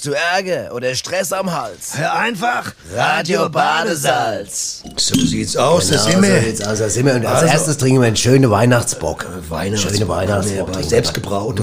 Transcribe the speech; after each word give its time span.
Hast 0.00 0.06
du 0.06 0.12
Ärger 0.12 0.74
oder 0.74 0.94
Stress 0.94 1.30
am 1.30 1.52
Hals? 1.52 1.90
Hör 1.98 2.14
einfach. 2.14 2.72
Radio 2.96 3.50
Badesalz. 3.50 4.82
So 4.96 5.14
sieht's 5.14 5.58
aus, 5.58 5.90
Genau, 5.90 6.04
das 6.04 6.22
wir. 6.22 6.40
so 6.40 6.46
sieht's 6.46 6.62
aus, 6.66 6.78
da 6.78 6.88
sind 6.88 7.04
wir. 7.04 7.14
Und 7.16 7.26
als 7.26 7.42
Also- 7.42 7.52
erstes 7.52 7.76
trinken 7.76 8.00
wir 8.00 8.06
einen 8.06 8.16
schönen 8.16 8.50
Weihnachtsbock. 8.50 9.26
Weihnachtsbock. 9.50 9.92
Schöne 9.92 10.08
Weihnachtsbock. 10.08 10.56
Ja, 10.68 10.72
trinken 10.72 10.88
selbst 10.88 11.10
wir. 11.14 11.20
gebraut. 11.20 11.60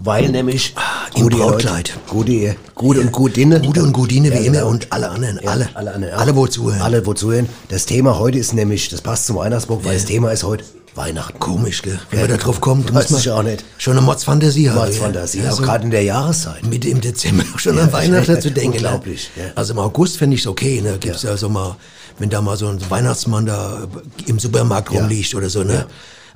Weil 0.00 0.28
nämlich 0.30 0.74
im 1.14 1.22
gute 1.22 1.36
Brautkleid. 1.36 1.92
Gute, 2.08 2.56
gut 2.74 2.98
und 2.98 3.12
gut 3.12 3.38
inne. 3.38 3.60
Gute 3.60 3.84
und 3.84 3.92
Gudine 3.92 4.30
wie 4.32 4.38
Ja, 4.38 4.40
immer 4.40 4.58
genau. 4.58 4.70
und 4.70 4.88
alle 4.92 5.08
anderen. 5.08 5.38
Ja, 5.44 5.50
alle. 5.52 5.68
alle, 5.74 5.94
alle, 5.94 6.16
Alle, 6.16 6.34
wo 6.34 6.48
zuhören. 6.48 6.82
Alle, 6.82 7.06
wo 7.06 7.14
zuhören. 7.14 7.48
Das 7.68 7.86
Thema 7.86 8.18
heute 8.18 8.38
ist 8.38 8.54
nämlich, 8.54 8.88
das 8.88 9.02
passt 9.02 9.26
zum 9.26 9.36
Weihnachtsbock, 9.36 9.84
weil 9.84 9.94
das 9.94 10.06
Thema 10.06 10.32
ist 10.32 10.42
heute 10.42 10.64
Weihnachten. 10.94 11.38
Komisch, 11.38 11.82
gell? 11.82 11.98
Wenn 12.10 12.20
Ja. 12.20 12.26
man 12.28 12.36
da 12.36 12.42
drauf 12.44 12.60
kommt, 12.60 12.92
Weiß 12.92 13.10
muss 13.10 13.24
man 13.26 13.34
auch 13.36 13.42
nicht. 13.42 13.64
schon 13.78 13.92
eine 13.96 14.02
Mordsfantasie 14.02 14.68
haben. 14.70 14.76
Mordsfantasie, 14.78 15.40
Ja, 15.42 15.50
auch 15.52 15.56
so 15.56 15.62
gerade 15.62 15.84
in 15.84 15.90
der 15.90 16.02
Jahreszeit. 16.02 16.64
Mitte 16.66 16.88
im 16.88 17.00
Dezember 17.00 17.44
schon 17.56 17.76
Ja, 17.76 17.84
an 17.84 17.92
Weihnachten 17.92 18.40
zu 18.40 18.50
denken. 18.50 18.72
unglaublich, 18.72 19.30
Ne? 19.36 19.44
ja. 19.44 19.50
Also 19.54 19.72
im 19.72 19.78
August 19.78 20.16
finde 20.18 20.34
ich 20.34 20.42
es 20.42 20.46
okay. 20.46 20.80
Ne? 20.80 20.98
Gibt's 20.98 21.22
ja. 21.22 21.36
so 21.36 21.48
mal, 21.48 21.76
wenn 22.18 22.28
da 22.28 22.40
mal 22.42 22.56
so 22.56 22.66
ein 22.68 22.78
Weihnachtsmann 22.90 23.46
da 23.46 23.86
im 24.26 24.38
Supermarkt 24.38 24.90
rumliegt 24.90 25.34
oder 25.34 25.48
so. 25.48 25.62
Ne? 25.62 25.86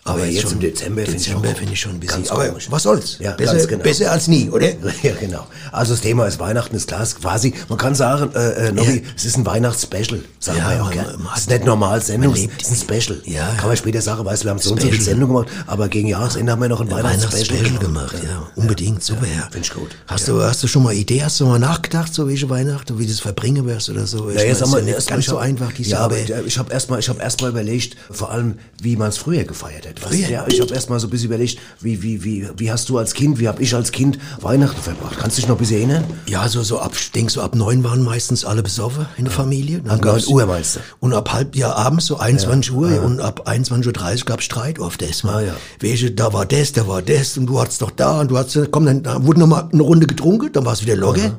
Aber 0.06 0.26
jetzt 0.26 0.42
schon- 0.42 0.52
im 0.52 0.60
Dezember 0.60 1.02
finde 1.02 1.16
ich 1.16 1.24
Dezember 1.24 1.48
finde 1.54 1.72
ich 1.72 1.80
schon 1.80 1.92
ein 1.92 2.00
bisschen. 2.00 2.28
Aber 2.30 2.46
komisch. 2.48 2.66
was 2.70 2.82
soll's? 2.82 3.16
Ja, 3.20 3.32
besser, 3.32 3.66
genau. 3.66 3.82
besser 3.82 4.12
als 4.12 4.28
nie, 4.28 4.50
oder? 4.50 4.66
Ja, 5.02 5.14
genau. 5.18 5.46
Also 5.72 5.94
das 5.94 6.02
Thema 6.02 6.27
ist 6.27 6.38
Weihnachten, 6.38 6.77
ist 6.77 6.88
klar, 6.88 7.06
quasi, 7.20 7.54
man 7.70 7.78
kann 7.78 7.94
sagen, 7.94 8.30
äh, 8.34 8.69
äh, 8.69 8.72
Nobby, 8.72 8.96
Ja. 8.96 9.02
es 9.16 9.24
ist 9.24 9.36
ein 9.38 9.46
Weihnachtsspecial, 9.46 10.20
sagen 10.41 10.58
Ja, 10.58 10.70
wir 10.72 10.83
auch 10.84 10.91
gerne. 10.91 11.16
Es 11.34 11.41
ist 11.42 11.50
nicht 11.50 11.64
normal 11.64 12.02
Sendung, 12.02 12.34
es 12.34 12.41
ist 12.70 12.70
ein 12.70 13.00
Special. 13.00 13.20
Ja. 13.24 13.55
Kann 13.56 13.69
man 13.69 13.77
später 13.78 14.02
sagen, 14.02 14.24
weißt 14.27 14.42
du, 14.42 14.46
wir 14.46 14.50
haben 14.50 14.58
so 14.58 14.72
und 14.72 14.83
so 14.83 14.88
viel 14.88 15.00
Sendung 15.00 15.28
gemacht, 15.30 15.48
aber 15.66 15.88
gegen 15.88 16.08
Jahresende 16.08 16.52
haben 16.52 16.61
wir 16.61 16.68
noch 16.68 16.80
ein 16.83 16.91
Weihnachtsspecial 16.91 17.61
Weihnachtsspecial 17.61 17.78
gemacht, 17.78 18.16
ja. 18.22 18.46
Unbedingt, 18.56 19.02
super, 19.02 19.24
ja. 19.27 19.48
Finde 19.50 19.66
ich 19.66 19.72
gut. 19.72 19.96
Hast, 20.06 20.28
du, 20.28 20.42
hast 20.42 20.62
du 20.62 20.66
schon 20.66 20.83
mal 20.83 20.92
Idee, 20.92 21.22
hast 21.24 21.41
du 21.41 21.46
mal 21.46 21.58
nachgedacht, 21.58 22.12
so 22.12 22.28
welche 22.28 22.48
Weihnachten, 22.50 22.98
wie 22.98 23.06
du 23.06 23.12
es 23.12 23.20
verbringen 23.20 23.64
wirst 23.66 23.89
oder 23.89 24.06
so? 24.06 24.28
Ich 24.28 24.36
Ja, 24.36 24.42
jetzt 24.44 24.61
haben 24.61 24.68
ist 24.78 24.86
wir 24.86 24.94
erst 24.94 25.08
ganz 25.08 25.24
so 25.24 25.39
einfach, 25.39 25.72
ja, 25.78 26.00
aber 26.00 26.16
ich 26.18 26.58
habe 26.58 26.70
erstmal, 26.72 26.98
ich 27.00 27.08
habe 27.08 27.22
erstmal 27.22 27.50
überlegt, 27.50 27.96
vor 28.11 28.30
allem, 28.30 28.58
wie 28.83 28.96
man 28.96 29.08
es 29.08 29.16
früher 29.16 29.44
gefeiert 29.44 29.86
hat. 29.86 29.94
Du? 29.95 30.09
Früher? 30.09 30.28
Ja, 30.28 30.45
ich 30.48 30.61
habe 30.61 30.73
erstmal 30.75 30.98
so 31.00 31.06
ein 31.06 31.11
bisschen 31.11 31.27
überlegt, 31.27 31.59
wie, 31.81 32.03
wie, 32.03 32.25
wie, 32.25 32.48
wie 32.56 32.70
hast 32.73 32.89
du 32.89 32.98
als 32.98 33.14
Kind, 33.14 33.39
wie 33.39 33.48
habe 33.48 33.62
ich 33.62 33.75
als 33.75 33.92
Kind 33.92 34.19
Weihnachten 34.41 34.81
verbracht? 34.81 35.17
Kannst 35.19 35.36
du 35.36 35.41
dich 35.41 35.48
noch 35.48 35.56
ein 35.56 35.59
bisschen 35.59 35.77
erinnern? 35.78 36.05
Ja, 36.27 36.48
so, 36.48 36.62
so 36.62 36.78
ab, 36.81 36.92
ich 36.95 37.12
denk, 37.12 37.31
so 37.31 37.41
ab 37.42 37.55
neun 37.55 37.84
waren 37.84 38.03
meistens 38.03 38.45
alle 38.45 38.62
besoffen 38.62 39.06
in 39.17 39.25
der 39.25 39.33
Familie. 39.33 39.81
Dann 39.81 39.97
Ab 39.97 40.03
gab's- 40.03 40.27
9 40.27 40.34
Uhr 40.34 40.47
meinst 40.47 40.77
du? 40.77 40.81
Und 41.01 41.12
ab 41.12 41.33
halb, 41.33 41.55
ja, 41.56 41.73
abends 41.75 42.06
so 42.06 42.19
21 42.19 42.73
Uhr 42.73 43.03
und 43.03 43.20
ab 43.20 43.48
21.30 43.48 43.86
Uhr 44.20 44.25
gab's 44.27 44.45
Streit 44.45 44.78
oft 44.78 45.01
erstmal. 45.03 45.45
Ah, 45.45 45.47
ja. 45.48 45.56
Welche, 45.81 46.11
da 46.11 46.33
war 46.33 46.47
das, 46.47 46.73
da 46.73 46.86
war 46.86 47.03
das 47.03 47.36
und 47.39 47.47
du 47.47 47.61
hattest 47.61 47.83
doch 47.83 47.91
da 47.91 48.20
und 48.20 48.31
du 48.31 48.39
hattest, 48.39 48.70
komm, 48.70 48.86
dann, 48.86 49.03
dann 49.03 49.27
wurde 49.27 49.41
noch 49.41 49.47
mal 49.47 49.69
eine 49.73 49.83
Runde 49.83 50.06
getrunken, 50.06 50.51
dann 50.53 50.64
war 50.64 50.73
es 50.75 50.83
wieder 50.83 50.97
locker. 50.97 51.36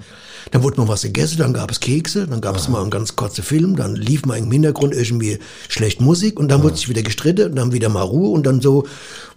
Dann 0.52 0.64
wurde 0.64 0.78
noch 0.80 0.88
was 0.88 1.02
gegessen, 1.02 1.38
dann 1.40 1.54
gab 1.54 1.72
es 1.72 1.80
Kekse, 1.80 2.28
dann 2.28 2.42
gab 2.42 2.56
es 2.56 2.68
mal 2.70 2.82
einen 2.82 2.90
ganz 2.92 3.16
kurzen 3.16 3.44
Film, 3.44 3.76
dann 3.76 3.96
lief 3.96 4.26
mal 4.26 4.38
im 4.38 4.52
Hintergrund 4.52 4.94
irgendwie 4.94 5.40
schlecht 5.70 6.02
Musik 6.02 6.40
und 6.40 6.50
dann 6.50 6.62
wurde 6.64 6.76
sich 6.76 6.88
wieder 6.90 7.02
gestritten 7.02 7.50
und 7.52 7.56
dann 7.56 7.72
wieder 7.72 7.90
mal 7.90 8.04
Ruhe 8.04 8.30
und 8.30 8.46
dann 8.46 8.62
so, 8.62 8.86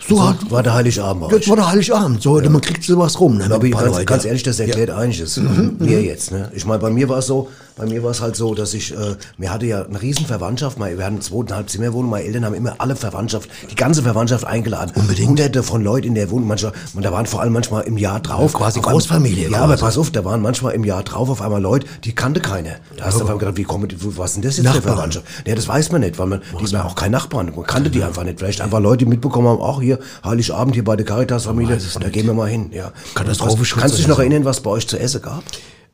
so, 0.06 0.22
hat, 0.26 0.50
War 0.50 0.62
der 0.62 0.74
Heiligabend 0.74 1.32
das 1.32 1.48
war 1.48 1.56
der 1.56 1.68
Heiligabend, 1.70 2.22
so, 2.22 2.40
man 2.40 2.60
kriegt 2.60 2.84
sowas 2.84 3.18
rum. 3.18 3.38
Ne, 3.38 3.46
Aber 3.46 3.68
paar 3.70 3.84
ganz, 3.90 4.06
ganz 4.06 4.24
ehrlich, 4.24 4.42
das 4.42 4.60
erklärt 4.60 4.90
einiges. 4.90 5.36
Mir 5.78 6.02
jetzt, 6.02 6.30
ne? 6.30 6.50
Ich 6.54 6.64
meine, 6.66 6.78
bei 6.78 6.90
mir 6.90 7.08
war 7.08 7.18
es 7.18 7.26
so, 7.26 7.48
bei 7.76 7.86
mir 7.86 8.02
war 8.02 8.10
es 8.10 8.20
halt 8.20 8.36
so, 8.36 8.54
dass 8.54 8.74
ich, 8.74 8.92
äh, 8.92 9.16
mir 9.38 9.52
hatte 9.52 9.66
ja 9.66 9.84
eine 9.84 10.00
riesen 10.00 10.26
Verwandtschaft, 10.26 10.78
mal, 10.78 10.96
wir 10.96 11.04
hatten 11.04 11.16
eine 11.16 11.24
zweieinhalb 11.24 11.68
Zimmerwohnung, 11.70 12.10
meine 12.10 12.24
Eltern 12.24 12.44
haben 12.44 12.54
immer 12.54 12.74
alle 12.78 12.97
Verwandtschaft, 12.97 13.48
die 13.70 13.74
ganze 13.76 14.02
Verwandtschaft 14.02 14.44
eingeladen. 14.47 14.92
Unbedingt. 14.94 15.28
Hunderte 15.28 15.62
von 15.62 15.82
Leuten 15.82 16.08
in 16.08 16.14
der 16.14 16.30
Wohnung, 16.30 16.48
manchmal, 16.48 16.72
und 16.94 17.04
da 17.04 17.12
waren 17.12 17.26
vor 17.26 17.41
allem 17.41 17.52
manchmal 17.52 17.82
im 17.84 17.97
Jahr 17.98 18.20
drauf. 18.20 18.52
quasi 18.52 18.78
auf 18.78 18.84
einmal- 18.86 18.92
Großfamilie 18.94 19.50
Ja, 19.50 19.58
aber 19.58 19.74
quasi. 19.74 19.84
pass 19.84 19.98
auf, 19.98 20.10
da 20.10 20.24
waren 20.24 20.42
manchmal 20.42 20.74
im 20.74 20.84
Jahr 20.84 20.97
drauf 21.03 21.28
auf 21.31 21.42
einmal 21.42 21.60
Leute, 21.60 21.86
die 22.04 22.14
kannte 22.14 22.41
keiner. 22.41 22.76
Da 22.97 23.06
hast 23.06 23.14
du 23.14 23.25
auf 23.25 23.28
einmal 23.28 23.38
gedacht, 23.38 23.56
wie 23.56 23.64
kommen 23.64 23.88
die, 23.88 23.97
was 24.16 24.34
denn 24.34 24.42
das 24.42 24.56
jetzt 24.56 24.66
für 24.69 24.75
Nachbarn. 24.75 24.94
Verwandtschaft? 24.94 25.26
Ja, 25.47 25.54
das 25.54 25.69
weiß 25.69 25.92
man 25.92 26.00
nicht, 26.03 26.19
weil 26.19 26.26
man, 26.26 26.42
die 26.60 26.72
waren 26.72 26.86
auch 26.86 26.94
kein 26.94 27.10
Nachbarn, 27.12 27.53
man 27.54 27.64
kannte 27.66 27.91
die 27.91 28.03
einfach 28.03 28.25
nicht. 28.25 28.38
Vielleicht 28.38 28.60
einfach 28.60 28.81
Leute, 28.81 28.98
die 29.04 29.06
mitbekommen 29.10 29.48
haben, 29.48 29.60
auch 29.60 29.81
hier, 29.81 29.98
Heiligabend 30.25 30.75
hier 30.75 30.84
bei 30.84 30.97
der 30.97 31.06
Caritas-Familie, 31.06 31.78
da 32.00 32.09
gehen 32.09 32.26
wir 32.26 32.34
mal 32.34 32.48
hin, 32.48 32.70
ja. 32.72 32.92
Katastrophenschutz 33.14 33.76
Was- 33.76 33.82
Kannst 33.82 33.94
du 33.94 33.98
dich 33.98 34.09
noch 34.09 34.19
erinnern, 34.19 34.44
was 34.44 34.60
bei 34.60 34.70
euch 34.70 34.86
zu 34.88 34.98
essen 34.98 35.22
gab? 35.22 35.42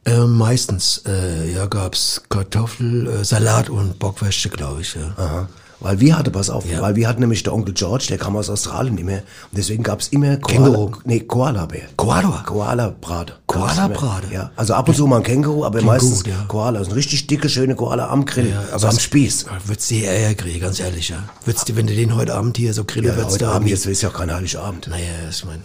Äh, 0.06 0.18
meistens, 0.26 1.02
äh, 1.06 1.50
ja, 1.54 1.64
gab's 1.66 2.22
Kartoffel, 2.28 3.06
äh, 3.08 3.24
Salat 3.24 3.70
und 3.70 3.98
Bockwürste, 3.98 4.50
glaube 4.50 4.82
ich, 4.82 4.94
ja. 4.96 5.14
Aha. 5.16 5.48
Weil 5.84 6.00
wir 6.00 6.16
hatten, 6.18 6.32
pass 6.32 6.48
auf, 6.48 6.64
Ja. 6.68 6.80
weil 6.80 6.96
wir 6.96 7.06
hatten 7.06 7.20
nämlich 7.20 7.42
der 7.42 7.52
Onkel 7.52 7.74
George, 7.74 8.06
der 8.08 8.16
kam 8.16 8.36
aus 8.36 8.48
Australien 8.48 8.96
immer. 8.96 9.12
Und 9.18 9.22
deswegen 9.52 9.82
gab's 9.82 10.08
immer 10.08 10.38
Känguru. 10.38 10.86
Koala, 10.86 10.98
nee, 11.04 11.20
Koala-Bär. 11.20 11.82
Koala? 11.96 12.42
Koala-Brate. 12.46 13.34
Koala-Brate? 13.46 14.28
Ja. 14.32 14.50
Also 14.56 14.72
ab 14.72 14.88
und 14.88 14.96
zu 14.96 15.06
mal 15.06 15.18
ein 15.18 15.22
Känguru, 15.22 15.62
aber 15.64 15.80
Klingt 15.80 15.92
meistens 15.92 16.24
gut, 16.24 16.32
ja. 16.32 16.44
Koala. 16.48 16.78
Also 16.78 16.90
ein 16.90 16.94
richtig 16.94 17.26
dicke, 17.26 17.50
schöne 17.50 17.74
Koala 17.76 18.08
am 18.08 18.24
Grill. 18.24 18.48
Ja, 18.70 18.78
so 18.78 18.86
am 18.86 18.98
Spieß. 18.98 19.44
Würdest 19.66 19.90
du 19.90 19.94
dir 19.96 20.10
Ärger 20.10 20.34
kriegen, 20.42 20.60
ganz 20.60 20.80
ehrlich, 20.80 21.10
ja. 21.10 21.18
Würdest 21.44 21.68
du, 21.68 21.76
wenn 21.76 21.86
du 21.86 21.94
den 21.94 22.16
heute 22.16 22.34
Abend 22.34 22.56
hier 22.56 22.72
so 22.72 22.84
grillen 22.84 23.08
Ja, 23.08 23.16
würdest, 23.16 23.34
heute 23.34 23.48
Abend, 23.48 23.68
jetzt 23.68 23.84
ist 23.84 24.00
ja 24.00 24.08
kein 24.08 24.34
Heiligabend. 24.34 24.88
Naja, 24.88 25.04
ich 25.28 25.44
mein, 25.44 25.62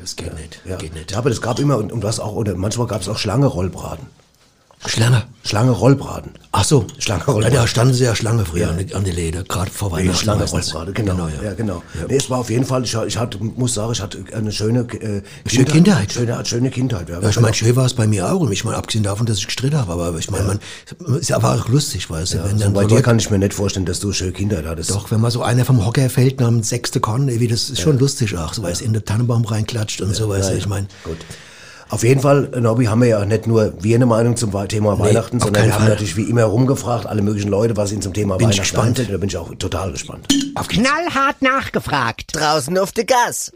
das 0.00 0.16
geht 0.16 0.34
nicht, 0.34 0.60
Ja. 0.68 0.76
geht 0.76 0.92
nicht. 0.94 1.12
Ja, 1.12 1.18
aber 1.18 1.30
das 1.30 1.40
gab 1.40 1.58
immer, 1.58 1.78
und, 1.78 1.92
und 1.92 2.02
was 2.02 2.20
auch, 2.20 2.34
oder 2.34 2.54
manchmal 2.56 2.86
gab's 2.88 3.08
auch 3.08 3.16
Schlange-Rollbraten. 3.16 4.06
Schlange. 4.86 5.22
Schlange-Rollbraten. 5.44 6.32
Ach 6.52 6.64
so. 6.64 6.86
Schlange 6.98 7.22
Ja, 7.26 7.32
Rollbraten. 7.32 7.56
da 7.56 7.66
standen 7.66 7.94
sie 7.94 8.04
ja 8.04 8.14
Schlange 8.14 8.44
früher 8.44 8.70
an, 8.70 8.78
die- 8.84 8.94
an 8.94 9.04
der 9.04 9.12
Läde, 9.12 9.44
gerade 9.44 9.70
vor 9.70 9.90
Nee, 9.90 9.96
Weihnachten. 10.04 10.18
Schlange 10.18 10.40
meistens. 10.40 10.74
Rollbraten, 10.74 10.94
genau. 11.06 11.28
ja. 11.28 11.42
ja. 11.42 11.54
genau. 11.54 11.82
Ja. 11.94 12.06
Nee, 12.08 12.16
es 12.16 12.28
war 12.30 12.38
auf 12.38 12.50
jeden 12.50 12.64
Fall, 12.64 12.84
ich, 12.84 12.94
ich 12.94 13.16
hatte, 13.16 13.38
muss 13.38 13.74
sagen, 13.74 13.92
ich 13.92 14.00
hatte 14.00 14.18
eine 14.34 14.50
schöne, 14.52 14.80
äh, 15.00 15.22
Schöne 15.48 15.64
Kindheit. 15.66 16.12
Schöne, 16.12 16.44
schöne 16.44 16.70
Kindheit. 16.70 17.08
Ja, 17.08 17.20
Ja, 17.20 17.28
ich 17.28 17.40
meine, 17.40 17.54
schön 17.54 17.74
war 17.76 17.86
es 17.86 17.94
bei 17.94 18.06
mir 18.06 18.30
auch. 18.32 18.40
Und 18.40 18.52
ich 18.52 18.64
meine, 18.64 18.76
abgesehen 18.76 19.04
davon, 19.04 19.26
dass 19.26 19.38
ich 19.38 19.46
gestritten 19.46 19.76
habe, 19.78 19.92
aber 19.92 20.18
ich 20.18 20.30
meine, 20.30 20.44
man, 20.44 21.20
ja 21.22 21.36
aber 21.36 21.54
auch 21.54 21.68
lustig, 21.68 22.10
weißt 22.10 22.34
du, 22.34 22.44
wenn 22.44 22.60
also 22.60 22.70
bei 22.70 22.84
dir 22.84 23.02
kann 23.02 23.18
ich 23.18 23.30
mir 23.30 23.38
nicht 23.38 23.54
vorstellen, 23.54 23.86
dass 23.86 24.00
du 24.00 24.08
eine 24.08 24.14
schöne 24.14 24.32
Kindheit 24.32 24.66
hattest. 24.66 24.90
Doch, 24.90 25.10
wenn 25.10 25.20
mal 25.20 25.30
so 25.30 25.42
einer 25.42 25.64
vom 25.64 25.84
Hocker 25.84 26.08
fällt 26.10 26.40
nach 26.40 26.48
dem 26.48 26.62
sechsten 26.62 27.00
Korn, 27.00 27.28
wie 27.28 27.48
das 27.48 27.70
ist 27.70 27.80
schon 27.80 27.98
lustig 27.98 28.36
auch, 28.36 28.52
so 28.54 28.62
weil 28.62 28.72
es 28.72 28.80
in 28.80 28.92
den 28.92 29.04
Tannenbaum 29.04 29.44
reinklatscht 29.44 30.00
und 30.02 30.14
so, 30.14 30.28
weißt 30.28 30.50
du, 30.50 30.56
ich 30.56 30.66
meine. 30.66 30.86
Gut. 31.04 31.18
Auf 31.92 32.04
jeden 32.04 32.22
Fall, 32.22 32.48
Nobby, 32.58 32.86
haben 32.86 33.02
wir 33.02 33.08
ja 33.08 33.24
nicht 33.26 33.46
nur 33.46 33.74
wir 33.82 33.96
eine 33.96 34.06
Meinung 34.06 34.34
zum 34.34 34.50
Thema 34.66 34.98
Weihnachten, 34.98 35.36
auf 35.36 35.42
sondern 35.44 35.66
wir 35.66 35.74
haben 35.74 35.82
Fall. 35.82 35.90
natürlich 35.90 36.16
wie 36.16 36.22
immer 36.22 36.44
rumgefragt, 36.44 37.04
alle 37.04 37.20
möglichen 37.20 37.50
Leute, 37.50 37.76
was 37.76 37.92
ihnen 37.92 38.00
zum 38.00 38.14
Thema 38.14 38.38
Bin 38.38 38.48
ich 38.48 38.56
Weihnachten 38.56 38.62
gespannt. 38.62 38.88
einfällt. 38.88 39.12
Da 39.12 39.16
bin 39.18 39.28
ich 39.28 39.36
auch 39.36 39.54
total 39.56 39.92
gespannt. 39.92 40.26
Auf. 40.54 40.68
Knallhart 40.68 41.42
nachgefragt. 41.42 42.34
Draußen 42.34 42.78
auf 42.78 42.92
der 42.92 43.04
Gas. 43.04 43.52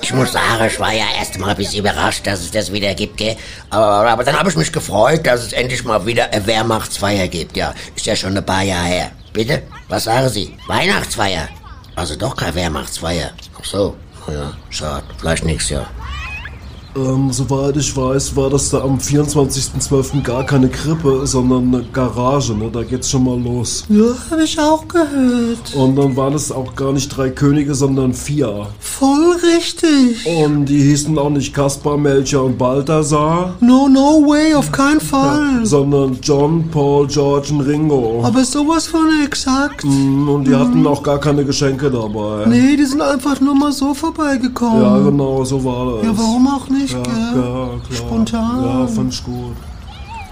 Ich 0.00 0.14
muss 0.14 0.32
sagen, 0.32 0.64
ich 0.66 0.80
war 0.80 0.94
ja 0.94 1.04
erst 1.18 1.38
mal 1.38 1.50
ein 1.50 1.56
bisschen 1.58 1.80
überrascht, 1.80 2.26
dass 2.26 2.40
es 2.40 2.50
das 2.50 2.72
wieder 2.72 2.94
gibt, 2.94 3.18
gell? 3.18 3.36
Aber, 3.68 4.08
aber 4.08 4.24
dann 4.24 4.38
habe 4.38 4.48
ich 4.48 4.56
mich 4.56 4.72
gefreut, 4.72 5.26
dass 5.26 5.44
es 5.44 5.52
endlich 5.52 5.84
mal 5.84 6.06
wieder 6.06 6.32
eine 6.32 6.46
Wehrmachtsfeier 6.46 7.28
gibt. 7.28 7.58
Ja, 7.58 7.74
ist 7.94 8.06
ja 8.06 8.16
schon 8.16 8.34
ein 8.34 8.46
paar 8.46 8.62
Jahre 8.62 8.86
her. 8.86 9.10
Bitte? 9.34 9.64
Was 9.90 10.04
sagen 10.04 10.30
Sie? 10.30 10.56
Weihnachtsfeier? 10.66 11.46
Also 11.94 12.16
doch 12.16 12.34
keine 12.34 12.54
Wehrmachtsfeier. 12.54 13.32
Ach 13.60 13.64
so. 13.66 13.96
Ja, 14.28 14.54
schade. 14.70 15.04
Vielleicht 15.18 15.44
nächstes 15.44 15.70
Jahr. 15.72 15.90
Ähm, 16.96 17.30
soweit 17.30 17.76
ich 17.76 17.94
weiß, 17.94 18.34
war 18.36 18.48
das 18.48 18.70
da 18.70 18.80
am 18.82 18.96
24.12. 18.98 20.22
gar 20.22 20.44
keine 20.44 20.68
Krippe, 20.68 21.26
sondern 21.26 21.68
eine 21.74 21.84
Garage, 21.92 22.54
ne? 22.54 22.70
Da 22.72 22.82
geht's 22.82 23.10
schon 23.10 23.24
mal 23.24 23.38
los. 23.38 23.84
Ja, 23.90 24.04
habe 24.30 24.44
ich 24.44 24.58
auch 24.58 24.88
gehört. 24.88 25.74
Und 25.76 25.96
dann 25.96 26.16
waren 26.16 26.32
es 26.32 26.50
auch 26.50 26.74
gar 26.74 26.92
nicht 26.94 27.08
drei 27.14 27.28
Könige, 27.30 27.74
sondern 27.74 28.14
vier. 28.14 28.66
Voll 28.80 29.36
richtig. 29.56 30.26
Und 30.26 30.64
die 30.66 30.78
hießen 30.78 31.18
auch 31.18 31.28
nicht 31.28 31.52
Kaspar, 31.54 31.98
Melchior 31.98 32.44
und 32.44 32.56
Balthasar, 32.56 33.54
No, 33.60 33.88
no 33.88 34.22
way, 34.26 34.54
auf 34.54 34.72
keinen 34.72 35.00
Fall. 35.00 35.64
sondern 35.66 36.18
John, 36.22 36.68
Paul, 36.70 37.06
George 37.08 37.48
und 37.52 37.60
Ringo. 37.60 38.22
Aber 38.24 38.42
sowas 38.44 38.86
von 38.86 39.06
exakt. 39.24 39.84
Mm, 39.84 40.28
Und 40.28 40.44
die 40.46 40.54
hatten 40.54 40.86
auch 40.86 41.02
gar 41.02 41.18
keine 41.18 41.44
Geschenke 41.44 41.90
dabei. 41.90 42.46
Nee, 42.46 42.76
die 42.76 42.84
sind 42.84 43.02
einfach 43.02 43.38
nur 43.40 43.54
mal 43.54 43.72
so 43.72 43.92
vorbeigekommen. 43.92 44.82
Ja, 44.82 44.98
genau, 44.98 45.44
so 45.44 45.62
war 45.62 45.96
das. 45.96 46.04
Ja, 46.06 46.12
warum 46.16 46.46
auch 46.48 46.68
nicht, 46.70 46.85
Ja, 46.92 47.02
gell? 47.02 47.42
ja. 47.42 47.96
Spontan. 47.96 48.64
Ja, 48.64 48.86
fand 48.86 49.12
ich 49.12 49.24
gut. 49.24 49.56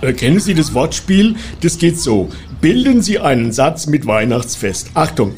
Äh, 0.01 0.13
Kennen 0.13 0.41
Sie 0.41 0.55
das 0.55 0.75
Wortspiel? 0.75 1.37
Das 1.63 1.79
geht 1.79 1.99
so. 2.01 2.29
Bilden 2.61 3.03
Sie 3.03 3.19
einen 3.19 3.53
Satz 3.53 3.87
mit 3.87 4.07
Weihnachtsfest. 4.07 4.91
Achtung. 4.95 5.35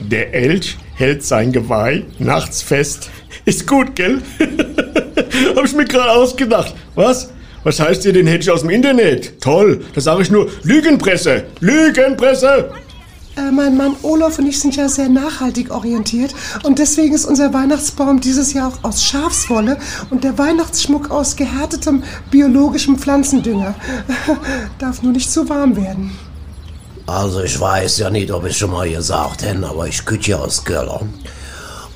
Der 0.00 0.34
Elch 0.34 0.76
hält 0.94 1.22
sein 1.24 1.52
Geweih 1.52 2.04
nachts 2.18 2.62
fest. 2.62 3.10
Ist 3.44 3.66
gut, 3.66 3.94
gell? 3.94 4.22
Hab 5.56 5.64
ich 5.64 5.74
mir 5.74 5.84
gerade 5.84 6.10
ausgedacht. 6.12 6.74
Was? 6.94 7.30
Was 7.64 7.78
heißt 7.78 8.04
ihr, 8.06 8.12
den 8.12 8.26
hätte 8.26 8.42
ich 8.42 8.50
aus 8.50 8.62
dem 8.62 8.70
Internet? 8.70 9.40
Toll. 9.40 9.84
Da 9.94 10.00
sage 10.00 10.22
ich 10.22 10.30
nur 10.30 10.48
Lügenpresse. 10.64 11.44
Lügenpresse. 11.60 12.70
Äh, 13.36 13.50
mein 13.50 13.76
Mann 13.76 13.96
Olaf 14.02 14.38
und 14.38 14.46
ich 14.46 14.60
sind 14.60 14.76
ja 14.76 14.88
sehr 14.88 15.08
nachhaltig 15.08 15.70
orientiert 15.70 16.34
und 16.64 16.78
deswegen 16.78 17.14
ist 17.14 17.24
unser 17.24 17.54
Weihnachtsbaum 17.54 18.20
dieses 18.20 18.52
Jahr 18.52 18.68
auch 18.68 18.84
aus 18.84 19.02
Schafswolle 19.02 19.78
und 20.10 20.22
der 20.24 20.36
Weihnachtsschmuck 20.36 21.10
aus 21.10 21.36
gehärtetem 21.36 22.02
biologischem 22.30 22.98
Pflanzendünger. 22.98 23.74
Darf 24.78 25.02
nur 25.02 25.12
nicht 25.12 25.30
zu 25.30 25.48
warm 25.48 25.76
werden. 25.76 26.12
Also 27.06 27.42
ich 27.42 27.58
weiß 27.58 27.98
ja 27.98 28.10
nicht, 28.10 28.30
ob 28.30 28.46
ich 28.46 28.56
schon 28.56 28.70
mal 28.70 28.88
gesagt 28.88 29.44
habe, 29.44 29.66
aber 29.66 29.88
ich 29.88 30.04
küche 30.04 30.32
ja 30.32 30.38
aus 30.38 30.64
Köln. 30.64 31.14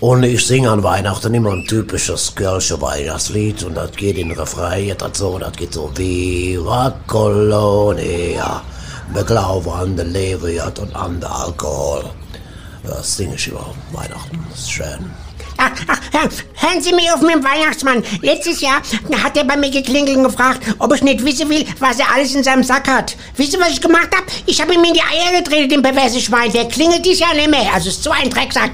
Und 0.00 0.24
ich 0.24 0.44
singe 0.44 0.70
an 0.70 0.82
Weihnachten 0.82 1.32
immer 1.32 1.52
ein 1.52 1.66
typisches 1.66 2.34
Kölsche 2.34 2.80
Weihnachtslied 2.82 3.62
und 3.64 3.76
das 3.76 3.92
geht 3.92 4.18
in 4.18 4.30
Refrain 4.30 4.94
dazu, 4.98 5.38
das 5.38 5.52
geht 5.52 5.72
so 5.72 5.90
Viva 5.94 6.94
Colonia, 7.06 8.62
wir 9.12 9.24
glauben 9.24 9.70
an 9.70 9.96
den 9.96 10.12
Leviat 10.12 10.78
und 10.78 10.94
an 10.94 11.20
den 11.20 11.24
Alkohol. 11.24 12.04
Das 12.84 13.16
singe 13.16 13.34
ich 13.34 13.48
über 13.48 13.74
Weihnachten, 13.92 14.44
das 14.50 14.60
ist 14.60 14.70
schön. 14.70 15.10
Ach, 15.58 15.70
ach, 15.88 16.30
hören 16.54 16.82
Sie 16.82 16.92
mir 16.92 17.14
auf 17.14 17.22
mit 17.22 17.34
dem 17.34 17.42
Weihnachtsmann. 17.44 18.02
Letztes 18.20 18.60
Jahr 18.60 18.82
hat 19.22 19.36
er 19.36 19.44
bei 19.44 19.56
mir 19.56 19.70
geklingelt 19.70 20.16
und 20.16 20.24
gefragt, 20.24 20.60
ob 20.78 20.94
ich 20.94 21.02
nicht 21.02 21.24
wissen 21.24 21.48
will, 21.48 21.64
was 21.78 21.98
er 21.98 22.12
alles 22.14 22.34
in 22.34 22.44
seinem 22.44 22.62
Sack 22.62 22.88
hat. 22.88 23.16
Wisst 23.36 23.54
ihr, 23.54 23.60
was 23.60 23.70
ich 23.70 23.80
gemacht 23.80 24.10
habe? 24.14 24.26
Ich 24.44 24.60
habe 24.60 24.74
ihm 24.74 24.84
in 24.84 24.92
die 24.92 25.00
Eier 25.00 25.40
getreten, 25.40 25.70
den 25.70 25.82
perverse 25.82 26.20
Schwein. 26.20 26.52
Der 26.52 26.68
klingelt 26.68 27.04
dieses 27.04 27.20
Jahr 27.20 27.34
nicht 27.34 27.50
mehr. 27.50 27.72
Also 27.72 27.88
ist 27.88 28.02
so 28.02 28.10
ein 28.10 28.28
Drecksack. 28.28 28.72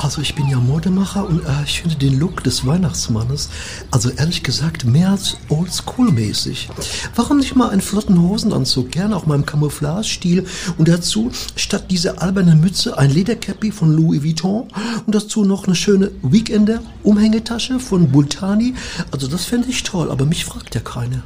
Also 0.00 0.22
ich 0.22 0.36
bin 0.36 0.48
ja 0.48 0.58
Modemacher 0.58 1.26
und 1.26 1.40
äh, 1.40 1.64
ich 1.64 1.82
finde 1.82 1.96
den 1.96 2.20
Look 2.20 2.44
des 2.44 2.64
Weihnachtsmannes, 2.64 3.48
also 3.90 4.10
ehrlich 4.10 4.44
gesagt, 4.44 4.84
mehr 4.84 5.10
als 5.10 5.36
oldschool-mäßig. 5.48 6.68
Warum 7.16 7.38
nicht 7.38 7.56
mal 7.56 7.70
einen 7.70 7.80
flotten 7.80 8.22
Hosenanzug, 8.22 8.92
gerne 8.92 9.16
auch 9.16 9.26
mal 9.26 9.34
im 9.34 9.44
Camouflage-Stil 9.44 10.46
und 10.78 10.86
dazu 10.86 11.32
statt 11.56 11.90
dieser 11.90 12.22
albernen 12.22 12.60
Mütze 12.60 12.96
ein 12.96 13.10
Ledercappy 13.10 13.72
von 13.72 13.92
Louis 13.92 14.22
Vuitton 14.22 14.68
und 15.04 15.14
dazu 15.16 15.44
noch 15.44 15.66
eine 15.66 15.74
schöne 15.74 16.12
Weekender-Umhängetasche 16.22 17.80
von 17.80 18.12
Bultani. 18.12 18.74
Also 19.10 19.26
das 19.26 19.46
fände 19.46 19.68
ich 19.68 19.82
toll, 19.82 20.12
aber 20.12 20.26
mich 20.26 20.44
fragt 20.44 20.76
ja 20.76 20.80
keiner. 20.80 21.24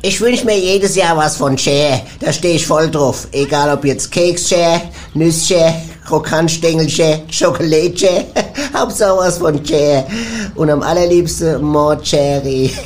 Ich 0.00 0.18
wünsche 0.20 0.46
mir 0.46 0.58
jedes 0.58 0.94
Jahr 0.94 1.16
was 1.16 1.36
von 1.36 1.58
Cher. 1.58 2.00
Da 2.20 2.32
stehe 2.32 2.54
ich 2.54 2.66
voll 2.66 2.90
drauf. 2.90 3.28
Egal 3.32 3.76
ob 3.76 3.84
jetzt 3.84 4.10
Keks-Cher, 4.12 4.80
Nüss-Cher, 5.12 5.74
Krokantstängel-Cher, 6.08 7.20
Schokolade-Cher. 7.30 8.24
Hauptsache 8.74 9.18
was 9.18 9.36
von 9.36 9.62
Cher. 9.64 10.06
Und 10.54 10.70
am 10.70 10.82
allerliebsten 10.82 11.62
More 11.62 12.00
Cherry. 12.02 12.70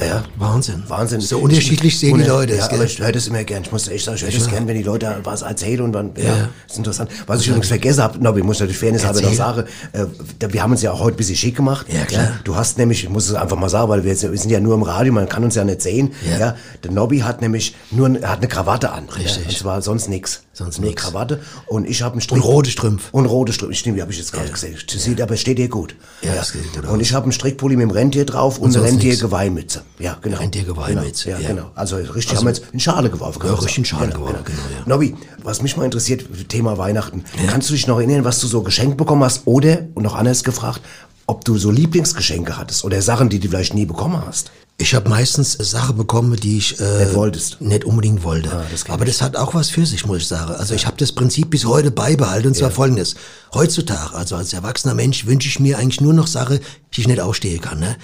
Ja, 0.00 0.20
Wahnsinn. 0.42 0.82
Wahnsinn. 0.88 1.20
So 1.20 1.38
unterschiedlich 1.38 1.98
sehen 1.98 2.16
die 2.18 2.22
Und, 2.22 2.28
Leute. 2.28 2.56
Ja, 2.56 2.70
aber 2.70 2.84
ich 2.84 2.98
höre 2.98 3.12
das 3.12 3.26
immer 3.26 3.44
gern. 3.44 3.62
Ich 3.62 3.72
muss 3.72 3.88
echt 3.88 4.04
sagen, 4.04 4.16
ich 4.16 4.22
höre 4.22 4.30
das 4.32 4.46
Ja. 4.46 4.50
gern, 4.52 4.66
wenn 4.66 4.76
die 4.76 4.82
Leute 4.82 5.16
was 5.24 5.42
erzählen 5.42 5.80
und 5.82 5.92
dann, 5.92 6.10
ja, 6.16 6.24
Ja. 6.24 6.48
ist 6.68 6.76
interessant. 6.78 7.10
Was 7.26 7.40
ich 7.40 7.48
übrigens 7.48 7.68
vergessen 7.68 8.02
habe, 8.02 8.18
Nobby, 8.22 8.42
muss 8.42 8.58
natürlich 8.60 8.78
Fairness 8.78 9.04
halber 9.04 9.20
noch 9.22 9.32
sagen, 9.34 9.64
äh, 9.92 10.04
wir 10.48 10.62
haben 10.62 10.72
uns 10.72 10.82
ja 10.82 10.92
auch 10.92 11.00
heute 11.00 11.14
ein 11.14 11.18
bisschen 11.18 11.36
schick 11.36 11.56
gemacht. 11.56 11.86
Ja, 11.92 12.04
klar. 12.04 12.28
Du 12.44 12.56
hast 12.56 12.78
nämlich, 12.78 13.04
ich 13.04 13.08
muss 13.10 13.28
es 13.28 13.34
einfach 13.34 13.56
mal 13.56 13.68
sagen, 13.68 13.88
weil 13.88 14.04
wir, 14.04 14.10
jetzt, 14.10 14.22
wir 14.30 14.36
sind 14.38 14.50
ja 14.50 14.60
nur 14.60 14.74
im 14.74 14.82
Radio, 14.82 15.12
man 15.12 15.28
kann 15.28 15.44
uns 15.44 15.54
ja 15.54 15.64
nicht 15.64 15.82
sehen. 15.82 16.12
Ja. 16.30 16.38
Ja. 16.38 16.56
Der 16.84 16.90
Nobby 16.90 17.20
hat 17.20 17.40
nämlich 17.40 17.74
nur, 17.90 18.08
er 18.20 18.30
hat 18.30 18.38
eine 18.38 18.48
Krawatte 18.48 18.90
an. 18.92 19.08
Richtig. 19.08 19.36
Ja, 19.42 19.48
und 19.48 19.56
zwar 19.56 19.82
sonst 19.82 20.08
nix. 20.08 20.42
Sonst 20.52 20.80
nur 20.80 20.90
nix. 20.90 21.02
Krawatte. 21.02 21.40
Und 21.66 21.88
ich 21.88 22.02
habe 22.02 22.12
einen 22.12 22.20
Strick. 22.20 22.36
Und 22.42 22.44
rote 22.44 22.70
Strümpfe. 22.70 23.08
Und 23.12 23.26
rote 23.26 23.52
Strümpfe. 23.52 23.76
Stimmt, 23.76 23.96
die 23.96 24.02
habe 24.02 24.12
ich 24.12 24.18
jetzt 24.18 24.32
gerade 24.32 24.50
gesehen. 24.50 24.76
Sieht 24.86 25.20
aber 25.20 25.36
steht 25.36 25.58
dir 25.58 25.68
gut. 25.68 25.94
Ja, 26.22 26.34
das 26.34 26.52
gut 26.52 26.62
Und 26.88 27.00
ich 27.00 27.12
habe 27.14 27.24
einen 27.24 27.32
Strickpulli 27.32 27.76
mit 27.76 27.84
dem 27.88 27.90
Rentier 27.90 28.26
drauf 28.26 28.58
und, 28.58 28.64
eine 28.66 28.72
sonst 28.74 28.92
nix. 28.92 29.04
Rentiergeweihmütze. 29.04 29.82
Ja, 29.98 30.18
genau. 30.20 30.31
Rentiergeweihmütze, 30.40 31.24
Genau. 31.28 31.36
Ja, 31.38 31.42
ja. 31.42 31.48
genau. 31.54 31.70
Also 31.74 31.96
richtig 31.96 32.36
haben 32.36 32.44
wir 32.44 32.50
jetzt 32.52 32.62
in 32.72 32.80
Schale 32.80 33.10
geworfen. 33.10 33.40
Ja, 33.44 33.54
richtig 33.54 33.78
in. 33.78 33.84
Schale 33.84 34.12
geworfen, 34.12 34.38
genau, 34.44 34.58
ja. 34.78 34.82
Nobby, 34.86 35.14
was 35.42 35.62
mich 35.62 35.76
mal 35.76 35.84
interessiert, 35.84 36.24
Thema 36.48 36.78
Weihnachten. 36.78 37.24
Kannst 37.48 37.68
du 37.70 37.74
dich 37.74 37.86
noch 37.86 37.98
erinnern, 37.98 38.24
was 38.24 38.40
du 38.40 38.46
so 38.46 38.62
geschenkt 38.62 38.96
bekommen 38.96 39.24
hast? 39.24 39.42
Oder, 39.46 39.86
und 39.94 40.02
noch 40.02 40.14
anders 40.14 40.44
gefragt, 40.44 40.80
ob 41.26 41.44
du 41.44 41.56
so 41.56 41.70
Lieblingsgeschenke 41.70 42.56
hattest 42.56 42.84
oder 42.84 43.00
Sachen, 43.00 43.28
die 43.28 43.38
du 43.38 43.48
vielleicht 43.48 43.74
nie 43.74 43.86
bekommen 43.86 44.20
hast? 44.26 44.50
Ich 44.78 44.94
habe 44.94 45.08
meistens 45.08 45.52
Sachen 45.52 45.96
bekommen, 45.96 46.34
die 46.36 46.58
ich 46.58 46.80
äh, 46.80 47.04
Nicht 47.04 47.14
wolltest. 47.14 47.60
nicht 47.60 47.84
unbedingt 47.84 48.24
wollte. 48.24 48.50
das 48.72 48.84
kenn 48.84 48.94
Aber 48.94 49.04
das 49.04 49.22
hat 49.22 49.36
auch 49.36 49.54
was 49.54 49.68
für 49.70 49.86
sich, 49.86 50.06
muss 50.06 50.18
ich 50.18 50.26
sagen. 50.26 50.52
Also 50.54 50.74
ich 50.74 50.86
habe 50.86 50.96
das 50.96 51.12
Prinzip 51.12 51.50
bis 51.50 51.64
heute 51.66 51.90
beibehalten 51.90 52.48
und 52.48 52.56
zwar 52.56 52.70
folgendes. 52.70 53.14
Heutzutage, 53.54 54.14
also 54.14 54.36
als 54.36 54.52
erwachsener 54.52 54.94
Mensch, 54.94 55.26
wünsche 55.26 55.48
ich 55.48 55.60
mir 55.60 55.78
eigentlich 55.78 56.00
nur 56.00 56.14
noch 56.14 56.26
Sachen, 56.26 56.60
die 56.94 57.00
ich 57.02 57.08
nicht 57.08 57.20
ausstehen 57.20 57.60
kann. 57.60 57.80
Ne? 57.80 57.96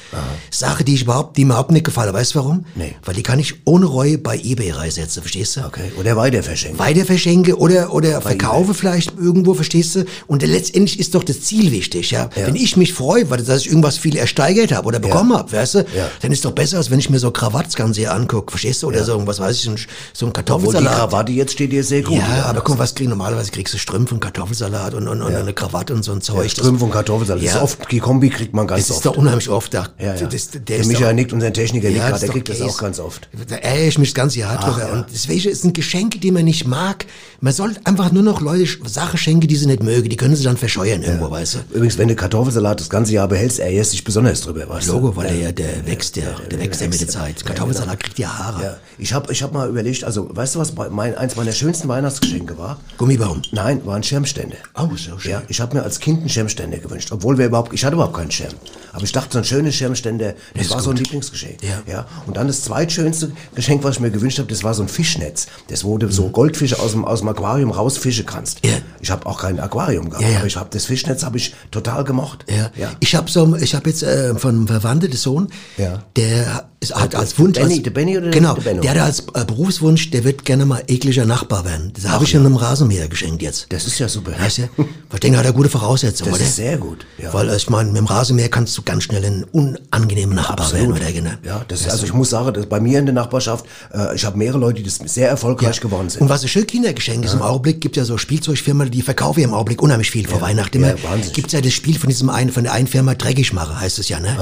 Sachen, 0.51 0.85
die 0.85 0.95
ich 0.95 1.03
überhaupt, 1.03 1.37
die 1.37 1.45
mir 1.45 1.53
überhaupt 1.53 1.71
nicht 1.71 1.85
gefallen. 1.85 2.13
Weißt 2.13 2.35
du 2.35 2.39
warum? 2.39 2.65
Nee. 2.75 2.95
Weil 3.05 3.15
die 3.15 3.23
kann 3.23 3.39
ich 3.39 3.55
ohne 3.65 3.87
Reue 3.87 4.19
bei 4.19 4.39
eBay 4.39 4.71
reinsetzen, 4.71 5.23
verstehst 5.23 5.57
du? 5.57 5.61
Okay. 5.65 5.93
Oder 5.99 6.17
weiter 6.17 6.43
verschenken. 6.43 6.79
weiter 6.79 7.05
verschenke 7.05 7.59
oder, 7.59 7.93
oder 7.93 8.21
verkaufe 8.21 8.75
vielleicht 8.75 9.17
irgendwo, 9.19 9.55
verstehst 9.55 9.97
du? 9.97 10.05
Und 10.27 10.43
letztendlich 10.43 10.99
ist 10.99 11.15
doch 11.15 11.25
das 11.25 11.43
Ziel 11.43 11.71
wichtig, 11.73 12.11
ja? 12.11 12.31
Wenn 12.35 12.57
ich 12.57 12.77
mich 12.77 12.93
freue, 12.95 13.29
weil 13.31 13.43
dass 13.43 13.61
ich 13.61 13.69
irgendwas 13.69 13.99
viel 13.99 14.17
ersteigert 14.17 14.73
habe 14.73 14.89
oder 14.89 14.99
bekommen 14.99 15.33
hab, 15.35 15.53
weißt 15.53 15.75
du? 15.77 15.79
Ja. 15.97 16.11
Dann 16.21 16.33
ist 16.33 16.45
doch 16.45 16.53
besser, 16.53 16.79
als 16.79 16.91
wenn 16.91 16.99
ich 16.99 17.11
mir 17.11 17.19
so 17.19 17.31
Krawatts 17.31 17.75
ganz 17.77 17.97
hier 17.97 18.13
angucke, 18.13 18.51
verstehst 18.51 18.83
du? 18.83 18.89
Oder 18.89 19.05
so 19.05 19.13
irgendwas, 19.13 19.39
weiß 19.39 19.57
ich, 19.57 19.63
so 19.63 19.71
ein, 19.71 19.79
so 20.13 20.27
ein 20.27 20.31
Obwohl 20.31 20.33
die 20.33 20.33
Kartoffelsalat. 20.33 20.95
Krawatte 20.95 21.33
jetzt 21.33 21.53
steht 21.53 21.73
dir 21.73 21.85
sehr 21.85 22.03
gut. 22.03 22.17
ja, 22.17 22.45
aber 22.45 22.61
guck 22.61 22.77
mal, 22.77 22.83
was 22.85 22.95
kriegst 22.95 23.11
normalerweise 23.11 23.51
kriegst 23.51 23.75
du 23.75 23.79
Strümpfe 23.79 24.15
und 24.15 24.21
Kartoffelsalat 24.21 24.95
und, 24.95 25.09
und, 25.09 25.23
und 25.23 25.38
eine 25.41 25.53
Krawatte 25.53 25.95
und 25.95 26.03
so 26.05 26.13
ein 26.13 26.21
Zeug. 26.21 26.45
Das- 26.45 26.53
Strümpfe 26.53 26.85
und 26.85 26.91
Kartoffelsalat. 26.91 27.43
Das 27.45 27.51
Ja. 27.53 27.57
ist 27.59 27.63
oft, 27.63 27.91
die 27.91 27.99
Kombi 28.01 28.31
kriegt 28.31 28.55
man 28.55 28.67
ganz 28.67 28.83
Das 28.83 28.91
ist 28.91 28.97
oft. 28.97 29.07
doch 29.07 29.17
unheimlich 29.17 29.49
oft 29.49 29.73
da. 29.75 29.89
ja, 29.99 30.15
ja. 30.15 30.27
Das, 30.27 30.51
der 30.51 30.61
der 30.61 30.79
ist 30.79 30.87
Michael 30.87 31.15
nickt, 31.15 31.33
unser 31.33 31.53
Techniker 31.53 31.89
nickt 31.89 31.99
Ja, 31.99 32.05
gerade, 32.09 32.15
ist 32.17 32.23
der 32.23 32.31
kriegt 32.31 32.49
das 32.49 32.59
Käse. 32.59 32.69
auch 32.71 32.79
ganz 32.79 32.99
oft. 33.01 33.29
Da 33.49 33.57
ärgere 33.57 33.87
ich 33.89 33.99
mich 33.99 34.11
das 34.11 34.15
ganze 34.15 34.39
Jahr 34.41 34.59
drüber. 34.59 34.87
ja. 34.89 34.93
Und 34.93 35.07
deswegen 35.13 35.49
ist 35.49 35.65
ein 35.65 35.73
Geschenk, 35.73 36.21
die 36.21 36.31
man 36.31 36.45
nicht 36.45 36.67
mag. 36.67 37.07
Man 37.41 37.53
sollte 37.53 37.81
einfach 37.85 38.13
nur 38.13 38.23
noch 38.23 38.41
Leute 38.41 38.67
Sachen 38.87 39.19
schenken, 39.19 39.47
die 39.49 39.57
sie 39.57 39.67
nicht 39.67 39.83
mögen. 39.83 40.09
Die 40.09 40.17
können 40.17 40.35
sie 40.37 40.45
dann 40.45 40.57
verscheuern 40.57 41.03
irgendwo, 41.03 41.31
weißt 41.31 41.55
du? 41.55 41.59
Übrigens, 41.75 41.99
wenn 41.99 42.09
du 42.09 42.15
Kartoffelsalat 42.17 42.81
das 42.81 42.89
ganze 42.91 43.13
Jahr 43.13 43.29
behältst, 43.29 43.59
ärgerst 43.61 43.93
dich 43.93 44.05
besonders 44.05 44.41
drüber, 44.41 44.69
weißt 44.69 44.89
du? 44.89 44.93
Logo, 44.93 45.17
weil 45.17 45.29
der 45.29 45.37
ja, 45.37 45.53
der 45.53 45.87
wächst 45.87 46.17
ja, 46.17 46.25
der 46.51 46.59
wächst 46.59 46.81
ja 46.81 46.89
mit 46.89 47.01
der 47.01 47.09
Zeit. 47.09 47.45
Kartoffelsalat 47.45 48.01
kriegt 48.01 48.19
ja 48.19 48.37
Haare. 48.39 48.63
Ja, 48.63 48.77
ich 48.99 49.13
habe 49.13 49.33
ich 49.33 49.43
hab 49.43 49.53
mal 49.53 49.69
überlegt, 49.69 50.05
also 50.05 50.29
weißt 50.35 50.55
du 50.57 50.59
was, 50.59 50.73
mein, 50.91 51.17
eins 51.17 51.37
meiner 51.37 51.53
schönsten 51.53 51.89
Weihnachtsgeschenke 51.89 52.59
war? 52.59 52.79
Gummibaum. 52.97 53.43
Nein, 53.53 53.81
waren 53.85 54.03
Schirmstände. 54.03 54.57
Oh, 54.77 54.89
so 54.97 55.19
schön. 55.19 55.28
Ja, 55.29 55.43
ich 55.49 55.61
habe 55.61 55.77
mir 55.77 55.83
als 55.83 56.01
Kind 56.01 56.21
einen 56.21 56.29
Schirmständer 56.29 56.79
gewünscht, 56.79 57.11
obwohl 57.13 57.39
wir 57.39 57.47
überhaupt, 57.47 57.73
ich 57.73 57.85
hatte 57.85 57.95
überhaupt 57.95 58.17
keinen 58.17 58.31
Schirm. 58.31 58.53
Aber 58.93 59.05
ich 59.05 59.13
dachte, 59.13 59.33
so 59.33 59.39
ein 59.39 59.45
schönes 59.45 59.75
Schirmständer, 59.75 60.35
das 60.55 60.65
ist 60.67 60.71
war 60.73 60.81
so 60.81 60.91
ein 60.91 60.97
gut. 60.97 61.05
Lieblingsgeschenk. 61.05 61.63
Ja. 61.63 61.83
ja. 61.87 62.07
Und 62.27 62.37
dann 62.37 62.47
das 62.47 62.63
zweitschönste 62.63 63.33
Geschenk, 63.55 63.85
was 63.85 63.97
ich 63.97 64.01
mir 64.01 64.11
gewünscht 64.11 64.39
habe, 64.39 64.49
das 64.49 64.65
war 64.65 64.75
so 64.75 64.83
ein 64.83 64.89
Fischnetz. 64.89 65.47
Das 65.69 65.85
wo 65.85 65.99
du 65.99 66.11
so 66.11 66.29
Goldfische 66.31 66.79
aus 66.81 66.93
dem, 66.93 67.05
aus 67.05 67.21
dem 67.21 67.29
Aquarium 67.29 67.71
rausfischen 67.71 68.27
kannst. 68.27 68.65
Mhm. 68.65 68.71
Ja. 68.71 68.77
Ich 69.01 69.11
habe 69.11 69.27
auch 69.27 69.41
kein 69.41 69.61
Aquarium 69.61 70.09
gehabt, 70.11 70.25
Ja, 70.25 70.31
ja. 70.31 70.39
aber 70.39 70.47
ich 70.47 70.57
habe 70.57 70.69
das 70.73 70.87
Fischnetz 70.87 71.23
habe 71.23 71.37
ich 71.37 71.55
total 71.71 72.05
gemocht. 72.05 72.45
Ja. 72.49 72.71
ja. 72.77 72.91
Ich 73.01 73.15
habe 73.15 73.31
so, 73.31 73.55
ich 73.57 73.75
habe 73.75 73.89
jetzt 73.91 74.03
äh, 74.03 74.35
von 74.35 74.51
einem 74.57 74.67
Verwandten, 74.67 75.11
der 75.11 75.19
Sohn, 75.19 75.49
Ja. 75.77 76.03
der 76.17 76.65
hat 76.93 77.15
als 77.17 77.37
Wunsch, 77.39 77.59
Benny, 77.59 77.75
als, 77.75 77.83
der 77.83 77.91
Benny 77.91 78.17
oder 78.19 78.31
genau, 78.31 78.55
der 78.55 78.75
der 78.75 78.91
hat 78.93 78.99
als 79.01 79.21
äh, 79.35 79.45
Berufswunsch, 79.45 80.11
der 80.11 80.23
wird 80.23 80.45
gerne 80.45 80.65
mal 80.65 80.83
ekliger 80.87 81.27
Nachbar 81.27 81.65
werden. 81.65 81.93
Das 81.95 82.09
habe 82.09 82.25
ich 82.25 82.35
ihm 82.35 82.47
einem 82.47 82.55
Rasenmäher 82.57 83.09
geschenkt 83.09 83.43
jetzt. 83.43 83.67
Das 83.71 83.87
ist 83.87 83.99
ja 83.99 84.09
super. 84.09 84.33
Weißt 84.39 84.59
du? 84.59 84.63
Ich 85.19 85.21
denke, 85.21 85.37
hat 85.41 85.47
er 85.47 85.53
gute 85.53 85.69
Voraussetzungen, 85.69 86.31
Das 86.31 86.39
oder? 86.39 86.49
ist 86.49 86.55
sehr 86.55 86.77
gut. 86.79 87.05
Ja. 87.21 87.35
Weil 87.35 87.51
ich 87.57 87.69
meine, 87.69 87.89
mit 87.89 87.97
dem 87.99 88.07
Rasenmäher 88.07 88.49
kannst 88.49 88.79
du 88.79 88.83
ganz 88.83 89.03
schnell 89.03 89.25
ein 89.25 89.43
unangenehmer 89.51 90.37
Nachbar 90.37 90.73
werden, 90.73 90.93
oder? 90.93 91.11
Genau. 91.11 91.31
Ja, 91.45 91.65
das 91.67 91.81
ist, 91.81 91.91
also 91.91 92.07
ich 92.07 92.13
muss 92.15 92.31
sagen, 92.31 92.55
dass 92.55 92.67
bei 92.67 92.79
mir 92.79 93.01
in 93.01 93.07
der 93.07 93.17
Nachbarschaft, 93.17 93.67
äh, 93.93 94.15
ich 94.15 94.25
habe 94.25 94.39
mehrere 94.39 94.59
Leute, 94.59 94.75
die 94.81 94.85
das 94.85 95.01
sehr 95.13 95.29
erfolgreich 95.29 95.81
geworden 95.81 96.09
sind. 96.09 96.23
Und 96.23 96.29
was 96.29 96.43
ein 96.43 96.49
schönes 96.49 96.69
Kindergeschenk 96.69 97.25
ist 97.25 97.35
im 97.35 97.43
Augenblick, 97.43 97.81
gibt 97.81 97.97
ja 97.97 98.05
so 98.05 98.17
Spielzeugfirmen, 98.17 98.93
die 98.93 99.03
verkaufen 99.03 99.41
ja 99.41 99.49
im 99.49 99.55
Augenblick 99.55 99.83
unheimlich 99.83 100.13
viel 100.13 100.29
vor 100.29 100.41
Weihnachten. 100.41 100.81
Ja, 100.81 100.91
Immer 100.91 101.03
wahnsinnig. 101.03 101.33
gibt's 101.33 101.53
ja 101.53 101.61
das 101.61 101.73
Spiel 101.73 101.99
von 101.99 102.09
diesem 102.09 102.31
einen, 102.31 102.53
von 102.53 102.63
der 102.63 102.73
einen 102.73 102.87
Firma 102.87 103.17
Dreckigmacher, 103.17 103.81
heißt 103.81 103.99
es 103.99 104.09
ja, 104.09 104.21
ne? 104.21 104.37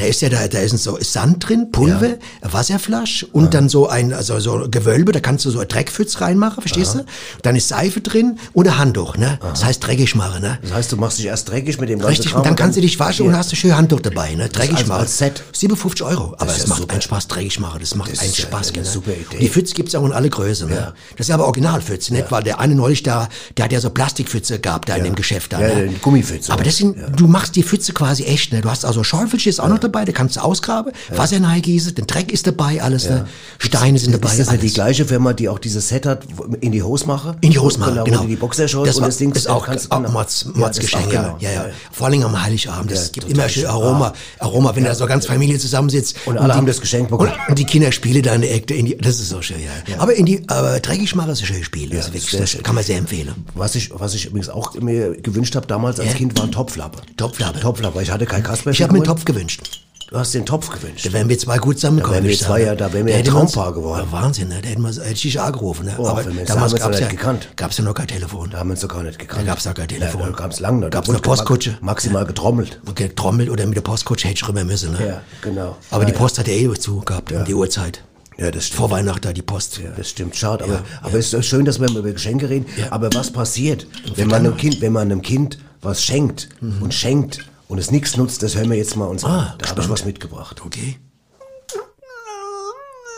Da 0.00 0.06
ist 0.06 0.22
ja 0.22 0.28
da, 0.30 0.48
da 0.48 0.58
ist 0.60 0.76
so 0.78 0.98
Sand 1.00 1.48
drin, 1.48 1.70
Pulver, 1.70 2.14
Wasserflasch 2.42 3.26
und 3.32 3.54
dann 3.54 3.68
so 3.68 3.88
ein, 3.88 4.12
also 4.12 4.38
so 4.40 4.66
Gewölbe, 4.70 5.12
da 5.12 5.20
kannst 5.20 5.44
du 5.44 5.50
so 5.50 5.60
ein 5.60 5.68
Dreckpfütz 5.68 6.20
reinmachen, 6.20 6.60
verstehst 6.62 6.94
du? 6.94 7.04
Dann 7.42 7.56
ist 7.56 7.68
Seife 7.68 8.00
drin 8.00 8.38
und 8.52 8.66
ein 8.66 8.78
Handtuch, 8.78 9.16
ne? 9.16 9.38
Das 9.42 9.64
heißt 9.64 9.86
Dreckigmacher, 9.86 10.40
ne? 10.40 10.58
das 10.62 10.72
heißt, 10.72 10.92
du 10.92 10.96
machst 10.96 11.18
dich 11.18 11.26
erst 11.26 11.48
dreckig 11.48 11.78
mit 11.80 11.88
dem 11.88 11.98
ganzen 11.98 12.08
Richtig, 12.10 12.30
Kram 12.32 12.40
und 12.40 12.46
dann 12.46 12.56
kannst 12.56 12.76
du 12.76 12.80
dich 12.80 12.98
waschen 12.98 13.26
Ja. 13.26 13.32
und 13.32 13.38
hast 13.38 13.52
ein 13.52 13.56
schönes 13.56 13.76
Handtuch 13.76 14.00
dabei, 14.00 14.34
ne? 14.34 14.48
Dreckig 14.48 14.78
als- 14.78 14.86
machen. 14.88 15.00
als 15.00 15.18
Set. 15.18 15.42
57 15.52 16.02
Euro. 16.06 16.34
Aber 16.38 16.50
es 16.50 16.58
ja 16.62 16.66
macht 16.68 16.80
super. 16.80 16.92
einen 16.94 17.02
Spaß, 17.02 17.28
dreckig 17.28 17.60
machen. 17.60 17.78
Das 17.80 17.94
macht 17.94 18.12
Das 18.12 18.18
einen 18.20 18.30
ist 18.30 18.38
ja 18.38 18.44
Spaß, 18.46 18.68
eine 18.68 18.78
genau. 18.78 18.90
super 18.90 19.12
Idee. 19.12 19.38
Die 19.38 19.48
Pfütze 19.48 19.74
gibt's 19.74 19.94
auch 19.94 20.04
in 20.04 20.12
alle 20.12 20.28
Größen, 20.30 20.68
ne? 20.68 20.92
Das 21.16 21.28
ist 21.28 21.32
aber 21.34 21.44
Originalpfütze, 21.46 22.12
nicht? 22.14 22.30
Weil 22.30 22.42
der 22.42 22.58
eine 22.60 22.74
neulich 22.74 23.02
da, 23.02 23.28
der 23.56 23.64
hat 23.66 23.72
ja 23.72 23.80
so 23.80 23.90
Plastikpfütze 23.90 24.58
gehabt 24.60 24.88
da 24.88 24.96
in 24.96 25.04
dem 25.04 25.14
Geschäft 25.14 25.52
da, 25.52 25.60
Ja, 25.60 25.74
ne? 25.74 25.88
die 25.88 25.98
Gummipfütze. 25.98 26.52
Aber 26.52 26.62
das 26.64 26.76
sind, 26.76 26.96
du 27.16 27.26
machst 27.26 27.56
die 27.56 27.62
Pfütze 27.62 27.92
quasi 27.92 28.24
echt, 28.24 28.52
ne? 28.52 28.60
Du 28.60 28.70
hast 28.70 28.84
also 28.84 29.02
Schäufelchen 29.04 29.50
ist 29.50 29.60
auch 29.60 29.68
noch 29.68 29.78
dabei, 29.78 29.89
da 29.92 30.12
kannst 30.12 30.36
du 30.36 30.40
ausgraben, 30.40 30.92
Wasser 31.14 31.42
reingießen, 31.42 31.94
den 31.94 32.06
Dreck 32.06 32.32
ist 32.32 32.46
dabei, 32.46 32.82
alles, 32.82 33.08
ne? 33.08 33.26
Steine 33.58 33.98
sind 33.98 34.12
dabei, 34.12 34.30
Ist 34.30 34.40
das 34.40 34.48
die 34.48 34.58
alles. 34.58 34.74
gleiche 34.74 35.04
Firma, 35.04 35.32
die 35.32 35.48
auch 35.48 35.58
dieses 35.58 35.88
Set 35.88 36.06
hat, 36.06 36.22
in 36.60 36.72
die 36.72 36.82
Hose 36.82 37.06
mache? 37.06 37.36
In 37.40 37.50
die 37.50 37.58
Hose 37.58 37.78
machen, 37.78 37.92
genau. 37.94 38.04
genau. 38.04 38.24
Die 38.24 38.36
Boxershorts 38.36 38.88
das 38.88 38.96
und 38.96 39.06
das 39.06 39.16
Ding 39.18 39.32
ist 39.32 39.48
auch, 39.48 39.66
kannst, 39.66 39.90
auch 39.90 39.98
genau. 39.98 40.10
Mods, 40.10 40.44
Ja, 40.44 40.50
Mods 40.60 40.76
das 40.76 40.78
Geschenk, 40.86 41.06
auch, 41.08 41.12
ja, 41.12 41.22
genau. 41.22 41.36
ja, 41.40 41.50
ja. 41.50 41.64
Vor 41.92 42.06
allem 42.06 42.22
am 42.24 42.42
Heiligabend. 42.42 42.90
Es 42.92 43.06
Ja, 43.06 43.12
gibt 43.12 43.30
immer 43.30 43.48
schön. 43.48 43.66
Aroma, 43.66 44.12
Aroma, 44.38 44.74
wenn 44.76 44.84
da 44.84 44.94
so 44.94 45.06
ganz 45.06 45.26
Familie 45.26 45.58
zusammensitzt. 45.58 46.16
Und 46.26 46.38
alle 46.38 46.52
die, 46.52 46.56
haben 46.58 46.66
das 46.66 46.80
Geschenk 46.80 47.08
bekommen. 47.10 47.32
Und, 47.48 47.58
die 47.58 47.64
Kinder 47.64 47.92
spielen 47.92 48.22
da 48.22 48.34
in 48.34 48.40
der 48.42 48.54
Ecke, 48.54 48.74
in 48.74 48.86
die, 48.86 48.96
das 48.96 49.18
ist 49.20 49.28
so 49.30 49.42
schön, 49.42 49.58
ja. 49.60 49.98
Aber 49.98 50.14
in 50.14 50.26
die, 50.26 50.42
aber 50.48 50.80
dreckig 50.80 51.14
machen 51.14 51.30
ist 51.32 51.40
ein 51.40 51.46
schönes 51.46 51.66
Spiel. 51.66 51.90
das 51.90 52.06
wirklich, 52.06 52.30
sehr 52.30 52.40
das 52.40 52.50
schön. 52.50 52.62
kann 52.62 52.74
man 52.74 52.84
sehr 52.84 52.98
empfehlen. 52.98 53.34
Was 53.54 53.74
ich, 53.74 53.90
was 53.92 54.14
ich 54.14 54.26
übrigens 54.26 54.48
auch 54.48 54.74
mir 54.74 55.16
gewünscht 55.20 55.54
habe 55.56 55.66
damals 55.66 55.98
als 56.00 56.10
Ja. 56.10 56.14
Kind, 56.14 56.36
war 56.38 56.44
ein 56.44 56.52
Topflappe. 56.52 56.98
Topflappe. 57.16 57.60
Topflappe. 57.60 58.02
Ich 58.02 58.10
hatte 58.10 58.26
kein 58.26 58.42
Kasper. 58.42 58.70
Ich 58.70 58.82
habe 58.82 58.92
mir 58.92 58.98
einen 58.98 59.06
Topf 59.06 59.24
gewünscht. 59.24 59.79
Du 60.10 60.18
hast 60.18 60.34
den 60.34 60.44
Topf 60.44 60.70
gewünscht. 60.70 61.06
Da 61.06 61.12
wären 61.12 61.28
wir 61.28 61.38
zwei 61.38 61.58
gut 61.58 61.76
zusammengekommen. 61.76 62.18
Da 62.18 62.24
wären 62.24 62.30
wir 62.32 62.38
zwei 62.38 62.62
ja- 62.62 62.74
da 62.74 62.92
wären 62.92 63.06
wir 63.06 63.12
Da 63.12 63.18
ein 63.20 63.24
Traumpaar 63.24 63.72
geworden. 63.72 64.06
Ja, 64.06 64.12
Wahnsinn, 64.12 64.48
ne? 64.48 64.60
Da 64.60 64.68
hätten 64.68 64.82
wir, 64.82 64.90
dich 64.90 65.40
angerufen. 65.40 65.86
Ne? 65.86 65.94
Oh, 65.98 66.06
Aber 66.08 66.24
damals 66.24 66.26
haben 66.26 66.34
wir 66.34 66.40
uns 66.40 66.50
gab's 66.72 66.72
noch 66.84 66.92
ja, 66.92 66.98
nicht 66.98 67.10
gekannt. 67.10 67.48
gab's 67.54 67.78
ja 67.78 67.84
noch 67.84 67.94
kein 67.94 68.08
Telefon. 68.08 68.50
Da 68.50 68.58
haben 68.58 68.68
wir 68.70 68.72
uns 68.72 68.80
doch 68.80 68.88
gar 68.88 69.04
nicht 69.04 69.20
gekannt. 69.20 69.42
Da 69.42 69.46
gab's 69.46 69.62
doch 69.62 69.74
kein 69.74 69.86
Telefon. 69.86 70.20
Ja, 70.22 70.26
da 70.26 70.32
gab's 70.32 70.58
lang. 70.58 70.80
Da 70.80 70.88
Gab's 70.88 71.06
wurde 71.06 71.18
noch 71.18 71.22
Postkutsche. 71.22 71.78
Maximal 71.80 72.26
getrommelt. 72.26 72.80
Okay, 72.88 73.10
Trommel 73.14 73.50
oder 73.50 73.64
mit 73.66 73.76
der 73.76 73.82
Postkutsche 73.82 74.26
hätte 74.26 74.40
ich 74.42 74.48
rüber 74.48 74.64
müssen. 74.64 74.92
Ne? 74.94 75.06
Ja, 75.06 75.20
genau. 75.42 75.76
Aber 75.92 76.02
Ja, 76.02 76.06
die 76.08 76.12
ja. 76.12 76.18
Post 76.18 76.38
hat 76.40 76.48
ja 76.48 76.54
eh 76.54 76.72
zu 76.74 77.00
gehabt 77.02 77.30
um 77.30 77.44
die 77.44 77.54
Uhrzeit. 77.54 78.02
Ja, 78.36 78.50
das 78.50 78.66
stimmt. 78.66 78.78
Vor 78.78 78.90
Weihnachten 78.90 79.20
da 79.20 79.32
die 79.32 79.42
Post. 79.42 79.78
Ja, 79.78 79.90
das 79.96 80.08
stimmt, 80.08 80.34
schade. 80.34 80.64
Aber, 80.64 80.80
aber 81.02 81.18
es 81.18 81.32
ist 81.32 81.46
schön, 81.46 81.64
dass 81.64 81.78
wir 81.78 81.88
über 81.88 82.10
Geschenke 82.10 82.48
reden. 82.48 82.66
Ja. 82.76 82.86
Aber 82.90 83.12
was 83.14 83.30
passiert, 83.30 83.86
wenn 84.16 84.26
man 84.26 84.38
einem 84.44 84.56
Kind, 84.56 84.80
wenn 84.80 84.92
man 84.92 85.02
einem 85.12 85.22
Kind 85.22 85.58
was 85.82 86.02
schenkt 86.02 86.48
und 86.60 86.92
schenkt 86.92 87.44
und 87.70 87.78
es 87.78 87.90
nichts 87.90 88.16
nutzt, 88.16 88.42
das 88.42 88.54
hören 88.56 88.68
wir 88.70 88.76
jetzt 88.76 88.96
mal 88.96 89.06
uns 89.06 89.24
an. 89.24 89.30
Ah, 89.30 89.54
Da 89.58 89.70
habe 89.70 89.80
ich 89.80 89.88
was 89.88 90.04
mitgebracht. 90.04 90.60
Okay. 90.64 90.98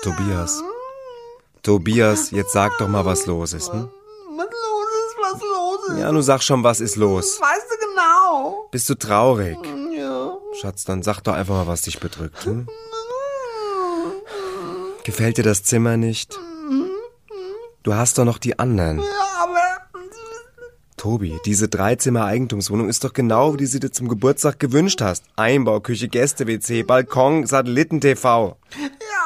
Tobias. 0.02 0.62
Tobias, 1.62 2.30
jetzt 2.32 2.52
sag 2.52 2.76
doch 2.78 2.88
mal, 2.88 3.04
was 3.04 3.26
los 3.26 3.52
ist. 3.52 3.72
Hm? 3.72 3.88
Was 4.36 4.46
los 4.46 4.88
ist, 5.06 5.16
was 5.20 5.40
los 5.40 5.88
ist. 5.96 6.00
Ja, 6.00 6.10
du 6.10 6.20
sag 6.22 6.42
schon, 6.42 6.64
was 6.64 6.80
ist 6.80 6.96
los? 6.96 7.40
Weißt 7.40 7.66
du 7.70 7.86
genau? 7.88 8.68
Bist 8.72 8.88
du 8.90 8.94
traurig? 8.96 9.58
Ja. 9.96 10.36
Schatz, 10.60 10.84
dann 10.84 11.02
sag 11.02 11.20
doch 11.22 11.34
einfach 11.34 11.54
mal, 11.54 11.66
was 11.68 11.82
dich 11.82 12.00
bedrückt. 12.00 12.44
Hm? 12.44 12.68
Gefällt 15.04 15.36
dir 15.38 15.44
das 15.44 15.62
Zimmer 15.64 15.96
nicht? 15.96 16.38
Du 17.84 17.94
hast 17.94 18.18
doch 18.18 18.24
noch 18.24 18.38
die 18.38 18.58
anderen. 18.58 18.98
Ja, 18.98 19.04
Tobi, 21.02 21.36
diese 21.44 21.66
Dreizimmer-Eigentumswohnung 21.66 22.88
ist 22.88 23.02
doch 23.02 23.12
genau, 23.12 23.58
wie 23.58 23.66
sie 23.66 23.80
dir 23.80 23.90
zum 23.90 24.06
Geburtstag 24.06 24.60
gewünscht 24.60 25.00
hast. 25.00 25.24
Einbau, 25.34 25.80
Küche, 25.80 26.06
Gäste-WC, 26.06 26.84
Balkon, 26.84 27.44
Satelliten-TV. 27.44 28.56
Ja, 28.78 29.21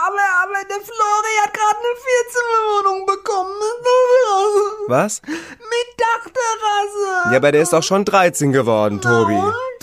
aber 0.56 0.68
der 0.68 0.76
Flori 0.76 1.34
hat 1.44 1.54
gerade 1.54 1.78
eine 1.78 1.94
Vierzimmerwohnung 2.06 3.06
bekommen. 3.06 3.52
Was? 4.88 5.22
Mit 5.22 5.88
Dachterrasse. 5.98 7.30
Ja, 7.30 7.36
aber 7.36 7.52
der 7.52 7.62
ist 7.62 7.72
doch 7.72 7.82
schon 7.82 8.04
13 8.04 8.52
geworden, 8.52 9.00
Tobi. 9.00 9.34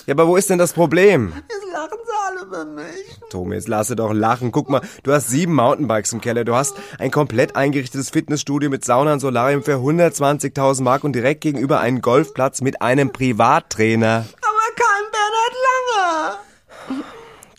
Ja, 0.06 0.14
aber 0.14 0.28
wo 0.28 0.36
ist 0.36 0.50
denn 0.50 0.58
das 0.58 0.74
Problem? 0.74 1.34
Jetzt 1.50 1.72
lachen 1.72 2.00
sie 2.06 2.12
alle 2.28 2.42
über 2.46 2.66
mich. 2.66 3.20
Tobi, 3.30 3.56
jetzt 3.56 3.68
lasse 3.68 3.96
doch 3.96 4.14
lachen. 4.14 4.52
Guck 4.52 4.70
mal, 4.70 4.82
du 5.04 5.14
hast 5.14 5.30
sieben 5.30 5.54
Mountainbikes 5.54 6.14
im 6.14 6.22
Keller. 6.22 6.44
Du 6.44 6.56
hast 6.56 6.76
ein 7.00 7.12
komplett 7.12 7.56
eingerichtetes 7.56 8.10
Fitnessstudio 8.10 8.70
mit 8.70 8.84
Sauna 8.84 9.14
und 9.14 9.20
Solarium 9.20 9.64
für 9.64 9.76
120.000 9.76 10.82
Mark 10.84 11.04
und 11.04 11.14
direkt 11.14 11.42
gegenüber 11.42 11.80
einen 11.80 12.02
Golfplatz 12.02 12.62
mit 12.62 12.82
einem 12.82 13.12
Privattrainer. 13.12 14.26
Aber 14.42 14.76
kein 14.76 15.12
Bernhard 15.12 15.56
Langer. 15.66 17.04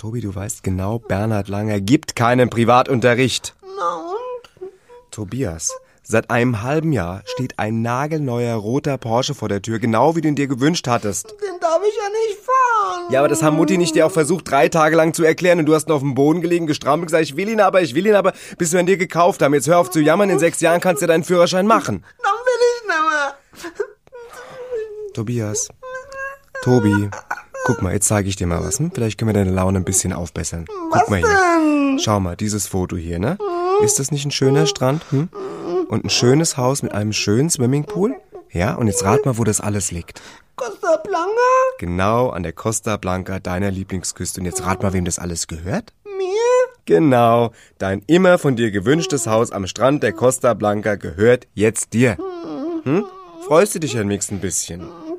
Tobi, 0.05 0.21
du 0.21 0.35
weißt 0.35 0.63
genau, 0.63 0.99
Bernhard 0.99 1.49
Langer 1.49 1.81
gibt 1.81 2.15
keinen 2.15 2.51
Privatunterricht. 2.51 3.55
Na 3.63 4.11
und? 4.11 4.71
Tobias, 5.11 5.73
seit 6.03 6.29
einem 6.29 6.61
halben 6.61 6.93
Jahr 6.93 7.23
steht 7.25 7.59
ein 7.59 7.81
nagelneuer 7.81 8.55
roter 8.55 8.99
Porsche 8.99 9.35
vor 9.35 9.49
der 9.49 9.63
Tür, 9.63 9.79
genau 9.79 10.15
wie 10.15 10.21
du 10.21 10.29
ihn 10.29 10.35
dir 10.35 10.47
gewünscht 10.47 10.89
hattest. 10.89 11.31
Den 11.31 11.59
darf 11.59 11.81
ich 11.89 11.97
ja 11.97 12.09
nicht 12.11 12.39
fahren. 12.39 13.13
Ja, 13.13 13.21
aber 13.21 13.29
das 13.29 13.43
haben 13.43 13.57
Mutti 13.57 13.79
nicht 13.79 13.95
dir 13.95 14.05
auch 14.05 14.13
versucht, 14.13 14.51
drei 14.51 14.69
Tage 14.69 14.95
lang 14.95 15.15
zu 15.15 15.25
erklären 15.25 15.61
und 15.61 15.65
du 15.65 15.75
hast 15.75 15.89
nur 15.89 15.97
auf 15.97 16.03
dem 16.03 16.15
Boden 16.15 16.43
gelegen, 16.43 16.67
gestrampelt, 16.67 17.07
gesagt, 17.07 17.25
ich 17.25 17.39
will 17.39 17.49
ihn 17.49 17.63
aber, 17.63 17.81
ich 17.81 17.95
will 17.95 18.07
ihn 18.07 18.15
aber, 18.15 18.35
bis 18.59 18.75
wir 18.75 18.81
ihn 18.81 18.87
dir 18.87 18.99
gekauft 18.99 19.41
haben. 19.41 19.55
Jetzt 19.55 19.69
hör 19.69 19.79
auf 19.79 19.91
zu 19.91 20.01
jammern, 20.01 20.29
in 20.29 20.39
sechs 20.39 20.61
Jahren 20.61 20.83
kannst 20.83 21.01
du 21.01 21.07
deinen 21.07 21.25
Führerschein 21.25 21.67
machen. 21.67 22.05
Dann 22.23 22.33
will 22.45 22.61
ich 22.61 23.73
nicht 23.73 23.73
mehr. 23.73 23.95
Tobias, 25.15 25.71
Tobi, 26.63 27.09
guck 27.65 27.83
mal, 27.83 27.93
jetzt 27.93 28.07
zeige 28.07 28.29
ich 28.29 28.37
dir 28.37 28.47
mal 28.47 28.63
was. 28.63 28.79
Hm? 28.79 28.93
Vielleicht 28.95 29.19
können 29.19 29.31
wir 29.31 29.35
deine 29.35 29.51
Laune 29.51 29.79
ein 29.79 29.85
bisschen 29.85 30.13
aufbessern. 30.13 30.67
Guck 30.91 31.11
mal 31.11 31.19
hier. 31.19 31.99
Schau 31.99 32.21
mal, 32.21 32.37
dieses 32.37 32.67
Foto 32.67 32.97
hier, 32.97 33.19
ne? 33.19 33.39
Ist 33.83 33.99
das 33.99 34.11
nicht 34.11 34.25
ein 34.25 34.31
schöner 34.31 34.67
Strand? 34.67 35.03
Hm? 35.11 35.29
Und 35.89 36.05
ein 36.05 36.11
schönes 36.11 36.57
Haus 36.57 36.83
mit 36.83 36.93
einem 36.93 37.13
schönen 37.13 37.51
Swimmingpool? 37.51 38.15
Ja, 38.51 38.75
und 38.75 38.87
jetzt 38.87 39.05
rat 39.05 39.27
mal, 39.27 39.37
wo 39.39 39.45
das 39.45 39.61
alles 39.61 39.91
liegt. 39.91 40.23
Costa 40.57 40.97
Blanca? 40.99 41.31
Genau 41.79 42.29
an 42.29 42.45
der 42.45 42.53
Costa 42.53 42.97
Blanca, 42.97 43.41
deiner 43.41 43.71
Lieblingsküste. 43.71 44.41
Und 44.41 44.47
jetzt 44.47 44.65
rat 44.65 44.83
mal, 44.83 44.93
wem 44.93 45.05
das 45.05 45.19
alles 45.19 45.49
gehört? 45.49 45.93
Mir? 46.05 46.25
Genau, 46.85 47.51
dein 47.79 48.03
immer 48.07 48.39
von 48.39 48.57
dir 48.57 48.71
gewünschtes 48.71 49.27
Haus 49.27 49.51
am 49.51 49.67
Strand 49.67 50.03
der 50.03 50.13
Costa 50.13 50.55
Blanca 50.55 50.95
gehört 50.95 51.49
jetzt 51.55 51.93
dir. 51.95 52.17
Hm? 52.85 53.07
Freust 53.47 53.75
du 53.75 53.81
dich 53.81 53.95
nächsten 53.95 54.39
bisschen? 54.41 54.83
Ein 54.83 54.87
bisschen. 54.87 55.14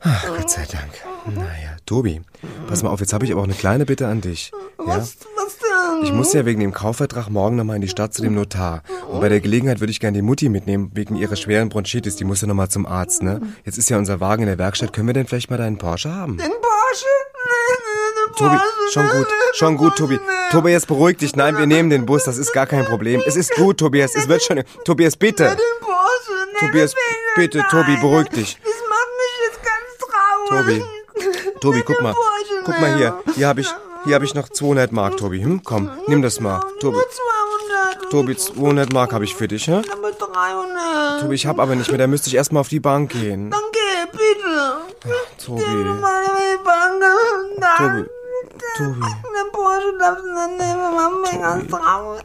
Ach, 0.00 0.26
Gott 0.26 0.50
sei 0.50 0.64
Dank. 0.70 0.92
Naja, 1.34 1.76
Tobi, 1.84 2.20
pass 2.68 2.82
mal 2.82 2.90
auf, 2.90 3.00
jetzt 3.00 3.12
habe 3.12 3.24
ich 3.24 3.32
aber 3.32 3.40
auch 3.40 3.46
eine 3.46 3.54
kleine 3.54 3.84
Bitte 3.84 4.06
an 4.06 4.20
dich. 4.20 4.52
Ja? 4.78 4.86
Was, 4.86 5.16
was 5.36 5.58
denn? 5.58 6.04
Ich 6.04 6.12
muss 6.12 6.32
ja 6.32 6.46
wegen 6.46 6.60
dem 6.60 6.72
Kaufvertrag 6.72 7.28
morgen 7.28 7.56
nochmal 7.56 7.76
in 7.76 7.82
die 7.82 7.88
Stadt 7.88 8.14
zu 8.14 8.22
dem 8.22 8.34
Notar. 8.34 8.82
Und 9.08 9.20
bei 9.20 9.28
der 9.28 9.40
Gelegenheit 9.40 9.80
würde 9.80 9.90
ich 9.90 10.00
gerne 10.00 10.16
die 10.16 10.22
Mutti 10.22 10.48
mitnehmen, 10.48 10.90
wegen 10.94 11.16
ihrer 11.16 11.34
schweren 11.36 11.68
Bronchitis. 11.68 12.16
Die 12.16 12.24
muss 12.24 12.40
ja 12.40 12.46
nochmal 12.46 12.68
zum 12.68 12.86
Arzt, 12.86 13.22
ne? 13.22 13.40
Jetzt 13.64 13.78
ist 13.78 13.90
ja 13.90 13.98
unser 13.98 14.20
Wagen 14.20 14.42
in 14.42 14.48
der 14.48 14.58
Werkstatt. 14.58 14.92
Können 14.92 15.08
wir 15.08 15.14
denn 15.14 15.26
vielleicht 15.26 15.50
mal 15.50 15.56
deinen 15.56 15.78
Porsche 15.78 16.14
haben? 16.14 16.36
Den 16.36 16.50
Porsche? 16.50 17.06
Nee, 17.44 17.74
den 18.26 18.34
Tobi, 18.36 18.56
Porsche. 18.56 18.92
schon 18.92 19.06
nee, 19.06 19.12
gut, 19.18 19.26
schon 19.54 19.76
gut, 19.76 19.96
Tobi. 19.96 20.20
Tobi, 20.52 20.70
jetzt 20.70 20.86
beruhig 20.86 21.16
dich. 21.16 21.34
Nein, 21.34 21.58
wir 21.58 21.66
nehmen 21.66 21.90
den 21.90 22.06
Bus, 22.06 22.24
das 22.24 22.38
ist 22.38 22.52
gar 22.52 22.66
kein 22.66 22.84
Problem. 22.84 23.22
Es 23.26 23.36
ist 23.36 23.52
gut, 23.56 23.78
Tobias, 23.78 24.14
es 24.14 24.28
wird 24.28 24.42
schon... 24.42 24.62
Tobias, 24.84 25.16
bitte. 25.16 25.56
Tobias, 26.60 26.94
bitte. 27.36 27.64
Tobi, 27.70 27.96
beruhig 27.96 28.28
dich. 28.28 28.58
Das 28.62 28.72
macht 28.88 29.10
mich 29.18 29.34
jetzt 29.46 29.62
ganz 29.64 29.98
traurig. 29.98 30.37
Tobi, 30.48 30.82
Tobi, 31.60 31.82
guck 31.82 32.00
mal. 32.00 32.14
Guck 32.64 32.80
mal 32.80 32.96
hier. 32.96 33.20
Hier 33.34 33.48
habe 33.48 33.60
ich, 33.60 33.68
hier 34.04 34.14
habe 34.14 34.24
ich 34.24 34.34
noch 34.34 34.48
200 34.48 34.92
Mark, 34.92 35.16
Tobi. 35.16 35.42
Hm? 35.42 35.62
Komm, 35.64 35.90
nimm 36.06 36.22
das 36.22 36.38
mal. 36.40 36.60
Tobi, 36.80 36.96
Nur 36.96 37.04
200. 38.00 38.10
Tobi, 38.10 38.36
200 38.36 38.92
Mark 38.92 39.12
habe 39.12 39.24
ich 39.24 39.34
für 39.34 39.48
dich, 39.48 39.66
hä? 39.68 39.82
Aber 39.92 40.12
300. 40.12 41.20
Tobi, 41.20 41.34
ich 41.34 41.46
hab 41.46 41.58
aber 41.58 41.74
nicht 41.74 41.88
mehr, 41.90 41.98
da 41.98 42.06
müsste 42.06 42.28
ich 42.28 42.34
erstmal 42.34 42.60
auf 42.60 42.68
die 42.68 42.80
Bank 42.80 43.10
gehen. 43.12 43.50
Dann 43.50 43.60
geh, 43.72 44.06
bitte. 44.10 44.76
Tobi. 45.44 45.62
Tobi, 47.76 48.04
Tobi. 48.76 49.00
Den 49.00 49.52
Porsche 49.52 49.98
darfst 49.98 50.24
du 50.24 50.28
nicht 50.32 50.58
nehmen, 50.58 51.22
bin 51.30 51.40
ganz 51.42 51.70
traurig. 51.70 52.22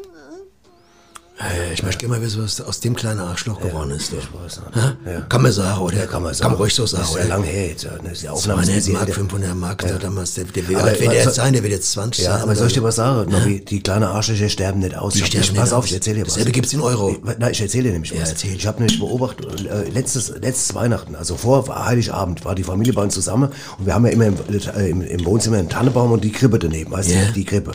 Ich 1.73 1.83
möchte 1.83 2.07
mal 2.07 2.21
wissen, 2.21 2.41
was 2.41 2.61
aus 2.61 2.79
dem 2.79 2.95
kleinen 2.95 3.19
Arschloch 3.19 3.59
geworden 3.59 3.91
ist. 3.91 4.13
Ich 4.13 4.19
weiß 4.33 4.61
nicht. 4.61 4.95
Ja. 5.05 5.19
Kann 5.27 5.41
man 5.41 5.51
sagen, 5.51 5.81
oder? 5.81 5.97
Ja, 5.97 6.05
kann 6.05 6.23
man 6.23 6.33
sagen. 6.33 6.43
Kann 6.43 6.51
man 6.53 6.61
ruhig 6.61 6.73
so 6.73 6.85
sagen, 6.85 7.03
Das 7.03 7.11
ist 7.11 7.17
ja 7.17 7.25
lang 7.25 7.43
her 7.43 7.67
jetzt. 7.67 7.83
ja, 8.23 8.31
Aufnahme 8.31 8.61
ist 8.61 8.67
200 8.69 8.83
sehr- 8.83 8.93
Mark, 8.93 9.13
500 9.13 9.55
Mark, 9.55 9.81
da 9.85 9.97
damals, 9.97 10.33
der, 10.35 10.45
der, 10.45 10.69
wie 10.69 10.77
Aber 10.77 10.97
jetzt 11.13 11.35
sein? 11.35 11.51
Der 11.51 11.61
wird 11.61 11.73
jetzt 11.73 11.91
20 11.91 12.23
Ja, 12.23 12.33
sein. 12.35 12.41
aber 12.43 12.55
soll 12.55 12.67
ich 12.67 12.73
dir 12.73 12.83
was 12.83 12.95
sagen? 12.95 13.33
Die 13.69 13.83
kleinen 13.83 14.03
Arschlöcher 14.05 14.47
sterben 14.47 14.79
nicht 14.79 14.95
aus. 14.95 15.15
Die 15.15 15.25
sterben 15.25 15.55
Pass 15.55 15.73
auf, 15.73 15.85
ich 15.85 15.93
erzähl 15.93 16.15
dir 16.15 16.21
was. 16.21 16.29
Dasselbe 16.35 16.51
gibt's 16.51 16.71
in 16.71 16.79
Euro. 16.79 17.17
Nein, 17.37 17.51
ich 17.51 17.59
erzähle 17.61 17.83
dir 17.83 17.91
nämlich 17.93 18.11
Ja, 18.11 18.21
was. 18.21 18.41
Ich 18.41 18.65
habe 18.65 18.81
nämlich 18.81 18.97
beobachtet, 18.99 19.65
äh, 19.65 19.89
letztes, 19.89 20.29
letztes 20.41 20.73
Weihnachten, 20.73 21.15
also 21.17 21.35
vor 21.35 21.67
Heiligabend, 21.85 22.45
war 22.45 22.55
die 22.55 22.63
Familie 22.63 22.93
bei 22.93 23.01
uns 23.03 23.13
zusammen 23.13 23.49
und 23.77 23.85
wir 23.85 23.93
haben 23.93 24.05
ja 24.05 24.13
immer 24.13 24.27
im, 24.27 24.35
äh, 24.77 24.89
im, 24.89 25.01
im 25.01 25.25
Wohnzimmer 25.25 25.57
einen 25.57 25.67
Tannenbaum 25.69 26.13
und 26.13 26.23
die 26.23 26.31
Krippe 26.31 26.59
daneben, 26.59 26.91
weißt 26.93 27.11
Ja. 27.11 27.25
du, 27.25 27.33
die 27.33 27.43
Krippe. 27.43 27.73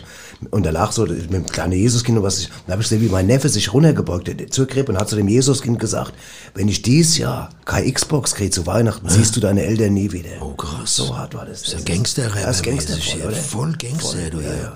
Und 0.51 0.65
da 0.65 0.71
lag 0.71 0.93
so 0.93 1.05
mit 1.05 1.31
dem 1.33 1.45
kleinen 1.45 1.73
Jesuskind 1.75 2.17
und 2.17 2.25
was 2.25 2.39
ich, 2.39 2.49
da 2.67 2.73
habe 2.73 2.83
ich 2.83 2.89
gesehen, 2.89 3.03
wie 3.03 3.11
mein 3.11 3.27
Neffe 3.27 3.49
sich 3.51 3.75
runtergebeugt 3.75 4.29
hat 4.29 4.53
zur 4.53 4.67
Krippe 4.67 4.93
und 4.93 4.99
hat 4.99 5.09
zu 5.09 5.17
dem 5.17 5.29
Jesuskind 5.29 5.79
gesagt, 5.79 6.15
wenn 6.55 6.67
ich 6.69 6.81
dies 6.81 7.19
Jahr 7.19 7.51
keine 7.67 7.93
Xbox 7.93 8.35
kriege 8.35 8.51
zu 8.51 8.67
Weihnachten, 8.67 9.09
siehst 9.09 9.37
du 9.37 9.41
deine 9.41 9.63
Eltern 9.65 9.93
nie 9.93 10.11
wieder. 10.13 10.31
Oh, 10.41 10.55
krass. 10.55 10.97
So 10.97 11.17
hart 11.17 11.35
war 11.35 11.45
das. 11.45 11.63
Das 11.63 11.75
ist 11.75 11.79
ein 11.81 11.85
Gangster-Rapper. 11.85 12.47
Das 12.47 12.57
ist 12.57 12.63
Gangster, 12.63 12.95
mäßig 12.95 13.13
hier. 13.15 13.27
oder? 13.27 13.37
Voll 13.37 13.73
Gangster, 13.79 14.19
Voll, 14.19 14.31
du, 14.31 14.41
ja, 14.41 14.55
ja. 14.55 14.75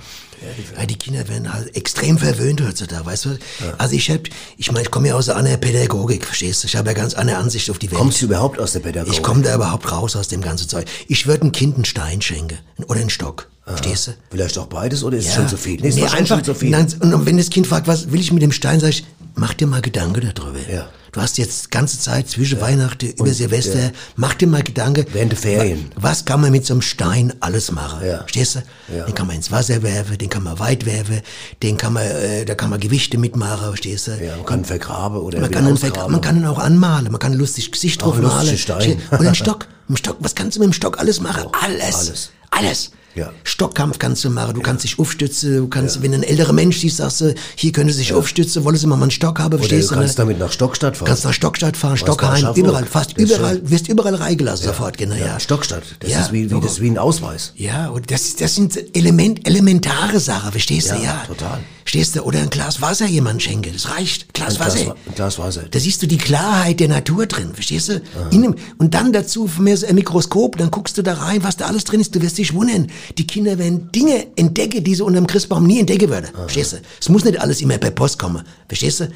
Ja. 0.75 0.81
Ja, 0.81 0.87
die 0.87 0.97
Kinder 0.97 1.27
werden 1.29 1.53
halt 1.53 1.75
extrem 1.77 2.19
verwöhnt 2.19 2.61
heutzutage, 2.61 3.05
weißt 3.07 3.25
du? 3.27 3.39
Also 3.79 3.95
ich 3.97 4.11
hab, 4.11 4.21
ich 4.57 4.71
meine, 4.73 4.85
ich 4.85 4.91
komme 4.91 5.09
ja 5.09 5.15
aus 5.15 5.29
einer 5.29 5.39
anderen 5.39 5.61
Pädagogik, 5.61 6.25
verstehst 6.25 6.63
du? 6.63 6.67
Ich 6.67 6.77
habe 6.77 6.89
ja 6.91 6.95
ganz 6.95 7.15
andere 7.15 7.37
Ansicht 7.39 7.71
auf 7.71 7.79
die 7.79 7.91
Welt. 7.91 7.99
Kommst 7.99 8.21
du 8.23 8.27
überhaupt 8.27 8.59
aus 8.61 8.73
der 8.73 8.81
Pädagogik? 8.81 9.15
Ich 9.15 9.23
komme 9.23 9.43
da 9.43 9.55
überhaupt 9.55 9.91
raus 9.91 10.17
aus 10.17 10.29
dem 10.29 10.41
ganzen 10.41 10.69
Zeug. 10.69 10.87
Ich 11.09 11.27
würde 11.27 11.43
einem 11.43 11.53
Kind 11.53 11.75
einen 11.77 11.85
Stein 11.85 12.21
schenken. 12.23 12.59
Oder 12.89 13.01
einen 13.01 13.11
Stock. 13.11 13.49
Verstehst 13.67 14.09
du? 14.09 14.13
Vielleicht 14.31 14.59
auch 14.59 14.67
beides 14.67 15.03
oder 15.03 15.17
ist 15.17 15.25
es 15.27 15.31
Ja. 15.31 15.37
schon 15.41 15.49
zu 15.49 15.57
viel? 15.57 15.83
ist 15.85 15.95
Nee, 15.95 16.03
einfach, 16.05 16.27
schon 16.37 16.45
zu 16.45 16.55
viel. 16.55 16.71
Nein, 16.71 16.87
und 17.01 17.25
wenn 17.27 17.39
das 17.39 17.49
Kind 17.51 17.67
fragt, 17.67 17.87
was 17.87 18.13
will 18.13 18.21
ich 18.21 18.31
mit 18.31 18.43
dem 18.43 18.53
Stein, 18.53 18.79
sag 18.81 18.91
ich, 18.91 19.05
mach 19.37 19.55
dir 19.55 19.67
mal 19.67 19.81
Gedanken 19.81 20.31
darüber. 20.35 20.59
Ja. 20.71 20.89
Du 21.15 21.21
hast 21.21 21.39
jetzt 21.39 21.71
ganze 21.71 21.99
Zeit 22.01 22.29
zwischen 22.29 22.61
Weihnachten 22.61 23.07
über 23.11 23.33
Silvester, 23.33 23.93
mach 24.17 24.35
dir 24.35 24.49
mal 24.49 24.65
Gedanken. 24.65 25.07
Während 25.13 25.31
der 25.31 25.39
Ferien. 25.39 25.85
wa- 25.95 26.09
Was 26.11 26.25
kann 26.25 26.41
man 26.41 26.51
mit 26.51 26.67
so 26.67 26.75
einem 26.75 26.83
Stein 26.83 27.33
alles 27.39 27.71
machen? 27.71 28.05
Ja. 28.05 28.19
Verstehst 28.19 28.57
du? 28.57 28.63
Ja. 28.97 29.05
Den 29.05 29.15
kann 29.15 29.29
man 29.29 29.37
ins 29.37 29.53
Wasser 29.53 29.83
werfen, 29.85 30.19
den 30.19 30.29
kann 30.29 30.43
man 30.43 30.59
weit 30.59 30.85
werfen, 30.87 31.21
den 31.63 31.77
kann 31.77 31.93
man, 31.93 32.03
äh, 32.03 32.45
da 32.45 32.57
kann 32.57 32.69
man 32.69 32.81
Gewichte 32.81 33.17
mitmachen, 33.17 33.65
verstehst 33.69 34.09
du? 34.09 34.11
Ja, 34.25 34.37
man 34.37 34.45
kann 34.45 34.61
ihn 34.61 34.65
vergraben 34.65 35.19
oder 35.19 35.41
Man 35.41 35.51
kann, 35.53 35.69
ihn 35.69 35.79
man 36.11 36.21
kann 36.21 36.37
ihn 36.37 36.47
auch 36.47 36.59
anmalen, 36.59 37.13
man 37.13 37.21
kann 37.21 37.33
ein 37.33 37.39
lustiges 37.39 37.71
Gesicht 37.71 38.03
drauf 38.03 38.21
malen. 38.21 38.59
Stein. 38.59 39.01
Oder 39.13 39.29
ein 39.29 39.35
Stock. 39.37 39.69
Ein 39.89 39.97
Stock. 39.97 40.17
Was 40.19 40.35
kannst 40.35 40.57
du 40.57 40.61
mit 40.61 40.67
dem 40.71 40.73
Stock 40.73 40.99
alles 40.99 41.21
machen? 41.21 41.45
Alles. 41.63 41.95
alles. 41.95 42.31
Alles. 42.51 42.91
Ja. 43.15 43.33
Stockkampf 43.45 43.99
kannst 43.99 44.25
du 44.25 44.31
machen, 44.31 44.55
du 44.55 44.61
kannst 44.61 44.83
dich 44.85 44.99
aufstützen, 44.99 45.57
du 45.57 45.69
kannst, 45.69 46.03
wenn 46.03 46.13
ein 46.15 46.23
älterer 46.25 46.53
Mensch 46.53 46.79
siehst, 46.79 46.97
sagst 46.97 47.21
du, 47.21 47.35
hier 47.55 47.71
könnte 47.73 47.93
sich 47.93 48.13
aufstützen, 48.13 48.65
wollen 48.65 48.77
sie 48.77 48.87
mal 48.89 49.01
einen 49.01 49.11
Stock 49.13 49.39
haben, 49.39 49.57
verstehst 49.57 49.91
du? 49.91 49.95
kannst 49.95 50.19
ne? 50.19 50.25
damit 50.25 50.39
nach 50.39 50.51
Stockstadt 50.51 50.97
fahren. 50.97 51.07
kannst 51.07 51.25
nach 51.25 51.33
Stockstadt 51.33 51.77
fahren, 51.77 51.97
Stockheim, 51.97 52.55
überall, 52.55 52.85
fast 52.87 53.13
Das 53.17 53.31
überall, 53.31 53.61
wirst 53.71 53.89
überall 53.89 54.15
reingelassen 54.17 54.67
sofort, 54.67 54.99
genau, 54.99 55.15
ja. 55.15 55.27
Ja, 55.27 55.41
Stockstadt. 55.41 55.85
Das 56.01 56.11
Ja, 56.11 56.21
ist 56.23 56.33
wie, 56.33 56.51
wie, 56.51 56.61
das 56.61 56.73
ist 56.73 56.81
wie 56.81 56.91
ein 56.91 56.99
Ausweis. 56.99 57.53
Ja, 57.57 57.89
und 57.91 58.11
das, 58.11 58.35
das 58.37 58.55
sind 58.57 58.97
Element, 58.97 59.47
elementare 59.47 60.19
Sachen, 60.19 60.51
verstehst 60.51 60.91
du? 60.91 60.95
Ja, 60.97 61.03
Ja, 61.03 61.25
total. 61.27 61.61
Verstehst 61.85 62.17
du? 62.17 62.23
Oder 62.23 62.39
ein 62.41 62.49
Glas 62.49 62.81
Wasser 62.81 63.05
jemand 63.07 63.43
schenken, 63.43 63.71
das 63.75 63.91
reicht. 63.91 64.33
Glas 64.33 64.55
Ein 64.55 64.57
Glas 64.57 64.75
Wasser. 64.75 64.87
Wa- 64.87 64.97
ein 65.07 65.15
Glas 65.15 65.39
Wasser. 65.39 65.63
Da 65.71 65.79
siehst 65.79 66.03
du 66.03 66.07
die 66.07 66.17
Klarheit 66.17 66.81
der 66.81 66.89
Natur 66.89 67.27
drin, 67.27 67.51
verstehst 67.53 67.91
du? 67.91 68.01
In 68.31 68.43
einem, 68.43 68.55
und 68.79 68.95
dann 68.95 69.13
dazu 69.13 69.47
von 69.47 69.65
mir 69.65 69.77
so 69.77 69.87
ein 69.87 69.95
Mikroskop, 69.95 70.57
dann 70.57 70.71
guckst 70.71 70.97
du 70.97 71.03
da 71.03 71.13
rein, 71.13 71.45
was 71.45 71.59
da 71.59 71.67
alles 71.67 71.85
drin 71.85 72.01
ist, 72.01 72.15
du 72.15 72.23
wirst 72.23 72.39
dich 72.39 72.55
wundern. 72.55 72.87
Die 73.19 73.27
Kinder 73.27 73.59
werden 73.59 73.91
Dinge 73.93 74.27
entdecken, 74.37 74.83
die 74.83 74.95
sie 74.95 75.03
unter 75.03 75.21
dem 75.21 75.27
Christbaum 75.27 75.67
nie 75.67 75.81
entdecken 75.81 76.09
würden, 76.09 76.31
verstehst 76.35 76.73
du? 76.73 76.77
Es 77.01 77.09
muss 77.09 77.25
nicht 77.25 77.41
alles 77.41 77.61
immer 77.61 77.79
per 77.79 77.91
Post 77.91 78.19
kommen, 78.19 78.43
verstehst 78.69 79.01
du? 79.01 79.09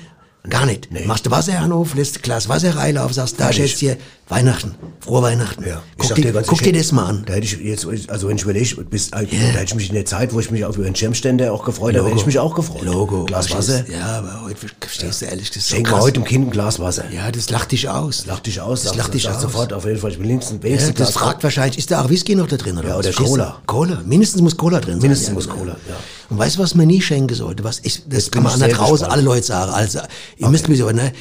Gar 0.48 0.66
nicht. 0.66 0.88
Machst 1.06 1.26
du 1.26 1.30
Wasser 1.30 1.68
auf, 1.72 1.94
lässt 1.94 2.16
ein 2.16 2.22
Glas 2.22 2.48
Wasser 2.48 2.74
reinlaufen, 2.74 3.12
sagst, 3.14 3.38
da 3.38 3.52
schätzt 3.52 3.78
hier 3.78 3.96
Weihnachten, 4.28 4.74
frohe 5.00 5.22
Weihnachten. 5.22 5.64
Ja. 5.66 5.82
Guck, 5.96 6.14
dir, 6.14 6.32
ganz 6.32 6.46
guck 6.46 6.62
dir 6.62 6.74
das 6.74 6.92
mal 6.92 7.06
an. 7.06 7.22
Da 7.26 7.32
hätte 7.32 7.46
ich 7.46 7.58
jetzt, 7.58 7.86
also 8.10 8.28
wenn 8.28 8.36
ich 8.36 8.42
überlege, 8.42 8.84
bis, 8.84 9.10
da 9.10 9.20
hätte 9.20 9.64
ich 9.64 9.74
mich 9.74 9.88
in 9.88 9.94
der 9.94 10.04
Zeit, 10.04 10.34
wo 10.34 10.40
ich 10.40 10.50
mich 10.50 10.66
auf 10.66 10.76
über 10.76 10.84
den 10.84 10.94
Schirmständer 10.94 11.50
auch 11.52 11.64
gefreut 11.64 11.96
habe, 11.96 12.08
hätte 12.08 12.18
ich 12.18 12.26
mich 12.26 12.38
auch 12.38 12.54
gefreut. 12.54 12.82
Logo. 12.82 13.24
Glas 13.24 13.50
Wasser. 13.50 13.84
Ja, 13.90 14.18
aber 14.18 14.42
heute 14.44 14.56
verstehst 14.80 15.22
du 15.22 15.26
ehrlich, 15.26 15.48
das 15.48 15.56
ist 15.58 15.68
so 15.68 15.76
Schenke 15.76 15.92
krass. 15.92 16.02
heute 16.02 16.12
dem 16.20 16.24
Kind 16.24 16.48
ein 16.48 16.50
Glas 16.50 16.78
Wasser. 16.78 17.10
Ja, 17.10 17.30
das 17.32 17.48
lacht 17.48 17.72
dich 17.72 17.88
aus. 17.88 18.26
Lacht 18.26 18.46
dich 18.46 18.60
aus. 18.60 18.82
Das 18.82 18.94
lacht 18.96 19.14
dich 19.14 19.28
aus. 19.30 19.40
sofort 19.40 19.72
auf 19.72 19.86
jeden 19.86 19.98
Fall. 19.98 20.10
Ich 20.10 20.18
will 20.18 20.28
wenigstens, 20.28 20.58
Ja, 20.58 20.62
wenigstens 20.62 20.90
ein 20.90 20.94
das 20.96 21.12
Glas 21.12 21.22
fragt 21.22 21.42
wahrscheinlich, 21.42 21.78
ist 21.78 21.90
da 21.90 22.04
auch 22.04 22.10
Whisky 22.10 22.34
noch 22.34 22.48
da 22.48 22.58
drin? 22.58 22.76
Oder 22.76 22.88
Ja, 22.88 22.96
oder? 22.98 23.12
Cola. 23.12 23.62
Cola. 23.66 24.02
Mindestens 24.04 24.42
muss 24.42 24.56
Cola 24.58 24.80
drin 24.80 24.94
sein. 24.94 25.02
Mindestens 25.02 25.28
ja, 25.28 25.34
muss. 25.34 25.48
Cola, 25.48 25.72
ja. 25.88 25.96
Und 26.28 26.36
weißt 26.36 26.56
du, 26.56 26.60
was 26.62 26.74
man 26.74 26.86
nie 26.86 27.00
schenken 27.00 27.34
sollte? 27.34 27.64
Was 27.64 27.80
ich, 27.82 28.02
das 28.06 28.24
bin 28.24 28.42
kann 28.42 28.42
man 28.42 28.58
sehr 28.58 28.68
draußen 28.68 29.06
alle 29.06 29.22
Leute 29.22 29.46
sagen. 29.46 29.72
Also, 29.72 30.00
ihr 30.36 30.48
müsst 30.48 30.68
mir 30.68 30.76
so, 30.76 30.90
ne? 30.90 31.12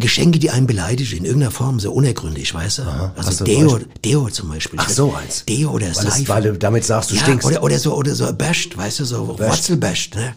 Geschenke, 0.00 0.38
die 0.38 0.50
einen 0.50 0.66
beleidigen, 0.66 1.18
in 1.18 1.24
irgendeiner 1.24 1.52
Form, 1.52 1.78
so 1.78 1.92
unergründlich, 1.92 2.52
weißt 2.52 2.78
du? 2.78 2.84
Hast 2.86 3.28
Also 3.28 3.44
Deo, 3.44 3.70
Beispiel? 3.70 3.88
Deo 4.04 4.28
zum 4.28 4.48
Beispiel. 4.48 4.78
Ach, 4.82 4.88
so 4.88 5.14
eins. 5.14 5.44
Deo 5.44 5.70
oder 5.70 5.94
Seife. 5.94 6.22
es, 6.22 6.28
weil 6.28 6.42
du 6.42 6.58
damit 6.58 6.84
sagst, 6.84 7.10
du 7.10 7.14
ja, 7.14 7.22
stinkst. 7.22 7.46
Oder, 7.46 7.62
oder 7.62 7.78
so, 7.78 7.94
oder 7.94 8.14
so 8.14 8.32
Basht, 8.32 8.76
weißt 8.76 9.00
du, 9.00 9.04
so 9.04 9.38
Wurzelbasht, 9.38 10.16
ne? 10.16 10.34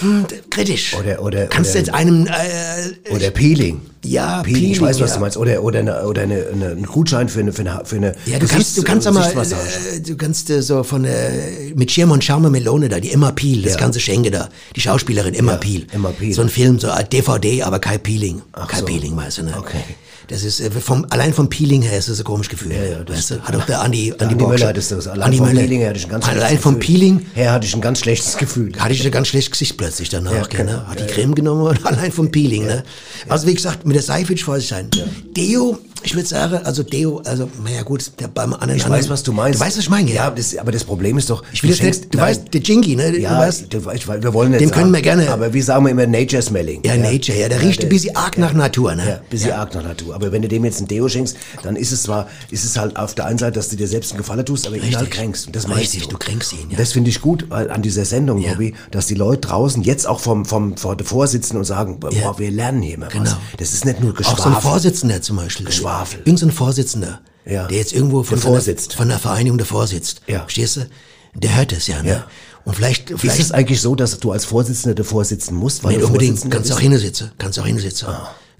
Hm, 0.00 0.26
kritisch. 0.50 0.94
Oder- 0.98 1.22
oder- 1.22 1.46
Kannst 1.46 1.70
du 1.70 1.78
oder- 1.78 1.86
jetzt 1.86 1.94
einem, 1.94 2.26
äh, 2.26 3.10
Oder 3.14 3.30
Peeling. 3.30 3.80
Ja, 4.04 4.42
Peeling. 4.42 4.72
Ich 4.72 4.80
weiß, 4.80 5.00
was 5.00 5.10
ja. 5.10 5.14
du 5.16 5.20
meinst. 5.22 5.36
Oder, 5.36 5.62
oder, 5.62 5.78
eine, 5.78 6.04
oder 6.06 6.22
eine, 6.22 6.46
eine, 6.52 6.66
einen 6.72 6.84
Gutschein 6.86 7.28
für 7.28 7.40
eine, 7.40 7.52
für 7.52 7.62
eine, 7.62 7.82
für 7.84 7.96
eine 7.96 8.14
Ja, 8.26 8.38
du 8.38 8.46
kannst, 8.46 8.76
du 8.76 8.82
kannst 8.82 9.06
aber, 9.06 9.24
äh, 9.26 10.00
du 10.00 10.16
kannst 10.16 10.50
äh, 10.50 10.60
so 10.62 10.82
von 10.82 11.04
äh, 11.04 11.72
mit 11.74 11.90
Schirm 11.90 12.10
und 12.10 12.22
Charme 12.22 12.50
Melone 12.50 12.88
da, 12.88 13.00
die 13.00 13.12
Emma 13.12 13.30
Peel, 13.30 13.62
das 13.62 13.74
Ja. 13.74 13.78
ganze 13.78 14.00
Schenke 14.00 14.30
da, 14.30 14.48
die 14.76 14.80
Schauspielerin 14.80 15.32
Emma 15.34 15.52
Ja, 15.52 15.58
Peel. 15.58 15.86
Emma 15.92 16.10
Peel. 16.10 16.34
So 16.34 16.42
ein 16.42 16.48
Film, 16.50 16.78
so 16.78 16.90
ein 16.90 17.08
DVD, 17.08 17.62
aber 17.62 17.78
kein 17.78 18.00
Peeling. 18.00 18.42
kein 18.68 18.80
so. 18.80 18.84
Peeling, 18.86 19.16
weißt 19.16 19.38
du, 19.38 19.42
ne? 19.44 19.54
Okay. 19.56 19.78
Das 20.28 20.42
ist, 20.42 20.60
äh, 20.60 20.70
vom, 20.70 21.06
allein 21.10 21.34
vom 21.34 21.48
Peeling 21.50 21.82
her 21.82 21.98
ist 21.98 22.08
das 22.08 22.18
ein 22.18 22.24
komisches 22.24 22.50
Gefühl. 22.50 22.72
Ja, 22.72 22.84
ja, 22.84 23.04
das. 23.04 23.30
Hat 23.30 23.54
auch 23.56 23.66
der 23.66 23.80
Andi, 23.82 24.12
Der 24.18 24.28
Andi, 24.28 24.42
Andi 24.44 24.58
schon- 24.58 24.68
hat 24.68 24.76
das. 24.76 24.92
Allein 25.06 25.22
Andi 25.22 25.36
vom 25.38 25.46
Möller. 25.48 25.60
Peeling 25.60 25.80
her 25.80 25.88
hatte 25.90 25.98
ich 25.98 26.04
ein 26.06 26.10
ganz 26.10 26.24
Allein 26.28 26.38
schlechtes 26.40 26.62
vom 26.62 26.74
Gefühl. 26.80 26.86
Peeling 26.94 27.26
Her 27.34 27.52
hatte 27.52 27.66
ich 27.66 27.74
ein 27.74 27.80
ganz 27.80 27.98
schlechtes 28.00 28.36
Gefühl. 28.36 28.72
hatte 28.78 28.92
ich 28.94 29.04
ein 29.04 29.10
ganz 29.12 29.28
schlechtes 29.28 29.50
Gesicht 29.52 29.76
plötzlich 29.76 30.08
danach, 30.08 30.32
Ja, 30.32 30.40
ne? 30.42 30.48
genau. 30.48 30.86
Hat 30.86 31.00
die 31.00 31.06
Creme 31.06 31.34
genommen 31.34 31.62
und 31.66 31.86
allein 31.86 32.10
vom 32.12 32.30
Peeling, 32.30 32.66
ne? 32.66 32.84
Also 33.28 33.46
wie 33.46 33.54
gesagt, 33.54 33.86
mit 33.86 33.96
der 33.96 34.02
Seife 34.02 34.30
will 34.30 34.58
ich 34.58 34.68
sein. 34.68 34.88
Deo, 35.36 35.78
ich 36.04 36.14
würde 36.14 36.28
sagen, 36.28 36.60
also 36.64 36.82
Deo, 36.82 37.22
also, 37.24 37.48
naja 37.64 37.82
gut, 37.82 38.12
der 38.20 38.28
beim 38.28 38.52
anderen. 38.52 38.76
Ich 38.76 38.88
weiß, 38.88 39.08
was 39.08 39.22
du 39.22 39.32
meinst. 39.32 39.58
Du 39.60 39.64
weißt, 39.64 39.76
was 39.78 39.84
ich 39.84 39.90
meine, 39.90 40.10
Ja, 40.12 40.30
das, 40.30 40.56
aber 40.56 40.70
das 40.72 40.84
Problem 40.84 41.18
ist 41.18 41.30
doch, 41.30 41.42
Ich 41.52 41.62
will 41.62 41.70
du 41.70 41.76
jetzt 41.76 41.82
schenkst- 42.04 42.10
du 42.10 42.18
nein. 42.18 42.26
weißt, 42.28 42.42
der 42.54 42.60
Jinky, 42.60 42.96
ne? 42.96 43.18
ja, 43.18 43.30
du 43.34 43.38
weißt, 43.46 43.66
du, 43.72 43.90
ich, 43.92 44.06
wir 44.08 44.32
wollen 44.34 44.50
nicht 44.50 44.60
Den 44.60 44.70
können 44.70 44.92
wir 44.92 45.02
gerne- 45.02 45.30
Aber 45.30 45.52
wie 45.52 45.62
sagen 45.62 45.84
wir 45.84 45.90
immer 45.92 46.06
Nature 46.06 46.42
Smelling? 46.42 46.82
ja, 46.84 46.96
Nature, 46.96 47.38
ja, 47.38 47.48
der 47.48 47.60
riecht 47.62 47.82
ein 47.82 47.88
bisschen 47.88 48.14
arg 48.16 48.38
nach 48.38 48.52
Natur, 48.52 48.94
ne? 48.94 49.08
Ja, 49.08 49.20
bisschen 49.30 49.52
arg 49.52 49.74
nach 49.74 49.82
Natur. 49.82 50.14
Aber 50.14 50.30
wenn 50.32 50.42
du 50.42 50.48
dem 50.48 50.64
jetzt 50.64 50.80
ein 50.80 50.86
Deo 50.88 51.08
schenkst, 51.08 51.36
dann 51.62 51.76
ist 51.76 51.92
es 51.92 52.02
zwar, 52.04 52.28
ist 52.50 52.64
es 52.64 52.76
halt 52.76 52.96
auf 52.96 53.14
der 53.14 53.26
einen 53.26 53.38
Seite, 53.38 53.52
dass 53.52 53.68
du 53.70 53.76
dir 53.76 53.88
selbst 53.88 54.12
einen 54.12 54.18
Gefallen 54.18 54.44
tust, 54.44 54.66
aber 54.66 54.76
ihn 54.76 54.82
Richtig. 54.82 54.98
halt 54.98 55.10
kränkst. 55.10 55.46
Und 55.46 55.56
das 55.56 55.66
meinst 55.66 55.80
Richtig, 55.94 56.08
du 56.08 56.18
kränkst 56.18 56.52
ihn, 56.52 56.70
ja. 56.70 56.76
Das 56.76 56.92
finde 56.92 57.10
ich 57.10 57.20
gut 57.20 57.46
weil 57.48 57.70
an 57.70 57.82
dieser 57.82 58.04
Sendung, 58.04 58.38
Ja. 58.38 58.52
Bobby, 58.52 58.74
dass 58.90 59.06
die 59.06 59.14
Leute 59.14 59.48
draußen 59.48 59.82
jetzt 59.82 60.06
auch 60.06 60.20
vom, 60.20 60.44
vom, 60.44 60.76
vor 60.76 60.96
davor 60.96 61.26
sitzen 61.26 61.56
und 61.56 61.64
sagen, 61.64 61.98
boah, 62.00 62.12
Ja. 62.12 62.38
wir 62.38 62.50
lernen 62.50 62.82
hier 62.82 62.98
mal 62.98 63.06
was. 63.06 63.12
Genau. 63.12 63.30
Das 63.58 63.72
ist 63.72 63.84
nicht 63.84 64.00
nur 64.00 64.12
Auch 64.12 64.16
so 64.16 64.30
ein 64.30 64.34
Geschwafel. 64.34 64.60
Vorsitzender 64.62 65.22
zum 65.22 65.36
Beispiel. 65.36 65.66
Geschwafel. 65.66 65.93
Irgend 66.24 66.38
so 66.38 66.46
ein 66.46 66.52
Vorsitzender, 66.52 67.20
Ja. 67.46 67.66
der 67.66 67.78
jetzt 67.78 67.92
irgendwo 67.92 68.22
von, 68.22 68.36
Der 68.36 68.42
von, 68.42 68.52
der, 68.52 68.60
vorsitzt. 68.60 68.94
von 68.94 69.08
der 69.08 69.18
Vereinigung 69.18 69.58
davor 69.58 69.86
sitzt. 69.86 70.22
Ja. 70.26 70.40
Verstehst 70.40 70.76
du? 70.76 70.88
Der 71.34 71.56
hört 71.56 71.72
es 71.72 71.86
ja, 71.86 72.02
ne? 72.02 72.08
Ja. 72.10 72.26
Und 72.64 72.74
vielleicht, 72.76 73.10
Ist 73.10 73.20
vielleicht 73.20 73.40
es 73.40 73.52
eigentlich 73.52 73.80
so, 73.80 73.94
dass 73.94 74.18
du 74.18 74.32
als 74.32 74.44
Vorsitzender 74.46 74.94
davor 74.94 75.24
sitzen 75.24 75.54
musst? 75.54 75.84
Weil 75.84 75.92
Nicht 75.92 76.02
du 76.02 76.06
unbedingt. 76.06 76.50
Kannst 76.50 76.70
auch 76.72 76.76
bist? 76.76 76.88
hinsitzen. 76.88 77.32
Kannst 77.38 77.58
auch 77.58 77.66
hinsitzen. 77.66 78.08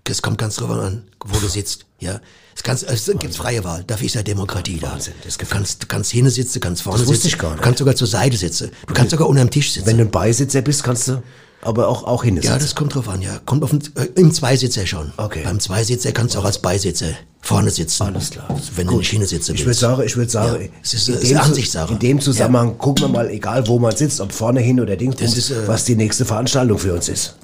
Es 0.07 0.21
kommt 0.21 0.37
ganz 0.37 0.57
drauf 0.57 0.69
an, 0.71 1.05
wo 1.25 1.39
du 1.39 1.49
sitzt. 1.49 1.87
Ja. 2.01 2.21
Es, 2.55 2.63
kannst, 2.63 2.83
es 2.85 3.07
gibt 3.19 3.35
freie 3.35 3.65
Wahl. 3.65 3.83
Dafür 3.87 4.05
ist 4.07 4.15
ja 4.15 4.23
Demokratie 4.23 4.79
da. 4.79 4.93
Wahnsinn, 4.93 5.15
das 5.25 5.39
du 5.39 5.47
kannst, 5.47 5.83
du 5.83 5.87
kannst 5.87 6.11
hinsitzen, 6.13 6.61
du 6.61 6.61
kannst 6.61 6.83
vorne 6.83 6.99
Das 7.01 7.09
sitzen. 7.09 7.29
ich 7.29 7.39
gar 7.39 7.51
nicht. 7.51 7.61
Du 7.61 7.65
kannst 7.65 7.79
sogar 7.79 7.97
zur 7.97 8.07
Seite 8.07 8.37
sitzen. 8.37 8.71
Du 8.87 8.93
kannst 8.93 9.13
sogar 9.13 9.27
unter 9.29 9.43
dem 9.43 9.51
Tisch 9.51 9.73
sitzen. 9.73 9.87
Wenn 9.87 9.97
du 9.97 10.05
ein 10.05 10.11
Beisitzer 10.11 10.61
bist, 10.61 10.83
kannst 10.85 11.09
du 11.09 11.23
aber 11.65 11.89
auch, 11.89 12.05
auch 12.05 12.23
hin. 12.25 12.39
ja, 12.43 12.59
das 12.59 12.75
kommt 12.75 12.95
drauf 12.95 13.09
an, 13.09 13.21
ja. 13.23 13.39
Kommt 13.45 13.63
auf 13.65 13.71
den, 13.71 13.81
äh, 13.97 14.05
im 14.17 14.33
Zweisitzer 14.33 14.87
schon. 14.87 15.13
Okay. 15.17 15.43
Beim 15.45 15.61
Zweisitzer 15.61 16.13
kannst 16.13 16.35
du 16.35 16.39
auch 16.41 16.45
als 16.45 16.59
Beisitzer 16.59 17.07
vorne 17.41 17.71
sitzen. 17.71 18.03
Alles 18.05 18.31
klar. 18.31 18.47
Wenn 18.77 18.87
du 18.87 18.99
nicht 18.99 19.11
hinsitzen 19.11 19.55
Ich 19.55 19.67
willst. 19.67 19.83
würde 19.83 19.95
sagen, 19.97 20.07
ich 20.07 20.17
würde 20.17 20.31
sagen, 20.31 20.63
Ja, 20.63 20.69
es 20.83 20.95
ist, 20.95 21.09
in 21.09 21.21
dem 21.21 21.39
Ansichtssache. 21.39 21.93
In 21.93 21.99
dem 21.99 22.21
Zusammenhang 22.21 22.79
gucken 22.79 23.05
wir 23.05 23.09
mal, 23.09 23.29
egal 23.31 23.67
wo 23.69 23.79
man 23.79 23.95
sitzt, 23.97 24.21
ob 24.21 24.33
vorne 24.33 24.61
hin 24.61 24.81
oder 24.81 24.97
Dings, 24.97 25.21
äh, 25.51 25.67
was 25.69 25.85
die 25.85 25.97
nächste 25.97 26.25
Veranstaltung 26.25 26.79
für 26.79 26.95
uns 26.95 27.09
ist. 27.09 27.37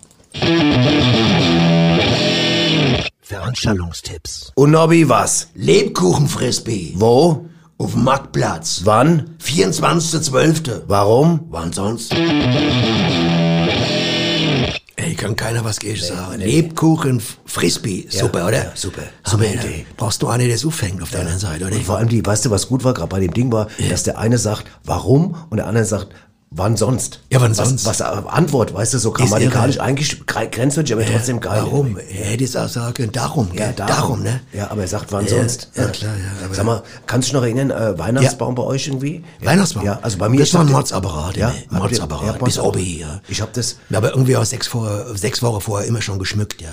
Veranstaltungstipps. 3.22 4.52
Und 4.54 4.70
Nobby, 4.72 5.08
was? 5.08 5.48
Lebkuchen-Frisbee. 5.54 6.94
Wo? 6.96 7.46
Auf 7.78 7.92
dem 7.92 8.04
Marktplatz. 8.04 8.82
Wann? 8.84 9.36
24.12. 9.42 10.82
Warum? 10.86 11.40
Wann 11.50 11.72
sonst? 11.72 12.12
Ey, 15.10 15.16
kann 15.16 15.34
keiner 15.34 15.64
was 15.64 15.80
gegen 15.80 15.96
sagen. 16.00 16.40
Lebkuchen, 16.40 17.20
Frisbee, 17.44 18.06
super, 18.08 18.46
oder? 18.46 18.64
ja, 18.64 18.72
super. 18.74 19.02
Super 19.24 19.44
da 19.44 19.50
Idee. 19.50 19.86
brauchst 19.96 20.22
du 20.22 20.28
einen, 20.28 20.46
der 20.46 20.54
es 20.54 20.64
auffängt 20.64 21.02
auf 21.02 21.10
der 21.10 21.20
anderen 21.20 21.38
Seite, 21.40 21.66
oder? 21.66 21.74
Und 21.74 21.84
vor 21.84 21.96
allem 21.98 22.08
die, 22.08 22.24
weißt 22.24 22.44
du, 22.44 22.50
was 22.50 22.68
gut 22.68 22.84
war, 22.84 22.94
gerade 22.94 23.08
bei 23.08 23.18
dem 23.18 23.34
Ding 23.34 23.50
war, 23.50 23.66
dass 23.88 24.04
der 24.04 24.18
eine 24.18 24.38
sagt, 24.38 24.66
warum, 24.84 25.34
und 25.50 25.56
der 25.56 25.66
andere 25.66 25.84
sagt, 25.84 26.08
wann 26.52 26.76
sonst? 26.76 27.20
Ja, 27.30 27.40
wann 27.40 27.56
was, 27.56 27.68
sonst? 27.68 27.84
Was, 27.86 28.00
äh, 28.00 28.04
Antwort, 28.04 28.74
weißt 28.74 28.94
du, 28.94 28.98
so 28.98 29.12
grammatikalisch 29.12 29.78
eigentlich 29.78 30.20
gre- 30.26 30.48
grenzwertig, 30.48 30.92
aber 30.94 31.04
trotzdem 31.06 31.40
geil. 31.40 31.60
Warum? 31.62 31.96
Er 31.96 32.26
hätte 32.26 32.44
es 32.44 32.56
auch 32.56 32.68
sagen 32.68 32.92
können, 32.94 33.12
darum, 33.12 33.48
Ja, 33.54 33.70
darum. 33.72 33.94
darum, 33.96 34.22
ne? 34.24 34.40
Ja, 34.52 34.70
aber 34.70 34.82
er 34.82 34.88
sagt, 34.88 35.12
wann 35.12 35.24
Ja, 35.26 35.30
sonst? 35.30 35.68
ja, 35.76 35.86
klar, 35.86 36.10
ja, 36.16 36.44
aber- 36.44 36.54
Sag 36.54 36.64
mal, 36.66 36.82
kannst 37.06 37.28
du 37.28 37.30
dich 37.30 37.34
noch 37.34 37.42
erinnern, 37.44 37.70
äh, 37.70 37.98
Weihnachtsbaum 37.98 38.54
bei 38.56 38.62
euch 38.64 38.88
irgendwie? 38.88 39.22
Weihnachtsbaum? 39.42 39.84
Ja, 39.84 40.00
also 40.02 40.18
bei 40.18 40.28
mir. 40.28 40.40
Das 40.40 40.52
war 40.54 40.62
ein 40.62 40.72
Mordsapparat, 40.72 41.36
Ja, 41.36 41.50
ja, 41.50 41.54
ihr- 41.70 41.78
Mordsapparat, 41.78 42.40
ja, 42.40 42.44
bis 42.44 42.58
oben 42.58 42.80
hier. 42.80 43.22
Ich 43.28 43.40
hab 43.40 43.52
das, 43.52 43.76
Ja, 43.88 43.98
aber 43.98 44.10
irgendwie 44.10 44.36
auch 44.36 44.44
sechs, 44.44 44.66
vor, 44.66 45.04
sechs 45.14 45.42
Wochen 45.42 45.60
vorher 45.60 45.86
immer 45.88 46.02
schon 46.02 46.18
geschmückt, 46.18 46.60
ja. 46.60 46.70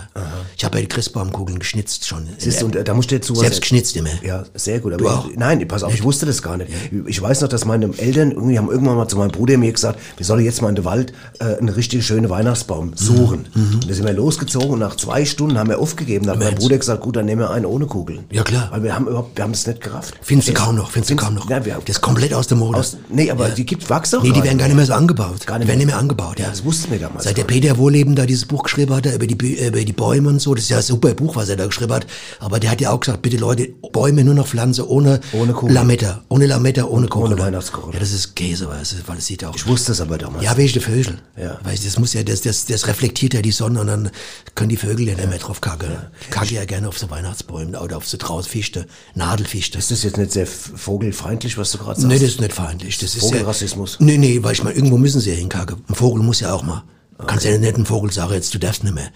Ich 0.58 0.66
habe 0.66 0.78
ja 0.78 0.82
die 0.82 0.88
Christbaumkugeln 0.90 1.60
geschnitzt 1.60 2.08
schon. 2.08 2.28
siehst 2.40 2.62
du, 2.62 2.66
und 2.66 2.76
äh, 2.76 2.84
da 2.84 2.94
musst 2.96 3.12
du 3.12 3.16
jetzt 3.16 3.28
sowas... 3.28 3.42
Selbst 3.42 3.62
geschnitzt 3.62 3.96
immer. 3.96 4.10
Ja, 4.24 4.44
sehr 4.56 4.80
gut. 4.80 4.94
Aber 4.94 5.04
Du 5.04 5.10
auch? 5.10 5.30
ich, 5.30 5.38
nein, 5.38 5.66
pass 5.68 5.84
auf, 5.84 5.94
ich 5.94 6.04
wusste 6.04 6.26
das 6.26 6.42
gar 6.42 6.58
nicht. 6.58 6.72
Ich 7.06 7.22
weiß 7.22 7.42
noch, 7.42 7.50
dass 7.50 7.64
meine 7.66 7.96
Eltern 7.98 8.32
irgendwie 8.32 8.58
haben 8.58 8.70
irgendwann 8.72 8.96
mal 8.98 9.08
zu 9.08 9.18
meinem 9.18 9.30
Bruder 9.32 9.58
mir 9.58 9.67
gesagt, 9.74 10.00
wir 10.18 10.26
sollen 10.26 10.44
jetzt 10.44 10.62
mal 10.62 10.70
in 10.70 10.76
den 10.76 10.86
Wald 10.86 11.14
äh, 11.40 11.56
einen 11.58 11.70
richtig 11.70 12.06
schönen 12.06 12.30
Weihnachtsbaum 12.30 12.94
suchen. 12.96 13.48
Mhm. 13.54 13.74
Und 13.76 13.90
da 13.90 13.94
sind 13.94 14.06
wir 14.06 14.14
losgezogen 14.14 14.72
und 14.72 14.80
nach 14.80 14.96
zwei 14.96 15.26
Stunden 15.26 15.58
haben 15.58 15.70
wir 15.70 15.80
aufgegeben. 15.80 16.26
Da 16.26 16.34
hat 16.34 16.40
mein? 16.40 16.56
Bruder 16.56 16.78
gesagt, 16.78 17.02
gut, 17.02 17.16
dann 17.16 17.26
nehmen 17.26 17.42
wir 17.42 17.52
einen 17.52 17.66
ohne 17.66 17.86
Kugeln. 17.86 18.26
Ja, 18.32 18.44
klar. 18.44 18.70
Weil 18.72 18.84
wir 18.84 18.96
haben 18.96 19.08
überhaupt, 19.08 19.38
wir 19.38 19.44
haben 19.44 19.52
es 19.52 19.68
nicht 19.68 19.82
gerafft. 19.82 20.16
Findest 20.22 20.50
du 20.50 20.54
kaum 20.54 20.76
noch, 20.76 20.92
findest 20.92 21.12
du 21.12 21.16
kaum 21.16 21.36
noch. 21.36 21.50
Ja, 21.50 21.64
wir, 21.66 21.76
das 21.86 21.98
ist 21.98 22.02
komplett 22.02 22.34
aus 22.34 22.48
der 22.48 22.58
Mode. 22.58 22.78
aus, 22.78 22.98
nee, 23.10 23.30
aber 23.30 23.50
die 23.50 23.66
gibt 23.66 23.90
Wachs 23.90 24.12
doch 24.12 24.24
Nee, 24.24 24.32
die 24.32 24.44
werden 24.44 24.58
gar 24.58 24.68
nicht 24.68 24.76
mehr 24.76 24.86
so 24.86 24.94
angebaut. 24.94 25.46
Gar 25.46 25.60
nicht 25.60 25.66
die 25.66 25.68
werden 25.70 25.78
nicht 25.78 25.88
mehr 25.88 25.98
angebaut, 25.98 26.40
ja. 26.40 26.46
Ja, 26.46 26.52
das 26.52 26.64
wussten 26.64 26.92
wir 26.92 27.00
damals 27.00 27.24
Seit 27.24 27.38
der. 27.38 27.44
Peter 27.44 27.78
Wohleben 27.78 28.16
da 28.16 28.26
dieses 28.26 28.46
Buch 28.46 28.64
geschrieben 28.64 28.94
hat, 28.96 29.06
über 29.06 29.28
die, 29.28 29.58
äh, 29.58 29.68
über 29.68 29.84
die 29.84 29.94
Bäume 29.94 30.30
und 30.30 30.40
so, 30.40 30.54
das 30.54 30.66
ist 30.66 30.70
ja 30.70 30.78
ein 30.78 30.84
super 30.84 31.14
Buch, 31.14 31.36
was 31.36 31.50
er 31.50 31.56
da 31.56 31.66
geschrieben 31.66 31.94
hat. 31.94 32.08
Aber 32.40 32.60
der 32.60 32.72
hat 32.72 32.82
ja 32.82 32.92
auch 32.92 33.00
gesagt, 33.00 33.22
bitte 33.22 33.38
Leute, 33.38 33.70
Bäume 33.92 34.24
nur 34.24 34.34
noch 34.34 34.48
pflanzen 34.48 34.86
ohne, 34.86 35.20
Ohne. 35.34 35.54
Lametta. 35.74 36.24
Ohne 36.30 36.46
Lametta, 36.46 36.86
ohne 36.86 37.08
Kugel. 37.08 37.38
Weihnachtskugel. 37.38 37.94
Ja, 37.94 38.00
das 38.00 38.12
ist 38.12 38.36
Käse, 38.36 38.68
weil 38.70 39.18
es 39.18 39.26
sieht 39.26 39.44
auch. 39.44 39.57
Ich 39.58 39.66
wusste 39.66 39.92
es 39.92 40.02
aber 40.02 40.20
damals. 40.20 40.44
ja, 40.44 40.56
wegen 40.56 40.72
der 40.72 40.82
Vögel. 40.84 41.18
Ja. 41.36 41.56
Du, 41.64 41.70
das 41.70 41.98
muss 41.98 42.14
ja, 42.14 42.22
das, 42.22 42.42
das, 42.42 42.66
das 42.68 42.86
reflektiert 42.86 43.34
ja 43.34 43.42
die 43.42 43.52
Sonne 43.52 43.82
und 43.82 43.88
dann 43.88 44.12
können 44.54 44.70
die 44.70 44.78
Vögel 44.78 45.08
ja 45.08 45.16
nicht 45.16 45.28
mehr 45.28 45.40
drauf 45.40 45.62
kacken. 45.62 45.90
Die 46.28 46.30
kacken 46.30 46.54
ja 46.54 46.66
gerne 46.66 46.88
auf 46.88 47.00
so 47.00 47.10
Weihnachtsbäume 47.10 47.80
oder 47.80 47.98
auf 47.98 48.08
so 48.08 48.18
Trausfichte, 48.18 48.86
Nadelfichte. 49.16 49.80
Ist 49.80 49.90
das 49.90 50.04
jetzt 50.04 50.18
nicht 50.18 50.32
sehr 50.32 50.46
vogelfeindlich, 50.46 51.58
was 51.58 51.72
du 51.72 51.80
gerade 51.80 52.00
sagst? 52.00 52.08
Nee, 52.08 52.20
das 52.20 52.30
ist 52.30 52.40
nicht 52.40 52.54
feindlich. 52.54 53.00
Das 53.00 53.16
ist 53.16 53.20
Vogelrassismus. 53.22 53.98
Ja, 54.00 54.06
nee, 54.06 54.20
nee, 54.20 54.44
weil 54.44 54.54
ich 54.54 54.64
meine, 54.64 54.76
irgendwo 54.76 55.00
müssen 55.00 55.22
sie 55.22 55.32
ja 55.32 55.36
hinkacken. 55.36 55.84
Ein 55.88 55.96
Vogel 55.96 56.22
muss 56.22 56.40
ja 56.40 56.54
auch 56.54 56.62
mal. 56.62 56.84
Du 57.18 57.26
kannst 57.26 57.44
ja 57.44 57.58
nicht 57.58 57.74
einem 57.74 57.88
Vogel 57.88 58.12
sagen, 58.12 58.34
jetzt 58.34 58.54
du 58.54 58.60
darfst 58.60 58.84
nicht 58.84 58.94
mehr. 58.94 59.10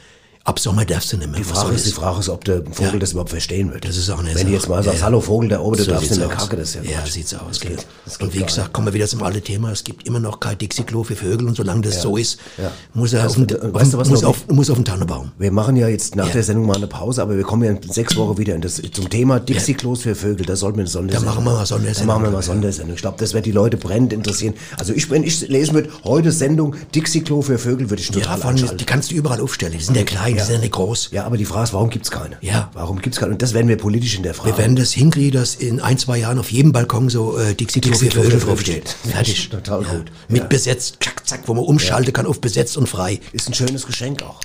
Ab 0.44 0.60
Sommer 0.60 0.86
darfst 0.86 1.14
du 1.14 1.18
nicht 1.18 1.30
mehr. 1.30 1.40
Die 1.40 1.44
Frage 1.44 1.76
ist, 1.76 1.86
die? 1.86 1.92
Frage 1.92 2.20
ist, 2.20 2.28
ob 2.30 2.44
der 2.46 2.64
Vogel 2.72 2.94
Ja. 2.94 2.98
das 3.00 3.12
überhaupt 3.12 3.30
verstehen 3.30 3.72
wird. 3.72 3.86
Das 3.88 3.96
ist 3.96 4.10
auch 4.10 4.18
eine 4.20 4.34
Wenn 4.34 4.48
du 4.48 4.54
jetzt 4.54 4.64
Sache. 4.64 4.72
mal 4.72 4.78
sagst, 4.84 4.96
Ja, 4.96 5.00
ja. 5.02 5.06
hallo 5.06 5.22
Vogel 5.22 5.50
da 5.50 5.60
oben, 5.60 5.78
du 5.78 5.84
So 5.84 5.92
darfst 5.92 6.08
sieht's 6.08 6.18
nicht 6.18 6.28
mehr 6.28 6.36
aus. 6.36 6.44
kacke, 6.46 6.58
das 6.58 6.70
ist 6.70 6.76
ja 6.84 6.92
Ja, 6.92 7.06
sieht's 7.06 7.34
aus. 7.36 7.42
Das 7.50 7.60
geht. 7.60 7.86
Das 8.06 8.18
geht 8.18 8.28
Und 8.28 8.34
wie 8.34 8.44
gesagt, 8.44 8.74
kommen 8.74 8.88
wir 8.88 8.94
wieder 8.94 9.06
zum 9.08 9.22
alten 9.22 9.44
Thema. 9.44 9.72
Es 9.72 9.84
gibt 9.84 10.08
immer 10.08 10.20
noch 10.20 10.40
kein 10.40 10.58
Dixie-Klo 10.58 11.04
für 11.04 11.16
Vögel 11.16 11.48
und 11.48 11.56
solange 11.56 11.82
das 11.82 12.02
so 12.02 12.18
ist, 12.18 12.40
Ja. 12.58 12.72
muss 12.96 13.14
er 13.14 13.28
auf 13.28 13.36
den, 13.36 13.48
weißt 13.52 13.94
du, 13.94 13.98
was 14.00 14.10
muss 14.10 14.24
auf, 14.24 14.48
muss 14.48 14.72
auf 14.72 14.78
den 14.78 14.86
Tannenbaum. 14.86 15.32
Wir 15.38 15.52
machen 15.52 15.76
ja 15.76 15.88
jetzt 15.88 16.16
nach 16.16 16.26
Ja. 16.28 16.34
der 16.34 16.44
Sendung 16.44 16.66
mal 16.66 16.76
eine 16.78 16.88
Pause, 16.88 17.22
aber 17.22 17.38
wir 17.38 17.44
kommen 17.44 17.64
ja 17.64 17.72
in 17.72 17.92
sechs 17.92 18.16
Wochen 18.16 18.40
wieder 18.40 18.56
in 18.56 18.62
das, 18.62 18.82
zum 18.94 19.10
Thema 19.12 19.40
Dixie-Klos 19.40 20.02
für 20.02 20.16
Vögel. 20.16 20.48
Da 20.48 20.56
sollten 20.56 20.78
wir 20.78 20.82
eine 20.84 20.90
Sondersendung 20.90 21.36
Da 21.36 21.40
machen 21.40 21.46
wir 21.46 21.54
mal 21.54 21.66
Sondersendung. 21.68 22.08
Da 22.08 22.14
machen 22.16 22.24
wir 22.24 22.32
mal 22.32 22.42
Sondersendung. 22.42 22.96
Ich 22.96 23.02
glaube, 23.02 23.18
das 23.20 23.36
wird 23.36 23.46
die 23.46 23.52
Leute 23.52 23.78
brennend 23.78 24.12
interessieren. 24.12 24.56
Also 24.80 24.92
ich, 24.94 25.08
wenn 25.12 25.24
ich 25.24 25.48
lesen 25.50 25.76
würde, 25.76 25.90
heute 26.04 26.32
Sendung 26.32 26.76
Dixie-Klo 26.96 27.44
für 27.44 27.60
Vögel, 27.60 27.92
würde 27.92 28.02
ich 28.02 28.10
Ja, 28.10 28.16
total 28.16 28.42
einschalten. 28.42 28.78
die 28.78 28.86
kannst 28.86 29.12
du 29.12 29.16
überall 29.16 29.40
aufstellen. 29.40 29.74
Die 29.78 29.84
sind 29.84 29.96
ja 29.96 30.04
klein, 30.04 30.31
die 30.38 30.44
sind 30.44 30.54
ja 30.56 30.60
nicht 30.60 30.74
groß. 30.74 31.10
Ja, 31.12 31.26
aber 31.26 31.38
die 31.38 31.46
Frage 31.46 31.64
ist, 31.66 31.74
warum 31.74 31.90
gibt's 31.90 32.12
keine? 32.12 32.38
Ja. 32.42 32.70
Warum 32.74 33.02
gibt's 33.02 33.20
keine? 33.20 33.32
Und 33.34 33.42
das 33.42 33.54
werden 33.54 33.68
wir 33.68 33.78
politisch 33.78 34.16
in 34.16 34.24
der 34.24 34.34
Frage. 34.34 34.52
Wir 34.52 34.58
werden 34.58 34.76
das 34.76 34.92
hinkriegen, 34.92 35.40
dass 35.40 35.56
in 35.56 35.80
ein, 35.80 35.98
zwei 35.98 36.18
Jahren 36.18 36.40
auf 36.40 36.52
jedem 36.52 36.72
Balkon 36.72 37.10
so 37.10 37.38
äh, 37.38 37.54
Dixie-Klo 37.56 37.94
für 37.96 38.10
draufsteht. 38.10 38.90
steht. 38.90 39.14
Fertig. 39.14 39.50
Total 39.50 39.84
gut. 39.84 40.12
Mit 40.28 40.42
Ja. 40.44 40.48
besetzt, 40.48 40.98
zack, 41.02 41.28
zack, 41.28 41.42
wo 41.48 41.54
man 41.54 41.66
umschalten 41.66 42.14
kann 42.14 42.26
auf 42.26 42.42
besetzt 42.42 42.78
und 42.78 42.88
frei. 42.88 43.20
Ist 43.32 43.48
ein 43.50 43.54
schönes 43.54 43.86
Geschenk 43.86 44.22
auch. 44.24 44.40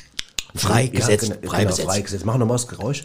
Frei, 0.55 0.85
Ja, 0.85 1.01
gesetzt, 1.01 1.25
genau, 1.25 1.51
frei, 1.51 1.59
genau, 1.64 1.70
besetzt. 1.70 1.88
frei 1.88 2.01
gesetzt. 2.01 2.25
Mach 2.25 2.37
nochmal 2.38 2.57
das 2.57 2.66
Geräusch. 2.68 3.05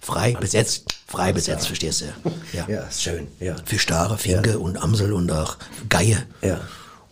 Frei, 0.00 0.32
besetzt, 0.40 0.84
frei 1.06 1.32
besetzt, 1.34 1.66
verstehst 1.66 2.00
du? 2.00 2.30
Ja. 2.56 2.66
Ja, 2.66 2.80
ist 2.82 3.02
schön. 3.02 3.28
Ja. 3.40 3.56
Für 3.66 3.78
Stare, 3.78 4.16
Finke 4.16 4.58
und 4.58 4.78
Amsel 4.82 5.12
und 5.12 5.30
auch 5.30 5.58
Geier. 5.90 6.22
Ja. 6.40 6.60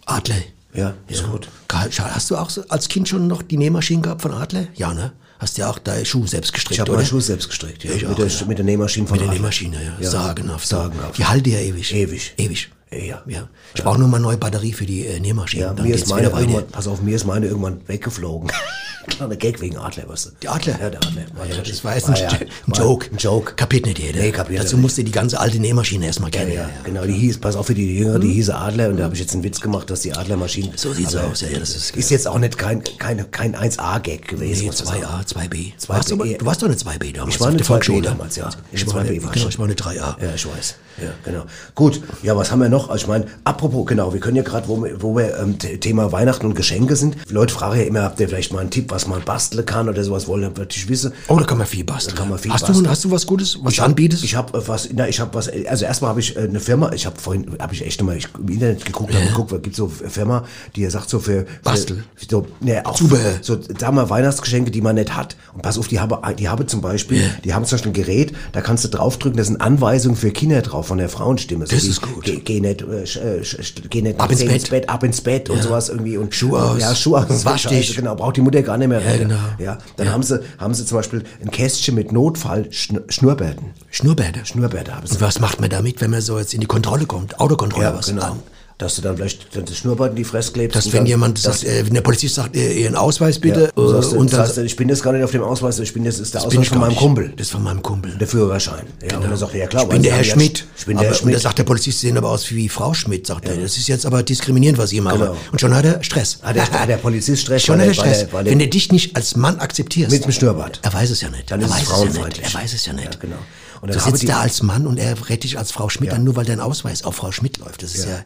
Adler. 0.06 0.36
Ja, 0.76 0.94
ist 1.08 1.24
gut. 1.24 1.48
Karl, 1.68 1.90
schau, 1.90 2.04
Hast 2.04 2.30
du 2.30 2.36
auch 2.36 2.50
als 2.68 2.88
Kind 2.88 3.08
schon 3.08 3.26
noch 3.26 3.42
die 3.42 3.56
Nähmaschine 3.56 4.02
gehabt 4.02 4.22
von 4.22 4.32
Adler? 4.32 4.66
Ja, 4.74 4.92
ne? 4.94 5.12
Hast 5.38 5.56
du 5.56 5.62
ja 5.62 5.70
auch 5.70 5.78
deine 5.78 6.04
Schuhe 6.06 6.26
selbst 6.26 6.52
gestrickt, 6.52 6.74
Ich 6.74 6.80
habe 6.80 6.90
oder? 6.90 6.98
meine 6.98 7.08
Schuhe 7.08 7.20
selbst 7.20 7.48
gestrickt. 7.48 7.84
Ja. 7.84 7.92
Ich 7.92 8.02
mit, 8.02 8.10
auch, 8.12 8.16
der, 8.16 8.26
ja. 8.26 8.46
mit 8.46 8.58
der 8.58 8.64
Nähmaschine 8.64 9.06
von 9.06 9.14
Mit 9.14 9.22
der 9.22 9.28
Adler. 9.28 9.40
Nähmaschine, 9.40 9.76
ja. 9.76 9.92
Ja. 10.00 10.10
Sagenhaft. 10.10 10.66
Sagenhaft. 10.66 11.18
Die 11.18 11.24
halte 11.26 11.50
ja 11.50 11.58
ewig. 11.58 11.94
Ewig. 11.94 12.34
Ewig. 12.38 12.70
Ja. 12.92 13.22
Ja. 13.26 13.48
Ich 13.74 13.82
brauche 13.82 13.98
nur 13.98 14.08
mal 14.08 14.18
eine 14.18 14.24
neue 14.26 14.36
Batterie 14.36 14.72
für 14.72 14.86
die 14.86 15.06
äh, 15.06 15.18
Nähmaschine. 15.18 15.62
Ja, 15.64 15.74
dann 15.74 15.86
mir 15.86 15.94
ist 15.94 16.08
meine 16.08 16.28
irgendwann, 16.28 16.66
pass 16.68 16.86
auf, 16.86 17.02
mir 17.02 17.16
ist 17.16 17.24
meine 17.26 17.46
irgendwann 17.46 17.80
weggeflogen. 17.88 18.50
Kleiner 19.08 19.36
Gag 19.36 19.60
wegen 19.60 19.76
Adler, 19.76 20.08
weißt 20.08 20.26
du. 20.26 20.30
Die 20.42 20.48
Adler? 20.48 20.80
Ja, 20.80 20.90
der 20.90 20.98
Adler. 21.00 21.22
Ja, 21.48 21.62
das 21.62 21.84
war 21.84 21.94
jetzt 21.94 22.08
ein, 22.08 22.14
Ah, 22.14 22.18
ja. 22.18 22.28
ein 22.30 22.72
Joke. 22.72 23.06
Ein 23.12 23.18
Joke. 23.18 23.54
Kapiert 23.54 23.86
nicht 23.86 24.00
jeder. 24.00 24.20
Nee, 24.20 24.32
kapiert 24.32 24.60
Dazu 24.64 24.76
musste 24.78 25.04
die 25.04 25.12
ganze 25.12 25.38
alte 25.38 25.60
Nähmaschine 25.60 26.06
erstmal 26.06 26.30
Ja, 26.34 26.40
kennen. 26.40 26.52
ja, 26.54 26.68
genau, 26.82 27.04
die 27.04 27.12
hieß, 27.12 27.38
pass 27.38 27.54
auf 27.54 27.66
für 27.66 27.74
die 27.74 27.98
Jünger, 27.98 28.18
die 28.18 28.32
hieße 28.32 28.52
Adler 28.54 28.88
und 28.88 28.96
da 28.98 29.04
habe 29.04 29.14
ich 29.14 29.20
jetzt 29.20 29.32
einen 29.34 29.44
Witz 29.44 29.60
gemacht, 29.60 29.88
dass 29.90 30.00
die 30.00 30.12
Adlermaschine. 30.12 30.72
So 30.74 30.92
sieht's 30.92 31.14
Aber 31.14 31.28
aus, 31.30 31.40
ja, 31.42 31.48
ja, 31.48 31.60
das 31.60 31.76
ist- 31.76 31.94
ist 31.96 32.10
jetzt 32.10 32.26
auch 32.26 32.38
nicht 32.40 32.58
kein, 32.58 32.82
kein, 32.98 33.30
kein 33.30 33.54
1A-Gag 33.54 34.26
gewesen. 34.26 34.60
Nee, 34.62 34.66
muss 34.66 34.84
man 34.84 34.94
sagen. 35.00 35.04
2a, 35.04 35.24
2b. 35.24 35.72
2B, 35.78 35.88
Warst 35.88 36.10
du, 36.10 36.24
ja. 36.24 36.38
du 36.38 36.46
warst 36.46 36.62
doch 36.62 36.66
eine 36.66 36.76
2b 36.76 37.12
damals. 37.14 37.34
Ich 37.34 37.40
war 37.40 37.48
eine 37.48 37.56
der 37.58 37.64
2B 37.66 37.68
Volksschule. 37.68 38.02
damals, 38.02 38.34
ja. 38.36 38.50
Ich 38.72 38.84
war, 38.88 38.96
eine, 38.96 39.10
2B 39.10 39.22
war 39.22 39.30
ich. 39.30 39.34
genau, 39.36 39.48
ich 39.50 39.58
war 39.60 39.66
eine 39.66 39.74
3a. 39.74 39.94
Ja, 40.20 40.34
ich 40.34 40.46
weiß. 40.46 40.74
Ja, 41.00 41.10
genau. 41.24 41.44
Gut, 41.74 42.00
ja, 42.24 42.34
was 42.36 42.50
haben 42.50 42.60
wir 42.60 42.70
noch? 42.70 42.75
Also 42.84 42.94
ich 42.96 43.06
meine, 43.08 43.26
apropos, 43.44 43.86
genau, 43.86 44.12
wir 44.12 44.20
können 44.20 44.36
ja 44.36 44.42
gerade, 44.42 44.68
wo 44.68 44.82
wir, 44.82 45.02
wo 45.02 45.16
wir 45.16 45.36
ähm, 45.38 45.56
The- 45.60 45.78
Thema 45.78 46.12
Weihnachten 46.12 46.46
und 46.46 46.54
Geschenke 46.54 46.96
sind, 46.96 47.16
Leute 47.30 47.52
fragen 47.54 47.78
ja 47.80 47.84
immer, 47.86 48.02
habt 48.02 48.20
ihr 48.20 48.28
vielleicht 48.28 48.52
mal 48.52 48.60
einen 48.60 48.70
Tipp, 48.70 48.90
was 48.90 49.06
man 49.08 49.22
basteln 49.22 49.64
kann 49.66 49.88
oder 49.88 50.04
sowas, 50.04 50.28
wollen 50.28 50.42
natürlich 50.42 50.88
wissen. 50.88 51.12
Oh, 51.28 51.36
da 51.38 51.44
kann 51.44 51.58
man 51.58 51.66
viel 51.66 51.84
basteln. 51.84 52.14
Da 52.14 52.20
kann 52.22 52.30
man 52.30 52.38
viel 52.38 52.52
hast, 52.52 52.62
basteln. 52.66 52.84
Du, 52.84 52.90
hast 52.90 53.04
du 53.04 53.10
was 53.10 53.26
Gutes, 53.26 53.58
was 53.62 53.72
Ich 53.72 53.76
du 53.78 53.82
hab- 53.82 53.88
anbietest? 53.90 54.22
Ich 54.24 54.34
habe 54.36 54.62
was, 54.68 54.88
na, 54.94 55.08
ich 55.08 55.18
habe 55.20 55.34
was, 55.34 55.48
also 55.68 55.84
erstmal 55.84 56.10
habe 56.10 56.20
ich 56.20 56.36
äh, 56.36 56.40
eine 56.40 56.60
Firma, 56.60 56.92
ich 56.92 57.06
habe 57.06 57.18
vorhin, 57.20 57.46
habe 57.60 57.74
ich 57.74 57.84
echt 57.84 58.02
mal 58.02 58.16
ich, 58.16 58.28
im 58.38 58.48
Internet 58.48 58.84
geguckt, 58.84 59.14
habe 59.14 59.26
geguckt, 59.26 59.52
es 59.52 59.62
gibt 59.62 59.76
so 59.76 59.90
eine 60.00 60.10
Firma, 60.10 60.44
die 60.76 60.86
sagt 60.86 61.08
so 61.10 61.18
für, 61.18 61.40
für 61.40 61.46
Bastel. 61.64 62.04
so, 62.30 62.46
ne, 62.60 62.84
auch 62.84 62.96
Zubehör. 62.96 63.34
so, 63.42 63.56
sagen 63.78 63.96
wir 63.96 64.08
Weihnachtsgeschenke, 64.10 64.70
die 64.70 64.80
man 64.80 64.96
nicht 64.96 65.16
hat. 65.16 65.36
Und 65.54 65.62
pass 65.62 65.78
auf, 65.78 65.88
die 65.88 66.00
habe, 66.00 66.20
die 66.38 66.48
habe 66.48 66.66
zum 66.66 66.80
Beispiel, 66.80 67.22
die 67.44 67.54
haben 67.54 67.64
zum 67.64 67.76
Beispiel 67.76 67.90
ein 67.90 67.94
Gerät, 67.94 68.32
da 68.52 68.60
kannst 68.60 68.84
du 68.84 68.88
draufdrücken, 68.88 69.36
da 69.36 69.44
sind 69.44 69.60
Anweisungen 69.60 70.16
für 70.16 70.30
Kinder 70.30 70.60
drauf 70.62 70.86
von 70.88 70.98
der 70.98 71.08
Frauenstimme. 71.08 71.66
So 71.66 71.74
Das 71.74 71.84
ist 71.84 72.02
gut. 72.02 72.24
Geh, 72.24 72.36
geh 72.40 72.60
nicht, 72.68 72.82
äh, 72.82 73.02
äh, 73.38 73.42
geh 73.90 74.02
nicht 74.02 74.20
Ab 74.20 74.30
ins 74.30 74.40
zehn 74.40 74.48
Bett. 74.70 74.88
ab 74.88 75.02
ins 75.04 75.20
Bett 75.20 75.48
und 75.50 75.62
sowas 75.62 75.88
irgendwie 75.88 76.16
und 76.16 76.34
Schuhe 76.34 76.62
aus. 76.62 76.80
Ja, 76.80 76.94
Schuhe 76.94 77.18
aus. 77.28 77.44
Wasch 77.44 77.62
Scheiße, 77.62 77.74
dich. 77.74 77.96
Genau, 77.96 78.14
braucht 78.14 78.36
die 78.36 78.40
Mutter 78.42 78.62
gar 78.62 78.76
nicht 78.78 78.88
mehr. 78.88 79.00
Ja, 79.00 79.16
genau. 79.16 79.36
Ja, 79.58 79.78
dann 79.96 80.10
haben 80.12 80.22
sie, 80.22 80.40
haben 80.58 80.74
sie 80.74 80.84
zum 80.84 80.98
Beispiel 80.98 81.22
ein 81.42 81.50
Kästchen 81.50 81.94
mit 81.94 82.12
Notfall-Schnurrbärten. 82.12 83.66
Schnurrbärte. 83.90 84.40
Schnurrbärte 84.44 84.94
haben 84.94 85.06
sie. 85.06 85.14
Und 85.14 85.20
was 85.20 85.40
macht 85.40 85.60
man 85.60 85.70
damit, 85.70 86.00
wenn 86.00 86.10
man 86.10 86.20
so 86.20 86.38
jetzt 86.38 86.54
in 86.54 86.60
die 86.60 86.66
Kontrolle 86.66 87.06
kommt? 87.06 87.40
Autokontrolle, 87.40 87.86
Ja, 87.86 87.94
was? 87.96 88.06
genau. 88.06 88.22
An. 88.22 88.42
Dass 88.78 88.96
du 88.96 89.00
dann 89.00 89.16
vielleicht 89.16 89.56
dann 89.56 89.64
das 89.64 89.74
Schnurrbart 89.78 90.10
in 90.10 90.16
die 90.16 90.24
Fresse 90.24 90.52
klebst. 90.52 90.76
Dass 90.76 90.84
und 90.84 90.92
wenn 90.92 90.98
dann, 91.00 91.06
jemand 91.06 91.38
dass- 91.46 91.60
sagt, 91.62 91.64
äh, 91.72 91.86
wenn 91.86 91.94
der 91.94 92.02
Polizist 92.02 92.34
sagt, 92.34 92.54
äh, 92.54 92.74
Ihren 92.82 92.94
Ausweis 92.94 93.38
bitte, 93.38 93.60
ja, 93.62 93.70
du 93.74 93.88
sagst, 93.88 94.12
äh, 94.12 94.16
und 94.16 94.30
das 94.30 94.38
dann 94.38 94.48
heißt, 94.48 94.58
ich 94.58 94.76
bin 94.76 94.90
jetzt 94.90 95.02
gar 95.02 95.14
nicht 95.14 95.24
auf 95.24 95.30
dem 95.30 95.42
Ausweis, 95.42 95.78
ich 95.78 95.94
bin 95.94 96.04
jetzt 96.04 96.18
ist 96.20 96.34
der 96.34 96.42
Das 96.42 96.50
bin 96.50 96.58
Ausweis 96.58 96.62
ich 96.66 96.68
von 96.68 96.78
meinem 96.80 96.88
nicht. 96.90 96.98
Kumpel. 96.98 97.32
Das 97.38 97.46
ist 97.46 97.52
von 97.52 97.62
meinem 97.62 97.80
Kumpel. 97.80 98.12
Der 98.18 98.28
Führerschein. 98.28 98.84
Ja, 99.10 99.16
und 99.16 99.24
dann 99.30 99.36
sagt 99.38 99.54
er, 99.54 99.60
ja 99.60 99.66
klar. 99.66 99.84
ich 99.84 99.88
bin 99.88 100.02
der 100.02 100.12
Herr 100.12 100.22
ja- 100.22 100.30
Schmidt. 100.30 100.66
Ich 100.76 100.84
bin 100.84 100.98
aber, 100.98 101.04
der 101.04 101.12
Herr 101.14 101.22
Und 101.22 101.26
da 101.26 101.30
Schmidt. 101.32 101.40
sagt 101.42 101.58
der 101.58 101.64
Polizist, 101.64 102.00
Sie 102.00 102.06
sehen 102.08 102.18
aber 102.18 102.28
aus 102.28 102.50
wie 102.50 102.68
Frau 102.68 102.92
Schmidt, 102.92 103.26
sagt 103.26 103.48
er. 103.48 103.56
Das 103.56 103.78
ist 103.78 103.88
jetzt 103.88 104.04
aber 104.04 104.22
diskriminierend, 104.22 104.76
was 104.76 104.90
Sie 104.90 105.00
machen. 105.00 105.20
Genau. 105.20 105.36
Und 105.52 105.58
schon 105.58 105.74
hat 105.74 105.86
er 105.86 106.02
Stress. 106.02 106.40
Ah, 106.42 106.52
der, 106.52 106.64
ah, 106.78 106.84
der 106.84 106.98
Polizist 106.98 107.40
Stress. 107.44 107.62
Schon 107.62 107.80
hat 107.80 107.86
er 107.86 107.94
Stress. 107.94 108.26
weil 108.30 108.44
wenn 108.44 108.60
er 108.60 108.66
dich 108.66 108.92
nicht 108.92 109.16
als 109.16 109.36
Mann 109.36 109.58
akzeptierst. 109.58 110.12
Mit 110.12 110.22
dem 110.22 110.32
Schnurrbart. 110.32 110.80
Er 110.82 110.92
weiß 110.92 111.08
es 111.08 111.22
ja 111.22 111.30
nicht. 111.30 111.50
Dann 111.50 111.62
er 111.62 111.66
ist 111.68 111.72
es 111.72 111.76
weiß 111.78 111.82
es 111.84 111.88
ja 111.88 111.94
frauenfeindlich. 111.96 112.44
nicht. 112.44 112.54
Er 112.54 112.60
weiß 112.60 112.74
es 112.74 112.84
ja 112.84 112.92
nicht. 112.92 113.14
Ja, 113.14 113.20
genau. 113.20 113.36
Und 113.80 113.88
du 113.94 113.98
dann 113.98 114.12
sitzt 114.12 114.28
da 114.28 114.40
als 114.40 114.62
Mann 114.62 114.86
und 114.86 114.98
er 114.98 115.14
rät 115.30 115.44
dich 115.44 115.56
als 115.58 115.70
Frau 115.72 115.88
Schmidt 115.88 116.10
Ja. 116.10 116.16
an, 116.16 116.24
nur 116.24 116.36
weil 116.36 116.44
dein 116.44 116.60
Ausweis 116.60 117.04
auf 117.04 117.16
Frau 117.16 117.32
Schmidt 117.32 117.56
läuft. 117.56 117.82
Das 117.82 117.94
ist 117.94 118.04
ja, 118.06 118.20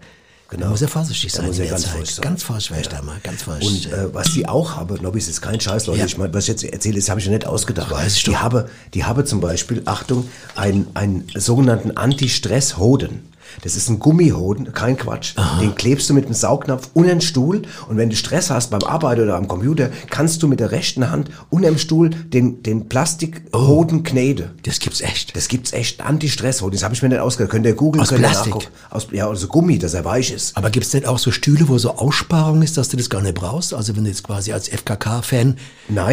Genau. 0.50 0.64
da 0.64 0.70
muss 0.70 0.82
er 0.82 0.88
vorsichtig 0.88 1.32
Da 1.32 1.38
sein 1.38 1.46
muss 1.46 1.58
in 1.58 1.64
er 1.64 1.70
ganz 1.70 1.84
vorsichtig 1.84 2.14
sein. 2.16 2.22
Ganz 2.22 2.42
vorsichtig 2.42 2.88
da 2.88 3.02
mal, 3.02 3.16
ganz 3.22 3.42
vorsichtig. 3.42 3.92
Und 3.92 3.98
äh, 3.98 4.12
was 4.12 4.32
die 4.34 4.48
auch 4.48 4.76
haben, 4.76 5.00
Nobby, 5.00 5.18
ist 5.18 5.28
jetzt 5.28 5.42
kein 5.42 5.60
Scheiß, 5.60 5.86
Leute. 5.86 6.00
Ja. 6.00 6.06
Ich 6.06 6.18
meine, 6.18 6.34
was 6.34 6.44
ich 6.44 6.48
jetzt 6.48 6.64
erzähle, 6.64 6.96
das 6.96 7.08
habe 7.08 7.20
ich 7.20 7.26
ja 7.26 7.32
nicht 7.32 7.46
ausgedacht. 7.46 7.90
weiß 7.90 8.16
ich 8.16 8.24
die 8.24 8.32
doch. 8.32 8.42
habe, 8.42 8.68
die 8.94 9.04
habe 9.04 9.24
zum 9.24 9.40
Beispiel, 9.40 9.82
Achtung, 9.84 10.28
einen, 10.56 10.88
einen 10.94 11.28
sogenannten 11.34 11.92
Anti-Stress-Hoden. 11.92 13.29
Das 13.62 13.76
ist 13.76 13.88
ein 13.88 13.98
Gummihoden, 13.98 14.72
kein 14.72 14.96
Quatsch. 14.96 15.34
Den 15.60 15.74
klebst 15.74 16.08
du 16.10 16.14
mit 16.14 16.26
einem 16.26 16.34
Saugnapf 16.34 16.90
unter 16.94 17.10
den 17.10 17.20
Stuhl 17.20 17.62
und 17.88 17.96
wenn 17.96 18.10
du 18.10 18.16
Stress 18.16 18.50
hast 18.50 18.70
beim 18.70 18.82
Arbeiten 18.82 19.22
oder 19.22 19.36
am 19.36 19.48
Computer, 19.48 19.90
kannst 20.08 20.42
du 20.42 20.48
mit 20.48 20.60
der 20.60 20.70
rechten 20.70 21.10
Hand 21.10 21.30
unter 21.50 21.68
dem 21.68 21.78
Stuhl 21.78 22.10
den, 22.10 22.62
den 22.62 22.88
Plastikhoden 22.88 24.02
kneten. 24.02 24.50
das 24.62 24.78
gibt's 24.78 25.00
echt. 25.00 25.36
Das 25.36 25.48
gibt's 25.48 25.72
echt, 25.72 26.00
Anti-Stress-Hoden. 26.00 26.72
Das 26.72 26.82
habe 26.82 26.94
ich 26.94 27.02
mir 27.02 27.08
nicht 27.08 27.20
ausgedacht. 27.20 27.50
Könnt 27.50 27.66
ihr 27.66 27.74
googeln, 27.74 28.04
könnt 28.04 28.20
ihr 28.20 28.28
Plastik? 28.28 28.54
nachgucken. 28.54 28.74
Aus, 28.90 29.08
ja, 29.12 29.28
also 29.28 29.48
Gummi, 29.48 29.78
dass 29.78 29.94
er 29.94 30.04
weich 30.04 30.32
ist. 30.32 30.56
Aber 30.56 30.70
gibt's 30.70 30.92
nicht 30.92 31.06
auch 31.06 31.18
so 31.18 31.30
Stühle, 31.30 31.68
wo 31.68 31.78
so 31.78 31.96
Aussparung 31.96 32.62
ist, 32.62 32.76
dass 32.76 32.88
du 32.88 32.96
das 32.96 33.10
gar 33.10 33.22
nicht 33.22 33.34
brauchst? 33.34 33.74
Also 33.74 33.96
wenn 33.96 34.04
du 34.04 34.10
jetzt 34.10 34.22
quasi 34.22 34.52
als 34.52 34.68
FKK-Fan 34.68 35.56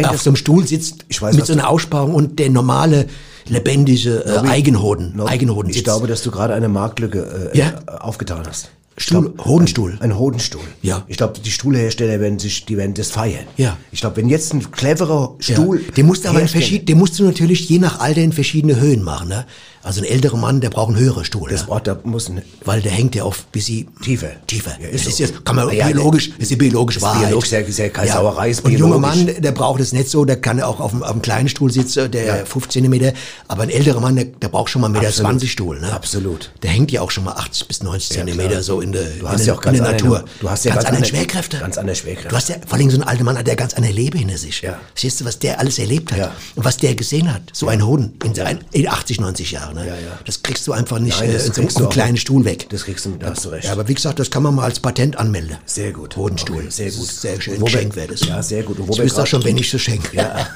auf 0.04 0.22
so 0.22 0.30
einem 0.30 0.36
Stuhl 0.36 0.66
sitzt 0.66 1.04
Ich 1.08 1.20
weiß, 1.20 1.36
mit 1.36 1.46
so 1.46 1.52
einer 1.52 1.68
Aussparung 1.68 2.14
und 2.14 2.38
der 2.38 2.50
normale, 2.50 3.06
lebendige 3.50 4.24
äh, 4.24 4.38
Eigenhoden, 4.48 5.16
Nobby, 5.16 5.30
Eigenhoden 5.30 5.68
Ich 5.70 5.76
sitzt. 5.76 5.84
glaube, 5.84 6.06
dass 6.06 6.22
du 6.22 6.30
gerade 6.30 6.54
eine 6.54 6.68
Marktlücke 6.68 7.50
äh, 7.54 7.58
Ja. 7.58 7.68
äh, 7.86 7.90
aufgetan 7.98 8.42
hast. 8.46 8.70
Stuhl, 9.00 9.30
glaub, 9.30 9.46
Hodenstuhl. 9.46 9.92
Ein, 10.00 10.10
ein 10.10 10.18
Hodenstuhl. 10.18 10.60
Ja. 10.82 11.04
Ich 11.06 11.16
glaube, 11.18 11.38
die 11.38 11.50
Stuhlhersteller 11.52 12.18
werden 12.18 12.40
sich, 12.40 12.64
die 12.66 12.76
werden 12.76 12.94
das 12.94 13.12
feiern. 13.12 13.44
Ja. 13.56 13.76
Ich 13.92 14.00
glaube, 14.00 14.16
wenn 14.16 14.28
jetzt 14.28 14.52
ein 14.52 14.72
cleverer 14.72 15.36
Stuhl. 15.38 15.82
Ja. 15.86 15.92
Den 15.92 16.06
musst 16.06 16.24
du 16.24 16.28
aber 16.30 16.38
in 16.40 16.46
herstellen- 16.46 16.62
verschieden, 16.62 16.86
den 16.86 16.98
musst 16.98 17.16
du 17.16 17.22
natürlich 17.24 17.68
je 17.68 17.78
nach 17.78 18.00
Alter 18.00 18.22
in 18.22 18.32
verschiedene 18.32 18.80
Höhen 18.80 19.04
machen. 19.04 19.28
Ne? 19.28 19.46
Also 19.82 20.00
ein 20.00 20.04
älterer 20.06 20.36
Mann, 20.36 20.60
der 20.60 20.70
braucht 20.70 20.88
einen 20.88 20.98
höheren 20.98 21.24
Stuhl. 21.24 21.48
Das 21.50 21.62
ne? 21.62 21.66
braucht, 21.68 21.86
da 21.86 21.98
muss 22.04 22.28
ein, 22.28 22.42
Weil 22.64 22.82
der 22.82 22.92
hängt 22.92 23.14
ja 23.14 23.24
oft 23.24 23.50
bis 23.52 23.66
sie 23.66 23.86
Tiefer. 24.02 24.28
Tiefer. 24.46 24.72
Ja, 24.80 24.88
das 24.90 25.02
ist 25.02 25.06
ist 25.08 25.16
so. 25.18 25.22
jetzt, 25.24 25.44
kann 25.44 25.56
man 25.56 25.72
ja, 25.74 25.86
biologisch, 25.86 26.30
das 26.30 26.38
ist 26.40 26.50
die 26.50 26.56
biologische 26.56 26.98
ist 26.98 27.02
Wahrheit. 27.04 27.26
biologisch, 27.28 27.50
ja, 27.52 27.58
ist 27.60 27.78
ja 27.78 27.88
keine 27.88 28.10
Sauerei, 28.12 28.50
ist 28.50 28.64
Und 28.64 28.72
ein 28.72 28.78
junger. 28.78 28.98
Mann, 28.98 29.30
der 29.38 29.52
braucht 29.52 29.80
es 29.80 29.92
nicht 29.92 30.08
so, 30.08 30.24
der 30.24 30.40
kann 30.40 30.60
auch 30.60 30.80
auf 30.80 30.92
einem, 30.92 31.02
auf 31.02 31.22
kleinen 31.22 31.48
Stuhl 31.48 31.72
sitzen, 31.72 32.10
der 32.10 32.44
15 32.46 32.70
Zentimeter. 32.82 33.12
Aber 33.48 33.62
ein 33.62 33.70
älterer 33.70 34.00
Mann, 34.00 34.16
der, 34.16 34.24
der 34.26 34.48
braucht 34.48 34.70
schon 34.70 34.82
mal 34.82 34.88
1,20 34.88 34.92
Meter 34.92 35.06
Absolut. 35.08 35.30
20 35.30 35.52
Stuhl. 35.52 35.80
Ne? 35.80 35.92
Absolut. 35.92 36.50
Der 36.62 36.70
hängt 36.70 36.90
ja 36.90 37.00
auch 37.00 37.10
schon 37.10 37.24
mal 37.24 37.32
80 37.32 37.68
bis 37.68 37.82
90 37.82 38.10
Zentimeter 38.10 38.48
klar. 38.50 38.62
so 38.62 38.80
in 38.80 38.92
der, 38.92 39.02
Du 39.04 39.20
in 39.26 39.28
hast 39.28 39.40
der, 39.40 39.46
ja 39.54 39.60
auch 39.60 39.64
in 39.64 39.72
der 39.74 39.82
Natur. 39.82 40.24
du 40.40 40.50
hast 40.50 40.64
ja 40.64 40.72
ganz, 40.74 40.84
ganz 40.84 40.96
andere 40.96 41.08
Schwerkräfte. 41.10 41.58
ganz 41.58 41.78
andere 41.78 41.96
Schwerkräfte. 41.96 42.28
Du 42.28 42.36
hast 42.36 42.48
ja, 42.48 42.56
vor 42.66 42.78
allem 42.78 42.90
so 42.90 42.96
ein 42.98 43.02
alter 43.04 43.24
Mann, 43.24 43.42
der 43.44 43.56
ganz 43.56 43.74
andere 43.74 43.92
Leben 43.92 44.18
hinter 44.18 44.38
sich. 44.38 44.62
Ja. 44.62 44.78
Siehst 44.94 45.20
du, 45.20 45.24
was 45.24 45.38
der 45.38 45.58
alles 45.60 45.78
erlebt 45.78 46.12
hat 46.12 46.18
Ja. 46.18 46.32
und 46.56 46.64
was 46.64 46.76
der 46.76 46.94
gesehen 46.94 47.32
hat. 47.32 47.42
So 47.52 47.68
ein 47.68 47.84
Hoden 47.84 48.14
in, 48.24 48.32
in 48.72 48.88
80, 48.88 49.20
90 49.20 49.52
Jahren. 49.52 49.67
Ne? 49.72 49.86
Ja, 49.86 49.94
ja. 49.94 50.18
Das 50.24 50.42
kriegst 50.42 50.66
du 50.66 50.72
einfach 50.72 50.98
nicht 50.98 51.18
Nein, 51.20 51.30
äh, 51.30 51.32
das 51.34 51.46
so 51.46 51.52
kriegst 51.52 51.82
auch 51.82 51.90
kleinen. 51.90 52.16
Stuhl 52.16 52.44
weg. 52.44 52.66
Das 52.70 52.84
kriegst 52.84 53.04
du, 53.06 53.10
da 53.18 53.30
hast 53.30 53.44
du 53.44 53.50
recht. 53.50 53.64
Ja, 53.66 53.72
aber 53.72 53.86
wie 53.88 53.94
gesagt, 53.94 54.18
das 54.18 54.30
kann 54.30 54.42
man 54.42 54.54
mal 54.54 54.64
als 54.64 54.80
Patent 54.80 55.16
anmelden. 55.16 55.56
Sehr 55.66 55.92
gut. 55.92 56.16
Hodenstuhl. 56.16 56.58
Okay, 56.58 56.70
sehr 56.70 56.86
Das 56.86 56.96
gut. 56.96 57.06
Sehr 57.08 57.40
schön. 57.40 57.60
Wo 57.60 57.64
Geschenk 57.66 57.94
wäre 57.96 58.08
das. 58.08 58.20
Ja, 58.20 58.42
sehr 58.42 58.62
gut. 58.62 58.78
Und 58.78 58.88
wo 58.88 58.92
ich 58.92 58.98
wüsste 59.00 59.22
auch 59.22 59.26
schon, 59.26 59.44
wenn 59.44 59.56
ich 59.56 59.70
so 59.70 59.78
schenke. 59.78 60.16
Ja, 60.16 60.48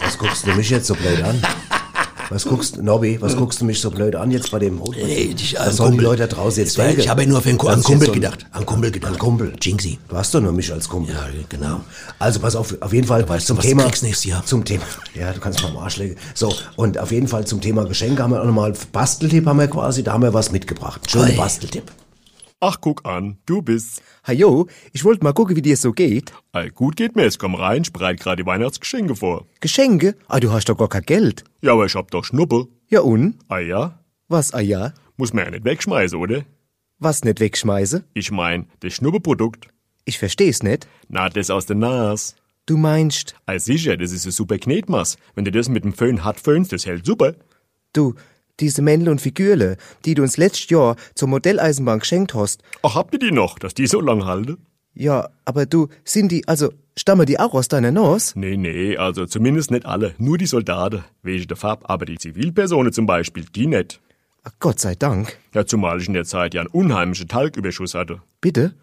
was 0.00 0.16
guckst 0.18 0.46
du 0.46 0.52
mich 0.54 0.70
jetzt 0.70 0.86
so 0.86 0.94
blöd 0.94 1.22
an? 1.22 1.40
Was 2.30 2.44
guckst 2.44 2.76
du, 2.76 2.82
Nobby, 2.82 3.20
was 3.20 3.36
guckst 3.36 3.60
du 3.60 3.64
mich 3.64 3.80
so 3.80 3.90
blöd 3.90 4.14
an 4.14 4.30
jetzt 4.30 4.50
bei 4.52 4.58
dem 4.60 4.80
Hoden? 4.80 5.00
Nee, 5.04 5.34
ich, 5.36 5.56
Was 5.58 5.76
sollen 5.76 5.92
die 5.94 5.98
Leute 5.98 6.26
da 6.28 6.34
draußen 6.34 6.62
jetzt 6.62 6.78
denken? 6.78 7.00
Ich 7.00 7.08
habe 7.08 7.22
ja 7.22 7.28
nur 7.28 7.38
auf 7.38 7.46
einen, 7.46 7.60
an 7.60 7.82
Kumpel 7.82 8.06
so 8.06 8.12
ein- 8.12 8.20
gedacht. 8.20 8.46
An 8.52 8.64
Kumpel 8.64 8.90
gedacht. 8.92 9.12
An 9.12 9.18
Kumpel. 9.18 9.52
Jinxie. 9.60 9.98
Du 10.08 10.16
hast 10.16 10.32
doch 10.32 10.40
nur 10.40 10.52
mich 10.52 10.72
als 10.72 10.88
Kumpel. 10.88 11.12
Ja, 11.14 11.26
genau. 11.48 11.80
Also 12.20 12.38
pass 12.38 12.54
auf, 12.54 12.74
auf 12.80 12.92
jeden 12.92 13.06
Fall 13.08 13.28
weißt 13.28 13.48
zum 13.48 13.56
du, 13.56 13.58
was 13.58 13.64
du 13.64 13.68
Thema. 13.70 13.82
kriegst 13.84 14.02
nächstes 14.04 14.24
Jahr. 14.30 14.46
Zum 14.46 14.64
Thema. 14.64 14.84
Ja, 15.14 15.32
du 15.32 15.40
kannst 15.40 15.60
mal 15.62 15.70
am 15.70 15.76
Arsch 15.78 15.96
legen. 15.96 16.14
So, 16.34 16.54
und 16.76 16.96
auf 16.98 17.10
jeden 17.10 17.26
Fall 17.26 17.44
zum 17.46 17.60
Thema 17.60 17.84
Geschenke 17.84 18.22
haben 18.22 18.30
wir 18.32 18.40
auch 18.40 18.46
nochmal 18.46 18.72
Basteltipp 18.92 19.44
haben 19.46 19.58
wir 19.58 19.66
quasi, 19.66 20.04
da 20.04 20.12
haben 20.12 20.22
wir 20.22 20.32
was 20.32 20.52
mitgebracht. 20.52 21.10
Schöner 21.10 21.30
Oi. 21.30 21.36
Basteltipp. 21.36 21.90
Ach, 22.60 22.76
guck 22.80 23.04
an, 23.06 23.38
du 23.46 23.60
bist. 23.62 24.02
Hajo, 24.26 24.66
ich 24.92 25.04
wollte 25.04 25.24
mal 25.24 25.32
gucken, 25.32 25.56
wie 25.56 25.62
dir 25.62 25.76
so 25.76 25.92
geht. 25.92 26.32
All 26.52 26.70
gut 26.70 26.96
geht 26.96 27.16
mir, 27.16 27.22
jetzt 27.22 27.38
komm 27.38 27.54
rein, 27.54 27.82
ich 27.82 27.92
bereite 27.92 28.22
gerade 28.22 28.42
die 28.42 28.46
Weihnachtsgeschenke 28.46 29.16
vor. 29.16 29.46
Geschenke? 29.60 30.14
Ah, 30.28 30.40
du 30.40 30.52
hast 30.52 30.68
doch 30.68 30.76
gar 30.76 30.88
kein 30.88 31.02
Geld. 31.02 31.44
Ja, 31.62 31.72
aber 31.72 31.86
ich 31.86 31.94
hab 31.94 32.10
doch 32.10 32.24
Schnuppe. 32.24 32.66
Ja 32.88 33.00
und? 33.00 33.36
Ah 33.48 33.58
ja? 33.58 33.98
Was, 34.28 34.52
ah 34.52 34.60
ja? 34.60 34.92
Muss 35.16 35.32
man 35.32 35.44
ja 35.44 35.50
nicht 35.52 35.64
wegschmeißen, 35.64 36.18
oder? 36.18 36.44
Was 36.98 37.24
nicht 37.24 37.40
wegschmeiße? 37.40 38.04
Ich 38.14 38.30
mein, 38.30 38.66
das 38.80 38.92
Schnuppeprodukt. 38.94 39.68
Ich 40.04 40.18
versteh's 40.18 40.62
nicht. 40.62 40.86
Na, 41.08 41.28
das 41.28 41.50
aus 41.50 41.66
der 41.66 41.76
Nas. 41.76 42.36
Du 42.66 42.76
meinst, 42.76 43.34
Ah, 43.46 43.58
sicher, 43.58 43.96
das 43.96 44.12
ist 44.12 44.26
ein 44.26 44.32
super 44.32 44.58
Knetmaß. 44.58 45.16
Wenn 45.34 45.44
du 45.44 45.50
das 45.50 45.68
mit 45.68 45.84
dem 45.84 45.92
Föhn 45.94 46.24
hart 46.24 46.40
föhnst, 46.40 46.72
das 46.72 46.84
hält 46.86 47.06
super. 47.06 47.34
du, 47.94 48.14
diese 48.60 48.82
Männle 48.82 49.10
und 49.10 49.20
Figürle, 49.20 49.76
die 50.04 50.14
du 50.14 50.22
uns 50.22 50.36
letztes 50.36 50.68
Jahr 50.70 50.96
zur 51.14 51.28
Modelleisenbahn 51.28 52.00
geschenkt 52.00 52.34
hast, 52.34 52.62
Ach, 52.82 52.94
habt 52.94 53.12
ihr 53.14 53.18
die 53.18 53.32
noch, 53.32 53.58
dass 53.58 53.74
die 53.74 53.86
so 53.86 54.00
lang 54.00 54.24
halten? 54.24 54.58
ja, 54.94 55.28
aber 55.44 55.66
du, 55.66 55.88
sind 56.04 56.30
die, 56.32 56.46
also, 56.48 56.72
stammen 56.96 57.24
die 57.26 57.38
auch 57.38 57.54
aus 57.54 57.68
deiner 57.68 57.92
Nase? 57.92 58.38
Nee, 58.38 58.56
nee, 58.56 58.96
also 58.96 59.24
zumindest 59.24 59.70
nicht 59.70 59.86
alle. 59.86 60.14
Nur 60.18 60.36
die 60.36 60.46
Soldaten, 60.46 61.04
wegen 61.22 61.46
der 61.46 61.56
Farbe. 61.56 61.88
Aber 61.88 62.04
die 62.04 62.18
Zivilpersonen 62.18 62.92
zum 62.92 63.06
Beispiel, 63.06 63.44
die 63.54 63.66
nicht. 63.66 64.00
Ach, 64.42 64.50
Gott 64.58 64.80
sei 64.80 64.94
Dank. 64.96 65.38
Ja, 65.54 65.64
zumal 65.64 66.00
ich 66.00 66.08
in 66.08 66.14
der 66.14 66.24
Zeit 66.24 66.54
ja 66.54 66.62
einen 66.62 66.70
unheimlichen 66.70 67.28
Talgüberschuss 67.28 67.94
hatte. 67.94 68.20
Bitte? 68.40 68.74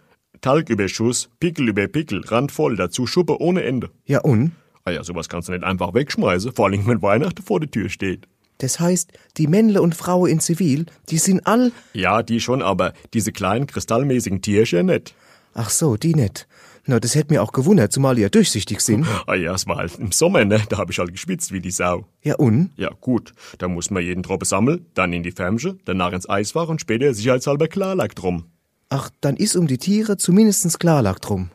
Talgüberschuss, 0.41 1.29
Pickel 1.39 1.67
über 1.67 1.87
Pickel, 1.87 2.21
randvoll, 2.25 2.75
dazu 2.77 3.05
Schuppe 3.07 3.41
ohne 3.41 3.63
Ende. 3.63 3.89
Ja 4.05 4.21
und? 4.21 4.51
Ah 4.85 4.91
ja, 4.91 5.03
sowas 5.03 5.27
kannst 5.27 5.49
du 5.49 5.51
nicht 5.51 5.63
einfach 5.63 5.93
wegschmeißen, 5.93 6.53
vor 6.53 6.67
allem 6.67 6.87
wenn 6.87 7.01
Weihnachten 7.01 7.41
vor 7.43 7.59
der 7.59 7.69
Tür 7.69 7.89
steht. 7.89 8.27
Das 8.59 8.79
heißt, 8.79 9.11
die 9.37 9.47
Männle 9.47 9.81
und 9.81 9.95
Frauen 9.95 10.29
in 10.29 10.39
Zivil, 10.39 10.85
die 11.09 11.17
sind 11.17 11.45
all, 11.45 11.71
Ja, 11.93 12.23
die 12.23 12.39
schon, 12.39 12.61
aber 12.61 12.93
diese 13.13 13.31
kleinen 13.31 13.67
kristallmäßigen 13.67 14.41
Tierchen 14.41 14.87
nicht. 14.87 15.13
ach 15.53 15.69
so, 15.69 15.95
die 15.97 16.13
nicht. 16.15 16.47
Na, 16.89 16.99
das 17.01 17.15
hätte 17.15 17.33
mir 17.33 17.43
auch 17.43 17.51
gewundert, 17.51 17.91
zumal 17.91 18.15
die 18.15 18.21
ja 18.21 18.29
durchsichtig 18.29 18.79
sind. 18.79 19.05
Ah 19.27 19.35
ja, 19.35 19.53
es 19.53 19.67
war 19.67 19.75
halt 19.75 19.99
im 19.99 20.13
Sommer, 20.13 20.45
ne? 20.45 20.61
Da 20.69 20.77
hab 20.77 20.89
ich 20.89 20.99
halt 20.99 21.11
geschwitzt 21.11 21.51
wie 21.51 21.59
die 21.59 21.69
Sau. 21.71 22.05
Ja 22.23 22.35
und? 22.35 22.71
Ja, 22.77 22.91
gut. 23.01 23.33
Da 23.57 23.67
muss 23.67 23.91
man 23.91 24.03
jeden 24.03 24.23
Tropfen 24.23 24.45
sammeln, 24.45 24.85
dann 24.93 25.11
in 25.11 25.21
die 25.21 25.31
Färmsche, 25.33 25.77
danach 25.83 26.13
ins 26.13 26.29
Eisfach 26.29 26.69
und 26.69 26.79
später 26.79 27.13
sicherheitshalber 27.13 27.67
Klarlack 27.67 28.15
drum. 28.15 28.45
Ach, 28.89 29.09
dann 29.19 29.35
ist 29.35 29.57
um 29.57 29.67
die 29.67 29.77
Tiere 29.79 30.15
zumindestens 30.15 30.79
Klarlack 30.79 31.19
drum. 31.21 31.49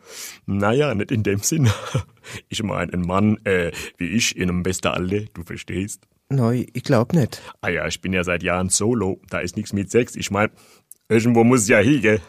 Naja, 0.45 0.95
nicht 0.95 1.11
in 1.11 1.23
dem 1.23 1.39
Sinn. 1.41 1.69
Ich 2.49 2.63
mein, 2.63 2.89
ein 2.95 3.01
Mann, 3.01 3.37
äh, 3.45 3.73
wie 3.99 4.07
ich, 4.07 4.37
in 4.37 4.49
einem 4.49 4.63
besten 4.63 4.87
Alter, 4.89 5.23
du 5.35 5.43
verstehst. 5.45 6.03
Neu, 6.33 6.67
ich 6.73 6.83
glaub 6.83 7.13
nicht. 7.13 7.43
Ah 7.61 7.69
ja, 7.69 7.87
ich 7.87 8.01
bin 8.01 8.13
ja 8.13 8.25
seit 8.25 8.43
Jahren 8.43 8.69
solo, 8.69 9.21
da 9.29 9.39
ist 9.39 9.57
nichts 9.57 9.73
mit 9.73 9.91
Sex. 9.91 10.17
Ich 10.17 10.31
mein, 10.31 10.51
irgendwo 11.09 11.45
muss 11.45 11.63
es 11.63 11.69
ja 11.69 11.79
hin, 11.79 12.01
gell? 12.01 12.21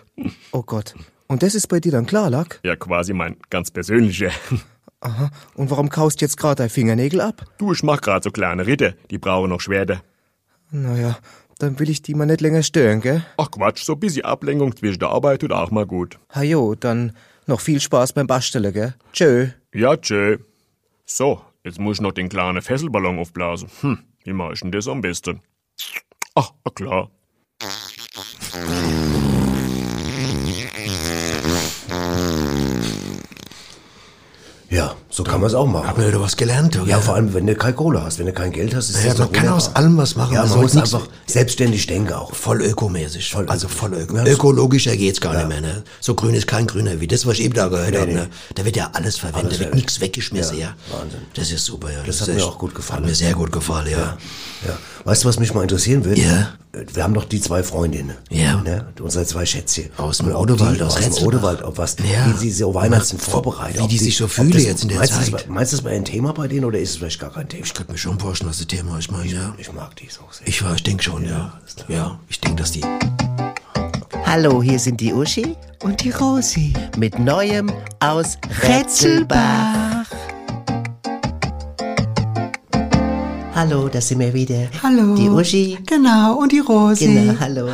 Oh 0.51 0.63
Gott. 0.63 0.95
Und 1.27 1.41
das 1.41 1.55
ist 1.55 1.67
bei 1.67 1.79
dir 1.79 1.91
dann 1.91 2.05
Klarlack? 2.05 2.59
Ja, 2.63 2.75
quasi 2.75 3.13
mein 3.13 3.37
ganz 3.49 3.71
persönlicher. 3.71 4.31
Aha. 4.99 5.31
Und 5.55 5.69
warum 5.69 5.89
kaust 5.89 6.21
jetzt 6.21 6.37
gerade 6.37 6.55
dein 6.55 6.69
Fingernägel 6.69 7.21
ab? 7.21 7.45
Du, 7.57 7.73
ich 7.73 7.83
mach 7.83 8.01
grad 8.01 8.23
so 8.23 8.31
kleine 8.31 8.67
Ritter, 8.67 8.93
die 9.09 9.17
brauchen 9.17 9.49
noch 9.49 9.59
Schwerter. 9.59 10.01
Naja, 10.71 11.17
dann 11.59 11.79
will 11.79 11.89
ich 11.89 12.01
die 12.01 12.15
mal 12.15 12.25
nicht 12.25 12.41
länger 12.41 12.63
stören, 12.63 13.01
gell? 13.01 13.23
Ach 13.37 13.51
Quatsch, 13.51 13.83
so 13.83 13.93
ein 13.93 13.99
bisschen 13.99 14.25
Ablenkung 14.25 14.75
zwischen 14.75 14.99
der 14.99 15.09
Arbeit 15.09 15.41
tut 15.41 15.51
auch 15.51 15.71
mal 15.71 15.85
gut. 15.85 16.19
Hajo, 16.33 16.75
dann 16.75 17.13
noch 17.47 17.59
viel 17.59 17.79
Spaß 17.79 18.13
beim 18.13 18.27
Basteln, 18.27 18.71
gell? 18.73 18.95
Tschö. 19.11 19.47
Ja, 19.73 19.97
tschö. 19.97 20.37
So, 21.05 21.41
jetzt 21.63 21.80
muss 21.80 21.97
ich 21.97 22.02
noch 22.02 22.12
den 22.12 22.30
kleinen 22.30 22.62
Fesselballon 22.62 23.19
aufblasen. 23.19 23.69
Hm, 23.82 23.99
wie 24.23 24.34
mach 24.34 24.52
ich 24.52 24.62
denn 24.62 24.71
das 24.71 24.88
am 24.88 25.02
besten? 25.02 25.41
Ach, 26.36 26.52
na 26.65 26.71
klar. 26.71 27.12
Ja, 34.69 34.95
so 35.15 35.23
kann 35.23 35.39
man 35.41 35.47
es 35.47 35.54
auch 35.54 35.67
machen. 35.67 35.88
Hab 35.88 35.97
mir 35.99 36.08
wieder 36.08 36.19
was 36.19 36.36
gelernt, 36.36 36.73
du, 36.73 36.86
Ja, 36.86 36.99
vor 36.99 37.13
allem, 37.15 37.34
wenn 37.36 37.45
du 37.45 37.54
keine 37.56 37.76
Kohle 37.76 38.02
hast, 38.04 38.17
wenn 38.17 38.26
du 38.26 38.34
kein 38.34 38.52
Geld 38.52 38.73
hast, 38.73 38.89
ist 38.89 39.04
Ja, 39.04 39.10
das 39.12 39.19
man 39.19 39.32
kann 39.32 39.47
aus 39.49 39.76
allem 39.76 39.95
was 39.97 40.15
machen. 40.15 40.34
Ja, 40.34 40.41
man 40.41 40.49
man 40.49 40.62
muss 40.62 40.76
einfach 40.76 41.08
selbstständig 41.28 41.86
denken 41.86 42.13
auch. 42.13 42.34
Voll 42.34 42.62
ökomäßig. 42.63 43.36
also 43.47 43.67
voll 43.67 43.93
öko. 43.93 44.17
Ja, 44.17 44.26
Ökologischer 44.26 44.97
geht's 44.97 45.21
gar 45.21 45.36
nicht 45.38 45.47
mehr. 45.47 45.62
Ne? 45.62 45.84
So 45.99 46.15
grün 46.15 46.34
ist 46.34 46.47
kein 46.47 46.65
Grüner 46.65 46.99
wie 46.99 47.08
das, 47.08 47.26
was 47.28 47.36
ich 47.36 47.43
eben 47.45 47.54
da 47.54 47.67
gehört 47.67 47.95
habe. 47.95 48.12
Ne? 48.12 48.28
Da 48.56 48.65
wird 48.65 48.76
ja 48.76 48.89
alles 48.93 49.17
verwendet, 49.17 49.45
Alles 49.45 49.58
da 49.60 49.65
wird 49.65 49.76
nichts 49.76 50.02
weggeschmissen. 50.02 50.58
Ja, 50.58 50.73
Wahnsinn. 50.91 51.19
Das 51.36 51.52
ist 51.52 51.65
super, 51.65 51.91
ja. 51.91 51.99
Das 52.06 52.15
ist 52.21 52.28
hat 52.28 52.36
mir 52.36 52.43
auch 52.43 52.58
gut 52.58 52.73
gefallen. 52.73 53.02
Hat 53.04 53.10
mir 53.10 53.15
sehr 53.15 53.34
gut 53.34 53.52
gefallen, 53.52 53.91
ja. 53.91 54.17
Ja. 54.67 54.78
Weißt 55.04 55.23
du, 55.23 55.28
was 55.28 55.38
mich 55.39 55.54
mal 55.54 55.62
interessieren 55.62 56.06
würde? 56.06 56.21
Ja. 56.21 56.54
Wir 56.93 57.04
haben 57.04 57.13
doch 57.13 57.26
die 57.26 57.39
zwei 57.39 57.62
Freundinnen. 57.62 58.15
Ja. 58.32 58.56
Ne? 58.62 58.88
Unsere 58.99 59.26
zwei 59.28 59.45
Schätzchen. 59.45 59.91
Aus 59.97 60.17
dem 60.17 60.34
Odewald, 60.34 60.82
aus 60.82 60.95
aus 60.97 61.17
dem. 61.17 61.28
Odewald, 61.28 61.62
ob 61.62 61.78
was, 61.78 61.97
Ja. 61.99 62.26
wie 62.34 62.38
sie 62.38 62.52
so 62.52 62.73
Weihnachten 62.73 63.19
vorbereiten. 63.19 63.78
wie 63.84 63.88
die 63.88 63.99
sich 63.99 64.17
so 64.17 64.28
fühlen 64.28 64.52
das- 64.52 64.63
jetzt 64.63 64.82
in 64.84 64.89
der 64.89 65.02
meinst 65.11 65.45
du. 65.47 65.51
Meinst 65.51 65.73
du, 65.73 65.77
das 65.77 65.85
wäre 65.85 65.95
ein 65.95 66.05
Thema 66.05 66.33
bei 66.33 66.47
denen 66.47 66.65
oder 66.65 66.79
ist 66.79 66.91
es 66.91 66.95
vielleicht 66.97 67.19
gar 67.19 67.31
kein 67.31 67.49
Thema? 67.49 67.63
Ich 67.65 67.73
könnte 67.73 67.91
mir 67.91 67.97
schon 67.97 68.19
vorstellen, 68.19 68.49
was 68.49 68.57
das 68.59 68.67
Thema 68.67 68.97
ist, 68.99 69.11
mein, 69.11 69.27
ja. 69.27 69.53
Ich 69.57 69.71
mag 69.73 69.95
die 69.97 70.07
so 70.09 70.21
sehr. 70.31 70.47
Ich, 70.47 70.63
war- 70.63 70.75
ich 70.75 70.83
denke 70.83 71.03
schon, 71.03 71.25
ja. 71.25 71.53
Ja, 71.87 72.19
ich 72.29 72.39
denke, 72.39 72.61
dass 72.61 72.71
die... 72.71 72.81
Hallo, 74.25 74.63
hier 74.63 74.79
sind 74.79 74.99
die 74.99 75.13
Uschi 75.13 75.55
Und 75.83 76.03
die 76.03 76.09
Rosi. 76.11 76.73
mit 76.97 77.19
Neuem 77.19 77.71
aus 77.99 78.37
Rätselbach. 78.63 80.02
Hallo, 83.65 83.88
da 83.88 84.02
sind 84.02 84.19
wir 84.19 84.34
wieder. 84.34 84.67
Hallo. 84.84 85.15
Die 85.15 85.30
Uschi. 85.30 85.78
Genau, 85.86 86.36
und 86.39 86.52
die 86.52 86.60
Rosi. 86.60 87.06
Genau, 87.06 87.34
hallo. 87.39 87.67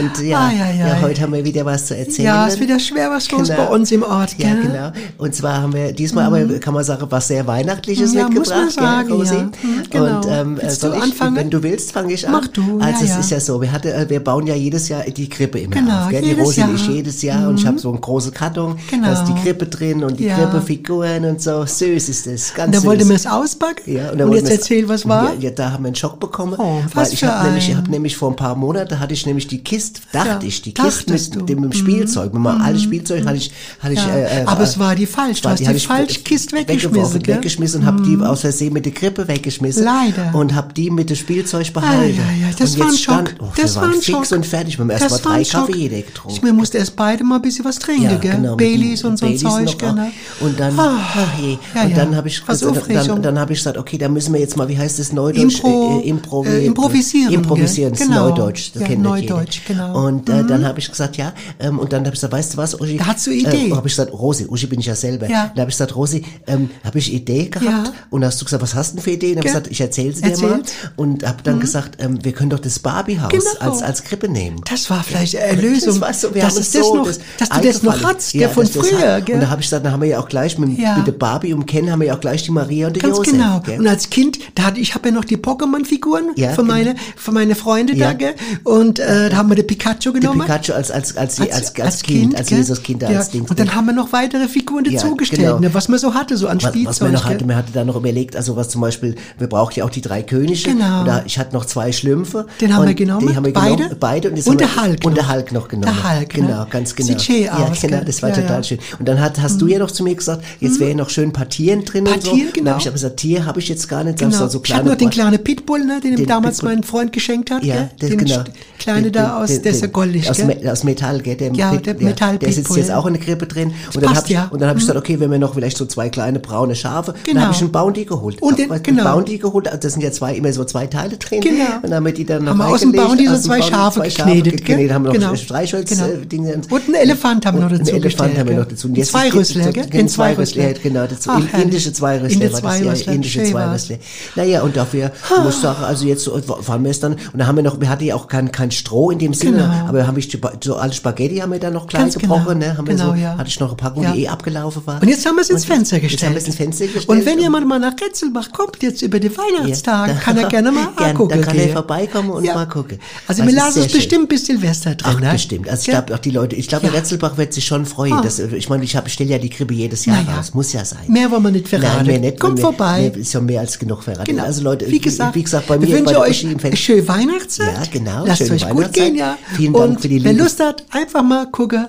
Und 0.00 0.24
ja, 0.26 0.38
Ai, 0.38 0.52
ai, 0.60 0.70
ai. 0.72 0.78
ja, 0.78 1.00
heute 1.02 1.20
haben 1.20 1.34
wir 1.34 1.44
wieder 1.44 1.64
was 1.66 1.86
zu 1.86 1.96
erzählen. 1.96 2.26
Ja, 2.26 2.46
ist 2.46 2.58
wieder 2.60 2.78
schwer 2.80 3.10
was 3.10 3.30
los 3.30 3.48
Genau. 3.48 3.66
bei 3.66 3.74
uns 3.74 3.92
im 3.92 4.02
Ort, 4.02 4.34
Ja, 4.38 4.54
gell? 4.54 4.62
genau. 4.62 4.92
Und 5.18 5.34
zwar 5.34 5.60
haben 5.62 5.74
wir 5.74 5.92
diesmal 5.92 6.24
aber, 6.24 6.42
kann 6.58 6.72
man 6.74 6.82
sagen, 6.82 7.06
was 7.10 7.28
sehr 7.28 7.46
Weihnachtliches 7.46 8.14
Ja, 8.14 8.22
muss 8.28 8.34
mitgebracht, 8.34 8.58
man 8.58 8.70
sagen, 8.70 9.12
Rosi? 9.12 9.34
ja. 9.34 9.40
Hm, 9.40 9.50
genau. 9.90 10.16
Und 10.16 10.26
ähm, 10.30 10.58
Willst 10.60 10.80
soll 10.80 10.90
du 10.92 10.96
ich, 10.96 11.02
anfangen? 11.04 11.36
wenn 11.36 11.50
du 11.50 11.62
willst, 11.62 11.92
fange 11.92 12.14
ich 12.14 12.26
an. 12.26 12.32
Mach 12.32 12.46
du, 12.48 12.78
Also 12.80 13.00
ja, 13.00 13.04
es 13.04 13.10
ja. 13.10 13.18
ist 13.20 13.30
ja 13.30 13.40
so, 13.40 13.60
wir, 13.60 13.70
hatte, 13.70 13.92
äh, 13.92 14.08
wir 14.08 14.20
bauen 14.24 14.46
ja 14.46 14.54
jedes 14.54 14.88
Jahr 14.88 15.02
die 15.02 15.28
Krippe 15.28 15.58
immer 15.60 15.76
Genau, 15.76 16.04
auf. 16.04 16.08
Gell? 16.08 16.22
Die 16.22 16.32
Rosi 16.32 16.62
und 16.62 16.74
ich 16.74 16.80
Jahr. 16.80 16.90
Mhm. 16.90 16.96
jedes 16.96 17.22
Jahr. 17.22 17.48
Und 17.50 17.60
ich 17.60 17.66
habe 17.66 17.78
so 17.78 17.90
einen 17.90 18.00
großen 18.00 18.32
Karton, 18.32 18.76
Genau. 18.90 19.08
da 19.08 19.12
ist 19.12 19.24
die 19.26 19.34
Krippe 19.42 19.66
drin 19.66 20.02
und 20.02 20.18
die 20.18 20.24
Ja. 20.26 20.36
Krippefiguren 20.38 21.24
und 21.26 21.40
so. 21.42 21.64
Süß 21.66 22.08
ist 22.08 22.26
das, 22.26 22.54
ganz 22.54 22.68
Und 22.68 22.74
da 22.74 22.78
süß. 22.80 22.86
wollte 22.86 23.04
man 23.04 23.16
es 23.16 23.26
auspacken? 23.26 23.92
Ja, 23.94 24.10
und 24.10 24.18
da 24.18 24.26
wollten 24.26 24.46
jetzt 24.46 24.70
wir 24.70 24.85
es- 24.94 25.02
erzähl, 25.02 25.10
was 25.10 25.24
war? 25.24 25.34
Ja, 25.34 25.40
ja, 25.40 25.50
da 25.50 25.72
haben 25.72 25.84
wir 25.84 25.88
einen 25.88 25.96
Schock 25.96 26.18
bekommen. 26.20 26.54
Oh, 26.58 26.80
weil 26.94 27.04
was 27.04 27.12
ich 27.12 27.20
für 27.20 27.26
habe 27.32 27.46
nämlich, 27.46 27.68
ich 27.68 27.76
hab 27.76 27.88
nämlich 27.88 28.16
vor 28.16 28.30
ein 28.30 28.36
paar 28.36 28.54
Monaten 28.54 28.98
hatte 29.00 29.14
ich 29.14 29.26
nämlich 29.26 29.46
die 29.48 29.58
Kiste, 29.62 30.00
dachte 30.12 30.28
Ja, 30.28 30.38
ich, 30.42 30.62
die 30.62 30.72
Kiste 30.74 31.12
mit 31.12 31.36
mit 31.36 31.48
dem 31.48 31.72
Spielzeug, 31.72 32.32
mit 32.32 32.42
meinem 32.42 32.60
alten 32.60 32.78
Spielzeug 32.80 33.26
hatte 33.26 33.36
ich, 33.36 33.50
hatte 33.80 33.94
ich, 33.94 34.00
Ja, 34.00 34.14
äh, 34.14 34.42
äh, 34.42 34.46
aber 34.46 34.62
es 34.62 34.78
war 34.78 34.94
die 34.94 35.06
falsch. 35.06 35.40
Du 35.42 35.48
hast 35.48 35.60
die 35.60 35.70
ich 35.72 35.86
falsche 35.86 36.20
Kiste 36.20 36.56
weggeschmissen, 36.56 37.22
gell? 37.22 37.36
weggeschmissen 37.36 37.80
und 37.82 37.86
habe 37.86 38.02
die 38.02 38.16
aus 38.24 38.40
Versehen 38.42 38.72
mit 38.72 38.84
der 38.86 38.92
Krippe 38.92 39.26
weggeschmissen. 39.28 39.84
Leider. 39.84 40.34
Und 40.34 40.54
habe 40.54 40.72
die 40.72 40.90
mit 40.90 41.10
dem 41.10 41.16
Spielzeug 41.16 41.66
Ah, 41.74 41.80
behalten. 41.80 42.16
ja, 42.40 42.46
ja, 42.48 42.54
das 42.58 42.72
und 42.74 42.80
war 42.80 42.86
ein 42.86 42.92
jetzt 42.92 43.02
Schock. 43.02 43.14
stand, 43.14 43.34
oh, 43.40 43.44
das 43.56 43.74
wir 43.74 43.80
war 43.82 43.88
ein 43.88 43.94
fix 44.00 44.06
Schock. 44.06 44.32
und 44.32 44.46
fertig. 44.46 44.78
Wir 44.78 44.82
haben 44.84 44.90
erst 44.90 45.10
mal 45.10 45.18
drei. 45.18 45.42
Kaffee 45.44 45.76
jeder 45.76 45.96
getrunken. 46.02 46.46
Ich 46.46 46.52
musste 46.52 46.78
erst 46.78 46.96
beide 46.96 47.24
mal 47.24 47.36
ein 47.36 47.42
bisschen 47.42 47.64
was 47.64 47.78
trinken, 47.78 48.20
gell? 48.20 48.32
genau, 48.32 48.56
Baileys 48.56 49.04
und 49.04 49.18
so 49.18 49.26
ein 49.26 49.36
Zeug, 49.38 49.64
noch, 49.66 49.78
gell? 49.78 49.94
Und 50.40 50.58
dann, 50.60 50.78
Ah, 50.78 50.98
ach 50.98 51.38
je. 51.40 51.56
ja, 51.74 51.82
und 51.82 51.90
ja. 51.90 51.96
dann 51.96 52.16
habe 52.16 52.28
ich, 52.28 52.42
dann, 52.44 53.22
dann 53.22 53.38
habe 53.38 53.52
ich 53.52 53.58
gesagt, 53.58 53.76
okay, 53.78 53.98
dann 53.98 54.12
müssen 54.12 54.32
wir 54.32 54.40
jetzt 54.40 54.56
mal, 54.56 54.68
wie 54.76 54.80
heißt 54.82 54.98
das 54.98 55.12
Neudeutsch? 55.12 55.60
Impro- 55.60 56.00
äh, 56.02 56.08
Impro 56.08 56.44
äh, 56.44 56.66
improvisieren, 56.66 57.32
Improvisieren, 57.32 57.92
gell? 57.94 57.98
das 58.06 58.08
Genau. 58.08 58.28
Neudeutsch. 58.28 58.70
Das 58.74 58.82
Ja, 58.82 58.88
kennt 58.88 59.02
Neudeutsch, 59.02 59.60
genau. 59.66 60.06
Und 60.06 60.28
äh, 60.28 60.44
dann 60.44 60.64
habe 60.66 60.78
ich 60.78 60.88
gesagt, 60.90 61.16
ja, 61.16 61.32
ähm, 61.58 61.78
und 61.78 61.92
dann 61.92 62.00
habe 62.00 62.08
ich 62.14 62.20
gesagt, 62.20 62.32
weißt 62.32 62.54
du 62.54 62.56
was, 62.58 62.78
Uschi? 62.80 62.98
Da 62.98 63.06
hast 63.06 63.26
du 63.26 63.30
Idee. 63.30 63.68
Äh, 63.68 63.70
habe 63.72 63.88
ich 63.88 63.94
gesagt, 63.94 64.12
Rosi, 64.12 64.46
Uschi 64.48 64.66
bin 64.66 64.80
ich 64.80 64.86
ja 64.86 64.94
selber. 64.94 65.28
Ja. 65.30 65.50
Da 65.54 65.62
habe 65.62 65.70
ich 65.70 65.76
gesagt, 65.76 65.96
Rosi, 65.96 66.24
ähm, 66.46 66.70
habe 66.84 66.98
ich 66.98 67.12
Idee 67.12 67.46
gehabt? 67.46 67.64
Ja. 67.66 67.84
Und 68.10 68.24
hast 68.24 68.40
du 68.40 68.44
gesagt, 68.44 68.62
was 68.62 68.74
hast 68.74 68.92
du 68.92 68.96
denn 68.96 69.04
für 69.04 69.10
Ideen? 69.12 69.32
Und 69.32 69.38
habe 69.38 69.46
ich 69.48 69.52
gesagt, 69.52 69.70
ich 69.70 69.80
erzähle 69.80 70.12
sie 70.12 70.22
dir 70.22 70.38
mal. 70.38 70.60
Und 70.96 71.26
habe 71.26 71.42
dann 71.42 71.58
gesagt, 71.60 72.02
ähm, 72.02 72.22
wir 72.22 72.32
können 72.32 72.50
doch 72.50 72.58
das 72.60 72.78
Barbiehaus 72.78 73.30
Genau. 73.30 73.44
als, 73.72 73.82
als 73.82 74.04
Krippe 74.04 74.28
nehmen. 74.28 74.60
Das 74.68 74.90
war 74.90 75.02
vielleicht 75.02 75.36
eine 75.36 75.46
Erlösung. 75.46 75.88
Das 75.94 76.00
war 76.00 76.12
so, 76.14 76.34
wir 76.34 76.42
dass 76.42 76.54
haben 76.54 76.60
es 76.60 76.66
uns 76.66 76.72
das 76.72 76.86
so 76.86 76.96
noch, 76.96 77.06
das 77.06 77.18
dass 77.38 77.48
du 77.48 77.66
das 77.66 77.82
noch 77.82 78.02
hast, 78.04 78.32
gell, 78.32 78.48
von 78.48 78.64
das 78.66 78.72
früher? 78.76 79.16
Und 79.34 79.40
da 79.40 79.48
habe 79.50 79.60
ich 79.62 79.66
gesagt, 79.68 79.84
dann 79.86 79.92
haben 79.92 80.02
wir 80.02 80.08
ja 80.08 80.20
auch 80.20 80.28
gleich 80.28 80.58
mit, 80.58 80.78
Ja. 80.78 80.96
mit 80.98 81.06
der 81.06 81.12
Barbie 81.12 81.52
und 81.54 81.66
Ken 81.66 81.90
haben 81.90 82.00
wir 82.00 82.08
ja 82.08 82.16
auch 82.16 82.20
gleich 82.20 82.42
die 82.42 82.50
Maria 82.50 82.88
und 82.88 82.96
die 82.96 83.00
Ganz 83.00 83.16
Josef. 83.18 83.32
genau. 83.32 83.62
Und 83.78 83.86
als 83.86 84.10
Kind, 84.10 84.38
da 84.54 84.64
hatte 84.66 84.80
ich 84.80 84.94
habe 84.94 85.08
ja 85.08 85.14
noch 85.14 85.24
die 85.24 85.36
Pokémon-Figuren 85.36 86.30
Ja, 86.36 86.50
für 86.50 86.62
genau. 86.62 86.74
meine 86.74 86.94
für 87.16 87.32
meine 87.32 87.54
Freunde 87.54 87.94
Ja. 87.94 88.08
da, 88.08 88.12
gell? 88.14 88.34
Und 88.64 88.98
äh, 88.98 89.30
da 89.30 89.36
haben 89.36 89.48
wir 89.48 89.56
den 89.56 89.66
Pikachu 89.66 90.12
genommen. 90.12 90.40
Pikachu 90.42 90.72
als, 90.72 90.90
als, 90.90 91.16
als, 91.16 91.40
als, 91.40 91.74
als, 91.80 92.02
Kind, 92.02 92.36
als? 92.36 92.50
Jesus 92.50 92.82
Kind, 92.82 93.02
ja. 93.02 93.08
als 93.08 93.30
Ding. 93.30 93.44
Und 93.48 93.58
dann 93.58 93.74
haben 93.74 93.86
wir 93.86 93.92
noch 93.92 94.12
weitere 94.12 94.48
Figuren 94.48 94.84
dazugestellt, 94.84 95.40
genau. 95.42 95.58
ne, 95.60 95.72
was 95.74 95.88
man 95.88 95.98
so 95.98 96.14
hatte, 96.14 96.36
so 96.36 96.48
an 96.48 96.56
was, 96.58 96.64
was 96.64 96.70
Spielzeug. 96.72 97.00
man 97.02 97.12
noch 97.12 97.24
gell? 97.24 97.34
hatte, 97.34 97.44
man 97.46 97.56
hatte 97.56 97.72
da 97.72 97.84
noch 97.84 97.96
überlegt, 97.96 98.36
also 98.36 98.56
was 98.56 98.68
zum 98.68 98.80
Beispiel, 98.80 99.14
wir 99.38 99.46
brauchten 99.48 99.80
ja 99.80 99.84
auch 99.84 99.90
die 99.90 100.00
drei 100.00 100.22
Könige. 100.22 100.62
Genau. 100.70 101.04
Da, 101.04 101.22
ich 101.26 101.38
hatte 101.38 101.54
noch 101.54 101.64
zwei 101.64 101.92
Schlümpfe. 101.92 102.46
Den 102.60 102.74
haben 102.74 102.86
wir 102.86 102.94
genommen, 102.94 103.28
Die 103.28 103.36
haben 103.36 103.44
wir 103.44 103.52
beide? 103.52 103.76
genommen, 103.76 103.96
beide. 104.00 104.30
Und, 104.30 104.46
Und 104.46 104.60
der 104.60 104.76
Hulk 104.76 105.04
Und 105.04 105.12
noch. 105.12 105.14
der 105.14 105.32
Hulk 105.32 105.52
noch 105.52 105.68
genommen. 105.68 105.96
Der 106.02 106.18
Hulk, 106.18 106.36
ne? 106.36 106.46
Genau, 106.46 106.66
ganz 106.70 106.94
genau. 106.94 107.08
Sieht 107.18 107.28
ja, 107.46 107.52
aus, 107.54 107.80
genau, 107.80 108.00
das 108.04 108.22
war 108.22 108.32
total. 108.32 108.58
Mhm. 108.58 108.64
schön. 108.64 108.78
Und 108.98 109.08
dann 109.08 109.20
hat, 109.20 109.40
hast 109.40 109.60
du 109.60 109.66
ja 109.66 109.78
noch 109.78 109.90
zu 109.90 110.02
mir 110.02 110.14
gesagt, 110.14 110.44
jetzt 110.60 110.80
wäre 110.80 110.94
noch 110.94 111.10
schön 111.10 111.28
ein 111.30 111.32
paar 111.32 111.48
Tieren 111.48 111.84
drin 111.84 112.06
und 112.06 112.22
so. 112.22 112.30
Paar 112.30 112.36
Tiere, 112.36 112.48
Und 112.48 112.54
genau. 112.54 112.70
habe 112.72 112.80
ich 112.80 112.86
aber 112.86 112.94
gesagt, 112.94 113.16
Tier 113.18 113.44
habe 113.46 113.60
ich 113.60 113.68
jetzt 113.68 113.88
gar 113.88 114.04
nicht. 114.04 114.20
Dann 114.20 114.32
Genau. 114.46 114.52
so, 114.52 114.58
so 114.58 114.58
ich 114.58 114.62
kleine 114.64 114.80
hatte 114.82 114.90
noch 114.90 114.96
den 114.98 115.10
kleinen 115.10 115.44
Pitbull, 115.44 115.84
ne, 115.84 116.00
den, 116.00 116.12
ihm 116.12 116.16
Den 116.18 116.26
damals 116.26 116.58
Pitbull. 116.58 116.74
mein 116.74 116.82
Freund 116.84 117.12
geschenkt 117.12 117.50
hat. 117.50 117.64
Ja, 117.64 117.90
das, 117.98 118.10
den 118.10 118.18
genau. 118.18 118.44
Kleine 118.78 119.10
da 119.10 119.42
aus, 119.42 119.60
der 119.62 119.72
ist 119.72 119.80
ja 119.80 119.88
goldig, 119.88 120.28
aus? 120.30 120.38
Me 120.44 120.56
aus 120.70 120.84
Metall, 120.84 121.20
gell? 121.20 121.36
Der, 121.36 121.52
Ja, 121.52 121.74
der 121.76 121.94
Metall 121.94 122.38
Der 122.38 122.52
sitzt 122.52 122.76
jetzt 122.76 122.88
ja. 122.90 122.96
auch 122.98 123.06
in 123.06 123.14
der 123.14 123.22
Krippe 123.22 123.46
drin. 123.46 123.72
Und 123.94 124.02
dann 124.04 124.14
habe 124.14 124.26
ich, 124.26 124.32
ja. 124.32 124.50
dann 124.52 124.68
hab 124.68 124.76
ich 124.76 124.82
Mhm. 124.82 124.86
gesagt, 124.86 124.98
okay, 124.98 125.18
wenn 125.20 125.30
wir 125.30 125.38
noch 125.38 125.54
vielleicht 125.54 125.76
so 125.76 125.86
zwei 125.86 126.08
kleine 126.08 126.38
braune 126.38 126.74
Schafe, 126.74 127.12
dann 127.12 127.22
Genau. 127.24 127.40
habe 127.42 127.52
ich 127.54 127.60
einen 127.60 127.72
Bounty 127.72 128.04
geholt. 128.04 128.40
Und 128.42 128.58
den- 128.58 128.68
du, 128.68 128.80
genau. 128.80 129.04
Bounty 129.04 129.38
geholt, 129.38 129.66
also 129.68 129.80
das 129.80 129.92
sind 129.94 130.02
ja 130.02 130.12
zwei, 130.12 130.34
immer 130.34 130.52
so 130.52 130.64
zwei 130.64 130.86
Teile 130.86 131.16
drin. 131.16 131.40
Genau. 131.40 131.64
Und 131.76 131.82
dann 131.84 131.94
haben 131.94 132.04
wir 132.06 132.12
die 132.12 132.24
dann 132.24 132.44
noch 132.44 132.50
Haben 132.52 132.58
wir 132.58 132.66
aus 132.68 132.80
dem 132.80 132.92
Bounty 132.92 133.26
so 133.28 133.38
zwei 133.38 133.62
Schafe 133.62 134.00
zwei 134.00 134.08
geknetet, 134.08 134.64
geknetet, 134.64 134.92
haben 134.92 135.04
wir 135.04 135.12
noch 135.12 135.18
Genau. 135.20 135.34
Streichholz, 135.36 135.90
Genau. 135.90 136.06
äh. 136.06 136.56
Und 136.70 136.82
einen 136.86 136.94
Elefant 136.94 137.46
haben 137.46 137.58
wir 137.58 137.64
noch 137.64 137.70
dazu 137.76 137.92
Einen 137.92 138.02
Elefant 138.02 138.38
haben 138.38 138.48
wir 138.48 138.56
noch 138.56 138.66
dazu. 138.66 138.88
Zweirüssler, 138.92 139.64
gibt- 139.64 139.74
gell? 139.74 139.84
Den 139.84 139.90
Den 139.92 140.08
Zweirüssler, 140.08 140.62
Zweirüssler. 140.74 140.82
genau. 140.82 141.62
indische 141.62 142.00
war 142.02 142.18
das, 142.18 142.34
ja, 142.34 142.50
Zweirüssler, 142.50 143.12
indische 143.12 143.40
schön 143.46 143.54
war's. 143.54 143.88
Naja, 144.36 144.62
und 144.62 144.76
dafür 144.76 145.10
muss 145.42 145.54
ich 145.56 145.60
sagen, 145.60 145.82
also 145.84 146.04
jetzt 146.06 146.22
so, 146.24 146.38
fahren 146.60 146.84
wir 146.84 146.90
es 146.90 147.00
dann, 147.00 147.14
und 147.14 147.20
dann 147.38 147.46
haben 147.46 147.56
wir 147.56 147.62
noch, 147.62 147.80
wir 147.80 147.88
hatten 147.88 148.04
ja 148.04 148.14
auch 148.14 148.28
kein, 148.28 148.52
kein 148.52 148.70
Stroh 148.70 149.10
in 149.10 149.18
dem 149.18 149.34
Sinne, 149.34 149.56
Genau. 149.58 149.88
aber 149.88 150.06
haben 150.06 150.16
wir 150.16 150.24
so 150.62 150.76
alle 150.76 150.92
Spaghetti 150.92 151.36
haben 151.38 151.52
wir 151.52 151.58
dann 151.58 151.72
noch 151.72 151.86
klein 151.86 152.02
Ganz 152.02 152.18
genau. 152.18 152.36
gebrochen, 152.36 152.58
ne, 152.58 152.76
haben 152.76 152.86
wir 152.86 152.94
Genau, 152.94 153.10
so, 153.10 153.14
ja. 153.14 153.36
hatte 153.38 153.48
ich 153.48 153.58
noch 153.60 153.68
eine 153.68 153.76
Packung, 153.76 154.02
Ja. 154.02 154.12
die 154.12 154.24
eh 154.24 154.28
abgelaufen 154.28 154.82
war. 154.86 155.00
Und 155.02 155.08
jetzt 155.08 155.24
haben 155.26 155.36
wir 155.36 155.42
es 155.42 155.50
ins 155.50 155.64
Fenster 155.64 155.96
Jetzt 155.96 156.04
haben 156.04 156.10
gestellt. 156.10 156.32
wir 156.32 156.38
es 156.38 156.46
ins 156.46 156.56
Fenster 156.56 156.84
gestellt. 156.86 157.08
Und 157.08 157.24
wenn 157.26 157.38
jemand 157.38 157.66
mal 157.66 157.78
nach 157.78 157.94
Retzelbach 158.00 158.52
kommt, 158.52 158.82
jetzt 158.82 159.02
über 159.02 159.18
die 159.20 159.30
Weihnachtstage, 159.36 160.12
Ja. 160.12 160.18
kann 160.18 160.36
er 160.36 160.48
gerne 160.48 160.72
mal 160.72 160.88
Gern, 160.96 161.10
angucken. 161.10 161.30
dann 161.30 161.40
kann 161.42 161.56
er 161.56 161.68
vorbeikommen 161.70 162.30
und 162.30 162.44
mal 162.44 162.66
gucken. 162.66 162.98
Also 163.26 163.42
Das 163.42 163.50
wir 163.50 163.56
lassen 163.58 163.80
es 163.80 163.92
bestimmt 163.92 164.28
bis 164.28 164.46
Silvester 164.46 164.94
drin. 164.94 165.12
Ach, 165.16 165.20
ne? 165.20 165.32
bestimmt. 165.32 165.68
Also 165.68 165.80
ich 165.82 165.88
glaube 165.88 166.14
auch 166.14 166.18
die 166.18 166.30
Leute, 166.30 166.56
ich 166.56 166.68
glaube. 166.68 166.92
Retzelbach 166.92 167.36
wird 167.36 167.52
sich 167.52 167.66
schon 167.66 167.84
freuen. 167.86 168.12
Ah. 168.14 168.20
Das, 168.22 168.38
ich 168.38 168.68
meine, 168.68 168.84
ich, 168.84 168.96
stelle 169.06 169.30
ja 169.30 169.38
die 169.38 169.50
Krippe 169.50 169.74
jedes 169.74 170.04
Jahr 170.06 170.18
raus. 170.28 170.54
Muss 170.54 170.72
ja 170.72 170.84
sein. 170.84 171.00
Mehr 171.08 171.30
wollen 171.30 171.42
wir 171.42 171.50
nicht 171.50 171.68
verraten. 171.68 171.96
Nein, 171.98 172.06
mehr 172.06 172.18
nicht. 172.20 172.40
Kommt 172.40 172.60
vorbei. 172.60 173.12
Ist 173.14 173.32
ja 173.32 173.40
mehr 173.40 173.60
als 173.60 173.78
genug 173.78 174.02
verraten. 174.02 174.25
Genau. 174.26 174.42
Also 174.44 174.62
Leute, 174.62 174.90
wie 174.90 174.98
gesagt, 174.98 175.34
wie 175.36 175.42
gesagt 175.42 175.66
bei 175.68 175.78
mir 175.78 175.86
bei 175.86 175.92
wünsche 175.92 176.14
der 176.14 176.20
euch 176.20 176.46
schöne 176.74 177.08
Weihnachtszeit. 177.08 177.72
Ja, 177.74 177.82
genau, 177.90 178.26
Lasst 178.26 178.38
schöne 178.42 178.54
euch 178.54 178.68
gut 178.68 178.92
gehen, 178.92 179.14
ja. 179.14 179.38
Vielen 179.54 179.72
Dank 179.72 179.84
Und 179.90 180.00
für 180.00 180.08
die 180.08 180.24
wer 180.24 180.32
liebe- 180.32 180.42
Lust 180.44 180.60
hat, 180.60 180.84
einfach 180.90 181.22
mal 181.22 181.46
gucken. 181.50 181.86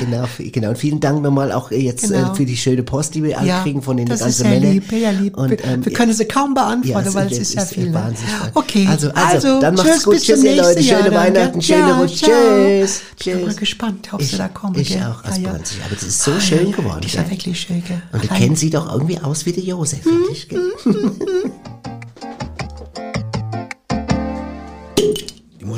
Genau, 0.00 0.24
genau. 0.38 0.68
Und 0.70 0.78
vielen 0.78 1.00
Dank 1.00 1.22
nochmal 1.22 1.50
auch 1.52 1.70
äh, 1.72 1.76
jetzt 1.80 2.08
Genau. 2.08 2.32
äh, 2.32 2.34
für 2.36 2.44
die 2.46 2.56
schöne 2.56 2.82
Post, 2.82 3.14
die 3.14 3.22
wir 3.24 3.38
alle 3.38 3.48
Ja, 3.48 3.62
kriegen 3.62 3.82
von 3.82 3.96
den 3.96 4.06
das 4.06 4.20
ist 4.20 4.38
ganzen 4.38 4.50
Männern. 4.50 4.72
lieb, 4.72 4.84
sehr 4.88 5.12
lieb. 5.12 5.36
Und, 5.36 5.50
wir, 5.50 5.64
ähm, 5.64 5.84
wir 5.84 5.92
können 5.92 6.12
sie 6.12 6.24
kaum 6.24 6.54
beantworten, 6.54 7.08
es 7.08 7.14
weil 7.14 7.26
es 7.32 7.38
ist 7.38 7.54
ja 7.54 7.64
viel. 7.66 7.88
ne? 7.90 7.94
wahnsinnig 7.94 8.30
spannend. 8.32 8.56
Okay, 8.56 8.86
Also, 8.88 9.10
also, 9.12 9.60
dann 9.60 9.74
macht's 9.74 9.90
tschüss, 9.94 10.02
gut. 10.04 10.20
Tschüss, 10.20 10.44
ihr 10.44 10.56
Leute. 10.56 10.82
Schöne 10.82 10.88
Jahr, 11.00 11.02
dann, 11.02 11.14
Weihnachten, 11.14 11.58
gell? 11.58 11.62
schöne 11.62 11.88
Ja, 11.90 11.98
Rutsch. 12.00 12.22
Tschüss. 12.22 13.00
Ich 13.18 13.24
bin 13.24 13.44
mal 13.44 13.54
gespannt, 13.54 14.08
ob 14.12 14.20
Ich, 14.20 14.30
sie 14.30 14.36
da 14.38 14.48
kommen. 14.48 14.78
ich 14.78 14.88
gell? 14.88 14.98
auch, 15.02 15.24
Ja, 15.30 15.36
ja. 15.36 15.50
Aber 15.50 15.58
das 15.94 16.02
ist 16.04 16.22
so 16.22 16.30
Ah, 16.32 16.40
schön 16.40 16.70
ja, 16.70 16.76
geworden. 16.76 17.02
Ist 17.04 17.12
gell? 17.14 17.24
ja 17.24 17.30
wirklich 17.30 17.60
schön, 17.60 17.82
gell? 17.86 18.02
Und 18.12 18.22
die 18.22 18.28
Klein. 18.28 18.40
kennen 18.40 18.56
sieht 18.56 18.76
auch 18.76 18.92
irgendwie 18.92 19.18
aus 19.18 19.44
wie 19.46 19.52
der 19.52 19.64
Josef, 19.64 20.00
finde 20.02 20.30
ich. 20.32 20.48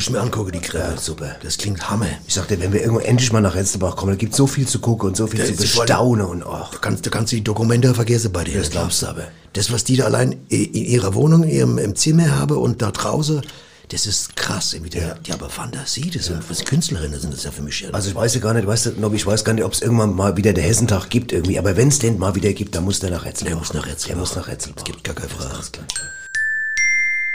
ich 0.04 0.10
mir 0.10 0.20
angucken, 0.20 0.52
die 0.52 0.60
Krippe. 0.60 0.94
super. 1.00 1.36
Das 1.42 1.58
klingt 1.58 1.90
Hammer. 1.90 2.06
Ich 2.26 2.34
sagte, 2.34 2.60
wenn 2.60 2.72
wir 2.72 2.80
irgendwo 2.80 3.00
endlich 3.00 3.32
mal 3.32 3.40
nach 3.40 3.54
Retzelbach 3.54 3.96
kommen, 3.96 4.12
da 4.12 4.16
gibt 4.16 4.34
so 4.34 4.46
viel 4.46 4.66
zu 4.66 4.78
gucken 4.78 5.08
und 5.08 5.16
so 5.16 5.26
viel 5.26 5.40
Ja, 5.40 5.46
zu 5.46 5.56
bestaunen 5.56 6.26
und 6.26 6.44
ach. 6.46 6.70
Du 6.70 6.78
kannst, 6.78 7.04
du 7.06 7.10
kannst 7.10 7.32
die 7.32 7.42
Dokumente 7.42 7.94
vergessen 7.94 8.32
bei 8.32 8.44
dir. 8.44 8.58
Das 8.58 8.70
glaubst 8.70 9.02
du 9.02 9.06
aber. 9.06 9.24
Das, 9.54 9.72
was 9.72 9.84
die 9.84 9.96
da 9.96 10.04
allein 10.04 10.32
in 10.48 10.74
ihrer 10.74 11.14
Wohnung, 11.14 11.42
in 11.44 11.50
ihrem 11.50 11.78
im 11.78 11.94
Zimmer 11.96 12.38
haben 12.38 12.56
und 12.56 12.82
da 12.82 12.90
draußen, 12.90 13.42
das 13.88 14.06
ist 14.06 14.34
krass. 14.36 14.72
Irgendwie 14.72 14.90
der, 14.90 15.14
Die 15.16 15.32
haben 15.32 15.48
Fantasie, 15.48 16.10
das 16.10 16.26
sind 16.26 16.48
was 16.48 16.64
Künstlerinnen 16.64 17.20
sind 17.20 17.32
das 17.32 17.44
ja 17.44 17.50
für 17.50 17.62
mich. 17.62 17.80
Ja. 17.80 17.90
Also 17.90 18.08
ich 18.08 18.14
weiß 18.14 18.34
ja 18.34 18.40
gar 18.40 18.54
nicht, 18.54 18.66
weißt 18.66 18.86
du, 18.86 19.12
ich 19.12 19.26
weiß 19.26 19.44
gar 19.44 19.52
nicht, 19.52 19.64
ob 19.64 19.72
es 19.72 19.82
irgendwann 19.82 20.14
mal 20.14 20.36
wieder 20.36 20.52
der 20.52 20.64
Hessentag 20.64 21.08
gibt 21.10 21.32
irgendwie, 21.32 21.58
aber 21.58 21.76
wenn 21.76 21.88
es 21.88 21.98
den 21.98 22.18
mal 22.18 22.34
wieder 22.34 22.52
gibt, 22.52 22.74
dann 22.74 22.84
muss 22.84 23.00
der 23.00 23.10
nach 23.10 23.24
Retzelbach. 23.24 23.50
Der 23.50 23.56
muss 23.58 23.72
nach 23.74 23.86
Retzelbach. 23.86 24.06
Der 24.08 24.16
muss 24.16 24.36
nach 24.36 24.48
Retzelbach. 24.48 24.82
Es 24.82 24.84
gibt 24.84 25.04
gar 25.04 25.14
keine 25.14 25.28
Frage. 25.28 25.60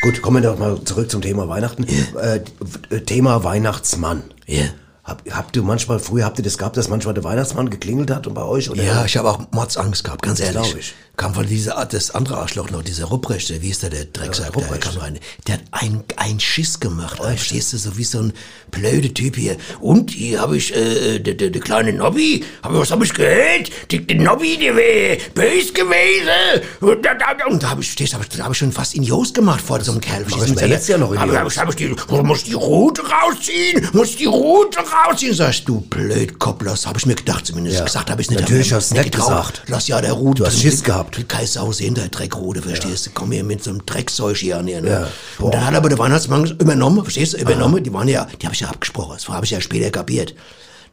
Gut, 0.02 0.22
kommen 0.22 0.42
wir 0.42 0.50
doch 0.50 0.58
mal 0.58 0.82
zurück 0.82 1.10
zum 1.10 1.20
Thema 1.20 1.46
Weihnachten. 1.48 1.84
Äh, 2.16 2.40
äh, 2.88 3.00
Thema 3.00 3.44
Weihnachtsmann. 3.44 4.22
Ja. 4.46 4.64
Hab, 5.02 5.22
habt 5.30 5.56
ihr 5.56 5.62
manchmal, 5.62 5.98
früher 5.98 6.24
habt 6.26 6.38
ihr 6.38 6.44
das 6.44 6.58
gehabt, 6.58 6.76
dass 6.76 6.88
manchmal 6.88 7.14
der 7.14 7.24
Weihnachtsmann 7.24 7.70
geklingelt 7.70 8.10
hat 8.10 8.26
und 8.26 8.34
bei 8.34 8.42
euch? 8.44 8.70
Oder? 8.70 8.82
Ja, 8.82 9.04
ich 9.04 9.16
habe 9.16 9.30
auch 9.30 9.40
Mordsangst 9.50 10.04
gehabt, 10.04 10.22
ganz 10.22 10.38
Das 10.38 10.48
ehrlich. 10.54 10.70
glaub 10.70 10.78
ich. 10.80 10.94
Kam 11.16 11.34
von 11.34 11.46
dieser 11.46 11.76
Art, 11.76 11.92
das 11.92 12.12
andere 12.12 12.38
Arschloch 12.38 12.70
noch, 12.70 12.82
dieser 12.82 13.06
Rupprechte, 13.06 13.60
wie 13.60 13.68
ist 13.70 13.82
der, 13.82 13.90
der 13.90 14.06
Drecksack, 14.06 14.46
Ja, 14.46 14.52
der 14.52 14.62
Rupprecht. 14.62 14.82
kam 14.82 14.96
rein. 14.98 15.18
Der 15.46 15.54
hat 15.56 15.62
ein, 15.72 16.02
ein 16.16 16.40
Schiss 16.40 16.80
gemacht, 16.80 17.16
verstehst 17.22 17.72
du, 17.72 17.76
so 17.78 17.96
wie 17.98 18.04
so 18.04 18.20
ein 18.20 18.32
blöder 18.70 19.12
Typ 19.12 19.36
hier. 19.36 19.56
Und 19.80 20.10
hier 20.12 20.40
habe 20.40 20.56
ich, 20.56 20.74
äh, 20.74 21.18
der, 21.18 21.34
der, 21.34 21.50
der 21.50 21.60
kleine 21.60 21.92
Nobby, 21.92 22.44
hab, 22.62 22.72
was 22.72 22.90
habe 22.90 23.04
ich 23.04 23.12
gehört? 23.12 23.70
Der, 23.90 24.00
der 24.00 24.16
Nobby, 24.16 24.56
der 24.58 24.76
wäre 24.76 25.18
böse 25.34 25.72
gewesen. 25.72 26.62
Und 26.80 27.04
da, 27.04 27.14
da, 27.14 27.46
und 27.48 27.62
da 27.62 27.70
habe 27.70 27.80
ich, 27.82 27.88
verstehst 27.88 28.14
hab 28.14 28.22
ich, 28.22 28.28
da 28.28 28.44
habe 28.44 28.52
ich 28.52 28.58
schon 28.58 28.72
fast 28.72 28.94
in 28.94 29.02
Jos 29.02 29.32
gemacht 29.34 29.60
vor 29.62 29.80
so 29.82 29.92
einem 29.92 30.00
Kerl. 30.00 30.24
Ich 30.26 30.54
mir 30.54 30.66
jetzt 30.68 30.88
ja 30.88 30.96
noch 30.96 31.12
in 31.12 31.20
die 31.20 31.36
hab 31.36 31.46
ich, 31.48 31.58
hab 31.58 31.68
ich 31.68 31.76
die, 31.76 31.94
muss 32.22 32.44
die 32.44 32.52
Rute 32.54 33.02
rausziehen, 33.02 33.88
muss 33.92 34.16
die 34.16 34.24
Rute 34.26 34.78
rausziehen. 34.78 34.99
Sagst 35.32 35.68
du, 35.68 35.80
blöd 35.80 36.38
Kopplers, 36.38 36.86
habe 36.86 36.98
ich 36.98 37.06
mir 37.06 37.14
gedacht 37.14 37.46
zumindest. 37.46 37.78
Ja. 37.78 37.84
Gesagt 37.84 38.10
habe 38.10 38.22
ich 38.22 38.30
nicht. 38.30 38.40
Natürlich 38.40 38.72
hast 38.72 38.90
du 38.90 38.96
nicht 38.96 39.12
gesagt. 39.14 39.62
Lass 39.66 39.88
ja 39.88 40.00
der 40.00 40.12
Rute. 40.12 40.42
Du 40.42 40.46
hast 40.46 40.60
Schiss 40.60 40.82
gehabt. 40.82 41.28
Keine 41.28 41.46
Sau 41.46 41.72
sehen, 41.72 41.94
der 41.94 42.08
Dreckrude, 42.08 42.62
verstehst 42.62 43.06
du? 43.06 43.10
Komm 43.12 43.32
hier 43.32 43.44
mit 43.44 43.62
so 43.62 43.70
einem 43.70 43.84
Dreckzeug 43.86 44.36
hier 44.36 44.58
an 44.58 44.66
hier, 44.66 44.80
ne? 44.80 44.90
Ja. 44.90 45.08
Und 45.44 45.54
dann 45.54 45.64
hat 45.64 45.74
aber 45.74 45.88
der 45.88 45.98
Weihnachtsmann 45.98 46.46
übernommen, 46.58 47.02
verstehst 47.02 47.34
du? 47.34 47.38
Übernommen, 47.38 47.82
die 47.82 47.92
waren 47.92 48.08
ja, 48.08 48.26
die 48.40 48.46
habe 48.46 48.54
ich 48.54 48.60
ja 48.60 48.68
abgesprochen, 48.68 49.14
das 49.14 49.28
habe 49.28 49.44
ich 49.44 49.50
ja 49.50 49.60
später 49.60 49.90
kapiert. 49.90 50.34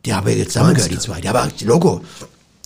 Die 0.06 0.14
haben 0.14 0.28
ja 0.28 0.36
jetzt 0.36 0.54
zusammengehört, 0.54 0.92
die 0.92 1.00
zwei. 1.00 1.22
Die 1.22 1.30
haben 1.30 1.50
auch 1.50 1.62
Logo. 1.62 2.02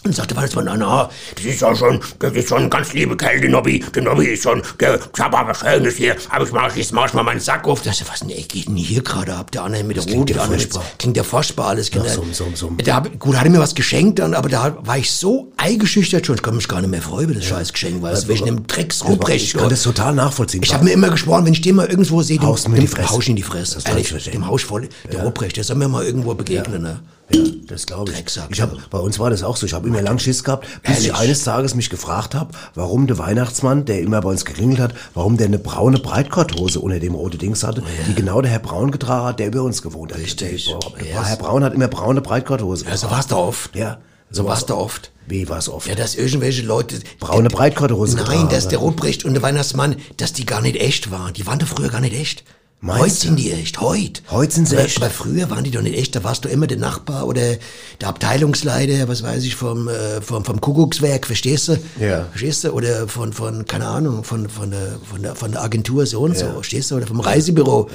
Und 0.03 0.15
sagte 0.15 0.35
Weihnachtsmann, 0.35 0.65
na, 0.65 0.77
na, 0.77 1.09
das 1.35 1.45
ist 1.45 1.61
ja 1.61 1.75
schon, 1.75 1.99
das 2.17 2.33
ist 2.33 2.49
schon 2.49 2.63
ein 2.63 2.69
ganz 2.71 2.91
liebe 2.93 3.15
Kerl, 3.15 3.39
der 3.39 3.51
Nobby. 3.51 3.85
Der 3.93 4.01
Nobby 4.01 4.25
ist 4.25 4.41
schon, 4.41 4.63
der, 4.79 4.95
ich 4.95 5.21
hab 5.21 5.37
aber 5.37 5.53
Schönes 5.53 5.95
hier. 5.95 6.15
Aber 6.29 6.43
ich 6.43 6.51
mach, 6.51 6.75
jetzt 6.75 6.91
mach 6.91 7.05
ich 7.05 7.13
mal 7.13 7.21
meinen 7.21 7.39
Sack 7.39 7.67
auf. 7.67 7.83
Das 7.83 7.93
ist 7.93 8.07
ja, 8.07 8.11
was 8.11 8.23
ne, 8.23 8.33
geht 8.33 8.67
denn 8.67 8.77
hier 8.77 9.03
gerade 9.03 9.35
ab? 9.35 9.51
Der 9.51 9.61
andere 9.61 9.83
mit 9.83 9.97
der 9.97 10.03
ja 10.03 10.23
der 10.23 10.41
andere 10.41 10.67
klingt 10.97 11.17
ja 11.17 11.23
furchtbar 11.23 11.67
alles, 11.67 11.91
genau. 11.91 12.07
summ, 12.07 12.33
summ, 12.33 12.55
summ. 12.55 12.77
Der 12.77 12.95
hab, 12.95 13.19
gut, 13.19 13.35
hat 13.35 13.45
er 13.45 13.51
mir 13.51 13.59
was 13.59 13.75
geschenkt 13.75 14.17
dann, 14.17 14.33
aber 14.33 14.49
da 14.49 14.75
war 14.81 14.97
ich 14.97 15.11
so 15.11 15.51
eingeschüchtert 15.57 16.25
schon, 16.25 16.35
ich 16.35 16.41
kann 16.41 16.55
mich 16.55 16.67
gar 16.67 16.81
nicht 16.81 16.89
mehr 16.89 17.01
freuen 17.01 17.25
über 17.25 17.35
das 17.35 17.45
scheiß 17.45 17.71
Geschenk, 17.71 18.01
weil 18.01 18.13
es 18.13 18.27
wegen 18.27 18.45
dem 18.45 18.65
Drecksruprecht. 18.65 19.45
Ich 19.45 19.53
kann 19.53 19.69
das 19.69 19.83
total 19.83 20.15
nachvollziehen. 20.15 20.63
Ich 20.63 20.73
habe 20.73 20.83
mir 20.83 20.93
immer 20.93 21.09
geschworen, 21.09 21.45
wenn 21.45 21.53
ich 21.53 21.61
den 21.61 21.75
mal 21.75 21.85
irgendwo 21.85 22.23
sehe, 22.23 22.39
dem, 22.39 22.55
dem 22.73 22.87
Fresse. 22.87 23.09
hausch 23.11 23.29
in 23.29 23.35
die 23.35 23.43
Fresse. 23.43 23.77
Ich 23.77 23.87
Ehrlich, 23.87 24.31
dem 24.31 24.47
Hausch 24.47 24.65
voll, 24.65 24.89
der 25.11 25.23
Ruprecht, 25.23 25.57
der 25.57 25.63
soll 25.63 25.75
mir 25.75 25.87
mal 25.87 26.03
irgendwo 26.03 26.33
begegnen, 26.33 26.81
ne? 26.81 27.01
Ja, 27.33 27.43
das 27.67 27.85
glaube 27.85 28.11
ich. 28.11 28.17
Drecksack. 28.17 28.49
ich 28.51 28.61
hab, 28.61 28.89
bei 28.89 28.99
uns 28.99 29.19
war 29.19 29.29
das 29.29 29.43
auch 29.43 29.55
so. 29.57 29.65
Ich 29.65 29.73
habe 29.73 29.87
immer 29.87 30.01
lang 30.01 30.19
Schiss 30.19 30.43
gehabt, 30.43 30.67
bis 30.83 30.99
ich 30.99 31.07
Ehrlich? 31.07 31.21
eines 31.21 31.43
Tages 31.43 31.75
mich 31.75 31.89
gefragt 31.89 32.35
habe, 32.35 32.51
warum 32.75 33.07
der 33.07 33.17
Weihnachtsmann, 33.17 33.85
der 33.85 34.01
immer 34.01 34.21
bei 34.21 34.29
uns 34.29 34.45
geklingelt 34.45 34.79
hat, 34.79 34.93
warum 35.13 35.37
der 35.37 35.47
eine 35.47 35.59
braune 35.59 35.99
Breitkorthose 35.99 36.79
unter 36.79 36.99
dem 36.99 37.15
rote 37.15 37.37
Dings 37.37 37.63
hatte, 37.63 37.83
die 38.07 38.15
genau 38.15 38.41
der 38.41 38.51
Herr 38.51 38.59
Braun 38.59 38.91
getragen 38.91 39.25
hat, 39.27 39.39
der 39.39 39.47
über 39.47 39.63
uns 39.63 39.81
gewohnt 39.81 40.11
hat. 40.13 40.19
Richtig. 40.19 40.65
Der, 40.99 41.07
Ja. 41.07 41.23
Herr 41.23 41.37
Braun 41.37 41.63
hat 41.63 41.73
immer 41.73 41.87
braune 41.87 42.21
Breitkorthose 42.21 42.85
Ja, 42.85 42.97
so 42.97 43.09
war's 43.09 43.27
da 43.27 43.37
oft. 43.37 43.75
Ja. 43.75 43.99
So 44.33 44.45
war 44.45 44.55
es 44.57 44.65
da 44.65 44.75
oft. 44.75 45.11
Wie 45.27 45.49
war 45.49 45.57
es 45.57 45.67
oft? 45.67 45.87
Ja, 45.87 45.95
dass 45.95 46.15
irgendwelche 46.15 46.61
Leute... 46.61 46.99
Braune 47.19 47.49
Breitkorthose 47.49 48.15
Nein, 48.15 48.47
dass 48.49 48.69
der. 48.69 48.79
Ruprecht 48.79 49.25
und 49.25 49.33
der 49.33 49.43
Weihnachtsmann, 49.43 49.97
dass 50.17 50.31
die 50.31 50.45
gar 50.45 50.61
nicht 50.61 50.77
echt 50.77 51.11
waren. 51.11 51.33
Die 51.33 51.45
waren 51.45 51.59
doch 51.59 51.67
früher 51.67 51.89
gar 51.89 51.99
nicht 51.99 52.15
echt. 52.15 52.45
Meinst 52.83 53.03
Heute 53.03 53.13
sind 53.13 53.35
die 53.35 53.51
echt, 53.51 53.79
heute. 53.79 54.23
Heute 54.31 54.55
sind 54.55 54.67
sie 54.67 54.75
aber, 54.75 54.85
echt. 54.85 54.97
Aber 54.97 55.11
früher 55.11 55.51
waren 55.51 55.63
die 55.63 55.69
doch 55.69 55.83
nicht 55.83 55.95
echt. 55.95 56.15
Da 56.15 56.23
warst 56.23 56.45
du 56.45 56.49
immer 56.49 56.65
der 56.65 56.79
Nachbar 56.79 57.27
oder 57.27 57.57
der 58.01 58.07
Abteilungsleiter, 58.07 59.07
was 59.07 59.21
weiß 59.21 59.43
ich, 59.43 59.55
vom, 59.55 59.87
äh, 59.87 60.19
vom, 60.19 60.43
vom 60.43 60.59
Kuckuckswerk, 60.59 61.27
verstehst 61.27 61.67
du? 61.67 61.77
Ja. 61.99 62.25
Verstehst 62.31 62.63
du? 62.63 62.71
Oder 62.71 63.07
von, 63.07 63.33
von 63.33 63.65
keine 63.65 63.85
Ahnung, 63.85 64.23
von, 64.23 64.49
von, 64.49 64.71
der, 64.71 64.97
von, 65.07 65.21
der, 65.21 65.35
von 65.35 65.51
der 65.51 65.61
Agentur 65.61 66.07
so 66.07 66.21
und 66.21 66.35
so, 66.35 66.47
verstehst 66.53 66.89
du? 66.89 66.95
Oder 66.95 67.05
vom 67.05 67.19
Reisebüro. 67.19 67.87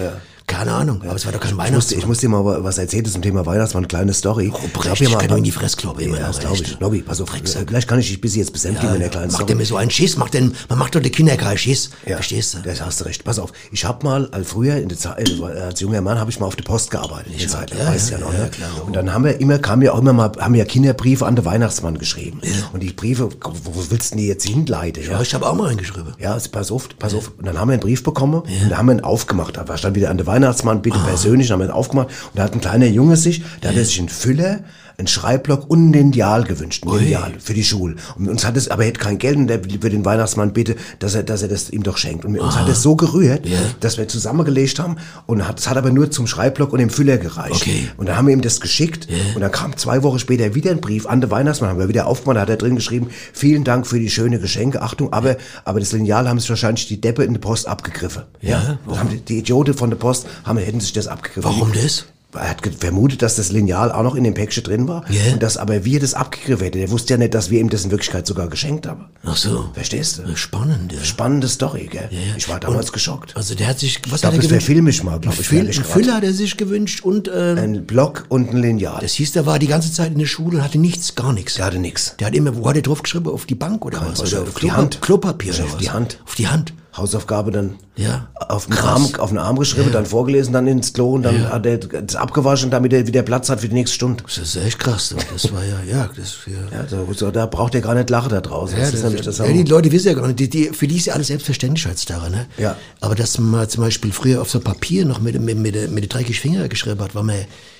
Keine 0.46 0.72
Ahnung, 0.72 1.02
aber 1.02 1.16
es 1.16 1.26
war 1.26 1.32
doch 1.32 1.40
kein 1.40 1.52
Ich 1.52 1.58
Weihnachtsmann. 1.58 1.98
ich 1.98 2.06
muss 2.06 2.18
dir 2.18 2.28
mal 2.28 2.62
was 2.62 2.78
erzählen 2.78 3.04
zum 3.04 3.20
Thema 3.20 3.44
Weihnachtsmann, 3.46 3.82
eine 3.82 3.88
kleine 3.88 4.14
Story. 4.14 4.46
Ruprecht, 4.46 4.90
hab 4.90 5.00
ich 5.00 5.18
kann 5.18 5.28
ihm 5.30 5.36
in 5.38 5.44
die 5.44 5.50
Fresse 5.50 5.76
kloppen, 5.76 6.04
immer 6.04 6.18
Ja, 6.20 6.28
das 6.28 6.38
glaube 6.38 6.56
ich. 6.56 6.78
Nobby, 6.78 7.02
pass 7.02 7.20
auf. 7.20 7.30
Vielleicht 7.30 7.88
kann 7.88 7.98
ich 7.98 8.08
dich 8.08 8.20
bis 8.20 8.36
jetzt 8.36 8.52
besänftigen 8.52 8.94
in 8.94 9.00
der 9.00 9.08
kleinen 9.08 9.30
Story. 9.30 9.50
er 9.52 9.56
mir 9.56 9.66
so 9.66 9.76
einen 9.76 9.90
Schiss, 9.90 10.16
macht 10.16 10.34
denn, 10.34 10.54
man 10.68 10.78
macht 10.78 10.94
doch 10.94 11.00
den 11.00 11.10
Kindern 11.10 11.36
keinen 11.36 11.58
Schiss. 11.58 11.90
Verstehst 12.04 12.54
du? 12.54 12.58
Das 12.64 12.80
hast 12.80 13.00
du 13.00 13.04
recht. 13.04 13.24
Pass 13.24 13.38
auf, 13.40 13.52
ich 13.72 13.84
habe 13.84 14.04
mal 14.06 14.28
also 14.30 14.44
früher 14.48 14.76
in 14.76 14.88
der 14.88 14.98
Zeit, 14.98 15.28
äh, 15.28 15.42
als 15.42 15.80
junger 15.80 16.00
Mann 16.00 16.18
habe 16.20 16.30
ich 16.30 16.38
mal 16.38 16.46
auf 16.46 16.56
der 16.56 16.64
Post 16.64 16.92
gearbeitet. 16.92 17.32
In 17.32 17.38
der 17.38 17.48
Zeit, 17.48 17.74
ja, 17.74 17.86
weißt 17.86 18.10
ja, 18.10 18.18
ja, 18.18 18.24
noch, 18.24 18.32
ja, 18.32 18.44
ne? 18.44 18.50
klar. 18.50 18.70
Und 18.86 18.94
dann 18.94 19.12
haben 19.12 19.24
wir 19.24 19.40
immer 19.40 19.58
kamen 19.58 19.82
ja 19.82 19.92
auch 19.92 19.98
immer 19.98 20.12
mal 20.12 20.30
haben 20.38 20.54
ja 20.54 20.64
Kinderbriefe 20.64 21.26
an 21.26 21.34
den 21.34 21.44
Weihnachtsmann 21.44 21.98
geschrieben. 21.98 22.40
Und 22.72 22.82
die 22.82 22.92
Briefe, 22.92 23.30
wo 23.42 23.90
willst 23.90 24.12
du 24.12 24.16
denn 24.16 24.18
die 24.18 24.28
jetzt 24.28 24.46
hinleiten? 24.46 25.02
Ja, 25.04 25.20
ich 25.20 25.34
habe 25.34 25.48
auch 25.48 25.54
mal 25.54 25.68
einen 25.68 25.78
geschrieben. 25.78 26.14
Ja, 26.20 26.38
pass 26.52 26.70
auf, 26.70 26.88
pass 26.98 27.14
auf. 27.14 27.32
Und 27.36 27.46
dann 27.46 27.58
haben 27.58 27.68
wir 27.68 27.74
einen 27.74 27.82
Brief 27.82 28.04
bekommen 28.04 28.42
und 28.42 28.70
da 28.70 28.78
haben 28.78 28.86
wir 28.86 28.94
ihn 28.94 29.00
aufgemacht. 29.00 29.56
Da 29.56 29.76
stand 29.76 29.96
wieder 29.96 30.10
an 30.10 30.16
der 30.16 30.26
Weihnachtsmann, 30.26 30.35
bitte 30.82 30.98
persönlich, 30.98 31.48
dann 31.48 31.54
haben 31.54 31.66
wir 31.66 31.72
ihn 31.72 31.72
aufgemacht. 31.72 32.08
Und 32.08 32.38
da 32.38 32.44
hat 32.44 32.54
ein 32.54 32.60
kleiner 32.60 32.86
Junge 32.86 33.16
sich, 33.16 33.42
da 33.60 33.68
hat 33.68 33.76
sich 33.76 33.98
einen 33.98 34.08
Füller, 34.08 34.60
einen 34.98 35.08
Schreibblock 35.08 35.68
und 35.68 35.90
ein 35.90 35.92
Lineal 35.92 36.44
gewünscht, 36.44 36.84
ein 36.86 36.98
Lineal 36.98 37.34
für 37.38 37.54
die 37.54 37.64
Schule. 37.64 37.96
Und 38.16 38.28
uns 38.28 38.44
hat 38.44 38.56
es, 38.56 38.68
aber 38.68 38.82
er 38.82 38.88
hätte 38.88 39.00
kein 39.00 39.18
Geld 39.18 39.36
und 39.36 39.46
der 39.46 39.64
will 39.64 39.90
den 39.90 40.04
Weihnachtsmann 40.04 40.52
bitte, 40.52 40.76
dass 40.98 41.14
er, 41.14 41.22
dass 41.22 41.42
er 41.42 41.48
das 41.48 41.70
ihm 41.70 41.82
doch 41.82 41.98
schenkt. 41.98 42.24
Und 42.24 42.38
uns 42.38 42.56
hat 42.56 42.68
es 42.68 42.82
so 42.82 42.96
gerührt, 42.96 43.46
dass 43.80 43.98
wir 43.98 44.08
zusammengelegt 44.08 44.78
haben 44.78 44.96
und 45.26 45.46
hat, 45.46 45.60
es 45.60 45.68
hat 45.68 45.76
aber 45.76 45.90
nur 45.90 46.10
zum 46.10 46.26
Schreibblock 46.26 46.72
und 46.72 46.78
dem 46.78 46.90
Füller 46.90 47.18
gereicht. 47.18 47.56
Okay. 47.56 47.88
Und 47.96 48.06
dann 48.06 48.16
haben 48.16 48.26
wir 48.26 48.32
ihm 48.32 48.40
das 48.40 48.60
geschickt 48.60 49.08
und 49.34 49.40
dann 49.40 49.50
kam 49.50 49.76
zwei 49.76 50.02
Wochen 50.02 50.18
später 50.18 50.54
wieder 50.54 50.70
ein 50.70 50.80
Brief 50.80 51.06
an 51.06 51.20
den 51.20 51.30
Weihnachtsmann, 51.30 51.70
haben 51.70 51.78
wir 51.78 51.88
wieder 51.88 52.06
aufgemacht, 52.06 52.36
da 52.36 52.40
hat 52.42 52.48
er 52.48 52.56
drin 52.56 52.76
geschrieben, 52.76 53.08
vielen 53.32 53.64
Dank 53.64 53.86
für 53.86 53.98
die 53.98 54.10
schöne 54.10 54.38
Geschenke, 54.38 54.82
Achtung, 54.82 55.12
aber, 55.12 55.36
aber 55.64 55.80
das 55.80 55.92
Lineal 55.92 56.28
haben 56.28 56.38
sich 56.38 56.48
wahrscheinlich 56.48 56.88
die 56.88 57.00
Deppe 57.00 57.24
in 57.24 57.34
der 57.34 57.40
Post 57.40 57.68
abgegriffen. 57.68 58.22
Ja, 58.40 58.78
haben 58.88 59.10
die, 59.10 59.20
die 59.20 59.38
Idioten 59.38 59.74
von 59.74 59.90
der 59.90 59.96
Post 59.96 60.26
haben, 60.44 60.58
hätten 60.58 60.80
sich 60.80 60.92
das 60.92 61.06
abgegriffen. 61.06 61.44
Warum 61.44 61.72
das? 61.72 62.06
Er 62.36 62.50
hat 62.50 62.60
vermutet, 62.78 63.22
dass 63.22 63.36
das 63.36 63.50
Lineal 63.52 63.90
auch 63.92 64.02
noch 64.02 64.14
in 64.14 64.24
dem 64.24 64.34
Päckchen 64.34 64.62
drin 64.62 64.88
war 64.88 65.04
Ja. 65.10 65.32
und 65.32 65.42
dass 65.42 65.56
aber 65.56 65.84
wir 65.84 66.00
das 66.00 66.14
abgegriffen 66.14 66.64
hätten. 66.64 66.78
Er 66.78 66.90
wusste 66.90 67.14
ja 67.14 67.18
nicht, 67.18 67.34
dass 67.34 67.50
wir 67.50 67.60
ihm 67.60 67.70
das 67.70 67.84
in 67.84 67.90
Wirklichkeit 67.90 68.26
sogar 68.26 68.48
geschenkt 68.48 68.86
haben. 68.86 69.06
Ach 69.24 69.36
so. 69.36 69.68
Verstehst 69.74 70.18
du? 70.18 70.36
Spannend, 70.36 70.92
ja. 70.92 71.02
Spannende 71.02 71.48
Story, 71.48 71.86
gell? 71.90 72.08
Ja. 72.10 72.18
Ich 72.36 72.48
war 72.48 72.60
damals 72.60 72.86
Und- 72.86 72.92
geschockt. 72.92 73.36
Also 73.36 73.54
der 73.54 73.66
hat 73.68 73.78
sich, 73.78 73.96
was 74.08 74.16
Ich 74.16 74.20
glaub, 74.20 74.22
hat 74.22 74.22
er 74.24 74.30
das 74.30 74.48
gewünscht? 74.48 74.64
verfilme 74.66 74.90
ich 74.90 75.02
mal, 75.02 75.18
glaub 75.20 75.34
Ein 75.34 75.40
ich, 75.68 75.76
grad. 75.76 75.86
Füller 75.86 76.14
hat 76.14 76.24
er 76.24 76.32
sich 76.32 76.56
gewünscht 76.56 77.04
und 77.04 77.28
äh, 77.28 77.54
Ein 77.58 77.86
Block 77.86 78.24
und 78.28 78.50
ein 78.50 78.56
Lineal. 78.62 78.98
das 79.00 79.12
hieß, 79.14 79.32
der 79.32 79.46
war 79.46 79.58
die 79.58 79.66
ganze 79.68 79.92
Zeit 79.92 80.12
in 80.12 80.18
der 80.18 80.26
Schule 80.26 80.58
und 80.58 80.64
hatte 80.64 80.78
nichts, 80.78 81.14
gar 81.14 81.32
nichts. 81.32 81.54
Der 81.54 81.64
hatte 81.66 81.78
nix. 81.78 82.14
Der 82.18 82.26
hat 82.28 82.34
immer, 82.34 82.56
wo 82.56 82.68
hat 82.68 82.76
er 82.76 82.82
drauf 82.82 83.02
geschrieben? 83.02 83.28
Auf 83.28 83.46
die 83.46 83.54
Bank 83.54 83.84
oder 83.84 84.00
was? 84.00 84.20
was, 84.20 84.32
Oder 84.32 84.42
auf 84.42 84.54
die 84.60 84.72
Hand. 84.72 85.00
Klopapier 85.00 85.52
Auf 85.52 85.60
oder 85.60 85.72
was? 85.72 85.78
die 85.78 85.90
Hand. 85.90 86.18
Auf 86.26 86.34
die 86.34 86.48
Hand. 86.48 86.72
Hausaufgabe 86.96 87.50
dann 87.50 87.76
Ja. 87.96 88.28
auf 88.48 88.66
den. 88.66 88.76
Arm, 88.78 89.08
auf 89.18 89.30
den 89.30 89.38
Arm 89.38 89.58
geschrieben, 89.58 89.90
dann 89.92 90.06
vorgelesen, 90.06 90.52
dann 90.52 90.66
ins 90.66 90.92
Klo 90.92 91.14
und 91.14 91.22
dann 91.22 91.50
hat 91.50 91.66
er 91.66 91.78
das 91.78 92.16
abgewaschen, 92.16 92.70
damit 92.70 92.92
er 92.92 93.06
wieder 93.06 93.22
Platz 93.22 93.48
hat 93.48 93.60
für 93.60 93.68
die 93.68 93.74
nächste 93.74 93.94
Stunde. 93.94 94.22
Das 94.24 94.38
ist 94.38 94.56
echt 94.56 94.78
krass. 94.78 95.10
du. 95.10 95.16
Das 95.32 95.52
war 95.52 95.64
ja, 95.64 95.80
ja, 95.88 96.08
das, 96.16 96.36
ja. 96.46 96.78
Ja, 96.78 96.86
so, 96.88 97.06
so, 97.12 97.30
da 97.30 97.46
braucht 97.46 97.74
er 97.74 97.80
gar 97.80 97.94
nicht 97.94 98.10
lachen 98.10 98.30
da 98.30 98.40
draußen. 98.40 98.78
Ja, 98.78 98.84
das 98.84 98.94
ist 98.94 99.02
nämlich 99.04 99.22
das 99.22 99.38
ja, 99.38 99.46
die 99.46 99.62
Leute 99.64 99.90
wissen 99.92 100.08
ja 100.08 100.14
gar 100.14 100.26
nicht, 100.26 100.38
die, 100.38 100.48
die, 100.48 100.64
für 100.70 100.86
die 100.86 100.96
ist 100.96 101.06
ja 101.06 101.14
alles 101.14 101.26
selbstverständlich 101.28 101.86
heutzutage, 101.86 102.30
ne? 102.30 102.46
Ja. 102.58 102.76
Aber 103.00 103.14
dass 103.14 103.38
man 103.38 103.68
zum 103.68 103.82
Beispiel 103.84 104.12
früher 104.12 104.40
auf 104.40 104.50
so 104.50 104.60
Papier 104.60 105.04
noch 105.04 105.20
mit, 105.20 105.34
mit, 105.40 105.56
mit, 105.58 105.74
mit, 105.74 105.90
mit 105.90 106.04
den 106.04 106.08
dreckigen 106.08 106.34
Finger 106.34 106.68
geschrieben 106.68 107.00
hat, 107.00 107.14
weil 107.14 107.22
man 107.24 107.36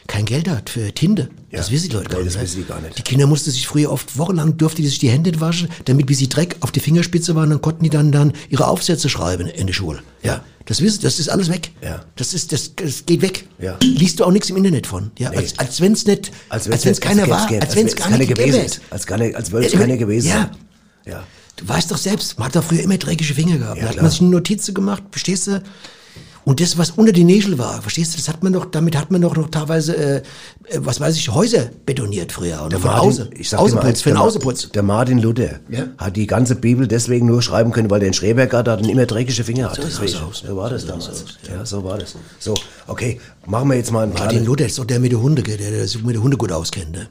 kein 0.07 0.25
Geld 0.25 0.49
hat 0.49 0.71
für 0.71 0.93
Tinte. 0.93 1.29
Das 1.51 1.67
Ja. 1.69 1.73
wissen 1.73 1.89
die 1.91 1.97
Leute 1.97 2.09
gar 2.11 2.19
Nee, 2.19 2.25
nicht. 2.25 2.35
das 2.37 2.43
ne? 2.43 2.49
wissen 2.49 2.61
die 2.63 2.69
gar 2.69 2.81
nicht. 2.81 2.99
Die 2.99 3.03
Kinder 3.03 3.27
mussten 3.27 3.51
sich 3.51 3.67
früher 3.67 3.91
oft 3.91 4.17
wochenlang, 4.19 4.57
durfte 4.57 4.83
die 4.83 4.89
sich 4.89 4.99
die 4.99 5.09
Hände 5.11 5.39
waschen, 5.41 5.69
damit 5.87 6.07
bis 6.07 6.19
sie 6.19 6.29
Dreck 6.29 6.57
auf 6.61 6.71
die 6.73 6.81
Fingerspitze 6.81 7.35
waren, 7.35 7.51
dann 7.51 7.61
konnten 7.63 7.85
die 7.85 7.91
dann, 7.91 8.13
dann 8.13 8.33
ihre 8.49 8.67
Aufsätze 8.67 9.09
schreiben 9.09 9.47
in 9.47 9.67
der 9.67 9.75
Schule. 9.75 10.01
Ja. 10.23 10.45
Das 10.67 10.81
wissen, 10.81 11.01
das 11.03 11.21
ist 11.21 11.29
alles 11.29 11.49
weg. 11.49 11.71
Ja. 11.81 12.05
Das 12.17 12.35
ist, 12.35 12.51
das, 12.53 12.75
das 12.75 13.07
geht 13.07 13.23
weg. 13.23 13.47
Ja. 13.61 13.77
Liest 13.83 14.19
du 14.19 14.25
auch 14.25 14.33
nichts 14.33 14.51
im 14.51 14.57
Internet 14.57 14.87
von. 14.89 15.13
Ja. 15.17 15.31
Nee. 15.31 15.37
Als, 15.37 15.59
als 15.59 15.81
wenn's 15.81 16.05
nicht, 16.07 16.33
als 16.49 16.69
wenn's, 16.69 16.85
nicht- 16.85 17.01
keiner 17.01 17.23
als 17.23 17.31
war, 17.31 17.61
als 17.61 17.77
wenn's 17.77 17.93
wär's 17.97 18.09
gar 18.11 18.19
nicht 18.19 18.29
gewesen 18.29 18.65
ist. 18.65 18.81
Als, 18.91 19.07
nicht, 19.09 19.37
als 19.37 19.53
es 19.53 19.73
Ja, 19.73 19.79
keiner 19.79 19.97
gewesen 19.97 20.29
ja. 20.29 20.51
Ja. 21.07 21.23
Du 21.55 21.67
weißt 21.69 21.91
doch 21.91 21.97
selbst, 21.97 22.39
man 22.39 22.49
hat 22.49 22.57
doch 22.57 22.65
früher 22.65 22.83
immer 22.83 22.99
dreckige 22.99 23.33
Finger 23.33 23.57
gehabt. 23.59 23.77
Ja, 23.77 23.83
da 23.85 23.89
hat 23.89 23.93
klar. 23.95 24.03
man 24.03 24.11
sich 24.11 24.21
eine 24.21 24.31
Notizen 24.31 24.75
gemacht, 24.75 25.05
verstehst 25.11 25.47
du? 25.47 25.63
Und 26.49 26.61
das, 26.61 26.79
was 26.79 26.93
unter 26.93 27.11
die 27.11 27.25
Nägel 27.25 27.59
war, 27.59 27.83
verstehst 27.83 28.13
du, 28.13 28.19
das 28.19 28.29
hat 28.29 28.45
man 28.45 28.53
doch, 28.53 28.67
damit 28.67 28.97
hat 28.97 29.11
man 29.11 29.21
doch 29.21 29.35
noch 29.37 29.51
teilweise, 29.51 29.97
äh, 29.97 30.17
äh, 30.19 30.23
was 30.77 31.01
weiß 31.01 31.17
ich, 31.17 31.29
Häuser 31.35 31.71
betoniert 31.85 32.31
früher. 32.31 32.63
Und 32.63 32.73
Der 32.73 32.79
von 32.79 32.91
Martin, 32.93 33.09
Außen, 33.09 33.29
ich 33.37 33.49
sag 33.49 33.59
Außenputz, 33.59 34.01
für 34.03 34.11
den 34.11 34.15
der 34.15 34.23
Außenputz. 34.23 34.71
Der 34.71 34.83
Martin 34.85 35.19
Luther 35.19 35.59
Ja. 35.69 35.87
hat 35.99 36.15
die 36.15 36.29
ganze 36.29 36.55
Bibel 36.55 36.87
deswegen 36.87 37.27
nur 37.27 37.43
schreiben 37.43 37.73
können, 37.73 37.91
weil 37.91 37.99
der 37.99 38.07
in 38.07 38.15
Schrebergarten 38.15 38.73
hat 38.75 38.81
und 38.83 38.89
immer 38.89 39.07
dreckige 39.07 39.43
Finger 39.43 39.71
hat. 39.71 39.75
So 39.77 39.83
Deswegen. 39.83 40.13
So 40.33 40.57
war 40.57 40.71
das 40.71 40.87
damals. 40.87 41.25
Ja, 41.51 41.67
so 41.67 41.83
war 41.83 41.99
das. 41.99 42.15
So, 42.39 42.55
okay, 42.87 43.21
machen 43.47 43.69
wir 43.69 43.77
jetzt 43.77 43.91
mal 43.91 44.05
einen 44.05 44.13
Martin 44.13 44.29
kleinen- 44.29 44.47
Luther 44.47 44.67
ist 44.67 44.79
doch 44.79 44.85
der 44.85 45.01
mit 45.01 45.11
den 45.11 45.21
Hunden, 45.21 45.43
der, 45.43 45.57
der 45.57 45.89
sich 45.89 46.01
mit 46.05 46.15
den 46.15 46.23
Hunden 46.23 46.39
gut 46.39 46.53
auskennt. 46.53 46.93
Ne? 46.93 47.09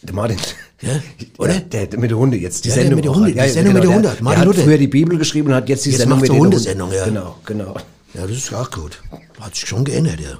Der 0.00 0.14
Martin. 0.14 0.38
Ja, 0.80 0.88
oder? 1.36 1.52
Ja, 1.52 1.60
der, 1.60 1.86
der 1.86 1.98
mit 2.00 2.10
der 2.10 2.16
Hunde 2.16 2.38
jetzt. 2.38 2.64
Die 2.64 2.70
Ja, 2.70 2.76
der 2.76 2.84
Sendung. 2.84 2.96
mit 2.96 3.04
der 3.04 3.14
Hunde, 3.14 3.38
hat. 3.38 3.46
die 3.46 3.52
Sendung 3.52 3.74
mit 3.74 3.82
der 3.82 3.88
der- 3.90 3.96
Hunde. 3.98 4.08
Der 4.16 4.24
Martin 4.24 4.40
hat 4.40 4.46
Luther. 4.46 4.62
früher 4.62 4.78
die 4.78 4.86
Bibel 4.88 5.18
geschrieben 5.18 5.48
und 5.48 5.54
hat 5.54 5.68
jetzt 5.68 5.84
die 5.84 5.90
Jetzt 5.90 5.98
Sendung 6.00 6.20
mit 6.20 6.30
er 6.30 6.32
den 6.32 6.40
Hunden. 6.40 6.54
Hundesendung, 6.54 6.90
ja. 6.92 7.04
Genau, 7.04 7.36
genau. 7.44 7.74
Ja, 8.14 8.22
das 8.26 8.36
ist 8.36 8.52
auch 8.54 8.70
gut. 8.70 9.00
Hat 9.40 9.54
sich 9.54 9.68
schon 9.68 9.84
geändert, 9.84 10.20
ja. 10.20 10.38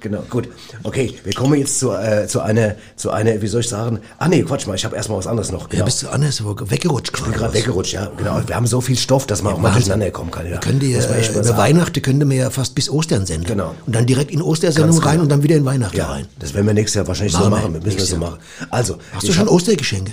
Genau, 0.00 0.22
gut. 0.30 0.48
Okay, 0.84 1.14
wir 1.24 1.32
kommen 1.32 1.58
jetzt 1.58 1.80
zu, 1.80 1.90
äh, 1.90 2.28
zu 2.28 2.40
einer, 2.40 2.76
zu 2.94 3.10
einer, 3.10 3.42
wie 3.42 3.48
soll 3.48 3.62
ich 3.62 3.68
sagen? 3.68 3.98
Ah 4.18 4.28
nee, 4.28 4.42
Quatsch 4.44 4.66
mal, 4.68 4.76
ich 4.76 4.84
habe 4.84 4.94
erstmal 4.94 5.18
was 5.18 5.26
anderes 5.26 5.50
noch. 5.50 5.62
Ja, 5.62 5.68
Genau. 5.70 5.84
bist 5.86 6.02
du 6.04 6.08
anders 6.08 6.40
weggerutscht 6.44 7.16
ich 7.16 7.24
bin 7.24 7.32
gerade 7.32 7.52
weggerutscht, 7.54 7.94
ja. 7.94 8.06
Genau. 8.16 8.40
Wir 8.46 8.54
haben 8.54 8.68
so 8.68 8.80
viel 8.80 8.96
Stoff, 8.96 9.26
dass 9.26 9.42
man 9.42 9.54
auch 9.54 9.58
mal 9.58 9.72
durcheinander 9.72 10.10
kommen 10.12 10.30
kann. 10.30 10.46
Ja. 10.46 10.60
Man 10.64 10.80
echt 10.80 11.30
äh, 11.30 11.32
über 11.32 11.42
sagen. 11.42 11.58
Weihnachten 11.58 12.00
könnte 12.02 12.24
man 12.26 12.36
ja 12.36 12.50
fast 12.50 12.76
bis 12.76 12.88
Ostern 12.88 13.26
senden. 13.26 13.46
Genau. 13.48 13.74
Und 13.86 13.96
dann 13.96 14.06
direkt 14.06 14.30
in 14.30 14.40
Ostersendung 14.40 14.92
Ganz 14.96 15.04
rein 15.06 15.12
genau. 15.14 15.22
und 15.24 15.28
dann 15.30 15.42
wieder 15.42 15.56
in 15.56 15.64
Weihnachten 15.64 15.96
Ja, 15.96 16.06
rein. 16.12 16.28
das 16.38 16.54
werden 16.54 16.66
wir 16.66 16.74
nächstes 16.74 16.94
Jahr 16.94 17.08
wahrscheinlich 17.08 17.34
so 17.34 17.48
Machen 17.50 17.62
wir. 17.74 17.80
Müssen 17.80 17.88
nächstes 17.88 18.10
so 18.10 18.16
machen. 18.18 18.38
Also, 18.70 18.98
Hast 19.12 19.26
du 19.26 19.32
schon 19.32 19.46
hab- 19.46 19.52
Ostergeschenke? 19.52 20.12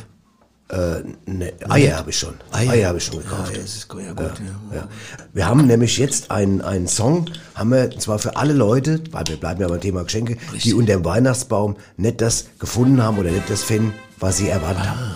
Äh, 0.70 1.03
ne, 1.26 1.53
Eier 1.70 1.97
habe 1.97 2.09
ich 2.09 2.18
schon. 2.18 2.34
Eier? 2.51 2.72
Eier, 2.72 2.88
habe 2.88 2.97
ich 2.97 3.05
schon 3.05 3.20
gekauft. 3.20 3.55
Das 3.55 3.76
ist 3.76 3.88
gut, 3.88 4.01
ja, 4.01 4.13
gut, 4.13 4.32
ja. 4.72 4.78
Ja. 4.78 4.89
Wir 5.32 5.47
haben 5.47 5.68
nämlich 5.68 5.97
jetzt 5.97 6.32
einen, 6.32 6.61
einen 6.61 6.88
Song, 6.88 7.28
haben 7.53 7.70
wir, 7.70 7.91
und 7.93 8.01
zwar 8.01 8.18
für 8.18 8.36
alle 8.36 8.53
Leute, 8.53 8.99
weil 9.11 9.28
wir 9.28 9.38
bleiben 9.38 9.61
ja 9.61 9.68
beim 9.68 9.80
Thema 9.80 10.03
Geschenke, 10.03 10.38
die 10.63 10.74
unter 10.74 10.93
dem 10.93 11.05
Weihnachtsbaum 11.05 11.76
nicht 11.97 12.20
das 12.20 12.45
gefunden 12.57 13.03
haben 13.03 13.20
oder 13.20 13.30
nicht 13.30 13.47
das 13.49 13.63
finden, 13.63 13.93
was 14.20 14.38
sie 14.38 14.49
erwartet 14.49 14.89
haben. 14.89 15.16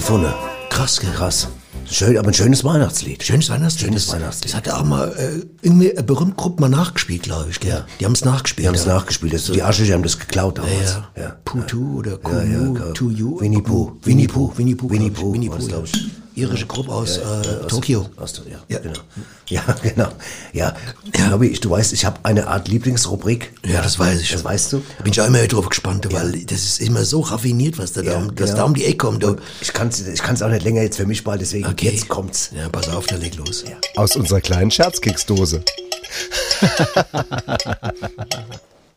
Gefunden. 0.00 0.32
Krass? 0.70 1.00
Krass. 1.00 1.48
Schön, 1.90 2.16
aber 2.16 2.28
ein 2.28 2.34
schönes 2.34 2.62
Weihnachtslied. 2.64 3.22
Schönes 3.22 3.50
Weihnachtslied. 3.50 3.88
Schönes 3.88 4.06
das, 4.06 4.14
Weihnachtslied. 4.14 4.52
Das 4.52 4.56
hat 4.56 4.68
auch 4.70 4.84
mal 4.84 5.08
äh, 5.16 5.42
irgendwie 5.62 5.90
eine 5.92 6.02
berühmte 6.04 6.36
Gruppe 6.36 6.60
mal 6.60 6.68
nachgespielt, 6.68 7.24
glaube 7.24 7.50
ich. 7.50 7.58
Gell? 7.58 7.70
Ja. 7.70 7.86
Die 7.98 8.04
haben 8.04 8.12
es 8.12 8.24
nachgespielt. 8.24 8.64
Die 8.64 8.68
haben 8.68 8.74
es 8.76 8.84
ja. 8.84 8.94
nachgespielt. 8.94 9.32
Das, 9.34 9.44
die 9.46 9.62
Asche, 9.62 9.84
die 9.84 9.92
haben 9.92 10.02
das 10.02 10.18
geklaut 10.18 10.58
Ja, 10.58 10.64
damals. 10.64 10.98
ja. 11.16 11.36
Putu 11.44 11.98
oder 11.98 12.12
Ja, 12.12 12.16
Kuyu, 12.18 12.76
ja, 12.76 12.92
To 12.92 13.10
You. 13.10 13.40
Winnie 13.40 13.60
Pooh. 13.60 13.92
Winnie 14.02 14.28
Pooh. 14.28 14.52
Winnie 14.56 14.74
Pooh. 14.76 14.90
Winnie. 14.90 15.10
Pooh 15.10 15.34
ja. 15.68 15.82
ich. 15.82 16.10
Irische 16.36 16.66
Gruppe 16.66 16.92
aus 16.92 17.16
Ja, 17.16 17.40
äh, 17.42 17.46
äh, 17.46 17.64
aus- 17.64 17.66
Tokio. 17.66 18.06
Aus, 18.16 18.39
ja, 19.46 19.62
Ja. 19.66 19.74
genau. 19.82 20.08
Ja, 20.52 20.76
genau. 21.12 21.24
Ja, 21.24 21.28
Nobby, 21.30 21.48
ich, 21.48 21.60
du 21.60 21.70
weißt, 21.70 21.92
ich 21.92 22.04
habe 22.04 22.18
eine 22.22 22.46
Art 22.48 22.68
Lieblingsrubrik. 22.68 23.52
Ja, 23.64 23.82
das 23.82 23.98
weiß 23.98 24.20
ich. 24.20 24.30
Das 24.32 24.44
weißt 24.44 24.72
du? 24.72 24.82
Da 24.98 25.04
bin 25.04 25.12
ich 25.12 25.20
auch 25.20 25.26
immer 25.26 25.46
drauf 25.46 25.68
gespannt, 25.68 26.06
weil 26.12 26.44
das 26.44 26.60
ist 26.64 26.80
immer 26.80 27.04
so 27.04 27.20
raffiniert, 27.20 27.78
was 27.78 27.92
da, 27.92 28.02
da, 28.02 28.16
um- 28.16 28.34
das 28.34 28.50
genau. 28.50 28.58
da 28.58 28.64
um 28.64 28.74
die 28.74 28.84
Ecke 28.84 28.96
kommt. 28.98 29.24
Ich 29.60 29.72
kann 29.72 29.88
es 29.88 30.06
ich 30.06 30.22
kann's 30.22 30.42
auch 30.42 30.48
nicht 30.48 30.62
länger 30.64 30.82
jetzt 30.82 30.96
für 30.96 31.06
mich 31.06 31.24
bald, 31.24 31.40
deswegen 31.40 31.66
Okay. 31.66 31.90
jetzt 31.90 32.08
kommt's. 32.08 32.50
Ja, 32.56 32.68
pass 32.68 32.88
auf, 32.88 33.06
dann 33.06 33.20
leg 33.20 33.36
los. 33.36 33.64
Aus 33.96 34.16
unserer 34.16 34.40
kleinen 34.40 34.70
Scherzkeksdose. 34.70 35.62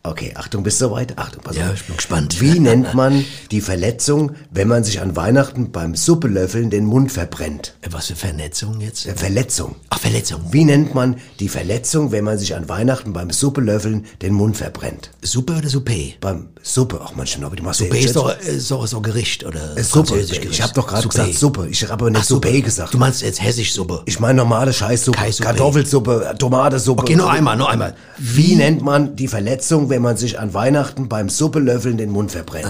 Okay, 0.05 0.33
Achtung, 0.35 0.63
bist 0.63 0.81
du 0.81 0.87
soweit? 0.89 1.17
Achtung, 1.17 1.41
pass 1.43 1.55
Ja, 1.55 1.69
auf. 1.69 1.75
ich 1.75 1.83
bin 1.85 1.95
gespannt. 1.95 2.41
Wie 2.41 2.59
nennt 2.59 2.93
man 2.93 3.23
die 3.51 3.61
Verletzung, 3.61 4.33
wenn 4.51 4.67
man 4.67 4.83
sich 4.83 4.99
an 4.99 5.15
Weihnachten 5.15 5.71
beim 5.71 5.95
Suppelöffeln 5.95 6.69
den 6.69 6.83
Mund 6.83 7.09
verbrennt? 7.09 7.75
Was 7.89 8.07
für 8.07 8.17
Vernetzung 8.17 8.81
jetzt? 8.81 9.05
Äh, 9.05 9.15
Verletzung. 9.15 9.75
Ach, 9.91 9.99
Verletzung. 9.99 10.41
Wie 10.51 10.65
nennt 10.65 10.93
man 10.93 11.15
die 11.39 11.47
Verletzung, 11.47 12.11
wenn 12.11 12.25
man 12.25 12.37
sich 12.37 12.53
an 12.53 12.67
Weihnachten 12.67 13.13
beim 13.13 13.29
Suppelöffeln 13.31 14.03
den 14.21 14.33
Mund 14.33 14.57
verbrennt? 14.57 15.11
Suppe 15.21 15.53
oder 15.53 15.69
Suppe? 15.69 16.15
Beim 16.19 16.49
Suppe, 16.61 16.99
ach 17.01 17.15
Mensch, 17.15 17.37
Nobby, 17.37 17.55
du 17.55 17.63
machst 17.63 17.79
Suppe 17.79 17.95
ja 17.97 18.03
ist 18.05 18.15
doch 18.17 18.35
so, 18.57 18.85
so 18.85 18.99
Gericht 18.99 19.45
oder 19.45 19.77
Äh, 19.77 19.83
Suppe. 19.83 20.15
Gericht. 20.15 20.43
Ich 20.43 20.61
habe 20.61 20.73
doch 20.73 20.85
gerade 20.87 21.07
gesagt 21.07 21.33
Suppe. 21.33 21.69
Ich 21.69 21.81
habe 21.83 21.93
aber 21.93 22.09
nicht 22.09 22.19
Ach, 22.19 22.25
Suppe. 22.25 22.49
Suppe 22.49 22.61
gesagt. 22.61 22.93
Du 22.93 22.97
meinst 22.97 23.21
jetzt 23.21 23.41
hessisch 23.41 23.71
Suppe. 23.71 24.01
Ich 24.05 24.19
meine 24.19 24.35
normale 24.39 24.73
Scheißsuppe. 24.73 25.17
Kartoffelsuppe, 25.39 26.35
Tomatensuppe. 26.37 27.03
Okay, 27.03 27.15
noch 27.15 27.29
einmal, 27.29 27.55
noch 27.55 27.69
einmal. 27.69 27.95
Wie 28.17 28.55
nennt 28.57 28.81
man 28.81 29.15
die 29.15 29.29
Verletzung, 29.29 29.89
wenn 29.93 30.01
man 30.01 30.17
sich 30.17 30.39
an 30.39 30.55
Weihnachten 30.55 31.07
beim 31.07 31.29
Suppelöffeln 31.29 31.97
den 31.97 32.09
Mund 32.09 32.31
verbrennt? 32.31 32.67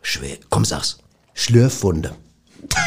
Schwer. 0.00 0.36
Komm, 0.48 0.64
sag's. 0.64 0.98
Schlürfwunde. 1.34 2.12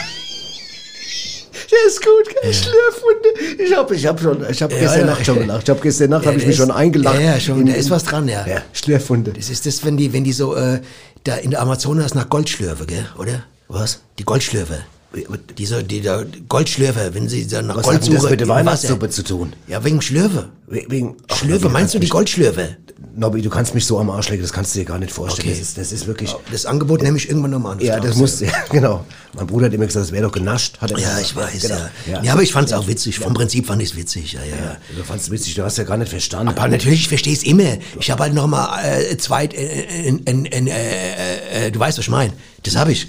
Das 1.70 1.93
ist 1.93 2.02
gut, 2.02 2.34
gell? 2.41 2.54
Schlürfwunde. 2.54 3.62
Ich 3.62 3.76
habe 3.76 3.93
ich 3.93 4.06
hab 4.06 4.22
schon, 4.22 4.50
ich 4.50 4.62
habe 4.64 4.74
Ja, 4.74 4.80
gestern 4.80 5.00
ja. 5.02 5.06
Nacht 5.08 5.26
schon 5.26 5.39
gelacht. 5.39 5.64
Ich 5.64 5.70
habe 5.70 5.80
gestern 5.82 6.10
Nacht 6.12 6.24
Ja, 6.24 6.28
habe 6.30 6.38
ich 6.39 6.45
mich 6.45 6.54
ist- 6.54 6.62
schon 6.62 6.72
eingelacht. 6.72 7.16
Ja, 7.20 7.32
ja, 7.34 7.39
schon. 7.41 7.66
Da 7.66 7.74
ist 7.74 7.89
was 7.89 8.04
dran, 8.06 8.28
ja. 8.30 8.48
Ja, 8.48 8.62
Schlürfwunde. 8.72 9.34
Das 9.34 9.50
ist 9.50 9.66
das, 9.66 9.84
wenn 9.84 9.98
die, 9.98 10.14
wenn 10.14 10.24
die 10.24 10.32
so 10.32 10.56
äh, 10.56 10.80
da 11.26 11.36
in 11.36 11.52
der 11.52 11.62
Amazonas 11.62 12.14
nach 12.16 12.30
Goldschlürfe, 12.30 12.86
gell, 12.86 13.06
oder? 13.18 13.43
Was? 13.68 14.00
Die 14.18 14.24
Goldschlürfe. 14.24 14.80
Die, 15.57 15.65
so, 15.65 15.82
die 15.82 16.01
da 16.01 16.24
Goldschlürfe, 16.49 17.11
wenn 17.13 17.28
sie 17.30 17.47
da 17.47 17.61
nach 17.61 17.78
Was 17.78 17.84
Gold 17.84 17.95
hat 17.97 18.05
denn 18.05 18.13
das 18.13 18.22
suchen 18.22 18.32
mit 18.32 18.39
der. 18.41 18.47
Weihnachtssuppe 18.47 19.09
zu 19.09 19.24
tun? 19.24 19.53
Ja, 19.68 19.84
wegen 19.84 20.01
Schlürfe. 20.01 20.49
We- 20.68 20.86
Wegen, 20.89 21.15
ach, 21.28 21.38
Schlürfe, 21.38 21.63
Nobby, 21.63 21.74
meinst 21.74 21.93
du 21.93 21.99
die 21.99 22.09
Goldschlürfe? 22.09 22.78
Nobby, 23.15 23.41
du 23.41 23.49
kannst 23.49 23.74
mich 23.74 23.86
so 23.86 23.97
am 23.99 24.09
Arsch 24.11 24.30
legen, 24.30 24.41
das 24.43 24.53
kannst 24.53 24.76
du 24.76 24.80
dir 24.80 24.86
gar 24.86 24.99
nicht 24.99 25.11
vorstellen. 25.11 25.47
Okay. 25.49 25.57
Das, 25.59 25.68
ist, 25.70 25.78
das 25.78 25.91
ist 25.91 26.05
wirklich... 26.07 26.36
Das 26.51 26.65
Angebot 26.68 27.01
nehme 27.01 27.18
ich 27.18 27.30
irgendwann 27.30 27.51
nochmal 27.51 27.74
an. 27.74 27.80
Ja, 27.80 27.99
das 27.99 28.15
muss, 28.15 28.39
ja, 28.41 28.49
genau. 28.72 29.05
Mein 29.34 29.47
Bruder 29.47 29.68
hat 29.68 29.74
immer 29.74 29.86
gesagt, 29.88 30.05
das 30.05 30.11
wäre 30.11 30.24
doch 30.24 30.32
genascht. 30.32 30.78
Hat 30.80 30.91
er 30.91 30.99
Ja, 30.99 31.18
ich 31.20 31.34
gesagt. 31.34 31.53
weiß, 31.53 31.61
Genau. 31.63 31.76
ja. 32.11 32.24
ja. 32.24 32.34
aber 32.34 32.43
ich 32.43 32.51
fand's 32.51 32.74
auch 32.74 32.88
witzig. 32.88 33.18
Vom 33.20 33.34
Prinzip 33.34 33.65
fand 33.68 33.82
ich's 33.82 33.95
witzig, 33.95 34.34
ja, 34.34 34.41
ja. 34.43 34.55
Ja, 34.55 34.78
du 34.95 35.03
fandst 35.03 35.32
witzig, 35.32 35.55
du 35.55 35.63
hast 35.63 35.78
ja 35.78 35.84
gar 35.84 35.97
nicht 35.97 36.09
verstanden. 36.09 36.49
Aber 36.49 36.68
natürlich, 36.68 37.01
ich 37.01 37.07
verstehe 37.07 37.34
es 37.34 37.43
immer. 37.43 37.78
Ich 37.99 38.11
habe 38.11 38.24
halt 38.24 38.34
noch 38.36 38.45
mal 38.47 38.80
äh, 38.84 39.18
zweit, 39.18 39.53
äh, 39.53 39.57
äh, 39.65 40.09
äh, 40.09 40.32
äh, 40.32 40.70
äh, 40.70 41.68
äh, 41.68 41.72
du 41.72 41.80
weißt, 41.80 41.97
was 41.97 42.05
ich 42.05 42.11
meine. 42.11 42.34
Das 42.63 42.76
habe 42.76 42.91
ich. 42.91 43.07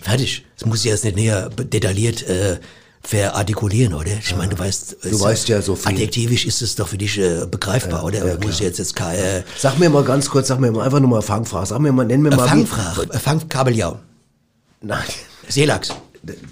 Fertig. 0.00 0.44
Das 0.58 0.66
muss 0.66 0.78
ich 0.80 0.84
jetzt 0.86 1.04
nicht 1.04 1.16
näher 1.16 1.48
detailliert 1.50 2.26
äh, 2.28 2.58
verartikulieren, 3.02 3.94
oder? 3.94 4.10
Ich 4.22 4.36
meine, 4.36 4.54
du 4.54 4.58
weißt, 4.58 4.96
Du 5.04 5.20
weißt 5.20 5.48
ja 5.48 5.62
so 5.62 5.74
viel. 5.74 5.92
Adjektivisch 5.92 6.44
ist 6.46 6.60
es 6.62 6.74
doch 6.76 6.88
für 6.88 6.98
dich 6.98 7.18
äh, 7.18 7.46
begreifbar, 7.50 8.04
oder? 8.04 8.38
muss 8.40 8.54
ich 8.54 8.60
jetzt 8.60 8.78
jetzt 8.78 8.98
äh, 9.00 9.42
Sag 9.58 9.78
mir 9.78 9.88
mal 9.90 10.04
ganz 10.04 10.28
kurz, 10.28 10.48
sag 10.48 10.60
mir 10.60 10.70
mal 10.70 10.84
einfach 10.84 11.00
nur 11.00 11.08
mal 11.10 11.22
Fangfrage. 11.22 11.66
Sag 11.66 11.78
mir 11.80 11.92
mal, 11.92 12.04
nenn 12.04 12.22
mir 12.22 12.34
mal 12.34 12.46
Fangfrage, 12.46 13.08
äh, 13.12 13.18
Fangkabeljau, 13.18 13.98
Nein. 14.82 15.04
Seelachs. 15.48 15.94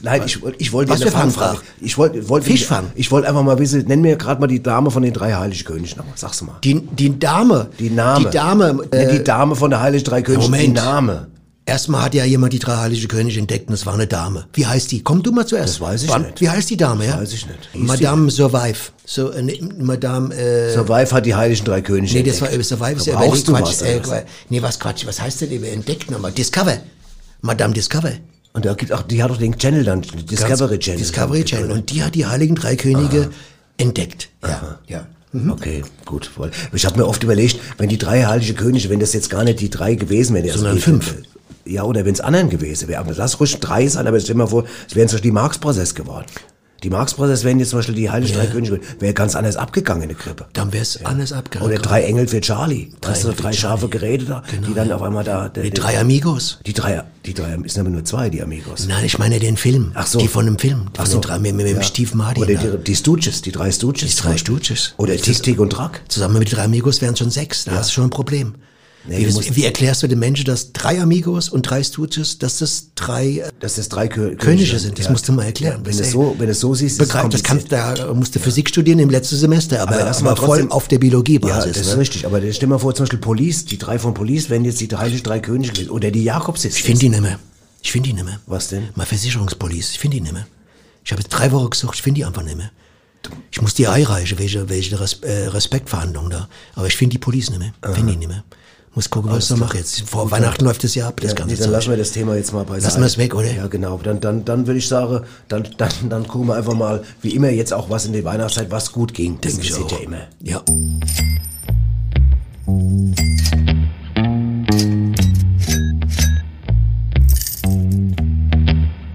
Nein, 0.01 0.23
ich, 0.25 0.39
ich 0.57 0.73
wollte 0.73 0.91
Was 0.93 1.03
eine 1.03 1.11
Fangfrage? 1.11 1.59
Ich 1.81 1.99
wollte, 1.99 2.27
wollte 2.31 2.47
Fischfang. 2.47 2.91
Ich 2.95 3.11
wollte 3.11 3.29
einfach 3.29 3.43
mal 3.43 3.59
wissen, 3.59 3.85
nenn 3.87 4.01
mir 4.01 4.17
gerade 4.17 4.41
mal 4.41 4.47
die 4.47 4.63
Dame 4.63 4.91
von 4.91 5.03
den 5.03 5.13
drei 5.13 5.35
Heiligen 5.35 5.63
Königen 5.65 5.99
nochmal. 5.99 6.15
Sag's 6.17 6.41
mal. 6.41 6.57
Die, 6.65 6.81
die 6.81 7.19
Dame. 7.19 7.69
Die 7.79 7.91
Name. 7.91 8.25
Die 8.25 8.31
Dame. 8.35 8.81
Ja, 8.93 8.99
Äh, 8.99 9.19
die 9.19 9.25
Dame 9.25 9.55
von 9.57 9.71
der 9.71 9.81
Heiligen 9.83 10.05
Drei 10.05 10.23
Königen. 10.23 10.45
Moment. 10.45 10.63
Die 10.65 10.73
Name. 10.73 11.27
Erstmal 11.69 12.03
hat 12.03 12.15
ja 12.15 12.25
jemand 12.25 12.55
die 12.55 12.59
drei 12.59 12.77
heilige 12.77 13.09
Könige 13.09 13.39
entdeckt 13.39 13.69
und 13.69 13.75
es 13.75 13.85
war 13.85 13.93
eine 13.93 14.07
Dame. 14.07 14.47
Wie 14.55 14.65
heißt 14.65 14.91
die? 14.91 15.03
Komm 15.03 15.23
du 15.23 15.33
mal 15.33 15.47
zuerst. 15.47 15.75
Das 15.75 15.81
weiß 15.83 16.03
ich 16.05 16.09
Wann- 16.09 16.23
nicht. 16.23 16.41
Wie 16.41 16.49
heißt 16.49 16.71
die 16.71 16.79
Dame, 16.79 17.05
ja? 17.05 17.21
weiß 17.21 17.31
ich 17.35 17.47
nicht. 17.47 17.59
Hieß 17.73 17.87
Madame 17.87 18.31
Survive. 18.31 18.79
So, 19.05 19.31
äh, 19.33 19.43
ne, 19.43 19.61
Madame, 19.79 20.35
äh, 20.35 20.73
Survive 20.73 21.13
hat 21.13 21.27
die 21.27 21.35
Heiligen 21.35 21.63
Drei 21.67 21.83
Könige 21.83 22.15
nee, 22.15 22.23
das 22.23 22.41
war, 22.41 22.51
äh, 22.51 22.63
Survive 22.63 22.97
ist 22.97 23.07
ja 23.07 23.21
du 23.21 23.53
Quatsch, 23.53 23.63
was, 23.63 23.83
äh, 23.83 24.01
was? 24.03 24.23
nee, 24.49 24.63
was 24.63 24.81
Quatsch, 24.81 25.07
was 25.07 25.21
heißt 25.21 25.43
denn 25.43 25.51
über 25.51 25.69
entdeckt 25.69 26.11
nochmal? 26.11 26.33
Discover. 26.33 26.79
Madame 27.43 27.75
Discover. 27.75 28.13
Und 28.55 28.65
da 28.65 28.73
gibt 28.73 28.91
auch, 28.91 29.03
die 29.03 29.23
hat 29.23 29.31
doch 29.31 29.37
den 29.37 29.59
Channel 29.59 29.85
dann, 29.85 30.01
Discovery 30.01 30.79
Channel. 30.79 30.99
Discovery 31.01 31.45
Channel. 31.45 31.71
Und 31.71 31.91
die 31.91 32.03
hat 32.03 32.15
die 32.15 32.25
heiligen 32.25 32.55
drei 32.55 32.77
Könige 32.77 33.29
entdeckt. 33.77 34.31
Ja, 34.43 34.79
ja. 34.87 35.07
Okay, 35.51 35.85
gut. 36.07 36.31
Ich 36.73 36.87
habe 36.87 36.99
mir 36.99 37.07
oft 37.07 37.23
überlegt, 37.23 37.61
wenn 37.77 37.91
die 37.91 37.99
drei 37.99 38.25
heilige 38.25 38.55
Könige, 38.55 38.89
wenn 38.89 39.01
das 39.01 39.13
jetzt 39.13 39.29
gar 39.29 39.45
nicht 39.45 39.61
die 39.61 39.69
drei 39.69 39.95
gewesen 39.95 40.35
wären, 40.35 40.49
Sondern 40.49 40.77
also, 40.77 40.85
fünf. 40.85 41.15
Ja, 41.69 41.83
oder 41.85 42.05
wenn 42.05 42.15
es 42.15 42.21
anderen 42.21 42.49
gewesen 42.49 42.89
wäre. 42.89 43.01
Aber 43.01 43.13
lass 43.15 43.39
ruhig 43.41 43.59
drei 43.61 43.87
sein, 43.89 44.07
aber 44.07 44.19
stell 44.21 44.35
dir 44.35 44.39
mal 44.39 44.47
vor, 44.47 44.65
es 44.89 44.97
wären 44.97 45.09
zum 45.09 45.17
Beispiel 45.17 45.31
die 45.31 45.35
Marx-Prozess 45.35 45.95
geworden. 45.95 46.27
Die 46.85 46.91
Marx-Prozess 46.91 47.43
wären 47.43 47.59
jetzt 47.59 47.71
zum 47.71 47.81
Beispiel 47.81 47.97
die 47.97 48.09
heilige 48.09 48.35
drei 48.35 48.47
Könige, 48.47 48.79
wäre 49.01 49.13
ganz 49.13 49.35
anders 49.35 49.57
abgegangen 49.57 50.05
in 50.05 50.11
der 50.11 50.17
Krippe. 50.17 50.47
Dann 50.53 50.73
wäre 50.73 50.83
es 50.85 51.05
anders 51.05 51.33
abgegangen. 51.33 51.69
Oder 51.73 51.83
drei 51.83 52.05
Engel 52.05 52.29
für 52.29 52.41
Charlie. 52.41 52.91
Drei 53.01 53.11
Weißt 53.11 53.25
du, 53.25 53.33
drei 53.33 53.53
scharfe 53.53 53.89
Geräte 53.89 54.27
da, 54.27 54.43
die 54.69 54.75
dann 54.75 54.93
auf 54.93 55.03
einmal 55.03 55.25
da... 55.25 55.49
der- 55.49 55.65
Die 55.65 55.71
drei 55.71 55.99
Amigos. 55.99 56.61
Die 56.65 56.73
drei, 56.73 57.03
die 57.27 57.35
drei, 57.35 57.57
sind 57.67 57.81
aber 57.81 57.91
nur 57.91 58.05
zwei, 58.05 58.31
die 58.31 58.41
Amigos. 58.43 58.87
Nein, 58.87 59.05
ich 59.05 59.19
meine 59.19 59.41
den 59.41 59.57
Film. 59.57 59.91
Ach 59.95 60.07
so. 60.07 60.21
Die 60.21 60.29
von 60.29 60.45
dem 60.47 60.57
Film. 60.57 60.87
Ach 60.97 61.05
so. 61.07 61.19
den 61.19 61.23
drei, 61.23 61.41
mit, 61.41 61.57
mit 61.57 61.67
dem 61.67 61.79
Ja. 61.79 61.83
Steve 61.83 62.17
Martin. 62.17 62.45
Oder 62.45 62.55
die, 62.55 62.85
die 62.85 62.95
Stooges, 62.95 63.43
die 63.43 63.51
drei 63.51 63.73
Stooges. 63.73 64.15
Die 64.15 64.23
drei 64.23 64.37
Stooges. 64.37 64.95
Oder 64.99 65.17
Tick, 65.17 65.43
Tick 65.43 65.59
und 65.59 65.71
Track. 65.71 66.03
Zusammen 66.07 66.39
mit 66.39 66.55
drei 66.57 66.63
Amigos 66.63 67.03
wären 67.03 67.17
schon 67.17 67.31
sechs. 67.33 67.65
Da 67.65 67.73
hast 67.73 67.91
du 67.91 67.95
schon 67.95 68.05
ein 68.05 68.11
Problem. 68.11 68.55
Nee, 69.09 69.27
wie, 69.27 69.33
musst- 69.33 69.57
wie 69.57 69.65
erklärst 69.65 70.03
du 70.03 70.07
den 70.07 70.19
Menschen, 70.19 70.45
dass 70.45 70.73
drei 70.73 71.01
Amigos 71.01 71.49
und 71.49 71.63
drei 71.63 71.83
Stooges, 71.83 72.39
dass 72.39 72.59
das 72.59 72.89
drei 72.95 73.39
äh, 73.39 73.51
Dass 73.61 73.77
das 73.77 73.89
drei 73.89 74.07
Kö 74.09 74.37
Könige 74.37 74.79
sind? 74.79 74.99
Das 74.99 75.07
Ja. 75.07 75.13
musst 75.13 75.27
du 75.29 75.33
mal 75.33 75.45
erklären. 75.45 75.81
Ja, 75.81 75.87
wenn, 75.87 75.97
Das, 75.97 75.97
du 75.97 76.03
ey, 76.05 76.11
so, 76.11 76.35
wenn 76.39 76.47
du 76.47 76.53
es 76.53 76.61
so 76.61 76.75
siehst, 76.75 76.97
ist 77.01 77.03
es 77.03 77.09
Begreif, 77.09 77.29
das 77.31 77.43
kannst, 77.43 77.73
da 77.73 78.13
musst 78.15 78.35
du 78.35 78.39
Physik 78.39 78.69
studieren 78.69 78.99
im 78.99 79.11
letzten 79.11 79.37
Semester, 79.37 79.81
aber, 79.81 79.95
Aber 79.97 80.05
lass 80.05 80.21
mal 80.23 80.37
voll 80.37 80.67
auf 80.71 80.89
der 80.89 80.97
Ja, 80.97 81.01
Biologiebasis. 81.01 81.73
das 81.73 81.87
ist 81.87 81.95
ne? 81.95 81.99
richtig. 82.01 82.27
Aber 82.27 82.41
stell 82.53 82.69
mal 82.69 82.79
vor, 82.79 82.95
zum 82.95 83.05
Beispiel 83.05 83.19
Police, 83.19 83.65
die 83.65 83.79
drei 83.79 83.99
von 83.99 84.13
Police 84.15 84.51
wären 84.51 84.65
jetzt 84.65 84.81
die 84.81 84.89
heiligen 84.95 85.23
drei 85.23 85.41
Könige 85.41 85.73
gewesen. 85.73 85.91
Oder 85.91 86.11
die 86.11 86.25
Jakobsisten. 86.25 86.77
Ich 86.79 86.85
finde 86.85 87.01
die 87.01 87.09
nicht 87.09 87.23
mehr. 87.23 87.39
Ich 87.83 87.93
finde 87.93 88.09
die 88.09 88.15
nicht 88.15 88.25
mehr. 88.27 88.41
Was 88.47 88.69
denn? 88.69 88.89
Mal 88.95 89.07
Versicherungspolice. 89.07 89.93
Ich 89.93 89.99
finde 89.99 90.17
die 90.19 90.21
nicht 90.23 90.33
mehr. 90.35 90.47
Ich 91.05 91.13
habe 91.13 91.23
jetzt 91.23 91.31
drei 91.31 91.51
Wochen 91.53 91.71
gesucht, 91.71 91.95
ich 91.95 92.03
finde 92.03 92.19
die 92.19 92.25
einfach 92.27 92.43
nicht 92.43 92.57
mehr. 92.57 92.71
Ich 93.51 93.61
muss 93.63 93.75
die 93.75 93.87
einreichen, 93.87 94.39
welche, 94.39 94.69
welche 94.69 94.95
äh, 95.23 95.47
Respektverhandlung 95.49 96.31
da. 96.31 96.49
Aber 96.75 96.87
ich 96.87 96.97
finde 96.97 97.13
die 97.15 97.19
Police 97.19 97.51
nicht 97.51 97.59
mehr. 97.59 97.73
Finde 97.95 98.13
die 98.13 98.19
nicht 98.19 98.29
mehr. 98.29 98.45
Muss 98.99 99.11
gucken, 99.11 99.31
was 99.31 99.45
ich 99.45 99.51
da 99.51 99.57
mache 99.65 99.79
jetzt. 99.79 100.01
Vor 100.11 100.29
Weihnachten 100.33 100.65
läuft 100.65 100.83
das 100.83 100.97
ja 100.97 101.07
ab, 101.07 101.21
das 101.21 101.31
Ja, 101.31 101.37
ganze 101.37 101.55
nee, 101.55 101.61
dann 101.61 101.71
lassen 101.71 101.91
wir 101.91 101.97
das 101.97 102.11
Thema 102.11 102.35
jetzt 102.35 102.53
mal 102.53 102.65
beiseite. 102.65 102.87
Lassen 102.87 103.01
wir 103.01 103.07
es 103.07 103.17
weg, 103.17 103.33
oder? 103.33 103.49
Ja, 103.49 103.69
genau. 103.69 104.01
Dann, 104.03 104.19
dann, 104.19 104.45
dann 104.45 104.67
würde 104.67 104.79
ich 104.79 104.89
sagen, 104.89 105.25
dann, 105.47 105.69
dann, 105.77 105.93
dann 106.09 106.27
gucken 106.27 106.49
wir 106.49 106.57
einfach 106.57 106.75
mal, 106.75 107.05
wie 107.23 107.29
immer 107.29 107.49
jetzt 107.49 107.73
auch 107.73 107.89
was 107.91 108.07
in 108.07 108.13
der 108.13 108.25
Weihnachtszeit, 108.25 108.73
was 108.73 108.91
gut 108.91 109.15
ging. 109.15 109.39
Das 109.41 109.57
auch. 109.57 109.93
ja 109.93 109.99
immer. 109.99 110.23
Ja. 110.43 110.65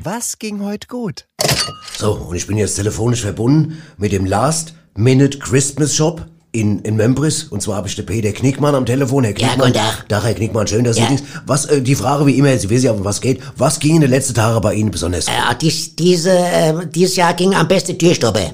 Was 0.01 0.39
ging 0.39 0.63
heute 0.63 0.87
gut? 0.87 1.27
So, 1.97 2.13
und 2.13 2.37
ich 2.37 2.47
bin 2.47 2.55
jetzt 2.55 2.75
telefonisch 2.75 3.23
verbunden 3.23 3.79
mit 3.97 4.13
dem 4.13 4.25
Last 4.25 4.75
Minute 4.95 5.39
Christmas 5.39 5.93
Shop 5.93 6.25
in, 6.53 6.79
in 6.79 6.95
Membris. 6.95 7.43
Und 7.45 7.61
zwar 7.61 7.75
habe 7.77 7.87
ich 7.89 7.95
den 7.95 8.05
Peter 8.05 8.31
Knickmann 8.31 8.75
am 8.75 8.85
Telefon. 8.85 9.25
Herr 9.25 9.31
Ja, 9.37 9.47
Knickmann. 9.49 9.73
guten 9.73 9.83
Tag. 9.83 10.07
Tag, 10.07 10.23
Herr 10.23 10.33
Knickmann, 10.35 10.67
schön, 10.67 10.83
dass 10.85 10.97
Ja. 10.97 11.07
Sie 11.09 11.15
dies. 11.17 11.23
Was, 11.45 11.65
äh, 11.65 11.81
die 11.81 11.95
Frage 11.95 12.25
wie 12.25 12.37
immer, 12.37 12.57
Sie 12.57 12.69
wissen 12.69 12.85
ja, 12.85 12.91
um 12.93 13.03
was 13.03 13.19
geht. 13.19 13.41
Was 13.57 13.79
ging 13.79 13.95
in 13.95 14.01
den 14.01 14.11
letzten 14.11 14.35
Tagen 14.35 14.61
bei 14.61 14.73
Ihnen 14.75 14.91
besonders 14.91 15.25
gut? 15.25 15.35
Äh, 15.35 15.55
dies, 15.59 15.95
diese, 15.95 16.29
äh, 16.31 16.73
dieses 16.93 17.15
Jahr 17.17 17.33
ging 17.33 17.53
am 17.55 17.67
besten 17.67 17.97
Türstopper. 17.97 18.53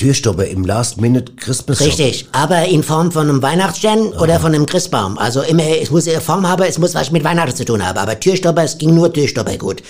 Türstopper 0.00 0.46
im 0.46 0.62
Last-Minute 0.66 1.32
Christmas 1.36 1.78
Shop. 1.78 1.86
Richtig, 1.86 2.26
aber 2.32 2.66
in 2.66 2.82
Form 2.82 3.10
von 3.10 3.30
einem 3.30 3.40
Weihnachtsstern 3.40 4.08
oder 4.20 4.38
von 4.38 4.54
einem 4.54 4.66
Christbaum. 4.66 5.16
Also 5.16 5.40
immer, 5.40 5.62
es 5.80 5.90
muss 5.90 6.06
eine 6.06 6.20
Form 6.20 6.46
haben, 6.46 6.64
es 6.64 6.78
muss 6.78 6.94
was 6.94 7.10
mit 7.12 7.24
Weihnachten 7.24 7.56
zu 7.56 7.64
tun 7.64 7.82
haben. 7.82 7.96
Aber 7.96 8.20
Türstopper, 8.20 8.62
es 8.62 8.76
ging 8.76 8.94
nur 8.94 9.10
Türstopper 9.10 9.56
gut. 9.56 9.82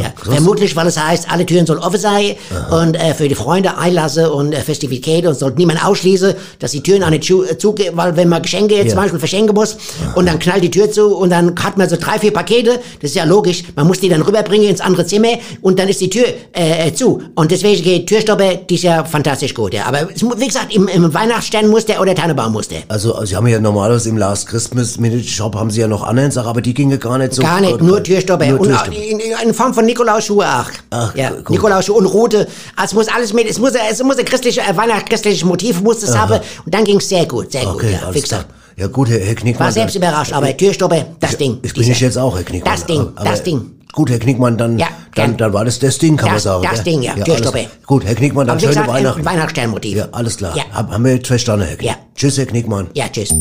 ja, 0.00 0.10
vermutlich, 0.24 0.74
weil 0.74 0.86
es 0.86 0.98
heißt, 0.98 1.30
alle 1.30 1.44
Türen 1.44 1.66
sollen 1.66 1.80
offen 1.80 2.00
sein 2.00 2.36
und 2.70 2.94
äh, 2.94 3.12
für 3.12 3.28
die 3.28 3.34
Freunde 3.34 3.76
Einlasse 3.76 4.32
und 4.32 4.54
äh, 4.54 4.60
Festivitäten 4.62 5.26
und 5.28 5.34
sollte 5.34 5.58
niemand 5.58 5.84
ausschließen, 5.84 6.32
dass 6.58 6.70
die 6.70 6.82
Türen 6.82 7.04
auch 7.04 7.10
nicht 7.10 7.24
zu, 7.24 7.44
äh, 7.44 7.58
zugehen, 7.58 7.94
weil 7.94 8.16
wenn 8.16 8.30
man 8.30 8.40
Geschenke 8.40 8.76
Ja. 8.78 8.86
zum 8.88 8.96
Beispiel 8.96 9.18
verschenken 9.18 9.54
muss 9.54 9.76
und 10.14 10.24
dann 10.24 10.38
knallt 10.38 10.64
die 10.64 10.70
Tür 10.70 10.90
zu 10.90 11.14
und 11.14 11.28
dann 11.28 11.54
hat 11.62 11.76
man 11.76 11.90
so 11.90 11.96
drei, 11.96 12.18
vier 12.18 12.32
Pakete, 12.32 12.80
das 13.02 13.10
ist 13.10 13.16
ja 13.16 13.24
logisch, 13.24 13.64
man 13.76 13.86
muss 13.86 14.00
die 14.00 14.08
dann 14.08 14.22
rüberbringen 14.22 14.70
ins 14.70 14.80
andere 14.80 15.04
Zimmer 15.04 15.32
und 15.60 15.78
dann 15.78 15.88
ist 15.90 16.00
die 16.00 16.08
Tür 16.08 16.24
äh, 16.56 16.88
äh, 16.88 16.94
zu. 16.94 17.20
Und 17.34 17.50
deswegen 17.50 17.82
geht 17.82 18.06
Türstopper, 18.06 18.54
die 18.54 18.76
ist 18.76 18.84
ja 18.84 19.04
fantastisch 19.04 19.41
gut, 19.54 19.74
ja. 19.74 19.86
Aber 19.86 20.08
es 20.14 20.22
wie 20.22 20.46
gesagt, 20.46 20.74
im, 20.74 20.88
im 20.88 21.12
Weihnachtsstern 21.12 21.68
muss 21.68 21.86
der 21.86 22.00
oder 22.00 22.14
Tannenbaum 22.14 22.52
muss 22.52 22.68
der. 22.68 22.82
Also, 22.88 23.24
Sie 23.24 23.36
haben 23.36 23.46
ja 23.46 23.60
normalerweise 23.60 24.08
im 24.08 24.16
Last 24.16 24.46
Christmas 24.46 24.98
Minute 24.98 25.26
Shop 25.26 25.54
haben 25.54 25.70
Sie 25.70 25.80
ja 25.80 25.88
noch 25.88 26.02
anderen 26.02 26.30
Sachen, 26.30 26.48
aber 26.48 26.62
die 26.62 26.74
gingen 26.74 26.98
gar 26.98 27.18
nicht 27.18 27.34
so. 27.34 27.42
Gar 27.42 27.60
nicht, 27.60 27.80
nur 27.80 28.02
Türstopper. 28.02 28.46
Nur 28.46 28.60
und 28.60 28.68
Türstopper. 28.68 28.96
in, 28.96 29.20
in, 29.20 29.48
in 29.48 29.54
Form 29.54 29.74
von 29.74 29.84
Nikolausschuhe 29.84 30.46
auch. 30.46 30.70
Ach, 30.90 31.14
ja, 31.14 31.30
gut. 31.30 31.50
Nikolausschuhe 31.50 31.96
und 31.96 32.06
Rute. 32.06 32.46
Also 32.76 32.92
es 33.00 33.06
muss 33.06 33.14
alles 33.14 33.32
mit, 33.32 33.48
es 33.48 33.58
muss, 33.58 33.72
es 33.72 34.02
muss 34.02 34.18
ein 34.18 34.24
christliches, 34.24 34.64
äh, 34.64 34.76
weihnachtschristliches 34.76 35.44
Motiv 35.44 35.80
muss 35.82 36.02
es 36.02 36.16
haben. 36.16 36.40
Und 36.64 36.74
dann 36.74 36.84
ging's 36.84 37.08
sehr 37.08 37.26
gut, 37.26 37.52
sehr 37.52 37.66
Okay, 37.66 37.92
gut, 37.92 38.02
ja. 38.02 38.14
Wie 38.14 38.20
gesagt. 38.20 38.46
Ja 38.76 38.86
gut, 38.86 39.10
Herr, 39.10 39.34
Knickmann. 39.34 39.66
War 39.66 39.72
selbst 39.72 39.96
überrascht, 39.96 40.32
aber 40.32 40.56
Türstopper, 40.56 41.04
das 41.20 41.36
Ding. 41.36 41.58
Ich 41.62 41.74
bin 41.74 41.82
ich 41.82 42.00
jetzt 42.00 42.16
auch, 42.16 42.36
Herr 42.36 42.42
Knickmann. 42.42 42.72
Das 42.74 42.86
Ding, 42.86 43.00
aber, 43.14 43.28
das 43.30 43.42
Ding. 43.42 43.70
Gut, 43.92 44.08
Herr 44.10 44.18
Knickmann, 44.18 44.56
dann, 44.56 44.78
Ja, 44.78 44.88
dann, 45.14 45.36
dann 45.36 45.52
war 45.52 45.66
das 45.66 45.78
das 45.78 45.98
Ding, 45.98 46.16
kann 46.16 46.32
Das- 46.32 46.44
man 46.46 46.62
sagen. 46.62 46.62
das 46.74 46.82
gell? 46.84 46.94
Ding, 46.94 47.02
ja, 47.02 47.12
alles- 47.12 47.24
Türstopper. 47.26 47.60
Gut, 47.86 48.04
Herr 48.06 48.14
Knickmann, 48.14 48.46
dann 48.46 48.58
schöne 48.58 48.70
gesagt, 48.72 48.88
Weihnachten. 48.88 49.24
Weihnachtssternmotiv. 49.24 49.96
Ja, 49.98 50.08
alles 50.12 50.36
klar. 50.38 50.56
Ja. 50.56 50.64
Hab, 50.72 50.90
haben 50.90 51.04
wir 51.04 51.14
jetzt 51.14 51.26
verstanden, 51.26 51.66
Herr 51.66 51.76
Knickmann. 51.76 51.96
Ja. 51.98 52.06
Tschüss, 52.14 52.38
Herr 52.38 52.46
Knickmann. 52.46 52.86
Ja, 52.94 53.08
tschüss. 53.10 53.34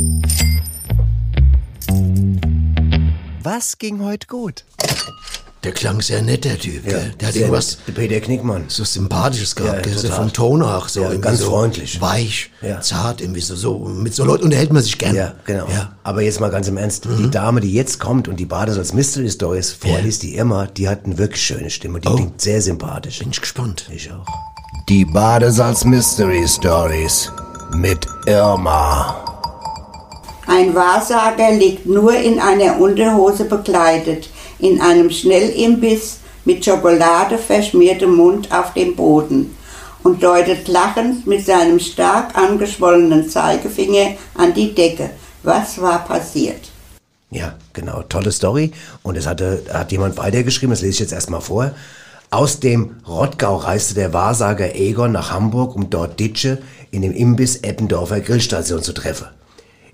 Was 3.43 3.77
ging 3.77 4.03
heute 4.03 4.27
gut? 4.27 4.65
Der 5.63 5.73
klang 5.73 6.01
sehr 6.01 6.23
nett, 6.23 6.43
der 6.43 6.57
Typ. 6.57 6.85
gell? 6.85 7.13
Der 7.19 7.27
hat 7.27 7.35
irgendwas. 7.35 7.77
Der 7.85 7.91
Peter 7.93 8.19
Knickmann. 8.19 8.63
so 8.67 8.83
Sympathisches 8.83 9.55
gehabt. 9.55 9.75
Ja, 9.75 9.81
gell? 9.83 9.93
so 9.95 10.07
total. 10.07 10.17
vom 10.23 10.33
Ton 10.33 10.63
auch 10.63 10.87
so. 10.87 11.01
Ja, 11.01 11.07
irgendwie 11.09 11.21
ganz 11.27 11.39
so 11.41 11.51
freundlich. 11.51 12.01
Weich, 12.01 12.49
Ja. 12.63 12.81
zart, 12.81 13.21
irgendwie 13.21 13.41
so, 13.41 13.55
so. 13.55 13.77
Mit 13.77 14.15
so 14.15 14.23
Leuten 14.25 14.45
unterhält 14.45 14.73
man 14.73 14.81
sich 14.81 14.97
gern. 14.97 15.13
Ja, 15.15 15.33
genau. 15.45 15.67
Ja. 15.67 15.83
Mhm. 15.83 15.87
Aber 16.01 16.21
jetzt 16.23 16.39
mal 16.39 16.49
ganz 16.49 16.67
im 16.67 16.77
Ernst. 16.77 17.05
Die 17.19 17.29
Dame, 17.29 17.61
die 17.61 17.71
jetzt 17.73 17.99
kommt 17.99 18.27
und 18.27 18.37
die 18.39 18.45
Bades 18.45 18.75
als 18.79 18.91
Mystery 18.93 19.29
Stories 19.29 19.71
vorliest, 19.71 20.23
die 20.23 20.35
Irma, 20.35 20.65
die 20.65 20.89
hat 20.89 21.05
eine 21.05 21.19
wirklich 21.19 21.43
schöne 21.43 21.69
Stimme. 21.69 21.99
Die 21.99 22.07
Oh. 22.07 22.15
klingt 22.15 22.41
sehr 22.41 22.59
sympathisch. 22.59 23.19
Bin 23.19 23.29
ich 23.29 23.39
gespannt. 23.41 23.85
Ich 23.93 24.11
auch. 24.11 24.25
Die 24.89 25.05
Badesalz 25.05 25.85
Mystery 25.85 26.47
Stories 26.47 27.31
mit 27.75 28.07
Irma. 28.25 29.23
Ein 30.47 30.73
Wahrsager 30.73 31.51
liegt 31.51 31.85
nur 31.85 32.13
in 32.15 32.39
einer 32.39 32.79
Unterhose 32.79 33.45
bekleidet, 33.45 34.27
in 34.61 34.79
einem 34.81 35.09
Schnellimbiss 35.09 36.19
mit 36.45 36.63
Schokolade 36.63 37.37
verschmiertem 37.37 38.15
Mund 38.15 38.51
auf 38.51 38.73
dem 38.73 38.95
Boden 38.95 39.55
und 40.03 40.23
deutet 40.23 40.67
lachend 40.67 41.27
mit 41.27 41.45
seinem 41.45 41.79
stark 41.79 42.35
angeschwollenen 42.37 43.29
Zeigefinger 43.29 44.15
an 44.35 44.53
die 44.53 44.73
Decke. 44.73 45.11
Was 45.43 45.81
war 45.81 46.05
passiert? 46.05 46.69
Ja, 47.29 47.55
genau. 47.73 48.03
Tolle 48.03 48.31
Story. 48.31 48.71
Und 49.03 49.17
es 49.17 49.25
hatte, 49.25 49.63
hat 49.71 49.91
jemand 49.91 50.17
weitergeschrieben, 50.17 50.71
das 50.71 50.81
lese 50.81 50.93
ich 50.93 50.99
jetzt 50.99 51.13
erstmal 51.13 51.41
vor. 51.41 51.71
Aus 52.29 52.59
dem 52.59 52.97
Rottgau 53.07 53.57
reiste 53.57 53.93
der 53.93 54.13
Wahrsager 54.13 54.75
Egon 54.75 55.11
nach 55.11 55.31
Hamburg, 55.31 55.75
um 55.75 55.89
dort 55.89 56.19
Ditsche 56.19 56.59
in 56.89 57.01
dem 57.01 57.11
Imbiss 57.11 57.57
Eppendorfer 57.57 58.21
Grillstation 58.21 58.81
zu 58.81 58.93
treffen. 58.93 59.27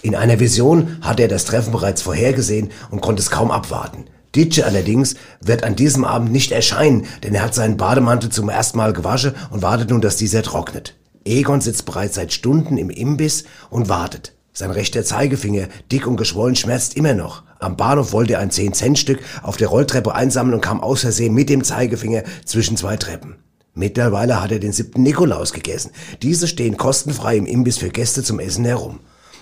In 0.01 0.15
einer 0.15 0.39
Vision 0.39 0.97
hatte 1.01 1.23
er 1.23 1.27
das 1.27 1.45
Treffen 1.45 1.71
bereits 1.71 2.01
vorhergesehen 2.01 2.69
und 2.91 3.01
konnte 3.01 3.21
es 3.21 3.31
kaum 3.31 3.49
abwarten. 3.51 4.05
Ditsche 4.35 4.65
allerdings 4.65 5.15
wird 5.41 5.63
an 5.63 5.75
diesem 5.75 6.03
Abend 6.05 6.31
nicht 6.31 6.51
erscheinen, 6.51 7.05
denn 7.23 7.33
er 7.33 7.43
hat 7.43 7.55
seinen 7.55 7.77
Bademantel 7.77 8.29
zum 8.29 8.49
ersten 8.49 8.77
Mal 8.77 8.93
gewaschen 8.93 9.33
und 9.49 9.61
wartet 9.61 9.89
nun, 9.89 10.01
dass 10.01 10.17
dieser 10.17 10.43
trocknet. 10.43 10.95
Egon 11.25 11.61
sitzt 11.61 11.85
bereits 11.85 12.15
seit 12.15 12.33
Stunden 12.33 12.77
im 12.77 12.89
Imbiss 12.89 13.43
und 13.69 13.89
wartet. 13.89 14.33
Sein 14.53 14.71
rechter 14.71 15.03
Zeigefinger, 15.03 15.67
dick 15.91 16.07
und 16.07 16.17
geschwollen, 16.17 16.55
schmerzt 16.55 16.95
immer 16.95 17.13
noch. 17.13 17.43
Am 17.59 17.77
Bahnhof 17.77 18.11
wollte 18.11 18.33
er 18.33 18.39
ein 18.39 18.49
10-Cent-Stück 18.49 19.19
auf 19.43 19.57
der 19.57 19.67
Rolltreppe 19.67 20.15
einsammeln 20.15 20.55
und 20.55 20.61
kam 20.61 20.81
aus 20.81 21.01
Versehen 21.01 21.33
mit 21.33 21.49
dem 21.49 21.63
Zeigefinger 21.63 22.23
zwischen 22.45 22.77
zwei 22.77 22.97
Treppen. 22.97 23.35
Mittlerweile 23.75 24.41
hat 24.41 24.51
er 24.51 24.59
den 24.59 24.73
siebten 24.73 25.03
Nikolaus 25.03 25.53
gegessen. 25.53 25.91
Diese 26.23 26.47
stehen 26.47 26.77
kostenfrei 26.77 27.37
im 27.37 27.45
Imbiss 27.45 27.77
für 27.77 27.89
Gäste 27.89 28.23
zum 28.23 28.39
Essen 28.39 28.65
herum. 28.65 28.99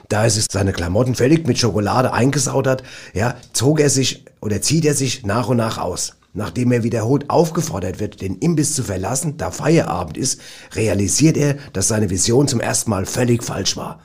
Da 0.10 0.30
sich 0.30 0.46
seine 0.52 0.74
Klamotten 0.74 1.16
völlig 1.16 1.48
mit 1.48 1.58
Schokolade 1.58 2.14
eingesaut 2.14 2.68
hat, 2.68 2.84
ja, 3.14 3.36
zog 3.54 3.80
er 3.80 3.90
sich 3.90 4.26
oder 4.42 4.62
zieht 4.62 4.86
er 4.86 4.94
sich 4.94 5.26
nach 5.26 5.48
und 5.48 5.58
nach 5.58 5.78
aus. 5.78 6.16
Nachdem 6.34 6.74
er 6.74 6.84
wiederholt 6.84 7.30
aufgefordert 7.30 8.00
wird, 8.00 8.22
den 8.22 8.38
Imbiss 8.40 8.76
zu 8.76 8.84
verlassen, 8.84 9.38
da 9.38 9.52
Feierabend 9.52 10.18
ist, 10.18 10.42
realisiert 10.74 11.38
er, 11.38 11.56
dass 11.72 11.88
seine 11.88 12.10
Vision 12.10 12.48
zum 12.48 12.60
ersten 12.60 12.90
Mal 12.90 13.06
völlig 13.06 13.42
falsch 13.42 13.78
war. 13.78 14.02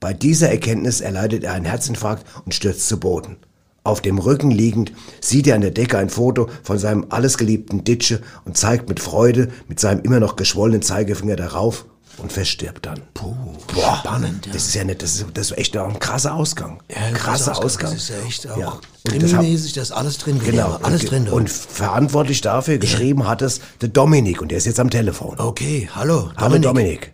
Bei 0.00 0.14
dieser 0.14 0.50
Erkenntnis 0.50 1.00
erleidet 1.02 1.44
er 1.44 1.52
einen 1.52 1.66
Herzinfarkt 1.66 2.24
und 2.44 2.54
stürzt 2.54 2.88
zu 2.88 2.98
Boden. 2.98 3.36
Auf 3.84 4.00
dem 4.00 4.18
Rücken 4.18 4.50
liegend 4.50 4.92
sieht 5.20 5.46
er 5.46 5.54
an 5.54 5.60
der 5.60 5.70
Decke 5.70 5.98
ein 5.98 6.10
Foto 6.10 6.48
von 6.62 6.78
seinem 6.78 7.06
allesgeliebten 7.10 7.84
Ditsche 7.84 8.20
und 8.44 8.56
zeigt 8.56 8.88
mit 8.88 8.98
Freude 8.98 9.48
mit 9.68 9.78
seinem 9.78 10.00
immer 10.02 10.18
noch 10.18 10.36
geschwollenen 10.36 10.82
Zeigefinger 10.82 11.36
darauf 11.36 11.86
und 12.18 12.32
verstirbt 12.32 12.86
dann. 12.86 13.00
Puh, 13.14 13.34
Boah, 13.74 13.96
spannend, 14.00 14.46
ja. 14.46 14.52
Das 14.52 14.66
ist 14.66 14.74
ja 14.74 14.84
nicht, 14.84 15.02
das 15.02 15.14
ist, 15.16 15.26
das 15.34 15.50
ist 15.50 15.58
echt 15.58 15.76
auch 15.76 15.88
ein 15.88 15.98
krasser 15.98 16.34
Ausgang. 16.34 16.82
Ja, 16.90 17.10
krasser 17.16 17.56
Ausgang. 17.58 17.92
Das 17.92 18.02
ist 18.02 18.08
ja 18.10 18.16
echt 18.26 18.50
auch 18.50 18.56
Ja. 18.56 18.78
Das 19.04 19.12
krimimäßig, 19.32 19.72
da 19.74 19.82
ist 19.82 19.92
alles 19.92 20.18
drin. 20.18 20.38
Genau, 20.44 20.50
Genau, 20.66 20.78
alles 20.82 21.02
und, 21.04 21.10
drin. 21.10 21.24
du. 21.26 21.34
Und 21.34 21.50
verantwortlich 21.50 22.40
dafür 22.40 22.78
geschrieben 22.78 23.28
hat 23.28 23.42
es 23.42 23.60
der 23.80 23.88
Dominik 23.90 24.40
und 24.42 24.50
der 24.50 24.58
ist 24.58 24.66
jetzt 24.66 24.80
am 24.80 24.90
Telefon. 24.90 25.38
okay, 25.38 25.88
hallo, 25.94 26.30
Hallo 26.36 26.58
Dominik. 26.58 27.12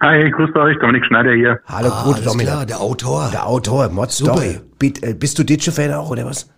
Hi, 0.00 0.30
grüßt 0.30 0.54
euch, 0.56 0.78
Dominik 0.80 1.04
Schneider 1.06 1.32
hier. 1.34 1.58
Hallo, 1.66 1.90
Ah, 1.92 2.04
gut, 2.04 2.24
Dominik. 2.24 2.46
klar, 2.46 2.66
der 2.66 2.80
Autor. 2.80 3.30
Der 3.32 3.46
Autor, 3.48 3.88
Mod 3.88 4.12
Super. 4.12 4.32
Story. 4.34 4.60
Bist, 4.78 5.02
äh, 5.02 5.12
bist 5.14 5.38
du 5.40 5.44
Ditsche-Fan 5.44 5.92
auch, 5.92 6.10
oder 6.10 6.24
was? 6.24 6.48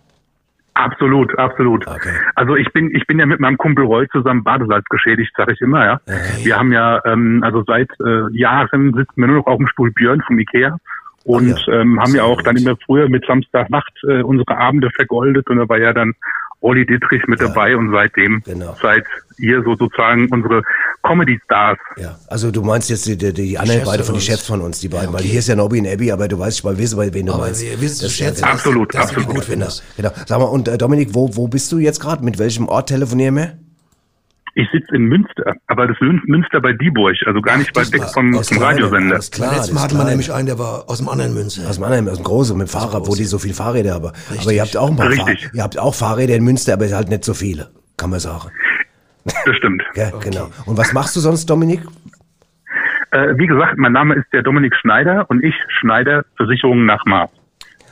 Absolut, 0.73 1.37
absolut. 1.37 1.85
Okay. 1.85 2.13
Also 2.35 2.55
ich 2.55 2.71
bin, 2.71 2.95
ich 2.95 3.05
bin 3.05 3.19
ja 3.19 3.25
mit 3.25 3.39
meinem 3.39 3.57
Kumpel 3.57 3.85
Roy 3.85 4.07
zusammen 4.09 4.43
Badesalz 4.43 4.85
geschädigt, 4.89 5.31
sage 5.35 5.53
ich 5.53 5.61
immer, 5.61 5.85
ja. 5.85 5.99
Wir 6.43 6.57
haben 6.57 6.71
ja, 6.71 7.01
ähm, 7.05 7.43
also 7.43 7.63
seit 7.67 7.89
äh, 7.99 8.31
Jahren 8.31 8.93
sitzen 8.93 9.13
wir 9.15 9.27
nur 9.27 9.37
noch 9.37 9.47
auf 9.47 9.57
dem 9.57 9.67
Stuhl 9.67 9.91
Björn 9.91 10.21
vom 10.25 10.39
Ikea 10.39 10.77
und 11.25 11.53
Ach 11.53 11.67
ja. 11.67 11.81
ähm, 11.81 11.99
haben 11.99 12.15
ja 12.15 12.23
Sehr 12.23 12.25
auch 12.25 12.41
dann 12.41 12.55
gut. 12.55 12.65
immer 12.65 12.77
früher 12.85 13.09
mit 13.09 13.25
Samstagnacht 13.25 13.93
äh, 14.07 14.21
unsere 14.21 14.57
Abende 14.57 14.89
vergoldet 14.95 15.49
und 15.49 15.57
da 15.57 15.67
war 15.67 15.77
ja 15.77 15.93
dann 15.93 16.13
Olli 16.61 16.85
Dittrich 16.85 17.23
mit 17.27 17.41
dabei 17.41 17.75
und 17.75 17.91
seitdem 17.91 18.41
Genau. 18.45 18.75
seid 18.81 19.03
ihr 19.39 19.63
so 19.63 19.75
sozusagen 19.75 20.27
unsere 20.31 20.61
Comedy-Stars. 21.03 21.77
Ja, 21.97 22.19
also 22.27 22.51
du 22.51 22.61
meinst 22.61 22.89
jetzt 22.89 23.07
die, 23.07 23.17
die, 23.17 23.33
die 23.33 23.57
anderen 23.57 23.79
Chefs 23.79 23.89
beide 23.91 24.03
von 24.03 24.15
uns. 24.15 24.23
Chefs 24.23 24.45
von 24.45 24.61
uns, 24.61 24.79
die 24.79 24.87
beiden, 24.87 25.07
Ja, 25.07 25.13
weil 25.13 25.19
okay. 25.21 25.29
hier 25.29 25.39
ist 25.39 25.47
ja 25.47 25.55
Nobby 25.55 25.79
und 25.79 25.87
Abby, 25.87 26.11
aber 26.11 26.27
du 26.27 26.37
weißt, 26.37 26.59
ich 26.59 26.63
mal 26.63 26.77
wissen, 26.77 26.97
bei 26.97 27.11
wen 27.13 27.25
du 27.25 27.33
Aber 27.33 27.43
meinst. 27.45 27.61
wir 27.63 27.81
wissen 27.81 28.03
Das- 28.03 28.17
das- 28.17 28.33
dass- 28.39 28.43
Absolut, 28.43 28.93
die 28.93 28.97
absolut. 28.99 29.27
gut 29.27 29.47
Genau, 29.47 29.67
genau. 29.97 30.11
Sag 30.27 30.37
mal, 30.39 30.45
und 30.45 30.67
äh, 30.67 30.77
Dominik, 30.77 31.09
wo, 31.13 31.35
wo 31.35 31.47
bist 31.47 31.71
du 31.71 31.79
jetzt 31.79 31.99
gerade? 31.99 32.23
Mit 32.23 32.37
welchem 32.37 32.67
Ort 32.67 32.89
telefonieren 32.89 33.35
wir? 33.35 33.57
Ich 34.53 34.67
sitze 34.73 34.93
in 34.95 35.03
Münster, 35.03 35.53
aber 35.67 35.87
das 35.87 35.95
Mün- 35.99 36.21
Münster 36.25 36.59
bei 36.59 36.73
Dieburg, 36.73 37.15
also 37.25 37.39
gar 37.41 37.57
nicht 37.57 37.73
weit 37.75 37.91
weg 37.93 38.03
vom, 38.13 38.33
vom 38.33 38.43
Kleine, 38.43 38.65
Radiosender. 38.65 39.13
alles 39.15 39.31
klar, 39.31 39.53
Letztes 39.55 39.73
Mal 39.73 39.81
hatten 39.83 39.91
wir 39.93 39.95
Kleine. 39.99 40.09
nämlich 40.11 40.33
einen, 40.33 40.45
der 40.47 40.59
war 40.59 40.89
aus 40.89 40.97
dem 40.97 41.07
anderen 41.07 41.33
Münze. 41.33 41.65
Aus 41.67 41.75
dem 41.75 41.83
anderen, 41.85 42.09
aus 42.09 42.17
dem 42.17 42.23
Großen, 42.25 42.57
mit 42.57 42.67
dem 42.67 42.71
Fahrrad, 42.71 43.07
wo 43.07 43.15
die 43.15 43.23
so 43.23 43.39
viel 43.39 43.53
Fahrräder 43.53 43.93
haben. 43.93 44.11
Aber 44.41 44.51
ihr 44.51 44.61
habt 44.61 44.75
auch 44.75 44.89
ein 44.89 44.97
paar 44.97 45.07
Richtig. 45.09 45.45
Fahr 45.45 45.55
ihr 45.55 45.63
habt 45.63 45.79
auch 45.79 45.95
Fahrräder 45.95 46.35
in 46.35 46.43
Münster, 46.43 46.73
aber 46.73 46.85
halt 46.89 47.07
nicht 47.09 47.23
so 47.23 47.33
viele, 47.33 47.69
kann 47.95 48.09
man 48.09 48.19
sagen. 48.19 48.49
Das 49.23 49.55
stimmt. 49.55 49.83
Gell, 49.93 50.11
Genau. 50.19 50.49
Und 50.65 50.77
was 50.77 50.91
machst 50.93 51.15
du 51.15 51.21
sonst, 51.21 51.45
Dominik? 51.49 51.81
Äh, 53.11 53.37
wie 53.37 53.47
gesagt, 53.47 53.77
mein 53.77 53.91
Name 53.93 54.15
ist 54.15 54.25
der 54.33 54.41
Dominik 54.41 54.75
Schneider 54.75 55.29
und 55.29 55.43
ich 55.43 55.53
Schneider 55.79 56.23
Versicherungen 56.37 56.85
nach 56.85 57.05
Maß. 57.05 57.29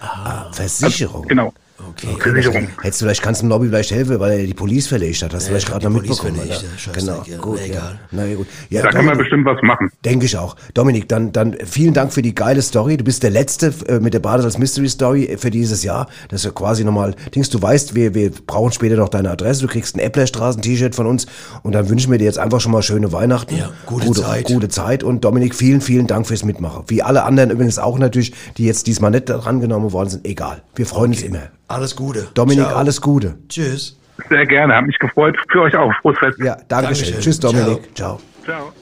Ah, 0.02 0.52
Versicherung. 0.54 1.28
Genau. 1.28 1.54
Okay, 1.90 2.08
Versicherung. 2.20 2.68
Hättest 2.82 3.02
du 3.02 3.06
vielleicht, 3.06 3.22
kannst 3.22 3.42
du 3.42 3.46
dem 3.46 3.50
Nobby 3.50 3.68
vielleicht 3.68 3.92
helfen, 3.92 4.20
weil 4.20 4.40
er 4.40 4.46
die 4.46 4.54
Police 4.54 4.88
verlegt 4.88 5.22
hat. 5.24 5.34
Hast 5.34 5.48
du 5.48 5.52
Ja, 5.52 5.58
vielleicht 5.60 5.68
gerade 5.68 5.86
noch 5.90 5.94
Police 6.00 6.10
mitbekommen. 6.24 6.36
verlegt, 6.48 6.66
ja, 6.86 6.92
Genau, 6.94 7.24
ja. 7.26 7.38
gut, 7.38 7.60
egal. 7.66 8.00
Na 8.12 8.34
gut. 8.36 8.48
Da 8.72 8.82
kann 8.82 8.94
man 8.94 8.96
Dominik, 9.06 9.18
bestimmt 9.20 9.46
was 9.46 9.62
machen. 9.64 9.92
Denke 10.06 10.26
ich 10.26 10.38
auch. 10.38 10.56
Dominik, 10.74 11.08
dann, 11.10 11.32
dann 11.32 11.56
vielen 11.66 11.94
Dank 11.94 12.14
für 12.14 12.22
die 12.22 12.34
geile 12.36 12.62
Story. 12.62 12.98
Du 12.98 13.04
bist 13.04 13.24
der 13.24 13.30
Letzte 13.32 13.74
äh, 13.88 14.00
mit 14.00 14.14
der 14.14 14.20
Bades 14.20 14.46
als 14.46 14.58
Mystery 14.58 14.90
Story 14.90 15.36
für 15.40 15.50
dieses 15.52 15.84
Jahr. 15.84 16.08
Das 16.30 16.42
ist 16.42 16.46
ja 16.46 16.52
quasi 16.52 16.84
nochmal, 16.84 17.16
Dings, 17.36 17.50
du 17.50 17.62
weißt, 17.62 17.96
wir, 17.96 18.14
wir 18.14 18.32
brauchen 18.32 18.72
später 18.72 18.96
noch 18.96 19.10
deine 19.10 19.32
Adresse. 19.32 19.62
Du 19.62 19.68
kriegst 19.68 19.96
ein 19.96 20.00
Äpplerstraßen-T-Shirt 20.00 20.96
von 20.96 21.06
uns 21.08 21.28
und 21.64 21.74
dann 21.74 21.90
wünschen 21.90 22.12
wir 22.12 22.18
dir 22.18 22.26
jetzt 22.26 22.40
einfach 22.40 22.60
schon 22.62 22.72
mal 22.72 22.82
schöne 22.82 23.12
Weihnachten. 23.12 23.56
Ja, 23.58 23.72
gute 23.86 24.08
gute 24.08 24.22
Zeit. 24.22 24.46
Gute 24.46 24.70
Zeit 24.70 25.04
und 25.04 25.24
Dominik, 25.26 25.56
vielen, 25.56 25.82
vielen 25.82 26.08
Dank 26.08 26.28
fürs 26.28 26.44
Mitmachen. 26.44 26.84
Wie 26.88 27.02
alle 27.04 27.24
anderen 27.24 27.50
übrigens 27.52 27.80
auch 27.80 27.98
natürlich, 28.00 28.34
die 28.58 28.66
jetzt 28.66 28.88
diesmal 28.88 29.12
nicht 29.12 29.26
dran 29.30 29.60
genommen 29.60 29.92
worden 29.92 30.10
sind. 30.10 30.26
Egal. 30.26 30.62
Wir 30.76 30.86
freuen 30.86 31.12
uns 31.12 31.22
immer. 31.22 31.40
Alles 31.68 31.89
Gute. 31.96 32.28
Dominik, 32.34 32.66
Ciao. 32.66 32.78
alles 32.78 33.02
Gute. 33.02 33.36
Tschüss. 33.48 33.98
Sehr 34.30 34.46
gerne, 34.46 34.76
hat 34.76 34.86
mich 34.86 35.00
gefreut. 35.00 35.38
Für 35.52 35.62
euch 35.62 35.76
auch. 35.76 35.92
Frohes 36.02 36.18
Fest. 36.20 36.38
Ja, 36.40 36.56
Dankeschön. 36.68 37.06
Dankeschön. 37.06 37.20
Tschüss, 37.22 37.40
Dominik. 37.40 37.96
Ciao. 37.96 38.20
Ciao. 38.44 38.74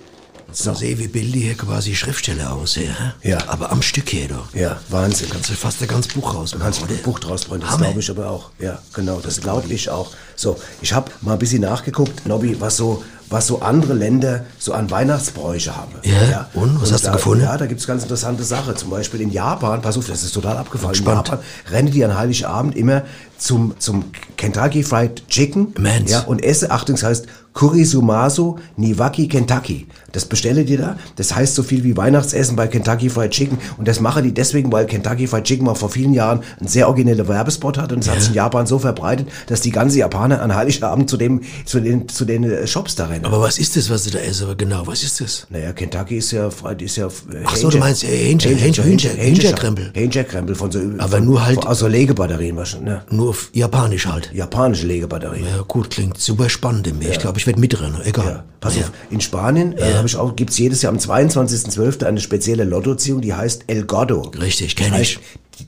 So 0.52 0.74
sehe, 0.74 0.98
wie 0.98 1.08
bilden 1.08 1.34
die 1.34 1.42
hier 1.42 1.56
quasi 1.56 1.94
Schriftsteller 1.94 2.54
aussehen. 2.54 2.96
Ja. 3.22 3.38
Aber 3.48 3.70
am 3.72 3.82
Stück 3.82 4.10
hier 4.10 4.30
doch. 4.30 4.54
Ja, 4.56 4.80
Wahnsinn. 4.90 5.30
Kannst 5.30 5.50
du 5.50 5.54
fast 5.54 5.82
ein 5.82 5.88
ganzes 5.90 6.14
Buch 6.14 6.34
raus. 6.34 6.52
Du 6.52 6.60
kannst 6.60 6.82
ein 6.82 6.98
Buch 7.04 7.20
draus 7.20 7.46
bringen, 7.46 7.62
das 7.62 7.78
glaube 7.78 8.00
ich 8.00 8.10
aber 8.10 8.30
auch. 8.30 8.52
Ja, 8.58 8.80
genau, 8.94 9.20
das 9.20 9.42
glaube 9.42 9.68
ich 9.72 9.90
auch. 9.90 10.12
So, 10.36 10.58
ich 10.82 10.94
habe 10.94 11.12
mal 11.22 11.34
ein 11.34 11.40
bisschen 11.40 11.62
nachgeguckt, 11.62 12.26
Nobby, 12.26 12.60
was 12.60 12.78
so, 12.78 13.04
was 13.30 13.48
so 13.48 13.62
andere 13.62 13.94
Länder 13.94 14.46
so 14.58 14.74
an 14.74 14.90
Weihnachtsbräuche 14.90 15.76
haben. 15.76 15.94
Ja, 16.04 16.50
und? 16.54 16.82
Was 16.82 16.92
hast 16.92 17.04
du 17.04 17.08
da, 17.08 17.14
gefunden? 17.14 17.44
Ja, 17.44 17.58
da 17.58 17.66
gibt's 17.66 17.88
ganz 17.88 18.04
interessante 18.04 18.44
Sachen. 18.44 18.76
Zum 18.76 18.90
Beispiel 18.90 19.22
in 19.22 19.32
Japan, 19.32 19.82
pass 19.82 19.98
auf, 19.98 20.08
das 20.08 20.24
ist 20.24 20.34
total 20.34 20.58
abgefallen. 20.58 20.94
In 20.94 21.02
Spannend. 21.02 21.28
Japan 21.28 21.46
rennen 21.70 21.92
die 21.92 22.04
an 22.04 22.18
Heiligabend 22.18 22.76
immer 22.76 23.04
zum, 23.38 23.76
zum 23.80 24.06
Kentucky 24.36 24.84
Fried 24.84 25.28
Chicken. 25.28 25.74
Mens. 25.78 26.12
Ja, 26.12 26.22
und 26.22 26.44
esse, 26.44 26.72
Achtung, 26.72 26.96
es 26.96 27.04
heißt 27.04 27.28
Kurisumasu 27.54 28.58
Niwaki 28.76 29.28
Kentucky. 29.28 29.88
Das 30.12 30.26
bestelle 30.26 30.64
die 30.64 30.78
da. 30.78 30.98
Das 31.16 31.36
heißt 31.36 31.56
so 31.56 31.64
viel 31.64 31.84
wie 31.84 31.98
Weihnachtsessen 31.98 32.56
bei 32.56 32.68
Kentucky 32.68 33.10
Fried 33.10 33.32
Chicken. 33.32 33.58
Und 33.78 33.88
das 33.88 34.00
machen 34.00 34.24
die 34.24 34.34
deswegen, 34.34 34.72
weil 34.72 34.86
Kentucky 34.86 35.26
Fried 35.26 35.44
Chicken 35.44 35.66
mal 35.66 35.74
vor 35.74 35.90
vielen 35.90 36.14
Jahren 36.14 36.42
einen 36.60 36.68
sehr 36.68 36.88
originellen 36.88 37.28
Werbespot 37.28 37.80
hat. 37.80 37.92
Und 37.92 38.04
es 38.04 38.10
hat 38.10 38.20
sich 38.20 38.30
in 38.30 38.36
Japan 38.36 38.68
so 38.68 38.78
verbreitet, 38.78 39.28
dass 39.48 39.62
die 39.62 39.72
ganze 39.72 39.98
Japaner 39.98 40.42
an 40.42 40.54
Heiligabend 40.54 41.10
zu, 41.10 41.18
dem, 41.18 41.42
zu, 41.66 41.80
den, 41.80 42.08
zu 42.08 42.26
den 42.26 42.44
äh, 42.44 42.68
Shops 42.68 42.96
da 42.96 43.08
rennen. 43.08 43.17
Aber 43.26 43.42
was 43.42 43.58
ist 43.60 43.76
das, 43.76 43.90
was 43.90 44.04
du 44.04 44.12
da 44.12 44.20
isst? 44.20 44.42
Aber 44.44 44.56
genau, 44.56 44.86
was 44.86 45.04
ist 45.04 45.20
das? 45.22 45.48
Naja, 45.50 45.72
Kentucky 45.74 46.18
ist 46.18 46.32
ja, 46.32 46.50
frei- 46.50 46.74
ist 46.76 46.96
ja. 46.98 47.08
Ach 47.46 47.56
so, 47.56 47.70
du 47.70 47.78
meinst, 47.78 48.04
äh, 48.04 48.08
Hähnchen- 48.08 48.56
Hähnchen- 48.58 48.84
Hähnchen- 48.84 49.16
Hähnchenkrempel. 49.16 49.92
Hähnchenkrempel 49.94 50.56
von 50.56 50.72
so. 50.72 50.80
Aber 50.98 51.20
nur 51.20 51.46
halt- 51.46 51.66
also 51.66 51.88
Legebatterien 51.88 52.56
wahrscheinlich, 52.58 52.90
ne? 52.90 53.02
Nur 53.12 53.30
auf 53.30 53.50
Japanisch 53.54 54.06
halt. 54.08 54.32
Japanische 54.34 54.88
Legebatterien. 54.88 55.46
Ja, 55.46 55.64
gut, 55.68 55.90
klingt 55.90 56.18
super 56.18 56.50
spannend 56.50 56.88
in 56.88 57.00
mir. 57.00 57.10
Ich 57.10 57.20
glaube, 57.20 57.40
ich 57.40 57.48
werde 57.48 57.60
mitrennen. 57.60 58.02
Egal. 58.04 58.44
Pass 58.60 58.76
auf, 58.78 58.92
in 59.12 59.22
Spanien 59.22 59.78
äh, 59.78 59.94
hab 59.94 60.06
ich 60.06 60.16
auch, 60.16 60.36
gibt's 60.36 60.58
jedes 60.58 60.82
Jahr 60.82 60.92
am 60.92 61.00
22.12. 61.00 62.04
eine 62.06 62.20
spezielle 62.20 62.64
Lottoziehung, 62.64 63.22
die 63.22 63.34
heißt 63.34 63.66
El 63.68 63.84
Gordo. 63.86 64.32
Richtig, 64.40 64.76
kenn 64.76 64.92
das 64.92 65.02
ich. 65.02 65.20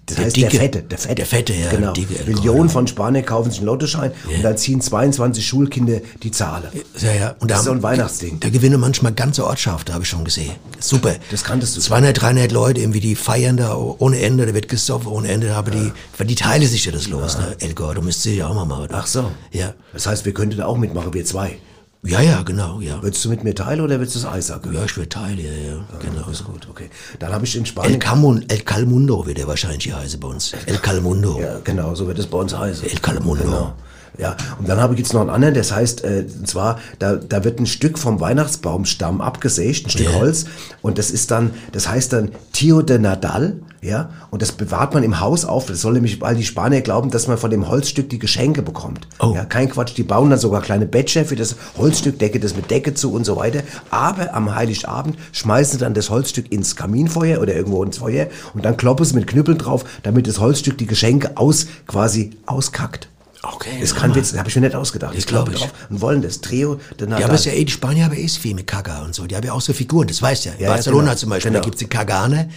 Das 0.06 0.16
Der 0.18 0.26
heißt 0.26 0.36
Dicke. 0.38 0.50
der 0.50 0.60
Fette, 0.60 0.82
der 0.84 0.98
Fette. 0.98 1.16
Der 1.16 1.26
Fette, 1.26 1.54
ja, 1.54 1.70
Genau. 1.72 1.94
dicke 1.94 2.24
Millionen 2.26 2.70
von 2.70 2.88
Spaniern 2.88 3.26
kaufen 3.26 3.50
sich 3.50 3.60
einen 3.60 3.68
Lottoschein 3.68 4.12
und 4.36 4.44
dann 4.44 4.58
ziehen 4.58 4.82
22 4.82 5.46
Schulkinder 5.46 6.00
die 6.24 6.32
Zahle. 6.32 6.72
Ja, 7.00 7.12
ja. 7.14 7.36
Und 7.40 7.50
das 7.50 7.58
da- 7.58 7.60
ist 7.60 7.66
so 7.66 7.72
ein 7.72 7.84
Weihnachtsding. 7.84 8.40
Da 8.40 8.50
gewinnen 8.50 8.80
manchmal 8.80 9.14
ganze 9.14 9.46
Ortschaften, 9.46 9.94
habe 9.94 10.04
ich 10.04 10.10
schon 10.10 10.24
gesehen. 10.24 10.52
Super. 10.80 11.16
Das 11.32 11.44
kanntest 11.44 11.76
du. 11.78 11.82
200, 11.82 12.22
300 12.22 12.52
Leute, 12.52 12.82
irgendwie, 12.82 13.00
die 13.00 13.16
feiern 13.16 13.58
da 13.58 13.76
ohne 13.76 14.20
Ende, 14.20 14.46
da 14.46 14.54
wird 14.54 14.68
gesoffen 14.70 15.08
ohne 15.08 15.28
Ende, 15.28 15.56
aber 15.56 15.72
die, 15.72 15.92
weil 16.18 16.28
die 16.28 16.36
teilen 16.36 16.68
sich 16.68 16.86
ja 16.86 16.92
das 16.92 17.08
los, 17.08 17.38
ne? 17.38 17.56
El 17.60 17.74
Gordo 17.74 18.02
müsste 18.02 18.30
ja 18.30 18.48
auch 18.48 18.56
mal 18.56 18.66
machen. 18.66 18.88
Ach 18.92 19.08
so. 19.08 19.32
Ja. 19.52 19.74
Das 19.94 20.06
heißt, 20.08 20.26
wir 20.26 20.34
könnten 20.34 20.58
da 20.58 20.66
auch 20.66 20.78
mitmachen, 20.78 21.14
wir 21.14 21.26
zwei. 21.26 21.58
Ja, 22.04 22.22
ja, 22.22 22.44
genau, 22.44 22.80
ja. 22.80 23.02
Würdest 23.04 23.26
du 23.26 23.30
mit 23.30 23.44
mir 23.44 23.54
teilen 23.54 23.82
oder 23.82 24.00
willst 24.00 24.16
du 24.16 24.20
das 24.20 24.32
Eis 24.32 24.48
sagen? 24.48 24.74
Ja, 24.74 24.86
ich 24.86 24.96
will 24.96 25.08
teilen, 25.08 25.38
ja, 25.38 25.52
ja. 25.52 26.00
Genau. 26.00 26.30
Ist 26.30 26.46
gut, 26.46 26.68
okay. 26.70 26.90
Dann 27.20 27.34
habe 27.34 27.44
ich 27.44 27.56
in 27.56 27.64
El, 27.64 27.68
Spanien... 27.68 28.00
Camun, 28.00 28.46
El 28.48 28.60
Calmundo 28.60 29.26
wird 29.26 29.38
er 29.38 29.48
wahrscheinlich 29.48 29.84
hier 29.84 29.98
heißen 29.98 30.18
bei 30.18 30.30
uns. 30.30 30.54
El 30.66 30.78
Calmundo. 30.78 31.40
Ja, 31.42 31.60
genau, 31.62 31.94
so 31.96 32.08
wird 32.08 32.18
es 32.18 32.28
bei 32.28 32.38
uns 32.38 32.58
heißen. 32.58 32.90
El 32.90 33.00
Calmundo. 33.00 33.44
Genau. 33.44 33.74
Ja, 34.18 34.36
und 34.60 34.68
dann 34.68 34.80
habe 34.80 34.94
ich 34.94 35.00
jetzt 35.00 35.14
noch 35.14 35.22
einen 35.22 35.30
anderen, 35.30 35.54
das 35.56 35.72
heißt, 35.74 36.04
äh, 36.04 36.26
und 36.40 36.48
zwar, 36.48 36.80
da, 37.00 37.16
da 37.16 37.44
wird 37.44 37.60
ein 37.60 37.66
Stück 37.66 37.98
vom 37.98 38.20
Weihnachtsbaumstamm 38.20 39.22
abgesägt, 39.22 39.88
ein 39.88 39.90
Stück 39.90 40.08
Ja. 40.08 40.20
Holz, 40.20 40.46
und 40.82 40.98
das 40.98 41.12
ist 41.12 41.32
dann, 41.32 41.52
das 41.72 41.88
heißt 41.88 42.14
dann 42.14 42.32
Tio 42.52 42.82
de 42.82 42.98
Nadal, 42.98 43.60
ja, 43.82 44.10
und 44.30 44.42
das 44.42 44.52
bewahrt 44.52 44.94
man 44.94 45.04
im 45.04 45.20
Haus 45.20 45.46
auf, 45.46 45.66
das 45.68 45.82
soll 45.82 45.94
nämlich, 45.94 46.20
weil 46.22 46.36
die 46.36 46.44
Spanier 46.44 46.82
glauben, 46.82 47.12
dass 47.12 47.28
man 47.28 47.38
von 47.38 47.50
dem 47.50 47.68
Holzstück 47.70 48.10
die 48.10 48.20
Geschenke 48.20 48.62
bekommt. 48.62 49.08
Oh. 49.20 49.34
Ja, 49.36 49.46
kein 49.46 49.70
Quatsch, 49.70 49.94
die 49.96 50.04
bauen 50.04 50.30
dann 50.30 50.40
sogar 50.40 50.62
kleine 50.62 50.86
Bettchen 50.86 51.26
für 51.26 51.36
das 51.36 51.56
Holzstück, 51.78 52.20
decke 52.20 52.40
das 52.40 52.56
mit 52.56 52.70
Decke 52.70 52.94
zu 52.94 53.14
und 53.14 53.24
so 53.26 53.38
weiter, 53.38 53.62
aber 53.90 54.34
am 54.34 54.54
Heiligabend 54.56 55.18
schmeißen 55.32 55.74
sie 55.74 55.78
dann 55.80 55.94
das 55.94 56.10
Holzstück 56.10 56.52
ins 56.52 56.76
Kaminfeuer 56.76 57.40
oder 57.42 57.54
irgendwo 57.56 57.84
ins 57.84 58.00
Feuer 58.00 58.28
und 58.54 58.66
dann 58.66 58.76
kloppen 58.78 59.06
sie 59.06 59.16
mit 59.16 59.28
Knüppeln 59.28 59.58
drauf, 59.58 59.86
damit 60.04 60.28
das 60.28 60.40
Holzstück 60.40 60.78
die 60.78 60.88
Geschenke 60.88 61.38
aus, 61.38 61.68
quasi 61.88 62.32
auskackt. 62.46 63.08
Okay. 63.42 63.78
Das 63.80 63.96
kann 63.96 64.12
das 64.14 64.38
habe 64.38 64.50
ich 64.50 64.56
mir 64.56 64.64
nicht 64.64 64.76
ausgedacht. 64.76 65.14
Das 65.14 65.20
Ich 65.20 65.26
glaube 65.26 65.52
glaub 65.52 65.64
ich. 65.70 65.90
und 65.90 66.02
wollen 66.02 66.22
das. 66.22 66.42
Trio 66.42 66.78
Nadal. 67.00 67.20
Ja, 67.22 67.26
aber 67.28 67.36
ist 67.36 67.46
ja 67.46 67.54
eh, 67.54 67.64
die 67.64 67.72
Spanier 67.72 68.04
haben 68.04 68.14
eh 68.14 68.28
viel 68.28 68.54
mit 68.54 68.68
Kaga 68.68 69.04
und 69.06 69.16
so. 69.16 69.26
Die 69.28 69.36
haben 69.38 69.46
ja 69.46 69.54
auch 69.54 69.62
so 69.62 69.72
Figuren, 69.72 70.08
das 70.08 70.22
weißt 70.22 70.44
ja. 70.44 70.52
In 70.52 70.60
Ja, 70.60 70.66
ja, 70.68 70.74
Barcelona 70.74 71.04
genau. 71.06 71.16
zum 71.16 71.30
Beispiel, 71.30 71.52
Genau. 71.52 71.62
da 71.62 71.64
gibt's 71.66 71.80
die 71.80 71.88
Kagane. 71.88 72.50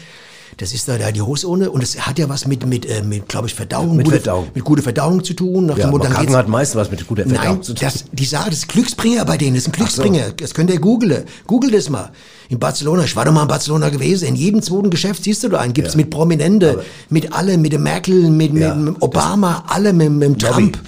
Das 0.59 0.73
ist 0.75 0.87
da, 0.87 0.99
da 0.99 1.11
die 1.11 1.23
Hose 1.23 1.49
ohne 1.49 1.71
und 1.71 1.83
das 1.83 1.99
hat 1.99 2.19
ja 2.19 2.29
was 2.29 2.47
mit, 2.47 2.67
mit, 2.67 2.87
äh, 2.87 3.03
mit 3.03 3.29
glaube 3.29 3.49
ich, 3.49 3.55
Verdauung. 3.55 3.97
Mit 3.97 4.05
gute, 4.05 4.17
Verdauung. 4.17 4.49
Mit 4.55 4.65
guter 4.65 4.83
Verdauung 4.83 5.25
zu 5.25 5.35
tun. 5.35 5.67
Nach 5.67 5.79
ja, 5.79 5.87
dem 5.87 5.91
Motto, 5.91 6.07
aber 6.07 6.37
hat 6.37 6.49
meistens 6.49 6.77
was 6.77 6.91
mit 6.91 7.07
guter 7.07 7.25
Verdauung 7.25 7.55
Nein, 7.57 7.63
zu 7.63 7.75
tun. 7.75 7.81
das, 7.81 8.05
die 8.13 8.25
Sache, 8.25 8.51
das 8.51 8.61
ist 8.61 8.69
Glücksbringer 8.69 9.25
bei 9.25 9.37
denen, 9.37 9.55
das 9.55 9.65
ist 9.65 9.69
ein 9.69 9.73
Glücksbringer. 9.73 10.33
Das 10.37 10.55
könnt 10.55 10.71
ihr 10.71 10.79
googeln. 10.79 11.25
Google 11.47 11.71
das 11.71 11.89
mal. 11.89 12.11
In 12.49 12.59
Barcelona, 12.59 13.05
ich 13.05 13.17
war 13.17 13.25
doch 13.25 13.33
mal 13.33 13.43
in 13.43 13.49
Barcelona 13.49 13.89
gewesen, 13.89 14.29
in 14.29 14.37
jedem 14.37 14.61
zweiten 14.63 14.91
Geschäft 14.91 15.25
siehst 15.25 15.43
du 15.43 15.49
da 15.49 15.61
einen, 15.61 15.73
gibt's 15.73 15.97
mit 15.97 16.11
Prominente, 16.11 16.85
mit 17.09 17.33
alle, 17.33 17.57
mit 17.57 17.73
der 17.73 17.81
Merkel, 17.81 18.31
mit, 18.31 18.53
mit, 18.53 18.63
Ja, 18.63 18.75
mit 18.75 19.01
Obama, 19.01 19.65
alle 19.69 19.93
mit, 19.93 20.11
mit 20.11 20.23
dem 20.23 20.39
Trump. 20.39 20.79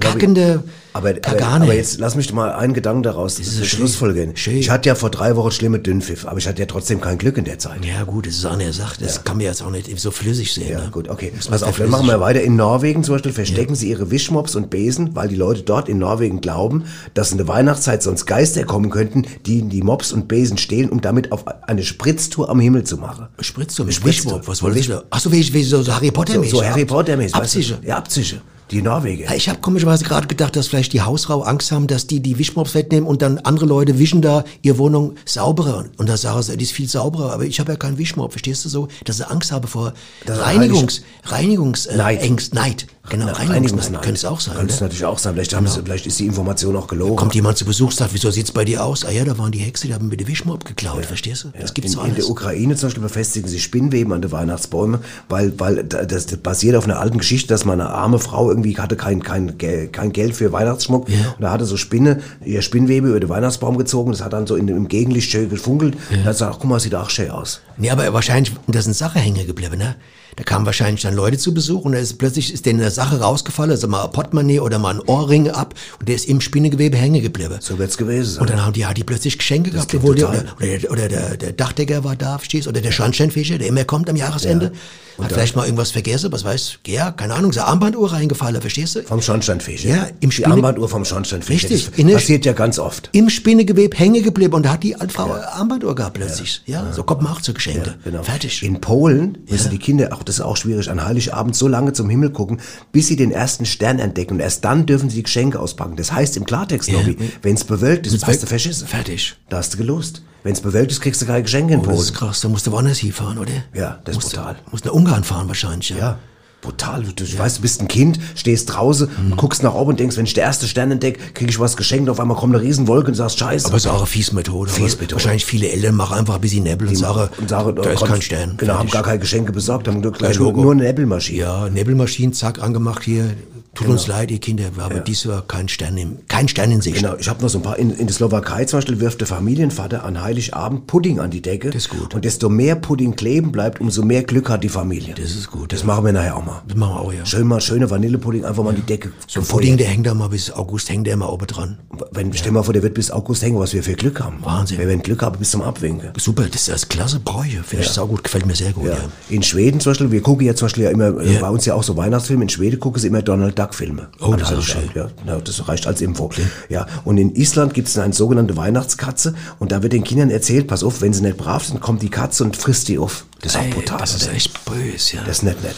Kackende 0.00 0.62
Aber, 0.92 1.12
Kagane. 1.14 1.64
aber 1.64 1.74
jetzt 1.74 1.98
lass 2.00 2.16
mich 2.16 2.32
mal 2.32 2.52
einen 2.52 2.74
Gedanken 2.74 3.02
daraus 3.02 3.36
das 3.36 3.46
ist. 3.48 3.66
Schlussfolgern. 3.66 4.32
Ich 4.34 4.70
hatte 4.70 4.88
ja 4.88 4.94
vor 4.94 5.10
drei 5.10 5.36
Wochen 5.36 5.50
schlimme 5.50 5.78
Dünnpfiff, 5.78 6.26
aber 6.26 6.38
ich 6.38 6.48
hatte 6.48 6.60
ja 6.60 6.66
trotzdem 6.66 7.00
kein 7.00 7.18
Glück 7.18 7.36
in 7.36 7.44
der 7.44 7.58
Zeit. 7.58 7.84
Ja 7.84 8.02
gut, 8.04 8.26
das 8.26 8.34
ist 8.34 8.44
auch 8.44 8.52
eine 8.52 8.72
Sache, 8.72 8.96
das 9.00 9.22
kann 9.24 9.36
man 9.36 9.46
jetzt 9.46 9.62
auch 9.62 9.70
nicht 9.70 9.98
so 10.00 10.10
flüssig 10.10 10.52
sehen. 10.52 10.70
Ja, 10.70 10.80
ne? 10.80 10.90
gut, 10.90 11.08
okay. 11.08 11.32
Pass 11.48 11.62
auf, 11.62 11.78
dann 11.78 11.90
machen 11.90 12.06
wir 12.06 12.20
weiter. 12.20 12.40
In 12.42 12.56
Norwegen 12.56 13.04
zum 13.04 13.14
Beispiel 13.14 13.32
verstecken 13.32 13.74
sie 13.74 13.90
ihre 13.90 14.10
Wischmops 14.10 14.54
und 14.56 14.70
Besen, 14.70 15.14
weil 15.14 15.28
die 15.28 15.36
Leute 15.36 15.62
dort 15.62 15.88
in 15.88 15.98
Norwegen 15.98 16.40
glauben, 16.40 16.84
dass 17.14 17.30
in 17.30 17.38
der 17.38 17.48
Weihnachtszeit 17.48 18.02
sonst 18.02 18.26
Geister 18.26 18.64
kommen 18.64 18.90
könnten, 18.90 19.26
die 19.46 19.62
die 19.62 19.82
Mops 19.82 20.12
und 20.12 20.28
Besen 20.28 20.58
stehlen, 20.58 20.88
um 20.90 21.00
damit 21.00 21.32
auf 21.32 21.44
eine 21.46 21.82
Spritztour 21.82 22.48
am 22.48 22.60
Himmel 22.60 22.84
zu 22.84 22.96
machen. 22.96 23.28
Spritztour 23.40 23.86
mit. 23.86 24.04
Wischmopp, 24.04 24.48
was 24.48 24.62
wollen 24.62 24.82
da? 24.88 25.04
Ach 25.10 25.20
so, 25.20 25.30
wie, 25.32 25.52
wie 25.52 25.62
so, 25.62 25.82
so 25.82 25.92
Harry 25.94 26.10
Potter 26.10 26.34
So, 26.34 26.44
so 26.44 26.64
Harry 26.64 26.84
Potter 26.84 27.16
mäßig. 27.16 27.34
weißt 27.34 27.54
du? 27.54 27.58
Absicher. 27.60 27.78
Ja, 27.84 27.96
Absicher. 27.96 28.38
Die 28.70 28.82
Norweger. 28.82 29.24
Ja, 29.26 29.34
ich 29.34 29.48
habe 29.48 29.60
komischerweise 29.60 30.04
gerade 30.04 30.26
gedacht, 30.26 30.54
dass 30.56 30.68
vielleicht 30.68 30.92
die 30.92 31.00
Hausfrau 31.02 31.42
Angst 31.42 31.72
haben, 31.72 31.86
dass 31.86 32.06
die 32.06 32.20
die 32.20 32.38
Wischmops 32.38 32.74
wegnehmen 32.74 33.08
und 33.08 33.20
dann 33.22 33.38
andere 33.38 33.66
Leute 33.66 33.98
wischen 33.98 34.22
da 34.22 34.44
ihre 34.62 34.78
Wohnung 34.78 35.14
sauberer. 35.24 35.86
Und 35.96 36.08
da 36.08 36.16
sagen 36.16 36.42
sie, 36.42 36.56
die 36.56 36.64
ist 36.64 36.72
viel 36.72 36.88
sauberer, 36.88 37.32
aber 37.32 37.44
ich 37.44 37.58
habe 37.60 37.72
ja 37.72 37.76
keinen 37.76 37.98
Wischmopp, 37.98 38.32
verstehst 38.32 38.64
du 38.64 38.68
so? 38.68 38.88
Dass 39.04 39.16
sie 39.16 39.28
Angst 39.28 39.50
habe 39.52 39.66
vor 39.66 39.92
Das 40.26 40.38
Reinigungs, 40.40 41.02
Reinigungs, 41.24 41.86
äh, 41.86 41.96
Neid. 41.96 42.22
Ängst, 42.22 42.54
Neid. 42.54 42.86
Genau. 43.08 43.26
Reinigungsneid. 43.32 44.02
Könnte 44.02 44.18
es 44.18 44.24
auch 44.24 44.38
sein, 44.38 44.54
Könnte 44.54 44.72
es 44.72 44.80
ne? 44.80 44.86
natürlich 44.86 45.04
auch 45.04 45.18
sein. 45.18 45.32
Vielleicht, 45.34 45.52
haben 45.56 45.66
sie, 45.66 45.80
vielleicht 45.82 46.06
ist 46.06 46.20
die 46.20 46.26
Information 46.26 46.76
auch 46.76 46.86
gelogen. 46.86 47.16
Kommt 47.16 47.34
jemand 47.34 47.58
zu 47.58 47.64
Besuch, 47.64 47.90
sagt, 47.90 48.14
wieso 48.14 48.30
sieht's 48.30 48.52
bei 48.52 48.64
dir 48.64 48.84
aus? 48.84 49.04
Ah 49.04 49.10
ja, 49.10 49.24
da 49.24 49.36
waren 49.36 49.50
die 49.50 49.58
Hexe, 49.58 49.88
die 49.88 49.94
haben 49.94 50.06
mir 50.08 50.16
den 50.16 50.28
Wischmopp 50.28 50.64
geklaut, 50.64 51.06
verstehst 51.06 51.42
du? 51.44 51.48
Das 51.60 51.74
gibt's 51.74 51.90
in, 51.92 51.96
so 51.96 52.00
in 52.04 52.12
alles. 52.12 52.24
der 52.26 52.30
Ukraine 52.30 52.76
zum 52.76 52.86
Beispiel 52.88 53.02
befestigen 53.02 53.48
sie 53.48 53.58
Spinnweben 53.58 54.12
an 54.12 54.22
den 54.22 54.30
Weihnachtsbäumen, 54.30 55.00
weil, 55.28 55.58
weil 55.58 55.82
da- 55.82 56.04
das, 56.04 56.26
das 56.26 56.38
basiert 56.38 56.76
auf 56.76 56.84
einer 56.84 57.00
alten 57.00 57.18
Geschichte, 57.18 57.48
dass 57.48 57.64
mal 57.64 57.72
eine 57.72 57.88
arme 57.88 58.20
Frau 58.20 58.48
irgendwie 58.48 58.59
hatte 58.64 58.96
kein, 58.96 59.22
kein, 59.22 59.56
kein 59.58 60.12
Geld 60.12 60.34
für 60.34 60.52
Weihnachtsschmuck. 60.52 61.08
Und 61.08 61.40
da 61.40 61.50
hatte 61.50 61.64
so 61.64 61.76
Spinne, 61.76 62.20
ihr 62.44 62.62
Spinnwebe 62.62 63.08
über 63.08 63.20
den 63.20 63.28
Weihnachtsbaum 63.28 63.76
gezogen, 63.78 64.12
das 64.12 64.22
hat 64.22 64.32
dann 64.32 64.46
so 64.46 64.56
in, 64.56 64.68
im 64.68 64.88
Gegenlicht 64.88 65.30
schön 65.30 65.48
gefunkelt. 65.48 65.96
Und 66.10 66.24
hat 66.24 66.32
gesagt, 66.32 66.54
ach, 66.54 66.58
guck 66.60 66.70
mal, 66.70 66.80
sieht 66.80 66.94
auch 66.94 67.10
schön 67.10 67.30
aus. 67.30 67.60
Nee, 67.76 67.90
aber 67.90 68.12
wahrscheinlich, 68.12 68.54
da 68.66 68.80
sind 68.82 68.94
Sachen 68.94 69.20
hängen 69.20 69.46
geblieben, 69.46 69.78
ne? 69.78 69.96
Da 70.36 70.44
kamen 70.44 70.64
wahrscheinlich 70.66 71.02
dann 71.02 71.14
Leute 71.14 71.38
zu 71.38 71.52
Besuch 71.52 71.84
und 71.84 71.92
da 71.92 71.98
ist 71.98 72.18
plötzlich 72.18 72.52
ist 72.52 72.64
denen 72.66 72.80
eine 72.80 72.90
Sache 72.90 73.20
rausgefallen, 73.20 73.72
also 73.72 73.88
mal 73.88 74.04
ein 74.04 74.10
Portemonnaie 74.12 74.60
oder 74.60 74.78
mal 74.78 74.94
ein 74.94 75.00
Ohrring 75.06 75.50
ab 75.50 75.74
und 75.98 76.08
der 76.08 76.14
ist 76.16 76.26
im 76.28 76.40
Spinnegewebe 76.40 76.96
hängen 76.96 77.20
geblieben. 77.22 77.56
So 77.60 77.78
wird's 77.78 77.96
gewesen 77.96 78.32
sein. 78.32 78.40
Und 78.42 78.50
dann 78.50 78.64
haben 78.64 78.72
die, 78.72 78.86
hat 78.86 78.96
die 78.96 79.04
plötzlich 79.04 79.38
Geschenke 79.38 79.70
gehabt, 79.70 79.94
obwohl 79.94 80.14
der, 80.14 80.26
total. 80.26 80.40
oder, 80.40 80.52
oder, 80.60 80.78
der, 80.78 80.90
oder 80.90 81.08
der, 81.08 81.36
der 81.36 81.52
Dachdecker 81.52 82.04
war 82.04 82.16
da, 82.16 82.38
verstehst 82.38 82.66
du? 82.66 82.70
Oder 82.70 82.80
der 82.80 82.92
Schornsteinfeger, 82.92 83.58
der 83.58 83.68
immer 83.68 83.84
kommt 83.84 84.08
am 84.08 84.16
Jahresende. 84.16 84.72
Hat 85.20 85.32
vielleicht 85.32 85.54
mal 85.54 85.64
irgendwas 85.66 85.90
vergessen, 85.90 86.32
was 86.32 86.44
weiß, 86.44 86.78
ja, 86.86 87.10
keine 87.10 87.34
Ahnung, 87.34 87.52
so 87.52 87.60
Armbanduhr 87.60 88.10
reingefallen, 88.10 88.58
verstehst 88.58 88.94
du? 88.96 89.02
Vom 89.02 89.20
Schornsteinfeger. 89.20 89.86
Ja, 89.90 90.08
im 90.20 90.30
Die 90.30 90.36
Spinne- 90.36 90.54
Armbanduhr 90.54 90.88
vom 90.88 91.04
Schornsteinfeger. 91.04 91.68
Richtig. 91.70 91.90
Das 91.94 92.12
passiert 92.14 92.46
ja 92.46 92.54
ganz 92.54 92.78
oft. 92.78 93.10
Im 93.12 93.28
Spinnegewebe 93.28 93.94
hängen 93.98 94.22
geblieben 94.22 94.54
und 94.54 94.64
da 94.64 94.70
hat 94.72 94.82
die 94.82 94.96
Altfrau 94.96 95.34
Armbanduhr 95.34 95.94
gehabt 95.94 96.14
plötzlich. 96.14 96.62
Ja, 96.64 96.90
so 96.94 97.02
kommt 97.02 97.20
man 97.20 97.32
auch 97.32 97.42
zu 97.42 97.52
Geschenke. 97.52 97.96
Genau. 98.02 98.22
Fertig. 98.22 98.62
In 98.62 98.80
Polen 98.80 99.36
müssen 99.50 99.70
die 99.70 99.78
Kinder, 99.78 100.10
auch 100.20 100.24
das 100.24 100.36
ist 100.36 100.40
auch 100.42 100.56
schwierig, 100.56 100.90
an 100.90 101.04
Heiligabend 101.04 101.56
so 101.56 101.66
lange 101.66 101.92
zum 101.92 102.08
Himmel 102.10 102.30
gucken, 102.30 102.60
bis 102.92 103.06
sie 103.08 103.16
den 103.16 103.32
ersten 103.32 103.64
Stern 103.66 103.98
entdecken. 103.98 104.34
Und 104.34 104.40
erst 104.40 104.64
dann 104.64 104.86
dürfen 104.86 105.08
sie 105.10 105.16
die 105.16 105.22
Geschenke 105.22 105.58
auspacken. 105.58 105.96
Das 105.96 106.12
heißt 106.12 106.36
im 106.36 106.44
Klartext, 106.44 106.92
Nobby, 106.92 107.16
wenn 107.42 107.54
es 107.54 107.64
bewölkt 107.64 108.06
ist, 108.06 108.26
hast 108.26 108.42
du 108.42 108.46
verschissen. 108.46 108.86
Fertig. 108.86 109.36
Da 109.48 109.56
hast 109.58 109.72
du 109.74 109.78
gelost. 109.78 110.22
Wenn 110.42 110.52
es 110.52 110.60
bewölkt 110.60 110.90
ist, 110.92 111.00
kriegst 111.00 111.20
du 111.20 111.26
keine 111.26 111.42
Geschenke 111.42 111.74
in 111.74 111.80
Oh, 111.80 111.82
Polen. 111.82 111.96
das 111.96 112.06
ist 112.06 112.14
krass, 112.14 112.40
da 112.40 112.48
musst 112.48 112.66
du 112.66 112.72
woanders 112.72 112.98
hinfahren, 112.98 113.38
oder? 113.38 113.52
Ja, 113.74 113.98
das 114.04 114.16
ist 114.16 114.22
musst 114.22 114.34
brutal. 114.36 114.56
Du, 114.64 114.70
musst 114.70 114.84
nach 114.86 114.92
Ungarn 114.92 115.24
fahren 115.24 115.48
wahrscheinlich, 115.48 115.90
ja. 115.90 115.96
Ja. 115.98 116.18
Brutal. 116.62 117.02
Du, 117.02 117.24
du 117.24 117.38
weißt, 117.38 117.58
du 117.58 117.62
bist 117.62 117.80
ein 117.80 117.88
Kind, 117.88 118.18
stehst 118.34 118.72
draußen 118.74 119.08
Mhm. 119.08 119.32
und 119.32 119.36
guckst 119.38 119.62
nach 119.62 119.74
oben 119.74 119.90
und 119.90 120.00
denkst, 120.00 120.16
wenn 120.16 120.26
ich 120.26 120.34
der 120.34 120.44
erste 120.44 120.68
Stern 120.68 120.90
entdecke, 120.90 121.18
kriege 121.32 121.50
ich 121.50 121.58
was 121.58 121.76
geschenkt. 121.76 122.08
Auf 122.10 122.20
einmal 122.20 122.36
kommt 122.36 122.54
eine 122.54 122.62
Riesenwolke 122.62 123.08
und 123.08 123.14
sagst, 123.14 123.38
scheiße. 123.38 123.66
Aber 123.68 123.76
es 123.76 123.84
ist 123.86 123.90
auch 123.90 123.98
eine 123.98 124.06
Fiesmethode. 124.06 124.70
Fiesmethode. 124.70 125.14
Wahrscheinlich 125.14 125.46
viele 125.46 125.68
Eltern 125.70 125.94
machen 125.94 126.18
einfach 126.18 126.34
ein 126.34 126.40
bisschen 126.40 126.64
Nebel 126.64 126.88
und 126.88 126.96
sagen, 126.96 127.28
und 127.38 127.48
sagen, 127.48 127.74
da 127.76 127.90
ist 127.90 128.04
kein 128.04 128.20
Stern. 128.22 128.54
Genau, 128.58 128.74
haben 128.74 128.90
gar 128.90 129.02
keine 129.02 129.18
Geschenke 129.18 129.52
besorgt, 129.52 129.88
haben 129.88 130.02
Kein 130.12 130.36
nur, 130.36 130.52
nur 130.52 130.72
eine 130.72 130.82
Nebelmaschine. 130.84 131.38
Ja, 131.38 131.68
Nebelmaschinen, 131.70 132.32
zack, 132.34 132.62
angemacht 132.62 133.02
hier. 133.04 133.30
Tut 133.72 133.86
Genau. 133.86 133.92
uns 133.98 134.08
leid, 134.08 134.32
ihr 134.32 134.40
Kinder, 134.40 134.64
wir 134.74 134.82
haben 134.82 135.04
dieses 135.06 135.24
Jahr 135.24 135.42
kein 135.46 135.68
Stern, 135.68 135.96
im, 135.96 136.18
kein 136.26 136.48
Stern 136.48 136.72
in 136.72 136.80
Sicht. 136.80 136.96
Genau, 136.96 137.14
ich 137.18 137.28
habe 137.28 137.40
noch 137.40 137.48
so 137.48 137.58
ein 137.58 137.62
paar. 137.62 137.78
In, 137.78 137.90
in 137.96 138.08
der 138.08 138.14
Slowakei 138.14 138.64
zum 138.64 138.78
Beispiel 138.78 138.98
wirft 138.98 139.20
der 139.20 139.28
Familienvater 139.28 140.02
an 140.04 140.20
Heiligabend 140.20 140.88
Pudding 140.88 141.20
an 141.20 141.30
die 141.30 141.40
Decke. 141.40 141.68
Das 141.70 141.84
ist 141.84 141.88
gut. 141.90 142.12
Und 142.12 142.24
desto 142.24 142.48
mehr 142.48 142.74
Pudding 142.74 143.14
kleben 143.14 143.52
bleibt, 143.52 143.80
umso 143.80 144.02
mehr 144.02 144.24
Glück 144.24 144.50
hat 144.50 144.64
die 144.64 144.68
Familie. 144.68 145.14
Das 145.14 145.30
ist 145.30 145.50
gut. 145.52 145.72
Das 145.72 145.84
machen 145.84 146.04
wir 146.04 146.12
nachher 146.12 146.36
auch 146.36 146.44
mal. 146.44 146.62
Das 146.66 146.76
machen 146.76 146.94
wir 146.94 147.00
auch, 147.00 147.12
ja. 147.12 147.24
Schön 147.24 147.46
mal 147.46 147.60
schöne 147.60 147.88
Vanillepudding 147.88 148.44
einfach 148.44 148.64
mal 148.64 148.70
an 148.70 148.76
die 148.76 148.82
Decke. 148.82 149.12
So 149.28 149.38
ein. 149.40 149.46
Pudding, 149.46 149.76
der 149.76 149.86
hängt 149.86 150.04
da 150.06 150.14
mal 150.14 150.28
bis 150.28 150.50
August, 150.50 150.90
hängt 150.90 151.06
der 151.06 151.16
mal 151.16 151.26
oben 151.28 151.46
dran. 151.46 151.78
Wenn, 152.10 152.32
stell 152.32 152.50
mal 152.50 152.64
vor, 152.64 152.74
der 152.74 152.82
wird 152.82 152.94
bis 152.94 153.12
August 153.12 153.42
hängen, 153.42 153.58
was 153.60 153.72
wir 153.72 153.84
für 153.84 153.94
Glück 153.94 154.20
haben. 154.20 154.38
Wahnsinn. 154.42 154.78
Wir 154.78 154.88
werden 154.88 155.02
Glück 155.02 155.22
haben 155.22 155.38
bis 155.38 155.52
zum 155.52 155.62
Abwinken. 155.62 156.10
Super, 156.18 156.42
das 156.50 156.62
ist 156.62 156.68
das 156.70 156.88
klasse 156.88 157.20
Bräuche. 157.20 157.62
Finde 157.62 157.82
ich 157.82 157.86
Ja. 157.88 157.92
saugut, 157.94 158.24
gefällt 158.24 158.46
mir 158.46 158.56
sehr 158.56 158.72
gut, 158.72 158.86
ja. 158.86 158.94
Ja. 158.94 158.98
In 159.28 159.44
Schweden 159.44 159.78
zum 159.78 159.90
Beispiel, 159.90 160.10
wir 160.10 160.22
gucken 160.22 160.44
ja 160.44 160.56
zum 160.56 160.66
Beispiel 160.66 160.84
ja 160.84 160.90
immer, 160.90 161.22
Ja. 161.22 161.40
bei 161.40 161.50
uns 161.50 161.64
ja 161.66 161.74
auch 161.74 161.84
so 161.84 161.96
Weihnachtsfilme, 161.96 162.42
in 162.42 162.48
Schweden 162.48 162.80
gucken 162.80 163.00
sie 163.00 163.06
immer 163.06 163.22
Donald 163.22 163.59
Duck 163.60 163.74
Filme. 163.74 164.08
Oh, 164.20 164.34
das 164.34 164.50
ist 164.52 164.64
schön. 164.64 164.90
Ja, 164.94 165.10
das 165.38 165.68
reicht 165.68 165.86
als 165.86 166.00
Info. 166.00 166.30
Ja. 166.70 166.86
Und 167.04 167.18
in 167.18 167.34
Island 167.34 167.74
gibt 167.74 167.88
es 167.88 167.98
eine 167.98 168.14
sogenannte 168.14 168.56
Weihnachtskatze 168.56 169.34
und 169.58 169.70
da 169.70 169.82
wird 169.82 169.92
den 169.92 170.02
Kindern 170.02 170.30
erzählt, 170.30 170.66
pass 170.66 170.82
auf, 170.82 171.02
wenn 171.02 171.12
sie 171.12 171.20
nicht 171.20 171.36
brav 171.36 171.64
sind, 171.66 171.80
kommt 171.80 172.00
die 172.00 172.08
Katze 172.08 172.44
und 172.44 172.56
frisst 172.56 172.88
die 172.88 172.98
auf. 172.98 173.26
Das 173.42 173.52
ist 173.52 173.58
auch 173.58 173.64
Ey, 173.64 173.70
brutal. 173.70 173.98
das 173.98 174.14
ist 174.14 174.32
echt 174.32 174.64
böse, 174.64 175.16
ja. 175.16 175.22
Das 175.24 175.38
ist 175.38 175.42
nicht 175.42 175.62
nett. 175.62 175.76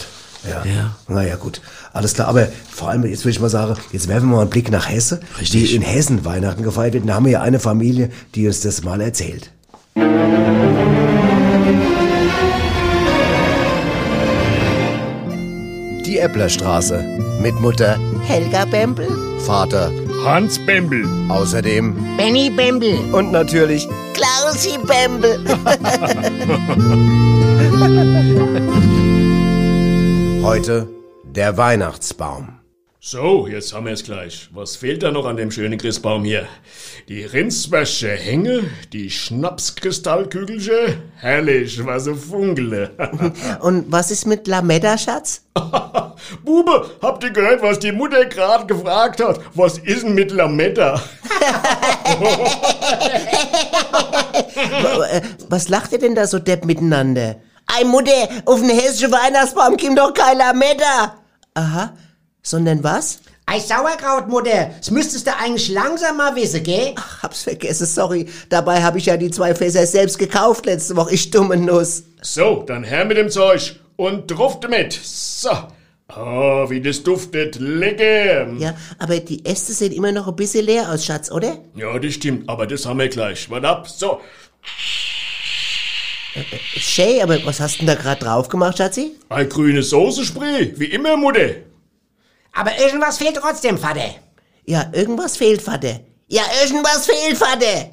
Ja. 0.49 0.65
Ja. 0.65 0.97
Naja, 1.09 1.35
gut. 1.37 1.61
Alles 1.93 2.15
klar. 2.15 2.29
Aber 2.29 2.49
vor 2.71 2.89
allem, 2.89 3.05
jetzt 3.05 3.25
will 3.25 3.33
ich 3.33 3.41
mal 3.41 3.49
sagen, 3.51 3.77
jetzt 3.93 4.07
werfen 4.07 4.29
wir 4.29 4.37
mal 4.37 4.43
einen 4.43 4.51
Blick 4.51 4.71
nach 4.71 4.89
Hesse, 4.89 5.21
Richtig. 5.41 5.71
wie 5.71 5.75
in 5.77 5.83
Hessen 5.83 6.25
Weihnachten 6.25 6.63
gefeiert 6.63 6.95
wird. 6.95 7.03
Und 7.03 7.09
da 7.09 7.15
haben 7.15 7.25
wir 7.25 7.33
ja 7.33 7.43
eine 7.43 7.59
Familie, 7.59 8.11
die 8.35 8.47
uns 8.47 8.61
das 8.61 8.85
mal 8.85 9.01
erzählt. 9.01 9.51
Die 16.13 16.19
Epplerstraße. 16.19 17.03
Mit 17.41 17.59
Mutter 17.59 17.99
Helga 18.27 18.67
Bembel, 18.67 19.09
Vater 19.47 19.91
Hans 20.27 20.59
Bembel. 20.67 21.07
Außerdem 21.31 21.97
Benny 22.19 22.51
Bembel, 22.51 22.99
und 23.15 23.33
natürlich 23.33 23.89
Klausi 24.13 24.77
Bembel. 24.87 25.43
heute 30.43 30.87
der 31.23 31.57
Weihnachtsbaum. 31.57 32.52
So, 33.05 33.49
jetzt 33.49 33.73
haben 33.73 33.87
wir 33.87 33.95
es 33.95 34.05
gleich. 34.05 34.49
Was 34.53 34.77
fehlt 34.77 35.03
da 35.03 35.11
noch 35.11 35.27
an 35.27 35.37
dem 35.37 35.51
schönen 35.51 35.77
Christbaum 35.77 36.23
hier? 36.23 36.47
Die 37.09 37.25
Rindswäsche 37.25 38.11
Hänge, 38.11 38.71
die 38.93 39.11
Schnapskristallkügelche, 39.11 40.99
herrlich, 41.17 41.85
was 41.85 42.05
so 42.05 42.15
funkele. 42.15 42.93
Und 43.61 43.91
was 43.91 44.13
ist 44.13 44.25
mit 44.25 44.47
Lametta, 44.47 44.97
Schatz? 44.97 45.43
Bube, 46.45 46.93
habt 47.03 47.25
ihr 47.25 47.31
gehört, 47.31 47.61
was 47.61 47.81
die 47.81 47.91
Mutter 47.91 48.25
gerade 48.27 48.67
gefragt 48.67 49.21
hat? 49.21 49.41
Was 49.55 49.79
ist 49.79 50.05
denn 50.05 50.15
mit 50.15 50.31
Lametta? 50.31 51.03
Was 55.49 55.69
lacht 55.69 55.91
ihr 55.91 55.99
denn 55.99 56.15
da 56.15 56.29
so 56.29 56.39
depp 56.39 56.65
miteinander? 56.65 57.41
Ei 57.67 57.83
Mutter, 57.85 58.29
auf 58.45 58.61
den 58.61 58.71
hessischen 58.71 59.11
Weihnachtsbaum 59.11 59.77
kommt 59.77 59.99
doch 59.99 60.15
kein 60.15 60.39
Lametta. 60.39 61.17
Aha, 61.55 61.93
sondern 62.43 62.83
was? 62.83 63.21
Ei 63.47 63.59
Sauerkraut, 63.59 64.29
Mutter. 64.29 64.71
Das 64.79 64.91
müsstest 64.91 65.27
du 65.27 65.37
eigentlich 65.37 65.69
langsam 65.69 66.17
mal 66.17 66.35
wissen, 66.37 66.63
gell? 66.63 66.93
Ach, 66.97 67.23
hab's 67.23 67.43
vergessen, 67.43 67.87
sorry. 67.87 68.27
Dabei 68.49 68.83
habe 68.83 68.99
ich 68.99 69.07
ja 69.07 69.17
die 69.17 69.31
zwei 69.31 69.55
Fässer 69.55 69.87
selbst 69.87 70.19
gekauft 70.19 70.67
letzte 70.67 70.97
Woche, 70.97 71.15
ich 71.15 71.31
dumme 71.31 71.57
Nuss. 71.57 72.05
So, 72.21 72.63
dann 72.67 72.85
her 72.85 73.05
mit 73.05 73.17
dem 73.17 73.31
Zeug 73.31 73.81
und 73.97 74.29
drauf 74.29 74.61
damit. 74.61 74.93
So. 75.03 75.51
Oh, 76.15 76.69
wie 76.69 76.81
das 76.81 77.03
duftet. 77.03 77.57
Lecker. 77.59 78.53
Ja, 78.59 78.75
aber 78.99 79.19
die 79.19 79.45
Äste 79.45 79.73
sehen 79.73 79.93
immer 79.93 80.13
noch 80.13 80.29
ein 80.29 80.37
bisschen 80.37 80.67
leer 80.67 80.91
aus, 80.91 81.05
Schatz, 81.05 81.31
oder? 81.31 81.59
Ja, 81.75 81.99
das 81.99 82.15
stimmt, 82.15 82.49
aber 82.49 82.67
das 82.67 82.85
haben 82.85 82.99
wir 82.99 83.09
gleich. 83.09 83.49
Warte 83.51 83.69
ab. 83.69 83.89
So. 83.89 84.21
Shay, 86.77 87.23
aber 87.23 87.45
was 87.45 87.61
hast 87.61 87.77
du 87.77 87.87
denn 87.87 87.87
da 87.89 87.95
gerade 87.95 88.25
drauf 88.25 88.49
gemacht, 88.49 88.79
Schatzi? 88.79 89.13
Ein 89.31 89.49
grüne 89.49 89.83
Soße-Spray, 89.83 90.75
wie 90.77 90.87
immer, 90.87 91.17
Mutter. 91.17 91.51
Aber 92.53 92.79
irgendwas 92.79 93.19
fehlt 93.19 93.37
trotzdem, 93.37 93.79
Vater. 93.79 94.15
Ja, 94.65 94.91
irgendwas 94.93 95.37
fehlt, 95.37 95.63
Vater. 95.63 96.01
Ja, 96.29 96.43
irgendwas 96.63 97.07
fehlt, 97.07 97.37
Vater. 97.37 97.91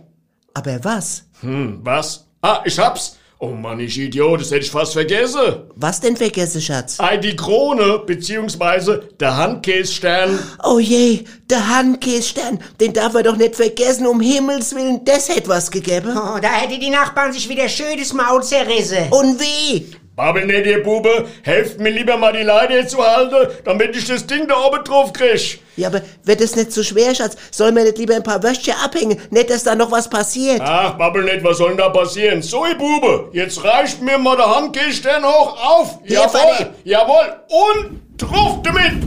Aber 0.54 0.84
was? 0.84 1.24
Hm, 1.42 1.80
was? 1.84 2.26
Ah, 2.42 2.62
ich 2.66 2.78
hab's. 2.78 3.16
Oh 3.42 3.52
Mann, 3.52 3.80
ich 3.80 3.98
Idiot, 3.98 4.42
das 4.42 4.52
hätte 4.52 4.66
ich 4.66 4.72
fast 4.72 4.92
vergessen. 4.92 5.64
Was 5.76 6.02
denn 6.02 6.18
vergessen, 6.18 6.62
Schatz? 6.62 7.00
Ei, 7.00 7.16
die 7.16 7.38
Krone, 7.38 8.00
beziehungsweise 8.06 9.10
der 9.18 9.38
Handkässtern. 9.38 10.38
Oh 10.62 10.78
je, 10.78 11.24
der 11.50 11.70
Handkässtern, 11.70 12.60
den 12.82 12.92
darf 12.92 13.14
er 13.16 13.24
doch 13.24 13.38
nicht 13.38 13.56
vergessen, 13.56 14.08
um 14.08 14.20
Himmels 14.20 14.76
Willen, 14.76 15.06
das 15.06 15.30
hätte 15.30 15.48
was 15.48 15.72
gegeben. 15.72 16.18
Oh, 16.18 16.38
da 16.42 16.50
hätte 16.50 16.78
die 16.80 16.90
Nachbarn 16.90 17.32
sich 17.32 17.48
wieder 17.48 17.70
schön 17.70 17.98
das 17.98 18.12
Maul 18.12 18.44
zerrissen. 18.44 19.08
Und 19.10 19.40
wie? 19.40 19.90
Babbel 20.20 20.46
nicht, 20.48 20.66
ihr 20.66 20.84
Bube. 20.84 21.30
Helft 21.44 21.80
mir 21.80 21.92
lieber 21.92 22.18
mal 22.18 22.34
die 22.34 22.44
Leiter 22.44 22.86
zu 22.86 23.02
halten, 23.02 23.54
damit 23.64 23.96
ich 23.96 24.06
das 24.06 24.28
Ding 24.28 24.50
da 24.50 24.66
oben 24.66 24.84
drauf 24.84 25.14
krieg. 25.14 25.62
Ja, 25.78 25.88
aber 25.88 26.02
wird 26.26 26.42
es 26.42 26.58
nicht 26.58 26.74
zu 26.74 26.84
schwer, 26.84 27.16
Schatz? 27.16 27.38
Soll 27.52 27.72
man 27.72 27.86
nicht 27.86 27.98
lieber 27.98 28.16
ein 28.16 28.24
paar 28.24 28.44
Würstchen 28.44 28.74
abhängen? 28.84 29.18
Nicht, 29.30 29.50
dass 29.50 29.64
da 29.64 29.76
noch 29.76 29.92
was 29.92 30.10
passiert. 30.10 30.60
Ach, 30.62 30.98
babbel 30.98 31.24
nicht, 31.24 31.42
was 31.46 31.58
soll 31.58 31.70
denn 31.70 31.78
da 31.78 31.88
passieren? 31.88 32.42
So, 32.42 32.66
ihr 32.66 32.78
Bube, 32.78 33.30
jetzt 33.32 33.64
reicht 33.64 34.02
mir 34.02 34.18
mal 34.18 34.36
der 34.36 34.54
Handkässtern 34.54 35.24
hoch 35.24 35.56
auf. 35.58 36.00
Hier, 36.04 36.18
jawohl, 36.18 36.42
Vater. 36.42 36.74
jawohl. 36.84 37.36
Und 37.48 38.02
drauf 38.18 38.60
damit. 38.62 39.02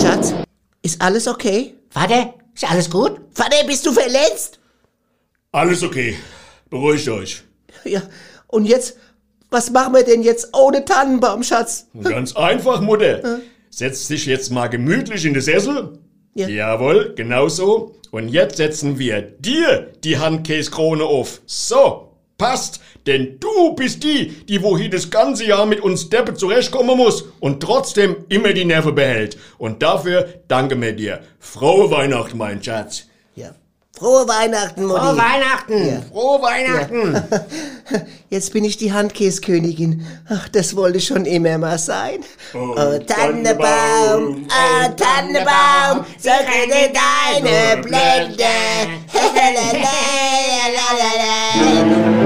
Schatz, 0.00 0.32
ist 0.80 1.02
alles 1.02 1.28
okay? 1.28 1.74
Vater, 1.90 2.32
ist 2.54 2.70
alles 2.70 2.88
gut? 2.88 3.20
Vater, 3.34 3.62
bist 3.66 3.84
du 3.84 3.92
verletzt? 3.92 4.58
Alles 5.54 5.84
okay. 5.84 6.16
Beruhigt 6.68 7.08
euch. 7.08 7.44
Ja, 7.84 8.02
und 8.48 8.64
jetzt, 8.64 8.96
was 9.50 9.70
machen 9.70 9.94
wir 9.94 10.02
denn 10.02 10.24
jetzt 10.24 10.48
ohne 10.52 10.84
Tannenbaum, 10.84 11.44
Schatz? 11.44 11.86
Ganz 12.02 12.34
einfach, 12.34 12.80
Mutter. 12.80 13.38
Setz 13.70 14.08
dich 14.08 14.26
jetzt 14.26 14.50
mal 14.50 14.66
gemütlich 14.66 15.24
in 15.24 15.32
den 15.32 15.42
Sessel. 15.42 16.00
Ja. 16.34 16.48
Jawohl, 16.48 17.12
genau 17.14 17.48
so. 17.48 17.94
Und 18.10 18.30
jetzt 18.30 18.56
setzen 18.56 18.98
wir 18.98 19.22
dir 19.22 19.92
die 20.02 20.18
Handkäskrone 20.18 21.04
auf. 21.04 21.40
So, 21.46 22.16
passt. 22.36 22.80
Denn 23.06 23.38
du 23.38 23.76
bist 23.76 24.02
die, 24.02 24.30
die 24.48 24.60
wohin 24.60 24.90
das 24.90 25.10
ganze 25.10 25.44
Jahr 25.44 25.66
mit 25.66 25.80
uns 25.80 26.10
Deppe 26.10 26.34
zurechtkommen 26.34 26.96
muss 26.96 27.26
und 27.38 27.62
trotzdem 27.62 28.16
immer 28.28 28.54
die 28.54 28.64
Nerven 28.64 28.96
behält. 28.96 29.38
Und 29.58 29.84
dafür 29.84 30.26
danke 30.48 30.74
mir 30.74 30.94
dir. 30.94 31.20
Frohe 31.38 31.92
Weihnachten, 31.92 32.38
mein 32.38 32.60
Schatz. 32.60 33.06
Ja. 33.94 34.00
Frohe 34.00 34.28
Weihnachten, 34.28 34.86
Mutti. 34.86 35.00
Frohe 35.00 35.16
Weihnachten. 35.16 35.86
Ja. 35.86 36.02
Frohe 36.10 36.42
Weihnachten. 36.42 37.22
Jetzt 38.30 38.52
bin 38.52 38.64
ich 38.64 38.76
die 38.76 38.92
Handkäskönigin. 38.92 40.06
Ach, 40.28 40.48
das 40.48 40.74
wollte 40.76 41.00
schon 41.00 41.24
immer 41.26 41.58
mal 41.58 41.78
sein. 41.78 42.20
Oh, 42.54 42.74
Tannenbaum, 43.06 44.46
oh, 44.48 44.88
Tannenbaum, 44.96 46.04
sorge 46.18 46.92
deine 46.92 47.82
Blende. 47.82 48.44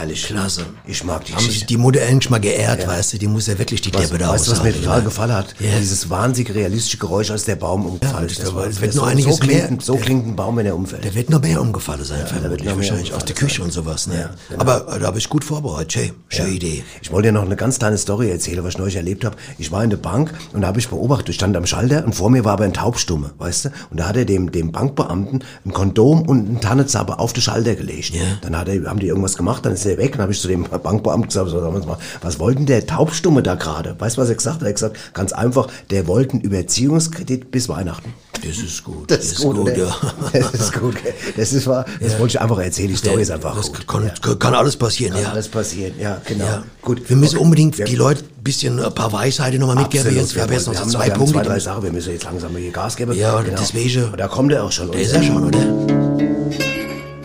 herrlich. 0.00 0.24
Klasse. 0.26 0.66
Ich 0.86 1.04
mag 1.04 1.24
die 1.24 1.34
Haben 1.34 1.44
sich 1.44 1.66
die 1.66 1.76
Mutter 1.76 2.00
endlich 2.02 2.30
mal 2.30 2.40
geehrt, 2.40 2.86
weißt 2.86 3.12
du? 3.14 3.18
Die 3.18 3.26
muss 3.26 3.46
ja 3.46 3.58
wirklich 3.58 3.80
die 3.80 3.92
Was, 3.94 4.02
Deppe 4.08 4.18
da 4.18 4.28
weißt 4.30 4.46
du, 4.48 4.50
was 4.52 4.62
mir 4.62 4.72
total 4.74 5.02
gefallen 5.02 5.32
hat? 5.32 5.54
Ja. 5.60 5.78
Dieses 5.78 6.08
wahnsinnig 6.10 6.54
realistische 6.54 6.98
Geräusch, 6.98 7.30
als 7.30 7.44
der 7.44 7.56
Baum 7.56 7.86
umgefallen 7.86 8.26
ist. 8.28 8.40
das 8.42 8.54
war- 8.54 8.64
wird 8.80 8.92
so, 8.92 9.02
einiges 9.02 9.36
so 9.36 9.40
klingt, 9.40 9.70
mehr- 9.70 9.80
So 9.80 9.96
klingt 9.96 10.26
ein 10.26 10.36
Baum, 10.36 10.56
wenn 10.56 10.66
er 10.66 10.74
umfällt. 10.74 11.04
Der 11.04 11.14
wird 11.14 11.30
noch 11.30 11.40
mehr 11.40 11.60
umgefallen 11.60 12.04
sein, 12.04 12.26
vermutlich. 12.26 12.74
Wahrscheinlich 12.76 13.12
aus 13.14 13.24
der 13.24 13.34
Küche 13.34 13.62
und 13.62 13.72
sowas, 13.72 14.06
ne? 14.06 14.14
Ja, 14.20 14.30
genau. 14.48 14.60
Aber 14.62 14.96
äh, 14.96 14.98
da 15.00 15.06
habe 15.06 15.18
ich 15.18 15.28
gut 15.28 15.44
vorbereitet. 15.44 15.92
Schön, 15.92 16.10
schöne 16.28 16.50
Idee. 16.50 16.84
Ich 17.02 17.10
wollte 17.12 17.28
dir 17.28 17.32
noch 17.32 17.44
eine 17.44 17.56
ganz 17.56 17.78
kleine 17.78 17.98
Story 17.98 18.30
erzählen, 18.30 18.62
was 18.64 18.70
ich 18.74 18.78
neulich 18.78 18.96
erlebt 18.96 19.24
habe. 19.24 19.36
Ich 19.58 19.70
war 19.72 19.84
in 19.84 19.90
der 19.90 19.96
Bank 19.98 20.32
und 20.52 20.62
da 20.62 20.68
habe 20.68 20.78
ich 20.78 20.88
beobachtet, 20.88 21.30
ich 21.30 21.34
stand 21.36 21.56
am 21.56 21.66
Schalter 21.66 22.04
und 22.04 22.14
vor 22.14 22.30
mir 22.30 22.44
war 22.44 22.52
aber 22.54 22.64
ein 22.64 22.72
Taubstumme, 22.72 23.32
weißt 23.38 23.66
du? 23.66 23.68
Und 23.90 24.00
da 24.00 24.08
hat 24.08 24.16
er 24.16 24.24
dem, 24.24 24.50
dem 24.52 24.72
Bankbeamten 24.72 25.44
ein 25.64 25.72
Kondom 25.72 26.22
und 26.22 26.48
einen 26.48 26.60
Tannenzapper 26.60 27.20
auf 27.20 27.32
den 27.32 27.42
Schalter 27.42 27.74
gelegt. 27.74 28.12
Dann 28.42 28.56
hat 28.56 28.68
er, 28.68 28.84
haben 28.88 28.98
die 29.00 29.06
irgendwas 29.08 29.36
gemacht, 29.36 29.64
dann 29.66 29.74
ist 29.74 29.84
der 29.90 29.98
weg. 29.98 30.12
Dann 30.12 30.22
habe 30.22 30.32
ich 30.32 30.40
zu 30.40 30.48
dem 30.48 30.64
Bankbeamten 30.64 31.28
gesagt, 31.28 31.50
so, 31.50 31.60
sagen 31.60 31.74
wir 31.80 31.86
mal, 31.86 31.98
was 32.22 32.38
wollten 32.38 32.66
der 32.66 32.86
Taubstumme 32.86 33.42
da 33.42 33.54
gerade? 33.56 33.94
Weißt 33.98 34.16
du, 34.16 34.22
was 34.22 34.28
er 34.28 34.34
gesagt 34.36 34.56
hat? 34.56 34.62
Er 34.62 34.68
hat 34.68 34.74
gesagt, 34.76 34.96
ganz 35.14 35.32
einfach, 35.32 35.68
der 35.90 36.06
wollte 36.06 36.32
einen 36.32 36.40
Überziehungskredit 36.42 37.50
bis 37.50 37.68
Weihnachten. 37.68 38.12
Das 38.42 38.56
ist 38.56 38.84
gut. 38.84 39.10
Das 39.10 39.22
ist 39.24 39.40
gut, 39.42 39.58
oder? 39.58 39.76
ja. 39.76 39.94
Das 40.32 40.54
ist 40.54 40.72
gut. 40.80 40.96
Das 41.36 41.52
ist 41.52 41.66
wahr. 41.66 41.84
Das 42.00 42.12
wollte 42.18 42.32
ich 42.36 42.40
einfach 42.40 42.58
erzählen. 42.58 42.88
Die 42.88 42.96
Story 42.96 43.20
ist 43.22 43.30
einfach 43.30 43.54
das 43.54 43.66
gut. 43.70 43.86
kann, 43.86 44.10
kann 44.38 44.54
alles 44.54 44.76
passieren, 44.76 45.12
Kann 45.12 45.22
ja. 45.22 45.30
alles 45.30 45.48
passieren. 45.48 45.92
Ja, 46.00 46.20
genau. 46.26 46.44
Ja. 46.46 46.62
Gut. 46.80 47.08
Wir 47.08 47.16
müssen 47.16 47.36
Okay. 47.36 47.44
unbedingt 47.44 47.76
Ja. 47.78 47.84
die 47.84 47.96
Leute 47.96 48.22
ein 48.24 48.42
bisschen 48.42 48.80
ein 48.82 48.94
paar 48.94 49.12
Weisheiten 49.12 49.60
nochmal 49.60 49.76
mitgeben. 49.76 50.14
Jetzt, 50.16 50.34
wir 50.34 50.42
haben 50.42 50.52
jetzt 50.52 50.66
noch 50.66 50.74
so 50.74 50.86
zwei 50.86 51.10
Punkte. 51.10 51.34
Zwei, 51.34 51.42
drei 51.42 51.60
Sachen. 51.60 51.82
Wir 51.82 51.92
müssen 51.92 52.12
jetzt 52.12 52.24
langsam 52.24 52.56
hier 52.56 52.70
Gas 52.70 52.96
geben. 52.96 53.12
Genau. 53.12 53.40
Ja, 53.40 53.42
deswegen- 53.42 54.04
Und 54.04 54.18
da 54.18 54.28
kommt 54.28 54.52
er 54.52 54.64
auch 54.64 54.72
schon. 54.72 54.90
Da 54.90 54.98
ist 54.98 55.12
er 55.12 55.22
schon, 55.22 55.44
oder? 55.46 55.58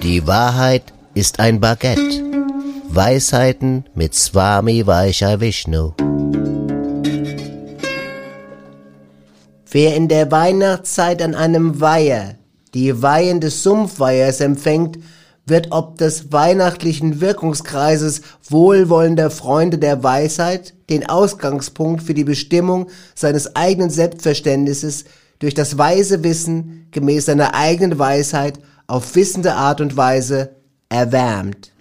Die 0.03 0.27
Wahrheit 0.27 0.83
ist 1.13 1.39
ein 1.39 1.59
Baguette. 1.61 2.34
Weisheiten 2.95 3.83
mit 3.93 4.15
Swami 4.15 4.87
Vaishya 4.87 5.41
Vishnu. 5.41 5.91
Wer 9.69 9.95
in 9.97 10.07
der 10.07 10.31
Weihnachtszeit 10.31 11.21
an 11.21 11.35
einem 11.35 11.81
Weiher 11.81 12.35
die 12.73 13.01
Weihen 13.01 13.41
des 13.41 13.63
Sumpfweihers 13.63 14.39
empfängt, 14.39 14.99
wird 15.45 15.67
ob 15.71 15.97
des 15.97 16.31
weihnachtlichen 16.31 17.19
Wirkungskreises 17.19 18.21
wohlwollender 18.49 19.29
Freunde 19.29 19.77
der 19.77 20.01
Weisheit 20.01 20.73
den 20.89 21.05
Ausgangspunkt 21.05 22.01
für 22.01 22.13
die 22.13 22.23
Bestimmung 22.23 22.87
seines 23.13 23.57
eigenen 23.57 23.89
Selbstverständnisses 23.89 25.03
durch 25.39 25.53
das 25.53 25.77
weise 25.77 26.23
Wissen 26.23 26.87
gemäß 26.91 27.25
seiner 27.25 27.55
eigenen 27.55 27.99
Weisheit 27.99 28.57
auf 28.87 29.15
wissende 29.15 29.55
Art 29.55 29.81
und 29.81 29.97
Weise 29.97 30.55
erwärmt. 30.87 31.73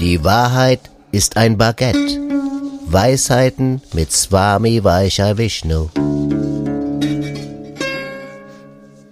Die 0.00 0.22
Wahrheit 0.24 0.80
ist 1.12 1.36
ein 1.36 1.56
Baguette. 1.58 1.98
Weisheiten 2.86 3.82
mit 3.92 4.12
Swami 4.12 4.82
Vaishya 4.82 5.36
Vishnu. 5.36 5.88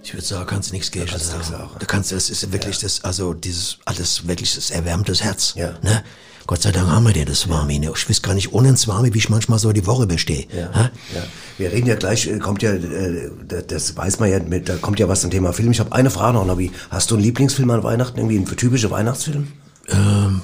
Ich 0.03 0.15
würde 0.15 0.25
sagen, 0.25 0.47
kannst 0.47 0.71
du 0.71 0.75
nichts 0.75 0.91
gegen 0.91 1.07
sagen. 1.09 1.69
Du 1.79 1.87
kannst, 1.87 2.13
das 2.13 2.31
ist 2.31 2.51
wirklich 2.53 2.79
das, 2.79 3.05
also 3.05 3.35
dieses, 3.35 3.79
alles 3.85 4.27
wirklich 4.27 4.55
das 4.55 4.71
erwärmt 4.71 5.09
das 5.09 5.23
Herz. 5.23 5.53
Ja. 5.57 5.75
Ne? 5.83 6.03
Gott 6.47 6.63
sei 6.63 6.71
Dank 6.71 6.89
haben 6.89 7.05
wir 7.05 7.13
den, 7.13 7.27
das 7.27 7.41
Swami. 7.41 7.79
Ne? 7.81 7.93
Ich 7.95 8.09
weiß 8.09 8.23
gar 8.23 8.33
nicht 8.35 8.53
ohne 8.53 8.69
den 8.69 8.77
Swami, 8.77 9.13
wie 9.13 9.19
ich 9.19 9.29
manchmal 9.29 9.59
so 9.59 9.73
die 9.73 9.85
Woche 9.87 10.07
bestehe. 10.07 10.47
Ja, 10.57 10.73
Ha? 10.73 10.91
ja. 11.15 11.23
Wir 11.59 11.73
reden 11.73 11.89
ja 11.89 11.97
gleich, 11.97 12.29
äh, 12.29 12.39
kommt 12.39 12.63
ja, 12.63 12.71
äh, 12.73 13.31
das- 13.67 13.97
weiß 13.97 14.21
man 14.21 14.31
ja, 14.31 14.39
mit, 14.39 14.69
da 14.69 14.77
kommt 14.77 15.01
ja 15.01 15.09
was 15.09 15.23
zum 15.23 15.31
Thema 15.33 15.53
Film. 15.53 15.73
Ich 15.73 15.81
habe 15.81 15.93
eine 15.93 16.09
Frage 16.11 16.35
noch, 16.35 16.47
Nobby. 16.47 16.71
Hast 16.89 17.11
du 17.11 17.17
einen 17.17 17.25
Lieblingsfilm 17.25 17.69
an 17.71 17.83
Weihnachten, 17.83 18.19
irgendwie 18.19 18.37
einen 18.37 18.47
typischer 18.47 18.91
Weihnachtsfilm? 18.93 19.49
Ähm, 19.89 20.43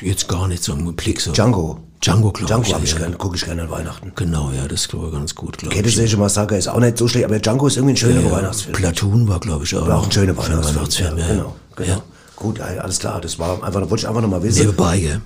jetzt 0.00 0.28
gar 0.28 0.48
nicht 0.48 0.62
so 0.62 0.72
im 0.72 0.94
Blick 0.94 1.20
so. 1.20 1.32
Django. 1.32 1.78
Django, 2.00 2.30
glaube 2.30 2.46
Django 2.46 2.66
ich. 2.66 2.74
hab 2.74 2.82
ich 2.84 2.92
ja. 2.92 2.98
gerne, 2.98 3.16
gucke 3.16 3.36
ich 3.36 3.44
gerne 3.44 3.62
an 3.62 3.70
Weihnachten. 3.70 4.12
Genau, 4.14 4.50
ja, 4.52 4.68
das 4.68 4.88
glaube 4.88 5.08
ich 5.08 5.12
ganz 5.12 5.34
gut, 5.34 5.58
glaube 5.58 5.74
ich. 5.74 5.82
Kettische 5.82 6.16
Massaker 6.16 6.56
ist 6.56 6.68
auch 6.68 6.78
nicht 6.78 6.96
so 6.96 7.08
schlecht, 7.08 7.24
aber 7.24 7.38
Django 7.38 7.66
ist 7.66 7.76
irgendwie 7.76 7.94
ein 7.94 7.96
schöner 7.96 8.20
Ja, 8.20 8.30
Weihnachtsfilm. 8.30 8.76
Platoon 8.76 9.28
war, 9.28 9.40
glaube 9.40 9.64
ich, 9.64 9.74
auch, 9.76 9.86
War 9.86 9.98
auch 9.98 10.04
ein 10.04 10.12
schöner 10.12 10.36
Weihnachtsfilm. 10.36 10.76
Weihnachtsfilm, 10.76 11.18
ja, 11.18 11.26
ja. 11.26 11.32
Genau, 11.34 11.56
genau. 11.74 11.88
Ja. 11.88 12.02
Gut, 12.36 12.60
alles 12.60 13.00
klar. 13.00 13.20
Das 13.20 13.38
war 13.40 13.62
einfach, 13.64 13.80
wollte 13.80 13.96
ich 13.96 14.08
einfach 14.08 14.20
noch 14.22 14.28
mal 14.28 14.42
wissen. 14.42 14.60
Nebenbei, 14.60 15.00
gell? 15.00 15.20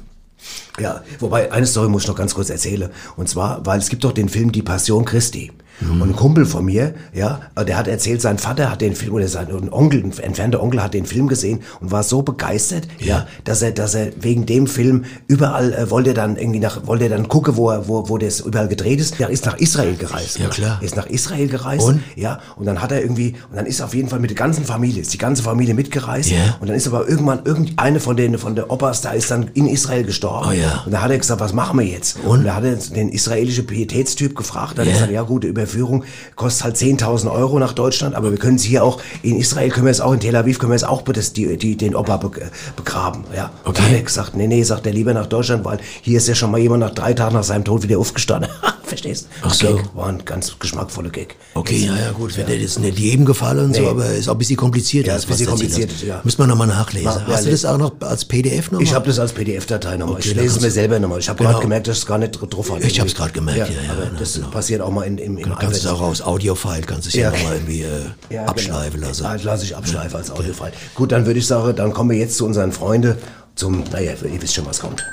Ja, 0.80 1.02
wobei, 1.20 1.52
eine 1.52 1.66
Story 1.66 1.88
muss 1.88 2.02
ich 2.02 2.08
noch 2.08 2.16
ganz 2.16 2.34
kurz 2.34 2.48
erzählen. 2.48 2.88
Und 3.16 3.28
zwar, 3.28 3.64
weil 3.66 3.78
es 3.78 3.88
gibt 3.90 4.02
doch 4.04 4.12
den 4.12 4.28
Film 4.30 4.50
Die 4.50 4.62
Passion 4.62 5.04
Christi. 5.04 5.52
Mhm. 5.82 6.02
Und 6.02 6.08
ein 6.10 6.16
Kumpel 6.16 6.46
von 6.46 6.64
mir, 6.64 6.94
ja, 7.12 7.40
der 7.66 7.76
hat 7.76 7.88
erzählt, 7.88 8.20
sein 8.22 8.38
Vater 8.38 8.70
hat 8.70 8.80
den 8.80 8.94
Film, 8.94 9.12
oder 9.14 9.28
sein 9.28 9.48
ein 9.48 9.72
Onkel, 9.72 10.02
ein 10.04 10.12
entfernter 10.18 10.62
Onkel 10.62 10.82
hat 10.82 10.94
den 10.94 11.06
Film 11.06 11.28
gesehen 11.28 11.60
und 11.80 11.90
war 11.90 12.02
so 12.02 12.22
begeistert, 12.22 12.88
ja, 12.98 13.26
dass 13.44 13.62
er, 13.62 13.72
dass 13.72 13.94
er 13.94 14.08
wegen 14.20 14.46
dem 14.46 14.66
Film 14.66 15.04
überall, 15.28 15.72
äh, 15.72 15.90
wollte 15.90 16.10
er 16.10 16.14
dann 16.14 16.36
irgendwie 16.36 16.60
nach, 16.60 16.86
wollte 16.86 17.04
er 17.04 17.10
dann 17.10 17.28
gucken, 17.28 17.56
wo 17.56 17.70
er, 17.70 17.88
wo, 17.88 18.08
wo 18.08 18.18
das 18.18 18.40
überall 18.40 18.68
gedreht 18.68 19.00
ist. 19.00 19.18
Er 19.20 19.30
ist 19.30 19.46
nach 19.46 19.56
Israel 19.58 19.94
gereist. 19.96 20.38
Ja, 20.38 20.48
klar. 20.48 20.78
Er 20.80 20.84
ist 20.84 20.96
nach 20.96 21.06
Israel 21.06 21.48
gereist. 21.48 21.84
Und? 21.86 22.02
Ja, 22.16 22.40
und 22.56 22.66
dann 22.66 22.80
hat 22.82 22.92
er 22.92 23.00
irgendwie, 23.02 23.34
und 23.50 23.56
dann 23.56 23.66
ist 23.66 23.80
er 23.80 23.86
auf 23.86 23.94
jeden 23.94 24.08
Fall 24.08 24.20
mit 24.20 24.30
der 24.30 24.36
ganzen 24.36 24.64
Familie, 24.64 25.02
ist 25.02 25.12
die 25.12 25.18
ganze 25.18 25.42
Familie 25.42 25.74
mitgereist. 25.74 26.30
Ja. 26.30 26.56
Und 26.60 26.68
dann 26.68 26.76
ist 26.76 26.86
aber 26.86 27.08
irgendwann 27.08 27.40
irgendeine 27.44 28.00
von 28.00 28.16
den, 28.16 28.38
von 28.38 28.54
der 28.54 28.70
Opas, 28.70 29.00
da 29.00 29.12
ist 29.12 29.30
dann 29.30 29.50
in 29.54 29.66
Israel 29.66 30.04
gestorben. 30.04 30.48
Oh 30.50 30.52
ja. 30.52 30.82
Und 30.84 30.92
da 30.92 31.02
hat 31.02 31.10
er 31.10 31.18
gesagt, 31.18 31.40
was 31.40 31.52
machen 31.52 31.78
wir 31.78 31.86
jetzt? 31.86 32.18
Und, 32.24 32.44
da 32.44 32.56
hat 32.56 32.64
er 32.64 32.76
den 32.76 33.08
israelischen 33.10 33.66
Pietätstyp 33.66 34.34
gefragt. 34.36 34.78
Da 34.78 34.82
hat 34.82 34.86
Ja. 34.88 34.92
er 34.92 34.94
gesagt, 34.94 35.12
ja 35.12 35.22
gut, 35.22 35.44
die 35.44 35.52
Überführung 35.72 36.04
kostet 36.36 36.64
halt 36.64 36.76
10.000 36.76 37.30
Euro 37.32 37.58
nach 37.58 37.72
Deutschland, 37.72 38.14
aber 38.14 38.30
wir 38.30 38.38
können 38.38 38.56
es 38.56 38.62
hier 38.62 38.84
auch, 38.84 39.00
in 39.22 39.36
Israel 39.36 39.70
können 39.70 39.86
wir 39.86 39.90
es 39.90 40.00
auch, 40.00 40.12
in 40.12 40.20
Tel 40.20 40.36
Aviv 40.36 40.58
können 40.58 40.72
wir 40.72 40.76
es 40.76 40.84
auch 40.84 41.02
das, 41.02 41.32
die, 41.32 41.56
die, 41.56 41.76
den 41.76 41.94
Opa 41.94 42.16
be, 42.18 42.30
begraben. 42.76 43.24
Ja. 43.34 43.50
Hat 43.64 43.78
er 43.92 44.02
gesagt, 44.02 44.36
nee, 44.36 44.46
nee, 44.46 44.62
sagt 44.62 44.86
er 44.86 44.92
lieber 44.92 45.14
nach 45.14 45.26
Deutschland, 45.26 45.64
weil 45.64 45.78
hier 46.02 46.18
ist 46.18 46.28
ja 46.28 46.34
schon 46.34 46.50
mal 46.50 46.58
jemand 46.58 46.80
nach 46.80 46.90
drei 46.94 47.14
Tagen 47.14 47.34
nach 47.34 47.44
seinem 47.44 47.64
Tod 47.64 47.82
wieder 47.82 47.98
aufgestanden. 47.98 48.50
Verstehst? 48.84 49.28
Ach 49.42 49.54
so. 49.54 49.76
Gag. 49.76 49.84
War 49.94 50.08
ein 50.08 50.22
ganz 50.24 50.58
geschmackvoller 50.58 51.08
Gag. 51.08 51.36
Okay, 51.54 51.86
ja, 51.86 51.96
ja, 51.96 52.10
gut. 52.12 52.36
Ja. 52.36 52.44
das 52.44 52.78
nicht 52.78 52.98
jedem 52.98 53.24
gefallen 53.24 53.60
und 53.66 53.74
so, 53.74 53.80
Nee. 53.82 53.88
aber 53.88 54.06
ist 54.12 54.28
auch 54.28 54.32
ein 54.34 54.38
bisschen 54.38 54.56
kompliziert. 54.56 55.06
Ja, 55.06 55.16
ist 55.16 55.24
ein 55.24 55.28
bisschen 55.28 55.46
du 55.46 55.52
kompliziert, 55.52 55.90
ja. 56.06 56.20
Müssen 56.24 56.38
wir 56.40 56.46
nochmal 56.46 56.66
nachlesen. 56.66 57.06
Mach- 57.06 57.26
ja, 57.28 57.34
Hast 57.34 57.46
du 57.46 57.50
das 57.50 57.64
auch 57.64 57.78
noch 57.78 57.92
als 58.00 58.24
PDF 58.26 58.66
nochmal? 58.70 58.82
Ich 58.82 58.92
habe 58.94 59.06
das 59.06 59.18
als 59.18 59.32
PDF-Datei 59.32 59.96
nochmal. 59.96 60.16
Okay, 60.16 60.28
ich 60.30 60.34
lese 60.34 60.56
es 60.56 60.60
mir 60.60 60.68
du- 60.68 60.72
selber 60.74 60.98
nochmal. 60.98 61.20
Ich 61.20 61.28
habe 61.28 61.38
Genau. 61.38 61.50
gerade 61.50 61.62
gemerkt, 61.62 61.88
dass 61.88 61.98
es 61.98 62.06
gar 62.06 62.18
nicht 62.18 62.32
dr- 62.38 62.48
drauf 62.48 62.70
hat. 62.70 62.84
Ich 62.84 63.00
hab's 63.00 63.14
gerade 63.14 63.32
gemerkt, 63.32 63.58
ja, 63.60 63.64
ja, 63.82 63.92
aber 63.92 64.06
genau, 64.06 64.18
das 64.18 64.34
genau. 64.34 64.48
passiert 64.50 64.82
auch 64.82 64.90
mal 64.90 65.04
in, 65.04 65.16
im, 65.16 65.38
im 65.38 65.51
Dann 65.52 65.60
kannst 65.60 65.84
du 65.84 65.88
es 65.88 65.92
auch 65.94 66.00
aus 66.00 66.22
Audio-File, 66.22 66.82
kannst 66.82 67.04
du 67.06 67.08
es 67.08 67.14
ja, 67.14 67.30
Ja. 67.30 67.30
nochmal 67.30 67.54
irgendwie 67.54 67.82
äh, 67.82 68.00
Ja, 68.30 68.44
abschleifen 68.46 68.94
genau. 69.00 69.08
lassen. 69.08 69.24
Ah, 69.26 69.36
lasse 69.42 69.64
ich 69.64 69.76
abschleifen 69.76 70.16
als 70.16 70.30
Audiofile. 70.30 70.72
Gut, 70.94 71.12
dann 71.12 71.26
würde 71.26 71.38
ich 71.38 71.46
sagen, 71.46 71.74
dann 71.76 71.92
kommen 71.92 72.10
wir 72.10 72.18
jetzt 72.18 72.36
zu 72.36 72.46
unseren 72.46 72.72
Freunden 72.72 73.16
zum, 73.54 73.84
naja, 73.92 74.12
ihr 74.22 74.42
wisst 74.42 74.54
schon, 74.54 74.66
was 74.66 74.80
kommt. 74.80 75.04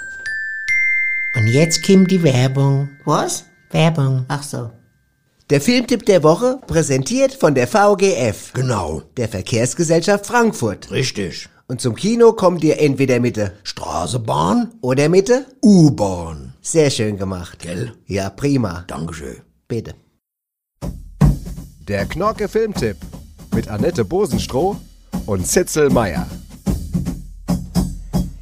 Und 1.36 1.48
jetzt 1.48 1.86
kommt 1.86 2.10
die 2.12 2.24
Werbung. 2.24 2.90
Was? 3.06 3.46
Werbung. 3.72 4.26
Ach 4.28 4.44
so. 4.44 4.70
Der 5.50 5.62
Filmtipp 5.62 6.06
der 6.06 6.24
Woche, 6.24 6.60
präsentiert 6.68 7.34
von 7.34 7.56
der 7.56 7.68
VGF. 7.68 8.54
Genau. 8.54 9.02
Der 9.18 9.28
Verkehrsgesellschaft 9.28 10.26
Frankfurt. 10.26 10.92
Richtig. 10.92 11.50
Und 11.68 11.82
zum 11.82 11.96
Kino 11.96 12.34
kommt 12.34 12.64
ihr 12.64 12.80
entweder 12.80 13.20
mit 13.20 13.38
der 13.38 13.54
Straßenbahn, 13.64 14.72
oder 14.82 15.10
mit 15.10 15.30
der 15.30 15.46
U-Bahn. 15.64 16.54
Sehr 16.62 16.90
schön 16.90 17.18
gemacht. 17.18 17.60
Gell? 17.60 17.94
Ja, 18.08 18.30
prima. 18.30 18.84
Dankeschön. 18.88 19.38
Bitte. 19.68 19.94
Der 21.90 22.06
Knorke 22.06 22.48
Filmtipp 22.48 22.98
mit 23.56 23.68
Annette 23.68 24.06
Bosenstroh 24.06 24.76
und 25.26 25.48
Zitzel 25.48 25.90
Meier. 25.90 26.28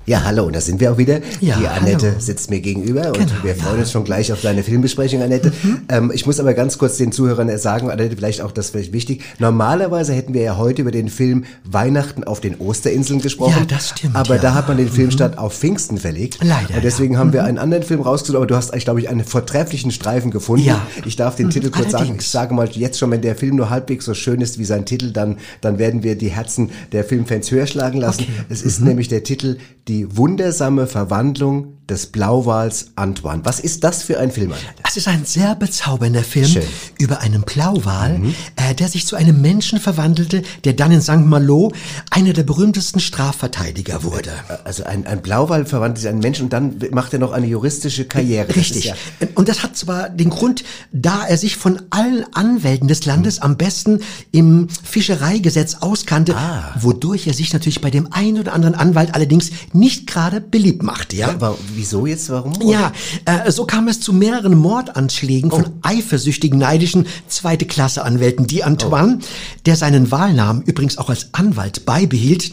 Ja, 0.10 0.24
hallo, 0.24 0.50
da 0.50 0.62
sind 0.62 0.80
wir 0.80 0.94
auch 0.94 0.98
wieder. 0.98 1.20
Ja, 1.42 1.58
die 1.60 1.68
Annette 1.68 2.08
hallo. 2.12 2.20
sitzt 2.22 2.50
mir 2.50 2.62
gegenüber 2.62 3.08
und 3.08 3.18
Genau, 3.18 3.30
wir 3.44 3.56
freuen 3.56 3.76
ja. 3.76 3.80
uns 3.82 3.92
schon 3.92 4.06
gleich 4.06 4.32
auf 4.32 4.40
deine 4.40 4.64
Filmbesprechung, 4.64 5.22
Annette. 5.22 5.52
Mhm. 5.62 5.82
Ähm, 5.90 6.12
ich 6.16 6.26
muss 6.26 6.40
aber 6.40 6.54
ganz 6.54 6.78
kurz 6.78 6.96
den 6.96 7.12
Zuhörern 7.12 7.50
sagen, 7.58 7.92
Annette, 7.92 8.16
vielleicht 8.16 8.40
auch 8.40 8.54
das 8.54 8.70
vielleicht 8.70 8.94
wichtig. 8.94 9.22
Normalerweise 9.40 10.14
hätten 10.14 10.34
wir 10.34 10.44
ja 10.44 10.56
heute 10.58 10.84
über 10.84 10.92
den 10.92 11.10
Film 11.10 11.44
Weihnachten 11.66 12.24
auf 12.24 12.40
den 12.40 12.56
Osterinseln 12.62 13.20
gesprochen. 13.20 13.58
Ja, 13.60 13.66
das 13.66 13.90
stimmt, 13.90 14.16
Aber 14.16 14.36
ja. 14.38 14.42
da 14.42 14.54
hat 14.54 14.70
man 14.70 14.78
den 14.78 14.88
Film 14.88 15.12
statt 15.12 15.38
auf 15.38 15.54
Pfingsten 15.54 15.98
verlegt. 15.98 16.38
Leider, 16.42 16.76
Und 16.76 16.86
deswegen 16.86 17.18
haben 17.18 17.34
wir 17.34 17.42
Mhm. 17.42 17.48
einen 17.50 17.58
anderen 17.58 17.84
Film 17.84 18.00
rausgesucht, 18.00 18.38
aber 18.38 18.48
du 18.48 18.56
hast, 18.56 18.72
glaube 18.72 19.02
ich, 19.02 19.10
einen 19.10 19.26
vortrefflichen 19.26 19.92
Streifen 19.92 20.32
gefunden. 20.32 20.68
Ja. 20.68 20.88
Ich 21.04 21.18
darf 21.18 21.36
den 21.36 21.50
Titel 21.50 21.70
kurz 21.70 21.92
sagen. 21.92 22.04
Allerdings. 22.04 22.24
Ich 22.24 22.32
sage 22.32 22.54
mal 22.54 22.70
jetzt 22.70 22.98
schon, 22.98 23.12
wenn 23.12 23.22
der 23.22 23.36
Film 23.36 23.58
nur 23.58 23.70
halbwegs 23.70 24.06
so 24.06 24.14
schön 24.14 24.40
ist 24.40 24.58
wie 24.58 24.64
sein 24.64 24.86
Titel, 24.86 25.12
dann, 25.12 25.36
dann 25.60 25.80
werden 25.80 26.02
wir 26.04 26.16
die 26.18 26.30
Herzen 26.30 26.70
der 26.94 27.04
Filmfans 27.04 27.52
höher 27.52 27.68
schlagen 27.68 28.00
lassen. 28.00 28.22
Okay. 28.24 28.32
Es 28.48 28.62
ist 28.62 28.80
nämlich 28.80 29.10
der 29.10 29.24
Titel 29.24 29.58
Die 29.90 29.97
wundersame 30.06 30.88
Verwandlung 30.88 31.77
des 31.90 32.08
Blauwals 32.08 32.88
Antoine. 32.96 33.46
Was 33.46 33.60
ist 33.60 33.84
das 33.84 34.04
für 34.04 34.20
ein 34.20 34.32
Film? 34.32 34.54
Es 34.88 34.98
ist 34.98 35.08
ein 35.08 35.26
sehr 35.26 35.56
bezaubernder 35.56 36.24
Film 36.24 36.48
Schön. 36.48 36.64
Mhm. 36.64 36.68
über 37.00 37.20
einen 37.22 37.42
Blauwal, 37.44 38.20
äh, 38.56 38.76
der 38.76 38.90
sich 38.90 39.06
zu 39.08 39.16
einem 39.16 39.42
Menschen 39.42 39.80
verwandelte, 39.80 40.42
der 40.66 40.74
dann 40.74 40.92
in 40.92 41.02
St. 41.02 41.26
Malo 41.26 41.72
einer 42.12 42.34
der 42.34 42.44
berühmtesten 42.44 43.00
Strafverteidiger 43.00 44.04
wurde. 44.04 44.32
Also 44.64 44.84
ein, 44.84 45.06
ein 45.08 45.22
Blauwal 45.22 45.66
verwandelt 45.66 45.98
sich 46.00 46.06
in 46.08 46.12
einen 46.16 46.20
Menschen 46.22 46.44
und 46.46 46.54
dann 46.54 46.78
macht 46.92 47.14
er 47.14 47.20
noch 47.20 47.32
eine 47.32 47.48
juristische 47.48 48.06
Karriere. 48.06 48.48
Das 48.48 48.56
Richtig. 48.58 48.78
ist 48.78 48.96
ja- 49.20 49.28
Und 49.36 49.48
das 49.50 49.64
hat 49.64 49.78
zwar 49.78 50.10
den 50.10 50.30
Grund, 50.30 50.64
da 50.92 51.26
er 51.26 51.38
sich 51.38 51.56
von 51.56 51.82
allen 51.90 52.26
Anwälten 52.34 52.88
des 52.88 53.06
Landes 53.06 53.40
am 53.40 53.56
besten 53.58 54.00
im 54.32 54.68
Fischereigesetz 54.84 55.76
auskannte, 55.82 56.36
Ah. 56.36 56.74
wodurch 56.80 57.28
er 57.28 57.34
sich 57.34 57.54
natürlich 57.54 57.82
bei 57.82 57.90
dem 57.92 58.12
einen 58.12 58.40
oder 58.40 58.54
anderen 58.54 58.76
Anwalt 58.76 59.14
allerdings 59.16 59.52
nicht 59.74 60.08
gerade 60.08 60.42
beliebt 60.42 60.84
machte. 60.84 61.16
Ja? 61.16 61.30
Aber 61.30 61.58
wieso 61.78 62.06
jetzt? 62.06 62.30
Warum? 62.30 62.54
Ja, 62.62 62.92
äh, 63.26 63.52
so 63.52 63.66
kam 63.66 63.88
es 63.88 64.02
zu 64.02 64.12
mehreren 64.12 64.58
Mordanschlägen 64.58 65.50
von 65.50 65.66
eifersüchtigen, 65.82 66.60
neidischen 66.60 67.08
zweite 67.28 67.66
Klasse 67.66 68.04
Anwälten, 68.04 68.48
die 68.48 68.64
Antoine, 68.64 69.20
der 69.66 69.78
seinen 69.78 70.12
Wahlnamen 70.12 70.64
übrigens 70.64 70.98
auch 70.98 71.10
als 71.10 71.34
Anwalt 71.34 71.86
beibehielt, 71.86 72.52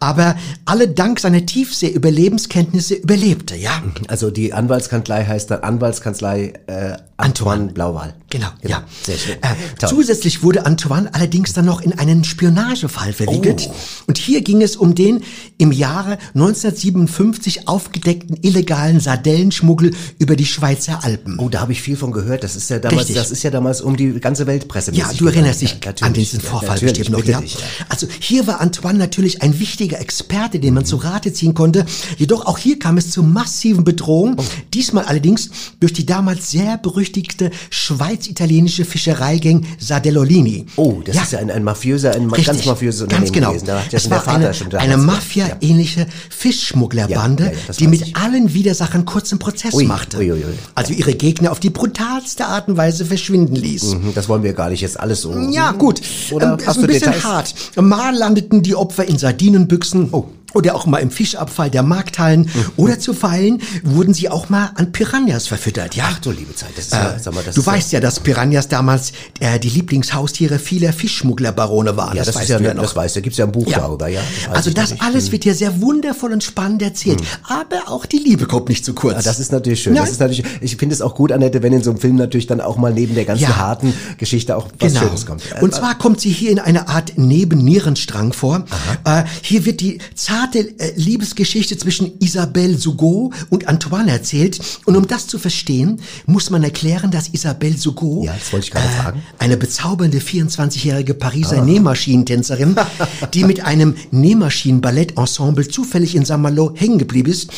aber 0.00 0.36
alle 0.66 0.88
dank 0.88 1.20
seiner 1.20 1.46
Tiefsee 1.46 1.88
Überlebenskenntnisse 1.88 2.94
überlebte, 2.94 3.56
ja. 3.56 3.82
Also 4.08 4.30
die 4.30 4.52
Anwaltskanzlei 4.52 5.24
heißt 5.24 5.50
dann 5.50 5.62
Anwaltskanzlei 5.62 6.52
äh, 6.66 6.96
Antoine 7.16 7.72
Blauwal. 7.72 8.14
Genau, 8.28 8.48
ja. 8.62 8.82
Sehr 9.02 9.16
schön. 9.16 9.36
Äh, 9.36 9.86
zusätzlich 9.86 10.42
wurde 10.42 10.66
Antoine 10.66 11.14
allerdings 11.14 11.52
dann 11.52 11.64
noch 11.64 11.80
in 11.80 11.92
einen 11.92 12.24
Spionagefall 12.24 13.12
verwickelt. 13.12 13.68
Oh. 13.70 13.74
Und 14.08 14.18
hier 14.18 14.42
ging 14.42 14.60
es 14.60 14.74
um 14.74 14.96
den 14.96 15.22
im 15.56 15.70
Jahre 15.70 16.18
1957 16.34 17.68
aufgedeckten 17.68 18.36
illegalen 18.42 18.63
Sardellenschmuggel 19.00 19.92
über 20.18 20.36
die 20.36 20.46
Schweizer 20.46 21.04
Alpen. 21.04 21.38
Oh, 21.38 21.48
da 21.48 21.60
habe 21.60 21.72
ich 21.72 21.82
viel 21.82 21.96
von 21.96 22.12
gehört. 22.12 22.44
Das 22.44 22.56
ist 22.56 22.70
ja 22.70 22.78
damals, 22.78 23.02
Richtig. 23.02 23.16
das 23.16 23.30
ist 23.30 23.42
ja 23.42 23.50
damals 23.50 23.80
um 23.80 23.96
die 23.96 24.20
ganze 24.20 24.46
Weltpresse. 24.46 24.92
Ja, 24.94 25.10
du 25.16 25.26
erinnerst 25.26 25.62
dich 25.62 25.76
an 26.00 26.12
diesen 26.12 26.40
Vorfall 26.40 26.78
bestimmt 26.78 27.10
noch, 27.10 27.24
ja? 27.24 27.40
Dich, 27.40 27.54
ja. 27.54 27.60
Also 27.88 28.06
hier 28.20 28.46
war 28.46 28.60
Antoine 28.60 28.98
natürlich 28.98 29.42
ein 29.42 29.58
wichtiger 29.58 30.00
Experte, 30.00 30.58
den 30.58 30.74
man 30.74 30.84
zu 30.84 30.96
Rate 30.96 31.32
ziehen 31.32 31.54
konnte. 31.54 31.86
Jedoch 32.16 32.46
auch 32.46 32.58
hier 32.58 32.78
kam 32.78 32.96
es 32.96 33.10
zu 33.10 33.22
massiven 33.22 33.84
Bedrohungen. 33.84 34.36
Oh. 34.38 34.44
Diesmal 34.72 35.04
allerdings 35.04 35.50
durch 35.80 35.92
die 35.92 36.06
damals 36.06 36.50
sehr 36.50 36.78
berüchtigte 36.78 37.50
schweiz-italienische 37.70 38.84
Fischereigang 38.84 39.66
Sardellolini. 39.78 40.66
Oh, 40.76 41.00
das 41.04 41.16
ist 41.16 41.32
ja 41.32 41.38
ein, 41.38 41.50
ein 41.50 41.64
mafiöser, 41.64 42.14
ein 42.14 42.28
Richtig, 42.30 42.46
ganz 42.46 42.64
mafiöses 42.66 43.02
Unternehmen 43.02 43.24
ganz 43.24 43.32
genau. 43.34 43.48
gewesen. 43.50 43.66
Da 43.66 43.82
ja 43.90 43.98
es 43.98 44.10
war 44.10 44.26
eine, 44.28 44.52
eine 44.78 44.96
Mafia-ähnliche 44.96 46.06
Fischschmugglerbande, 46.30 47.44
Ja, 47.44 47.50
ja, 47.50 47.56
ja, 47.68 47.74
die 47.74 47.88
mit 47.88 48.02
ich. 48.02 48.16
Widersachern 48.54 49.04
kurzen 49.04 49.38
Prozess 49.38 49.74
Ui, 49.74 49.84
machte. 49.84 50.18
ui, 50.18 50.32
ui. 50.32 50.42
Also 50.74 50.92
ihre 50.92 51.14
Gegner 51.14 51.52
auf 51.52 51.60
die 51.60 51.70
brutalste 51.70 52.46
Art 52.46 52.68
und 52.68 52.76
Weise 52.76 53.04
verschwinden 53.04 53.56
ließ. 53.56 53.94
Mhm, 53.94 54.12
Das 54.14 54.28
wollen 54.28 54.42
wir 54.42 54.52
gar 54.54 54.70
nicht 54.70 54.80
jetzt 54.80 54.98
alles 54.98 55.20
so. 55.22 55.36
Ja, 55.50 55.72
gut. 55.72 56.00
Oder 56.30 56.52
ähm, 56.54 56.58
ist 56.58 56.66
hast 56.66 56.76
ein 56.76 56.82
du 56.82 56.86
bisschen 56.88 57.12
Details? 57.12 57.24
hart. 57.24 57.54
Mal 57.76 58.14
landeten 58.14 58.62
die 58.62 58.74
Opfer 58.74 59.04
in 59.06 59.18
Sardinenbüchsen. 59.18 60.08
Oh. 60.12 60.26
Oder 60.54 60.74
auch 60.74 60.86
mal 60.86 60.98
im 60.98 61.10
Fischabfall 61.10 61.70
der 61.70 61.82
Markthallen. 61.82 62.48
Oder 62.76 62.98
zuweilen 62.98 63.60
wurden 63.82 64.14
sie 64.14 64.28
auch 64.30 64.48
mal 64.48 64.70
an 64.76 64.92
Piranhas 64.92 65.46
verfüttert, 65.46 65.94
ja? 65.96 66.04
Ach 66.10 66.18
du 66.20 66.30
liebe 66.30 66.54
Zeit, 66.54 66.70
das 66.76 66.86
ist 66.86 66.92
ja, 66.92 67.12
Äh, 67.14 67.18
sag 67.20 67.34
mal, 67.34 67.42
das 67.44 67.54
du 67.56 67.64
weißt 67.66 67.92
ja, 67.92 68.00
dass 68.00 68.20
Piranhas 68.20 68.68
damals 68.68 69.12
äh, 69.40 69.58
die 69.58 69.68
Lieblingshaustiere 69.68 70.58
vieler 70.58 70.92
Fischschmugglerbarone 70.92 71.96
waren. 71.96 72.16
Ja, 72.16 72.24
das, 72.24 72.34
weißt 72.34 72.44
ist 72.44 72.50
ja, 72.50 72.58
du 72.58 72.64
ja 72.64 72.74
noch. 72.74 72.82
das 72.84 72.96
weißt 72.96 73.16
du. 73.16 73.20
Da 73.20 73.24
gibt's 73.24 73.38
ja 73.38 73.44
ein 73.46 73.52
Buch 73.52 73.66
Ja. 73.68 73.78
darüber, 73.80 74.08
ja. 74.08 74.20
weiß 74.48 74.56
Also 74.56 74.70
das 74.70 75.00
alles 75.00 75.28
Mhm. 75.28 75.32
wird 75.32 75.44
hier 75.44 75.54
sehr 75.54 75.80
wundervoll 75.80 76.32
und 76.32 76.42
spannend 76.44 76.82
erzählt. 76.82 77.20
Aber 77.48 77.88
auch 77.92 78.06
die 78.06 78.18
Liebe 78.18 78.46
kommt 78.46 78.68
nicht 78.68 78.84
zu 78.84 78.94
kurz. 78.94 79.16
Ja, 79.16 79.22
das 79.22 79.40
ist 79.40 79.52
natürlich 79.52 79.82
schön. 79.82 79.94
Nein. 79.94 80.02
Das 80.04 80.12
ist 80.12 80.20
natürlich, 80.20 80.44
ich 80.60 80.76
finde 80.76 80.94
es 80.94 81.02
auch 81.02 81.14
gut, 81.14 81.32
Annette, 81.32 81.62
wenn 81.62 81.72
in 81.72 81.82
so 81.82 81.90
einem 81.90 82.00
Film 82.00 82.16
natürlich 82.16 82.46
dann 82.46 82.60
auch 82.60 82.76
mal 82.76 82.92
neben 82.92 83.14
der 83.14 83.24
ganzen 83.24 83.42
Ja. 83.44 83.56
harten 83.56 83.92
Geschichte 84.18 84.56
auch 84.56 84.68
was 84.78 84.92
Genau. 84.92 85.06
Schönes 85.06 85.26
kommt. 85.26 85.42
Und 85.60 85.70
Äh, 85.72 85.76
zwar 85.76 85.98
kommt 85.98 86.20
sie 86.20 86.30
hier 86.30 86.50
in 86.50 86.58
eine 86.58 86.88
Art 86.88 87.12
Nebennierenstrang 87.16 88.32
vor. 88.32 88.64
Äh, 89.04 89.24
hier 89.42 89.64
wird 89.64 89.80
die 89.80 89.98
zarte 90.44 90.78
äh, 90.78 90.92
Liebesgeschichte 90.96 91.76
zwischen 91.78 92.12
Isabelle 92.20 92.76
Sugot 92.76 93.32
und 93.50 93.66
Antoine 93.68 94.10
erzählt. 94.10 94.60
Und 94.84 94.96
um 94.96 95.06
das 95.06 95.26
zu 95.26 95.38
verstehen, 95.38 96.00
muss 96.26 96.50
man 96.50 96.62
erklären, 96.62 97.10
dass 97.10 97.28
Isabelle 97.28 97.76
Sugot, 97.76 98.26
Ja, 98.26 98.34
fragen. 98.34 99.22
eine 99.38 99.56
bezaubernde 99.56 100.18
24-jährige 100.18 101.14
Pariser 101.14 101.58
Ah. 101.58 101.64
Nähmaschinentänzerin, 101.64 102.76
die 103.34 103.44
mit 103.44 103.64
einem 103.64 103.94
Nähmaschinen-Ballett-Ensemble 104.10 105.68
zufällig 105.68 106.14
in 106.14 106.24
Saint-Malo 106.24 106.72
hängen 106.74 106.98
geblieben 106.98 107.30
ist. 107.30 107.50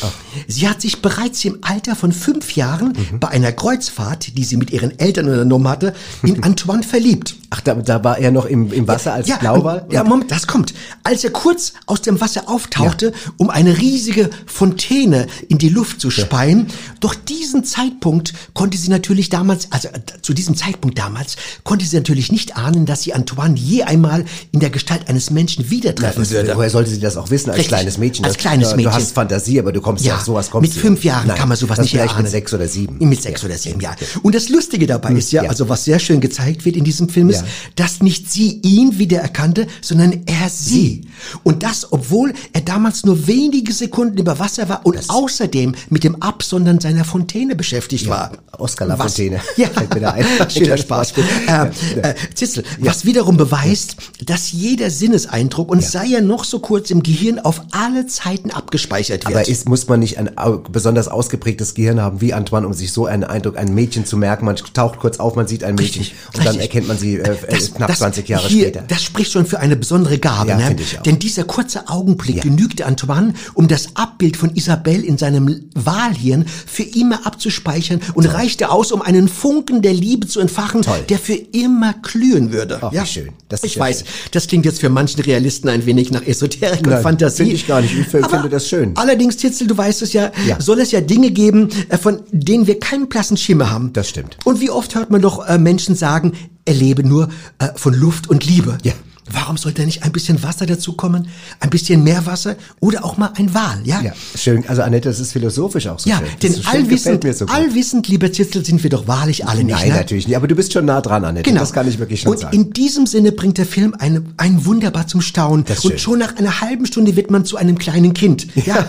Sie 0.47 0.67
hat 0.69 0.81
sich 0.81 1.01
bereits 1.01 1.43
im 1.45 1.57
Alter 1.61 1.95
von 1.95 2.11
fünf 2.11 2.55
Jahren 2.55 2.93
Mhm. 3.11 3.19
bei 3.19 3.27
einer 3.29 3.51
Kreuzfahrt, 3.51 4.37
die 4.37 4.43
sie 4.43 4.57
mit 4.57 4.71
ihren 4.71 4.97
Eltern 4.99 5.27
unternommen 5.27 5.67
hatte, 5.67 5.93
in 6.23 6.41
Antoine 6.43 6.83
verliebt. 6.83 7.35
Ach, 7.49 7.61
da, 7.61 7.75
da 7.75 8.03
war 8.03 8.17
er 8.17 8.31
noch 8.31 8.45
im, 8.45 8.71
im 8.73 8.87
Wasser 8.87 9.13
als 9.13 9.27
ja, 9.27 9.37
Blauwal? 9.37 9.85
Ja, 9.89 10.03
Moment, 10.03 10.31
das 10.31 10.47
kommt. 10.47 10.73
Als 11.03 11.23
er 11.23 11.31
kurz 11.31 11.73
aus 11.85 12.01
dem 12.01 12.19
Wasser 12.19 12.43
auftauchte, 12.79 13.13
um 13.37 13.49
eine 13.49 13.77
riesige 13.77 14.29
Fontäne 14.45 15.27
in 15.49 15.57
die 15.57 15.69
Luft 15.69 16.01
zu 16.01 16.09
speien, 16.09 16.67
doch 16.99 17.15
diesen 17.15 17.63
Zeitpunkt 17.63 18.33
konnte 18.53 18.77
sie 18.77 18.89
natürlich 18.89 19.29
damals, 19.29 19.71
also 19.71 19.87
äh, 19.89 19.99
zu 20.21 20.33
diesem 20.33 20.55
Zeitpunkt 20.55 20.97
damals, 20.97 21.35
konnte 21.63 21.85
sie 21.85 21.95
natürlich 21.95 22.31
nicht 22.31 22.57
ahnen, 22.57 22.85
dass 22.85 23.03
sie 23.03 23.13
Antoine 23.13 23.55
je 23.57 23.83
einmal 23.83 24.25
in 24.51 24.59
der 24.59 24.69
Gestalt 24.69 25.07
eines 25.09 25.29
Menschen 25.31 25.69
wieder 25.69 25.93
treffen 25.95 26.29
würde. 26.29 26.55
woher 26.55 26.69
sollte 26.69 26.89
sie 26.89 26.99
das 26.99 27.17
auch 27.17 27.29
wissen 27.29 27.49
als 27.49 27.59
Richtig, 27.59 27.69
kleines 27.75 27.97
Mädchen? 27.97 28.25
als 28.25 28.33
Das- 28.35 28.41
kleines 28.41 28.69
Mädchen. 28.75 28.91
Du 28.91 28.95
hast 28.97 29.11
Fantasie, 29.13 29.59
aber 29.59 29.71
du 29.71 29.81
kommst 29.81 30.03
ja, 30.05 30.13
Ja, 30.13 30.17
auf 30.17 30.25
sowas 30.25 30.49
kommst 30.49 30.73
mit 30.73 30.81
fünf 30.81 31.03
Jahren 31.03 31.27
Nein, 31.27 31.37
kann 31.37 31.49
man 31.49 31.57
sowas 31.57 31.77
das 31.77 31.85
nicht 31.85 31.95
erahnen. 31.95 32.23
mit 32.23 32.31
sechs 32.31 32.53
oder 32.53 32.67
sieben. 32.67 32.97
Mit 33.07 33.21
sechs 33.21 33.43
oder 33.43 33.57
sieben, 33.57 33.79
ja. 33.81 33.95
Und 34.23 34.35
das 34.35 34.49
Lustige 34.49 34.87
dabei 34.87 35.11
ist 35.13 35.31
ja, 35.31 35.43
ja. 35.43 35.49
also 35.49 35.69
was 35.69 35.85
sehr 35.85 35.99
schön 35.99 36.19
gezeigt 36.21 36.65
wird 36.65 36.75
in 36.75 36.83
diesem 36.83 37.09
Film 37.09 37.29
ist, 37.29 37.41
Ja. 37.41 37.47
dass 37.75 38.01
nicht 38.01 38.31
sie 38.31 38.59
ihn 38.63 38.97
wiedererkannte, 38.97 39.67
sondern 39.81 40.21
er 40.25 40.49
sie. 40.49 41.01
Und 41.43 41.63
das, 41.63 41.91
obwohl 41.91 42.33
er 42.53 42.61
damals 42.67 43.05
nur 43.05 43.27
wenige 43.27 43.71
Sekunden 43.73 44.17
über 44.17 44.39
Wasser 44.39 44.67
war 44.69 44.81
und 44.85 44.97
außerdem 45.09 45.73
mit 45.89 46.03
dem 46.03 46.21
Absondern 46.21 46.79
seiner 46.79 47.05
Fontäne 47.05 47.55
beschäftigt 47.55 48.07
war. 48.09 48.31
Oscar 48.57 48.87
Was- 48.89 48.97
Lafontaine. 48.97 49.39
Ja, 49.55 49.67
Fällt 49.73 49.93
mir 49.93 49.99
da 50.01 50.11
ein. 50.11 50.25
schöner 50.49 50.77
Spaß. 50.77 51.13
äh, 51.47 51.99
äh, 52.01 52.15
Zitzel, 52.33 52.63
was 52.79 53.05
wiederum 53.05 53.37
beweist, 53.37 53.95
dass 54.25 54.51
jeder 54.51 54.89
Sinneseindruck, 54.89 55.69
und 55.69 55.83
sei 55.83 56.07
er 56.13 56.21
noch 56.21 56.43
so 56.43 56.59
kurz 56.59 56.89
im 56.91 57.03
Gehirn, 57.03 57.39
auf 57.39 57.61
alle 57.71 58.07
Zeiten 58.07 58.51
abgespeichert 58.51 59.25
wird. 59.25 59.35
Aber 59.35 59.47
ist, 59.47 59.67
muss 59.69 59.87
man 59.87 59.99
nicht 59.99 60.17
ein 60.17 60.29
besonders 60.71 61.07
ausgeprägtes 61.07 61.73
Gehirn 61.75 62.01
haben 62.01 62.21
wie 62.21 62.33
Antoine, 62.33 62.65
um 62.67 62.73
sich 62.73 62.91
so 62.91 63.05
einen 63.05 63.23
Eindruck, 63.23 63.57
ein 63.57 63.73
Mädchen 63.73 64.05
zu 64.05 64.17
merken? 64.17 64.45
Man 64.45 64.55
taucht 64.73 64.99
kurz 64.99 65.19
auf, 65.19 65.35
man 65.35 65.47
sieht 65.47 65.63
ein 65.63 65.75
Mädchen 65.75 66.01
Richtig, 66.01 66.15
und 66.27 66.37
dann 66.37 66.47
richtig. 66.47 66.61
erkennt 66.63 66.87
man 66.87 66.97
sie 66.97 67.15
äh, 67.17 67.31
äh, 67.47 67.57
knapp 67.75 67.95
20 67.95 68.27
Jahre 68.27 68.47
hier, 68.47 68.63
später. 68.63 68.83
Das 68.87 69.03
spricht 69.03 69.31
schon 69.31 69.45
für 69.45 69.59
eine 69.59 69.75
besondere 69.75 70.17
Gabe, 70.17 70.49
Ja, 70.49 70.57
ne? 70.57 70.65
finde 70.67 70.83
ich 70.83 70.97
auch. 70.97 71.03
Denn 71.03 71.19
dieser 71.19 71.43
kurze 71.43 71.87
Augenblick 71.87 72.43
genügte 72.47 72.85
Antoine, 72.85 73.33
um 73.53 73.67
das 73.67 73.95
Abbild 73.95 74.37
von 74.37 74.51
Isabelle 74.55 75.03
in 75.03 75.17
seinem 75.17 75.65
Wahlhirn 75.75 76.45
für 76.47 76.83
immer 76.83 77.25
abzuspeichern 77.27 77.99
und 78.13 78.25
reichte 78.25 78.69
aus, 78.69 78.91
um 78.91 79.01
einen 79.01 79.27
Funken 79.27 79.81
der 79.81 79.93
Liebe 79.93 80.27
zu 80.27 80.39
entfachen, 80.39 80.81
der 81.09 81.19
für 81.19 81.33
immer 81.33 81.93
glühen 82.01 82.51
würde. 82.51 82.79
Ach, 82.81 82.91
wie 82.91 83.05
schön. 83.05 83.29
Das 83.49 83.63
ich 83.63 83.75
ja 83.75 83.81
weiß, 83.81 83.99
schön. 83.99 84.07
das 84.31 84.47
klingt 84.47 84.65
jetzt 84.65 84.79
für 84.79 84.89
manchen 84.89 85.21
Realisten 85.21 85.69
ein 85.69 85.85
wenig 85.85 86.11
nach 86.11 86.25
Esoterik 86.25 86.79
und 86.85 86.89
Nein, 86.93 87.03
Fantasie. 87.03 87.37
finde 87.43 87.55
ich 87.55 87.67
gar 87.67 87.81
nicht. 87.81 87.93
Ich 87.93 88.07
f- 88.07 88.23
Aber 88.23 88.29
finde 88.29 88.49
das 88.49 88.67
schön. 88.67 88.91
Allerdings, 88.95 89.37
Titzel, 89.37 89.67
du 89.67 89.77
weißt 89.77 90.01
es 90.01 90.13
ja, 90.13 90.31
Ja. 90.47 90.59
soll 90.61 90.79
es 90.79 90.91
ja 90.91 91.01
Dinge 91.01 91.31
geben, 91.31 91.69
äh, 91.89 91.97
von 91.97 92.21
denen 92.31 92.67
wir 92.67 92.79
keinen 92.79 93.07
blassen 93.09 93.37
Schimmer 93.37 93.69
haben. 93.69 93.91
Das 93.93 94.09
stimmt. 94.09 94.37
Und 94.45 94.61
wie 94.61 94.69
oft 94.69 94.95
hört 94.95 95.11
man 95.11 95.21
doch 95.21 95.45
äh, 95.47 95.57
Menschen 95.57 95.95
sagen, 95.95 96.33
er 96.65 96.73
lebe 96.73 97.03
nur 97.03 97.29
äh, 97.59 97.67
von 97.75 97.93
Luft 97.93 98.29
und 98.29 98.45
Liebe. 98.45 98.77
Ja. 98.83 98.93
Warum 99.31 99.57
sollte 99.57 99.85
nicht 99.85 100.03
ein 100.03 100.11
bisschen 100.11 100.41
Wasser 100.43 100.65
dazukommen? 100.65 101.27
Ein 101.59 101.69
bisschen 101.69 102.03
Meerwasser 102.03 102.55
oder 102.79 103.03
auch 103.03 103.17
mal 103.17 103.31
ein 103.35 103.53
Wal, 103.53 103.81
ja? 103.83 104.01
Ja, 104.01 104.13
schön. 104.35 104.67
Also 104.67 104.81
Annette, 104.81 105.09
das 105.09 105.19
ist 105.19 105.33
philosophisch 105.33 105.87
auch 105.87 105.99
so 105.99 106.09
Ja, 106.09 106.17
schön. 106.17 106.27
Das 106.27 106.39
denn 106.39 106.53
so 106.53 106.69
allwissend, 106.69 107.35
so 107.35 107.45
allwissend, 107.45 108.07
lieber 108.07 108.31
Zitzel, 108.31 108.65
sind 108.65 108.81
wir 108.83 108.89
doch 108.89 109.07
wahrlich 109.07 109.45
alle 109.45 109.63
nicht. 109.63 109.75
Nein, 109.75 109.89
ne? 109.89 109.95
natürlich 109.95 110.27
nicht. 110.27 110.37
Aber 110.37 110.47
du 110.47 110.55
bist 110.55 110.73
schon 110.73 110.85
nah 110.85 111.01
dran, 111.01 111.25
Annette. 111.25 111.49
Genau. 111.49 111.61
Das 111.61 111.73
kann 111.73 111.87
ich 111.87 111.99
wirklich 111.99 112.21
schon 112.21 112.31
und 112.31 112.39
sagen. 112.39 112.55
in 112.55 112.73
diesem 112.73 113.05
Sinne 113.05 113.31
bringt 113.31 113.57
der 113.57 113.65
Film 113.65 113.95
eine, 113.99 114.23
einen 114.37 114.65
wunderbar 114.65 115.07
zum 115.07 115.21
Staunen. 115.21 115.65
Das 115.65 115.79
ist 115.79 115.85
und 115.85 115.91
schön. 115.91 115.99
schon 115.99 116.19
nach 116.19 116.35
einer 116.37 116.61
halben 116.61 116.85
Stunde 116.85 117.15
wird 117.15 117.31
man 117.31 117.45
zu 117.45 117.57
einem 117.57 117.77
kleinen 117.77 118.13
Kind. 118.13 118.47
Ja. 118.67 118.85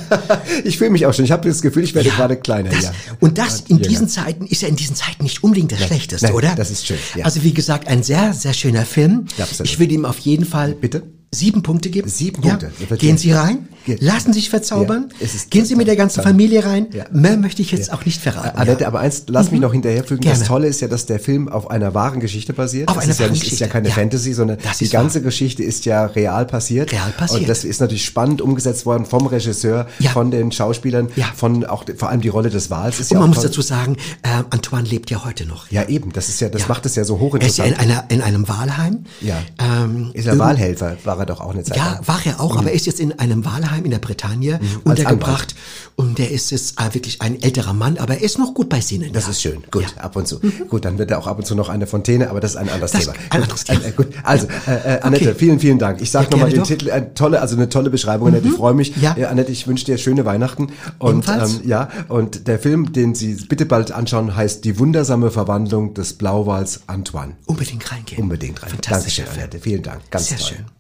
ich 0.65 0.77
fühle 0.79 0.91
mich 0.91 1.07
auch 1.07 1.15
schon. 1.15 1.25
Ich 1.25 1.31
habe 1.31 1.49
das 1.49 1.63
Gefühl, 1.63 1.85
ich 1.85 1.95
werde 1.95 2.09
gerade 2.09 2.37
kleiner. 2.37 2.71
Das, 2.71 2.85
ja. 2.85 2.93
Und 3.21 3.39
das 3.39 3.61
in 3.69 3.79
diesen 3.81 4.09
Zeiten 4.09 4.45
ist 4.47 4.63
ja 4.63 4.69
in 4.69 4.75
diesen 4.75 4.97
Zeiten 4.97 5.23
nicht 5.23 5.45
unbedingt 5.45 5.71
das 5.71 5.79
Nein, 5.81 5.89
Schlechteste, 5.89 6.27
nein, 6.27 6.35
oder? 6.35 6.55
das 6.57 6.71
ist 6.71 6.87
schön, 6.87 6.97
ja. 7.15 7.25
Also 7.25 7.45
wie 7.45 7.55
gesagt, 7.55 7.87
ein 7.87 8.03
sehr, 8.03 8.33
sehr 8.33 8.55
schöner 8.55 8.85
Film. 8.85 9.27
Ja, 9.37 9.45
absolut. 9.45 9.71
ich 9.71 9.79
würde 9.79 9.95
ihm 9.95 10.05
auf 10.05 10.19
jeden 10.19 10.28
Fall 10.45 10.75
Bitte? 10.75 11.18
Sieben 11.31 11.63
Punkte 11.63 11.91
geben. 11.91 12.09
Sieben 12.09 12.43
Ja. 12.43 12.57
Punkte. 12.57 12.97
Gehen. 12.97 13.19
Sie 13.19 13.33
rein, 13.33 13.69
lassen 14.01 14.33
Sie 14.33 14.41
sich 14.41 14.51
verzaubern, 14.51 15.09
Ja, 15.21 15.27
gehen 15.51 15.65
Sie 15.65 15.77
mit 15.77 15.87
der 15.89 15.97
ganzen. 15.97 16.23
Familie 16.23 16.65
rein. 16.65 16.87
Ja. 16.93 17.05
Mehr 17.13 17.37
möchte 17.37 17.61
ich 17.63 17.71
jetzt 17.71 17.93
auch 17.93 18.05
nicht 18.05 18.21
verraten. 18.21 18.57
Annette, 18.59 18.83
ja. 18.83 18.89
aber 18.89 19.01
eins, 19.01 19.25
lass 19.29 19.51
mich 19.51 19.61
Mhm. 19.61 19.67
noch 19.67 19.73
hinterherfügen. 19.73 20.23
Gerne. 20.23 20.39
Das 20.39 20.49
Tolle 20.49 20.67
ist 20.69 20.81
ja, 20.81 20.89
dass 20.89 21.07
der 21.07 21.21
Film 21.21 21.49
auf 21.49 21.71
einer 21.71 21.95
wahren 21.95 22.21
Geschichte 22.21 22.53
basiert. 22.55 22.89
Auf 22.89 22.95
das 22.97 23.05
einer 23.05 23.13
ist 23.13 23.19
ja 23.21 23.27
wahren 23.27 23.33
nicht, 23.35 23.53
ist 23.53 23.61
ja 23.61 23.67
keine 23.67 23.89
ja. 23.89 23.95
Fantasy, 23.95 24.33
sondern 24.33 24.59
die 24.81 24.89
ganze 24.89 25.21
Geschichte 25.23 25.63
ist 25.63 25.85
ja 25.85 26.07
real 26.07 26.47
passiert. 26.47 26.93
Real 26.93 27.13
passiert. 27.13 27.43
Und 27.43 27.49
das 27.49 27.65
ist 27.65 27.81
natürlich 27.81 28.05
spannend 28.05 28.41
umgesetzt 28.41 28.87
worden 28.87 29.05
vom 29.05 29.27
Regisseur, 29.27 29.87
Ja. 29.99 30.11
von 30.11 30.31
den 30.31 30.51
Schauspielern, 30.51 31.09
Ja. 31.17 31.27
von 31.37 31.65
auch 31.65 31.85
vor 31.97 32.09
allem 32.09 32.21
die 32.23 32.29
Rolle 32.29 32.49
des 32.51 32.71
Wals 32.71 33.01
ist 33.01 33.11
Und 33.11 33.17
ja 33.17 33.21
man 33.21 33.29
muss 33.31 33.39
toll. 33.39 33.47
dazu 33.49 33.61
sagen, 33.63 33.97
äh, 34.23 34.29
Antoine 34.51 34.89
lebt 34.89 35.11
ja 35.11 35.25
heute 35.25 35.45
noch. 35.47 35.71
Ja, 35.71 35.85
eben. 35.89 36.13
Das 36.13 36.29
ist 36.31 36.41
ja, 36.41 36.49
das 36.49 36.63
Ja. 36.63 36.69
macht 36.69 36.87
es 36.87 36.95
ja 36.97 37.05
so 37.05 37.15
Er 37.35 37.41
ist 37.47 37.59
ja 37.59 37.65
in, 37.65 37.73
hochinteressant. 37.75 37.79
einer, 37.81 38.05
in 38.11 38.23
einem 38.23 38.49
Wahlheim. 38.49 39.05
Ja. 39.21 39.37
Ähm, 39.59 40.11
ist 40.15 40.27
er 40.27 40.39
Wahlhelfer, 40.39 40.97
war 41.05 41.18
er 41.19 41.27
doch 41.27 41.41
auch 41.41 41.53
eine 41.53 41.63
Zeit 41.65 41.77
Ja, 41.77 41.93
lang. 41.95 42.07
war 42.09 42.21
er 42.25 42.41
auch, 42.41 42.57
aber 42.57 42.69
er 42.71 42.75
ist 42.75 42.87
jetzt 42.87 43.01
in 43.01 43.19
einem 43.19 43.45
Wahlheim 43.45 43.85
in 43.85 43.91
der 43.91 43.99
Bretagne 43.99 44.61
untergebracht. 44.85 45.55
Und 45.97 46.19
der 46.19 46.31
ist 46.31 46.51
jetzt 46.51 46.81
äh, 46.81 46.95
wirklich 46.95 47.21
ein 47.23 47.43
älterer 47.43 47.73
Mann, 47.73 47.99
aber 47.99 48.15
er 48.15 48.23
ist 48.23 48.39
noch 48.39 48.55
gut 48.55 48.69
bei 48.69 48.81
Sinnen. 48.81 49.13
Das 49.13 49.25
ja. 49.25 49.31
ist 49.31 49.43
schön. 49.43 49.63
Gut, 49.71 49.87
ab 49.99 50.15
und 50.17 50.29
zu. 50.29 50.41
Gut, 50.69 50.85
dann 50.85 50.99
wird 50.99 51.11
er 51.11 51.19
auch 51.19 51.27
ab 51.27 51.39
und 51.39 51.45
zu 51.47 51.55
noch 51.55 51.69
eine 51.69 51.87
Fontäne, 51.87 52.31
aber 52.31 52.41
das 52.41 52.53
ist 52.53 52.57
ein 52.57 52.69
anderes 52.69 52.93
Das- 52.93 53.01
Thema. 53.03 53.15
ein 53.31 53.43
anderes 53.43 53.65
Thema. 53.65 53.81
Äh, 53.85 53.89
äh, 53.89 53.93
gut, 53.93 54.07
also, 54.23 54.47
äh, 54.67 54.97
äh, 54.97 55.01
Annette, 55.01 55.31
Okay. 55.31 55.35
vielen, 55.39 55.59
vielen 55.61 55.79
Dank. 55.79 56.01
Ich 56.01 56.11
sag 56.11 56.25
Ja, 56.25 56.31
nochmal 56.31 56.51
den 56.51 56.61
doch. 56.61 56.67
Titel, 56.67 56.89
äh, 56.89 57.13
tolle, 57.15 57.41
also 57.41 57.57
eine 57.57 57.69
tolle 57.69 57.91
Beschreibung, 57.91 58.29
Annette, 58.29 58.49
ich 58.49 58.55
freue 58.55 58.75
mich. 58.75 58.97
Ja. 58.97 59.17
Äh, 59.17 59.25
Annette, 59.27 59.51
ich 59.51 59.67
wünsche 59.67 59.85
dir 59.85 59.99
schöne 59.99 60.25
Weihnachten. 60.25 60.69
Und, 60.99 61.27
ähm, 61.29 61.61
ja, 61.65 61.89
und 62.09 62.47
der 62.47 62.59
Film, 62.59 62.93
den 62.93 63.15
Sie 63.15 63.35
bitte 63.35 63.67
bald 63.67 63.91
anschauen, 63.93 64.37
heißt 64.37 64.65
Die 64.65 64.79
wundersame 64.79 65.31
Verwandlung 65.31 65.95
des 65.95 66.13
Blauwals 66.15 66.83
Antoine. 66.87 67.35
Unbedingt 67.47 67.91
reingehen. 67.91 68.23
Unbedingt 68.23 68.63
rein. 68.63 68.71
Fantastischer 68.71 69.23
Dankeschön, 69.23 69.25
Film. 69.27 69.39
Annette. 69.45 69.59
Vielen 69.59 69.83
Dank. 69.83 70.11
Ganz 70.11 70.29
Sehr 70.29 70.39
toll. 70.39 70.47
schön. 70.49 70.78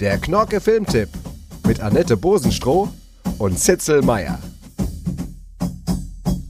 Der 0.00 0.18
Knorke 0.18 0.60
Filmtipp 0.60 1.08
mit 1.66 1.80
Annette 1.80 2.16
Bosenstroh 2.16 2.88
und 3.38 3.58
Zitzel 3.58 4.02
Meier. 4.02 4.38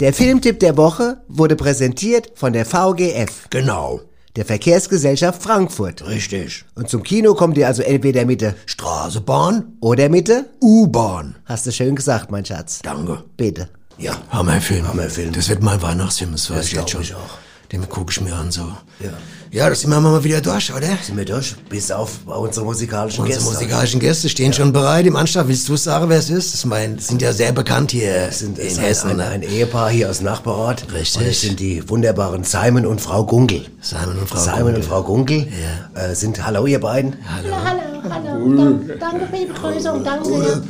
Der 0.01 0.12
Filmtipp 0.12 0.61
der 0.61 0.77
Woche 0.77 1.23
wurde 1.29 1.57
präsentiert 1.57 2.31
von 2.35 2.53
der 2.53 2.65
VGF. 2.66 3.49
Genau. 3.51 4.01
Der 4.37 4.45
Verkehrsgesellschaft 4.45 5.43
Frankfurt. 5.43 6.07
Richtig. 6.07 6.65
Und 6.75 6.89
zum 6.89 7.03
Kino 7.03 7.35
kommt 7.35 7.57
ihr 7.59 7.66
also 7.66 7.83
entweder 7.83 8.25
mit 8.25 8.41
der 8.41 8.55
Straßenbahn 8.66 9.77
oder 9.81 10.09
mit 10.09 10.29
der 10.29 10.45
U-Bahn. 10.61 11.37
Hast 11.47 11.66
du 11.66 11.73
schön 11.73 11.97
gesagt, 11.97 12.31
mein 12.31 12.45
Schatz. 12.45 12.81
Danke. 12.83 13.25
Bitte. 13.37 13.69
Ja, 13.97 14.12
Hammerfilm. 14.31 14.87
Hammerfilm. 14.87 15.33
Das 15.33 15.49
wird 15.49 15.62
mein 15.62 15.83
Weihnachtsfilm, 15.83 16.33
das 16.33 16.49
weiß 16.51 16.57
Das 16.59 16.66
ich 16.66 16.73
jetzt 16.75 16.91
schon. 16.91 17.03
ich 17.03 17.15
auch. 17.15 17.39
Den 17.73 17.86
gucke 17.89 18.11
ich 18.12 18.20
mir 18.23 18.35
an 18.35 18.51
so. 18.51 18.62
Ja. 19.01 19.11
Ja, 19.51 19.69
das 19.70 19.81
sind 19.81 19.90
wir 19.90 20.01
mal 20.01 20.23
wieder 20.24 20.40
durch, 20.40 20.73
oder? 20.74 20.89
Sind 21.03 21.16
wir 21.16 21.24
durch? 21.24 21.55
Bis 21.69 21.90
auf 21.90 22.20
unsere 22.27 22.65
musikalischen 22.65 23.24
Unsere 23.24 23.40
Gäste. 23.40 23.53
musikalischen 23.53 24.01
Gäste 24.01 24.28
stehen 24.28 24.53
schon 24.53 24.73
bereit 24.73 25.07
im 25.07 25.16
Anstalt. 25.16 25.49
Willst 25.49 25.69
du 25.69 25.77
sagen, 25.77 26.09
wer 26.09 26.19
es 26.19 26.28
ist? 26.31 26.53
Das 26.55 26.65
mein, 26.65 26.99
sind 26.99 27.20
ja 27.23 27.32
sehr 27.32 27.53
bekannt 27.53 27.90
hier 27.90 28.31
sind 28.31 28.59
in 28.59 28.66
es 28.66 28.81
Hessen. 28.81 29.11
ein, 29.11 29.16
ne? 29.19 29.24
ein, 29.24 29.32
ein 29.32 29.43
Ehepaar 29.43 29.90
hier 29.90 30.09
aus 30.11 30.19
dem 30.19 30.27
Nachbarort. 30.27 30.93
Richtig. 30.93 31.23
Und 31.23 31.28
es 31.28 31.40
sind 31.43 31.61
die 31.61 31.86
wunderbaren 31.89 32.45
Simon 32.45 32.86
und 32.86 33.01
Frau 33.01 33.24
Gunkel. 33.24 33.66
Simon 33.81 34.19
und 34.19 34.28
Frau 34.28 34.39
Simon 34.39 34.59
Gunkel. 34.61 34.74
und 34.77 34.85
Frau 34.85 35.03
Gunkel 35.03 35.49
äh, 35.95 36.15
sind, 36.15 36.45
hallo 36.45 36.66
ihr 36.66 36.81
beiden. 36.81 37.16
Hallo, 37.27 37.55
hallo. 37.65 38.57
Dank, 38.57 39.01
danke 39.01 39.27
für 39.27 39.36
die 39.36 39.47
Begrüßung, 39.47 40.05
danke. 40.05 40.62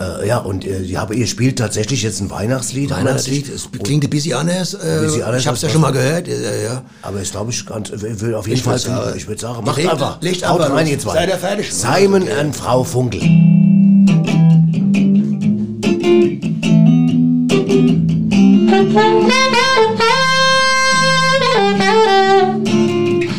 Äh, 0.00 0.26
ja, 0.26 0.38
und 0.38 0.64
äh, 0.64 0.80
ihr, 0.80 0.98
habt- 1.00 1.14
ihr 1.14 1.26
spielt 1.26 1.58
tatsächlich 1.58 2.02
jetzt 2.02 2.20
ein 2.20 2.30
Weihnachtslied. 2.30 2.90
Weihnachtslied, 2.90 3.48
es 3.50 3.68
klingt 3.84 4.02
ein 4.02 4.08
bisschen 4.10 4.34
anders. 4.34 4.72
Äh, 4.74 5.00
bisschen 5.02 5.22
anders 5.22 5.42
ich 5.42 5.48
hab's 5.48 5.60
ja 5.62 5.68
schon 5.68 5.82
mal 5.82 5.90
gehört. 5.92 6.26
Ja, 6.26 6.34
ja. 6.34 6.82
Aber 7.02 7.20
ist, 7.20 7.32
glaube 7.32 7.50
ich, 7.50 7.66
ganz, 7.66 7.90
ich 7.90 8.20
will 8.20 8.34
auf 8.34 8.46
jeden 8.46 8.58
Ich 8.58 8.64
Fall, 8.64 8.78
sagen, 8.78 9.14
ich 9.16 9.28
würde 9.28 9.40
sagen, 9.40 9.62
macht 9.64 9.78
einfach. 9.78 10.20
legt 10.22 10.48
Haut 10.48 10.60
rein, 10.62 10.86
ihr 10.86 10.98
zwei. 10.98 11.14
Seid 11.14 11.28
ihr 11.28 11.36
fertig? 11.36 11.72
Simon 11.72 12.22
und 12.22 12.56
Frau 12.56 12.82
Funkel. 12.82 13.20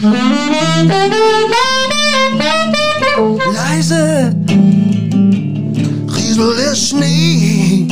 Leise 0.04 1.41
rieselt 6.94 7.92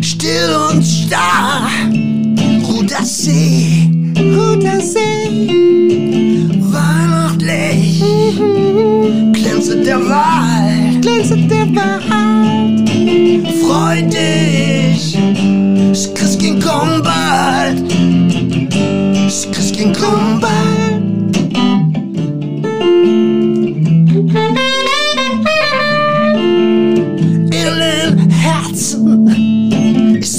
Still 0.00 0.56
und 0.70 0.82
starr 0.82 1.68
ruht 2.64 2.90
das 2.90 3.18
See. 3.24 3.90
Ruht 4.16 4.64
das 4.64 4.92
See. 4.92 5.48
Weihnachtlich 6.70 8.02
glänzet 9.32 9.86
der 9.86 10.00
Wald. 10.00 11.02
Glänzet 11.02 11.50
der 11.50 11.66
Wald. 11.74 12.88
Freu 13.62 14.02
dich, 14.02 15.18
das 15.90 16.14
Christkind 16.14 16.64
kommt 16.64 17.02
bald. 17.04 17.82
Das 19.24 19.50
Christkind 19.50 19.98
kommt 19.98 20.40
bald. 20.40 20.81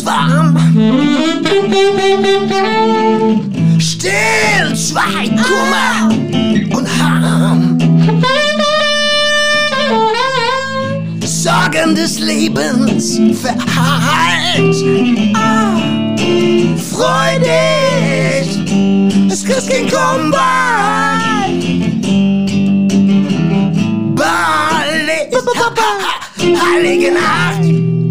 Ist 0.03 0.05
warm. 0.05 0.57
Still 3.79 4.75
zwei 4.75 5.29
Kummer 5.29 6.09
und 6.77 6.87
Harm. 7.01 7.77
Sorgen 11.25 11.95
des 11.95 12.19
Lebens 12.19 13.19
verheilt. 13.41 14.75
Ah, 15.35 15.77
freu 16.77 17.39
dich, 17.39 18.59
das 19.29 19.43
Christkind 19.43 19.91
kommt 19.91 20.31
bald. 20.31 21.63
Bald 24.15 25.33
ist 25.33 25.47
Heilige 26.61 27.11
Nacht. 27.11 28.02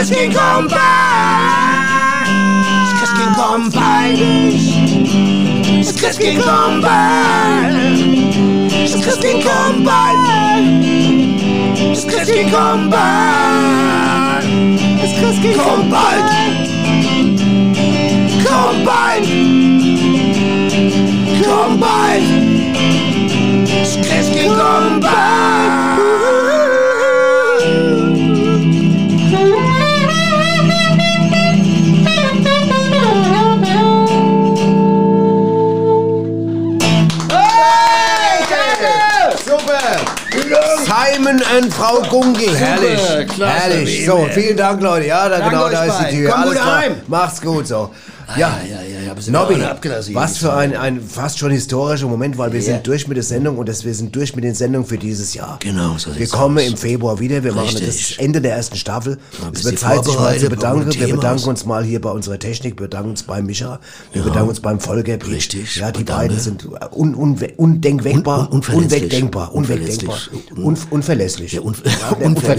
Christkind 0.00 0.34
kommt 0.34 0.70
bald. 0.70 0.80
Das 2.80 2.94
Christkind 2.98 3.36
kommt 3.36 3.74
bald. 3.74 4.18
Das 5.78 5.94
Christkind 5.94 6.42
kommt 6.42 6.82
bald. 6.82 7.74
Das 8.82 9.02
Christkind 9.02 9.44
kommt 9.44 9.84
bald. 9.84 10.16
Das 11.90 12.06
Christkind 12.06 12.50
kommt 12.50 12.90
bald. 12.90 14.44
Das 15.02 15.12
Christkind 15.20 15.58
kommt 15.58 15.90
bald. 15.90 16.24
Kommt 18.46 18.84
bald. 18.86 19.26
Komm 21.44 21.78
bald! 21.78 22.09
Simon 41.30 41.62
und 41.62 41.72
Frau 41.72 42.02
Gunkel, 42.08 42.56
herrlich, 42.56 43.00
herrlich. 43.38 44.06
So, 44.06 44.28
vielen 44.32 44.56
Dank, 44.56 44.80
Leute. 44.80 45.06
Ja, 45.06 45.28
da 45.28 45.48
genau, 45.48 45.68
da 45.68 45.84
ist 45.84 45.98
die. 46.10 46.16
Tür. 46.16 46.30
Komm 46.30 46.40
Alles 46.40 46.52
gut 46.54 46.62
klar. 46.62 46.78
heim. 46.78 46.96
Macht's 47.06 47.40
gut 47.40 47.66
so. 47.66 47.90
Ja, 48.36 48.58
ja, 48.68 48.79
ja, 49.26 49.32
ja, 49.32 49.74
Nobby, 49.74 50.14
was 50.14 50.38
für 50.38 50.52
ein, 50.52 50.76
ein 50.76 51.00
fast 51.00 51.38
schon 51.38 51.50
historischer 51.50 52.06
Moment, 52.06 52.38
weil 52.38 52.52
wir 52.52 52.60
Ja. 52.60 52.66
sind 52.74 52.86
durch 52.86 53.06
mit 53.08 53.16
der 53.16 53.24
Sendung 53.24 53.58
und 53.58 53.68
das, 53.68 53.84
wir 53.84 53.94
sind 53.94 54.14
durch 54.14 54.34
mit 54.34 54.44
den 54.44 54.54
Sendungen 54.54 54.86
für 54.86 54.98
dieses 54.98 55.34
Jahr. 55.34 55.58
Genau, 55.60 55.96
so 55.98 56.10
Wir 56.16 56.26
kommen 56.28 56.58
aus. 56.58 56.64
im 56.64 56.76
Februar 56.76 57.18
wieder. 57.18 57.42
Wir 57.44 57.52
machen 57.52 57.76
Richtig. 57.76 58.08
das 58.16 58.18
Ende 58.24 58.40
der 58.40 58.54
ersten 58.56 58.76
Staffel. 58.76 59.18
Es 59.32 59.50
bisschen 59.50 59.70
wird 59.70 59.78
Zeit, 59.80 60.04
sich 60.04 60.14
mal 60.18 60.38
zu 60.38 60.48
bedanken. 60.48 60.92
Wir 60.94 61.14
bedanken 61.14 61.48
uns 61.48 61.64
mal 61.66 61.84
hier 61.84 62.00
bei 62.00 62.10
unserer 62.10 62.38
Technik, 62.38 62.74
wir 62.78 62.86
bedanken 62.86 63.10
uns 63.10 63.22
bei 63.22 63.42
Micha, 63.42 63.78
wir 64.12 64.22
Ja. 64.22 64.28
bedanken 64.28 64.48
uns 64.50 64.60
beim 64.60 64.80
Volker. 64.80 65.18
Richtig, 65.28 65.76
Ja, 65.76 65.90
die 65.90 66.04
danke. 66.04 66.22
beiden 66.22 66.38
sind 66.40 66.66
un, 66.92 67.14
un, 67.14 67.38
undenkbar, 67.56 68.50
Un- 68.52 68.62
unwegdenkbar, 68.62 69.54
unwegdenkbar, 69.54 70.18
un, 70.56 70.76
unverlässlich. 70.90 71.52
Ja, 71.52 71.60
un 71.60 71.74
Ja, 71.84 72.16
unver 72.26 72.56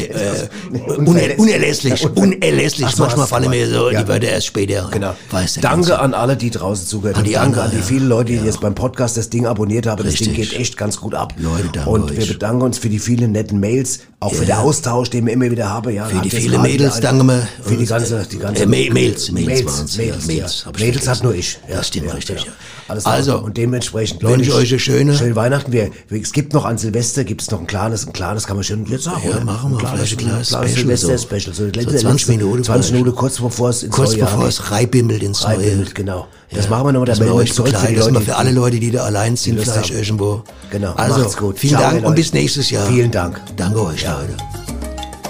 uner 0.98 1.30
unerlässlich, 1.38 2.06
unerlässlich. 2.16 2.98
Manchmal 2.98 3.28
fallen 3.28 3.50
mir 3.50 3.68
so 3.70 3.90
ja. 3.90 4.02
die 4.04 4.08
Wörter 4.08 4.28
erst 4.28 4.48
später. 4.48 4.90
Genau. 4.92 5.14
Danke 5.62 6.00
an 6.00 6.14
alle, 6.14 6.36
die 6.38 6.51
draußen 6.52 6.86
zugehört 6.88 7.16
An 7.18 7.22
haben. 7.24 7.30
die 7.30 7.34
Danke 7.36 7.62
an 7.62 7.72
die 7.72 7.78
ja. 7.78 7.84
vielen 7.84 8.08
Leute, 8.08 8.32
die 8.34 8.40
jetzt 8.46 8.62
beim 8.62 8.76
Podcast 8.76 9.18
das 9.18 9.30
Ding 9.30 9.46
abonniert 9.46 9.88
haben. 9.88 10.04
Das 10.04 10.16
Ding 10.16 10.28
Richtig. 10.30 10.52
geht 10.52 10.60
echt 10.60 10.78
ganz 10.78 10.98
gut 11.00 11.16
ab. 11.16 11.34
Leute, 11.38 11.70
danke 11.74 11.90
Und 11.90 12.16
wir 12.18 12.26
bedanken 12.26 12.62
uns 12.62 12.78
für 12.78 12.90
die 12.90 13.00
vielen 13.00 13.32
netten 13.32 13.60
Mails, 13.60 14.00
auch 14.20 14.34
für 14.34 14.44
Ja. 14.46 14.56
den 14.58 14.66
Austausch, 14.66 15.10
den 15.10 15.26
wir 15.26 15.34
immer 15.34 15.50
wieder 15.50 15.70
haben. 15.70 15.94
Ja, 15.94 16.06
Für 16.06 16.22
die 16.22 16.30
vielen 16.30 16.62
Mädels 16.62 17.00
danken 17.00 17.26
wir. 17.28 17.48
Für 17.64 17.76
die 17.76 17.86
ganze, 17.86 18.26
die 18.32 18.38
ganze 18.38 18.64
Äh, 18.64 18.66
Ma- 18.66 18.94
Mails, 18.94 19.32
Mails 19.32 19.32
Mails, 19.32 19.96
ja, 19.98 20.04
Mails, 20.06 20.28
Mails, 20.28 20.66
ja. 20.66 20.72
Mädels 20.86 21.08
hat 21.08 21.24
nur 21.24 21.34
ich. 21.34 21.60
Ja, 21.70 21.84
stimmt, 21.84 22.14
richtig, 22.14 22.44
ja. 22.46 22.52
Alles 22.88 23.06
Also, 23.06 23.38
und 23.40 23.56
dementsprechend 23.58 24.22
wünsche 24.22 24.42
ich 24.42 24.48
wünsche 24.48 24.58
euch 24.62 24.70
eine 24.72 24.80
schöne- 24.80 25.18
schöne 25.18 25.36
Weihnachten. 25.36 25.72
Wir, 25.72 25.92
es 26.10 26.34
gibt 26.34 26.54
noch 26.54 26.66
an 26.66 26.78
Silvester, 26.78 27.24
gibt 27.24 27.42
es 27.42 27.50
noch 27.50 27.60
ein 27.62 27.68
kleines, 27.68 28.06
ein 28.06 28.12
kleines 28.14 28.46
kann 28.48 28.58
man 28.58 28.64
schon 28.66 28.86
jetzt 28.86 29.06
sagen. 29.06 29.22
Ja, 29.30 29.40
machen 29.44 29.72
wir. 29.72 29.80
Vielleicht 29.88 30.14
ein 30.14 30.18
kleines 30.18 30.50
kleines 30.50 30.72
Special 30.72 30.98
Silvester 30.98 31.18
so. 31.18 31.24
Special. 31.24 31.54
So, 31.56 31.64
So 31.64 31.66
letzte- 31.68 31.82
20 31.98 32.04
letzte- 32.04 32.32
Minuten 32.32 32.64
20 32.64 32.68
vielleicht. 32.90 32.94
Minuten 33.04 33.16
kurz 33.18 33.40
bevor 33.40 33.70
es 33.70 33.84
ins 33.84 33.96
Kurz 33.96 34.16
bevor 34.16 34.46
es 34.48 34.72
reinbimmelt 34.72 35.24
ins 35.24 35.42
neue. 35.44 35.86
Genau. 35.94 36.28
Das 36.54 36.68
machen 36.70 36.86
wir 36.88 36.92
noch, 36.92 37.02
da 37.06 37.12
dass 37.12 37.20
wir 37.20 37.26
melden 37.26 37.38
wir 37.40 37.44
euch 37.44 37.54
zurück 37.54 37.72
begleiten, 37.72 37.96
dass 37.96 38.06
Leute, 38.06 38.20
wir 38.20 38.22
für 38.34 38.36
alle 38.36 38.52
Leute, 38.52 38.80
die 38.80 38.92
da 38.92 39.04
allein 39.04 39.36
sind, 39.38 39.60
vielleicht 39.60 39.90
haben. 39.90 39.98
irgendwo. 39.98 40.44
Genau, 40.70 40.94
Also, 40.94 41.20
macht's 41.22 41.38
gut. 41.38 41.58
vielen 41.60 41.72
Ciao, 41.78 41.82
Dank 41.84 41.94
Leute. 41.96 42.08
und 42.08 42.16
bis 42.16 42.34
nächstes 42.34 42.70
Jahr. 42.70 42.86
Vielen 42.88 43.10
Dank. 43.12 43.40
Danke 43.56 43.82
euch, 43.86 44.04
Leute. 44.04 44.36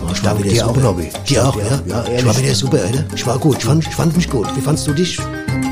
War 0.02 0.16
schon 0.16 0.26
Danke 0.26 0.44
wieder 0.44 0.54
dir 0.54 0.64
auch, 0.66 0.70
super. 0.74 0.82
Nobby. 0.82 1.10
Dir 1.30 1.48
auch, 1.48 1.56
ja? 1.58 1.64
auch. 1.66 1.88
Ja, 1.88 2.06
ich 2.18 2.26
war 2.26 2.38
wieder 2.38 2.56
super, 2.56 2.80
oder? 2.90 3.06
Ich 3.14 3.26
war 3.28 3.38
gut. 3.38 3.58
Ich 3.60 3.66
fand, 3.66 3.86
ich 3.88 3.94
fand 3.94 4.16
mich 4.18 4.30
gut. 4.30 4.48
Wie 4.56 4.62
fandst 4.62 4.88
du 4.88 4.94
dich? 4.94 5.20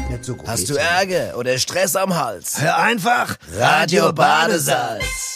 Nicht 0.10 0.24
so 0.26 0.36
gut. 0.36 0.48
Hast 0.48 0.70
du 0.70 0.76
Ärger 0.76 1.36
oder 1.38 1.58
Stress 1.58 1.96
am 1.96 2.16
Hals? 2.16 2.62
Hör 2.62 2.78
einfach 2.78 3.36
Radio 3.58 4.14
Badesalz. 4.14 5.29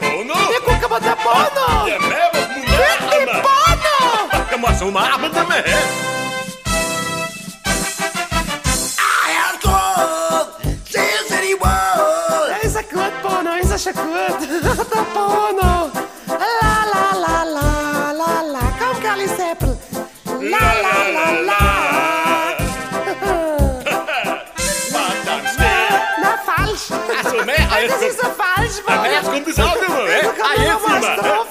Bono. 0.00 0.34
Ja, 4.50 4.56
maar 4.60 4.74
zo'n 4.78 4.98
avond 4.98 5.34
ermee, 5.36 5.62
hè? 5.64 5.78
Ah, 8.96 9.26
Herrgott! 9.26 10.48
Sehr, 10.88 11.02
sehr 11.28 11.40
die 11.40 11.56
World! 11.60 12.48
Ja, 12.50 12.56
ist 12.68 12.76
er 12.76 12.82
gut, 12.82 13.22
Bono, 13.22 13.50
ist 13.60 13.70
er 13.70 13.78
schon 13.78 13.92
gut. 13.94 14.40
Der 14.90 15.04
Bono. 15.14 15.90
La, 16.28 16.74
la, 16.92 17.04
la, 17.24 17.44
la, 17.44 18.12
la, 18.12 18.42
la. 18.52 18.60
Komm, 18.78 19.02
Carly 19.02 19.28
Seppel. 19.28 19.78
La, 20.40 20.58
la, 20.84 20.96
la, 21.16 21.30
la. 21.48 21.62
Verdammt 24.90 25.48
schnell! 25.54 25.88
Na, 26.22 26.32
falsch. 26.46 26.84
Ach 26.90 27.30
so, 27.30 27.44
mehr 27.44 27.66
als- 27.72 27.92
Das 27.92 28.02
ist 28.02 28.20
so 28.20 28.26
falsch, 28.26 28.76
Ja, 28.88 28.96
Bono. 28.96 29.04
jetzt 29.10 29.30
kommt 29.32 29.48
es 29.48 29.58
auch 29.58 29.76
immer, 30.96 31.49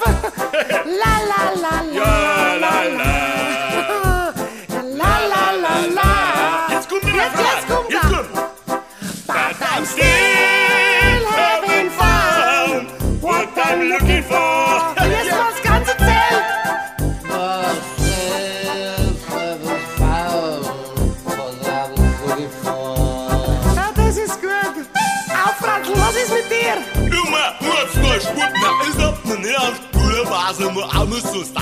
This 31.22 31.34
is 31.34 31.52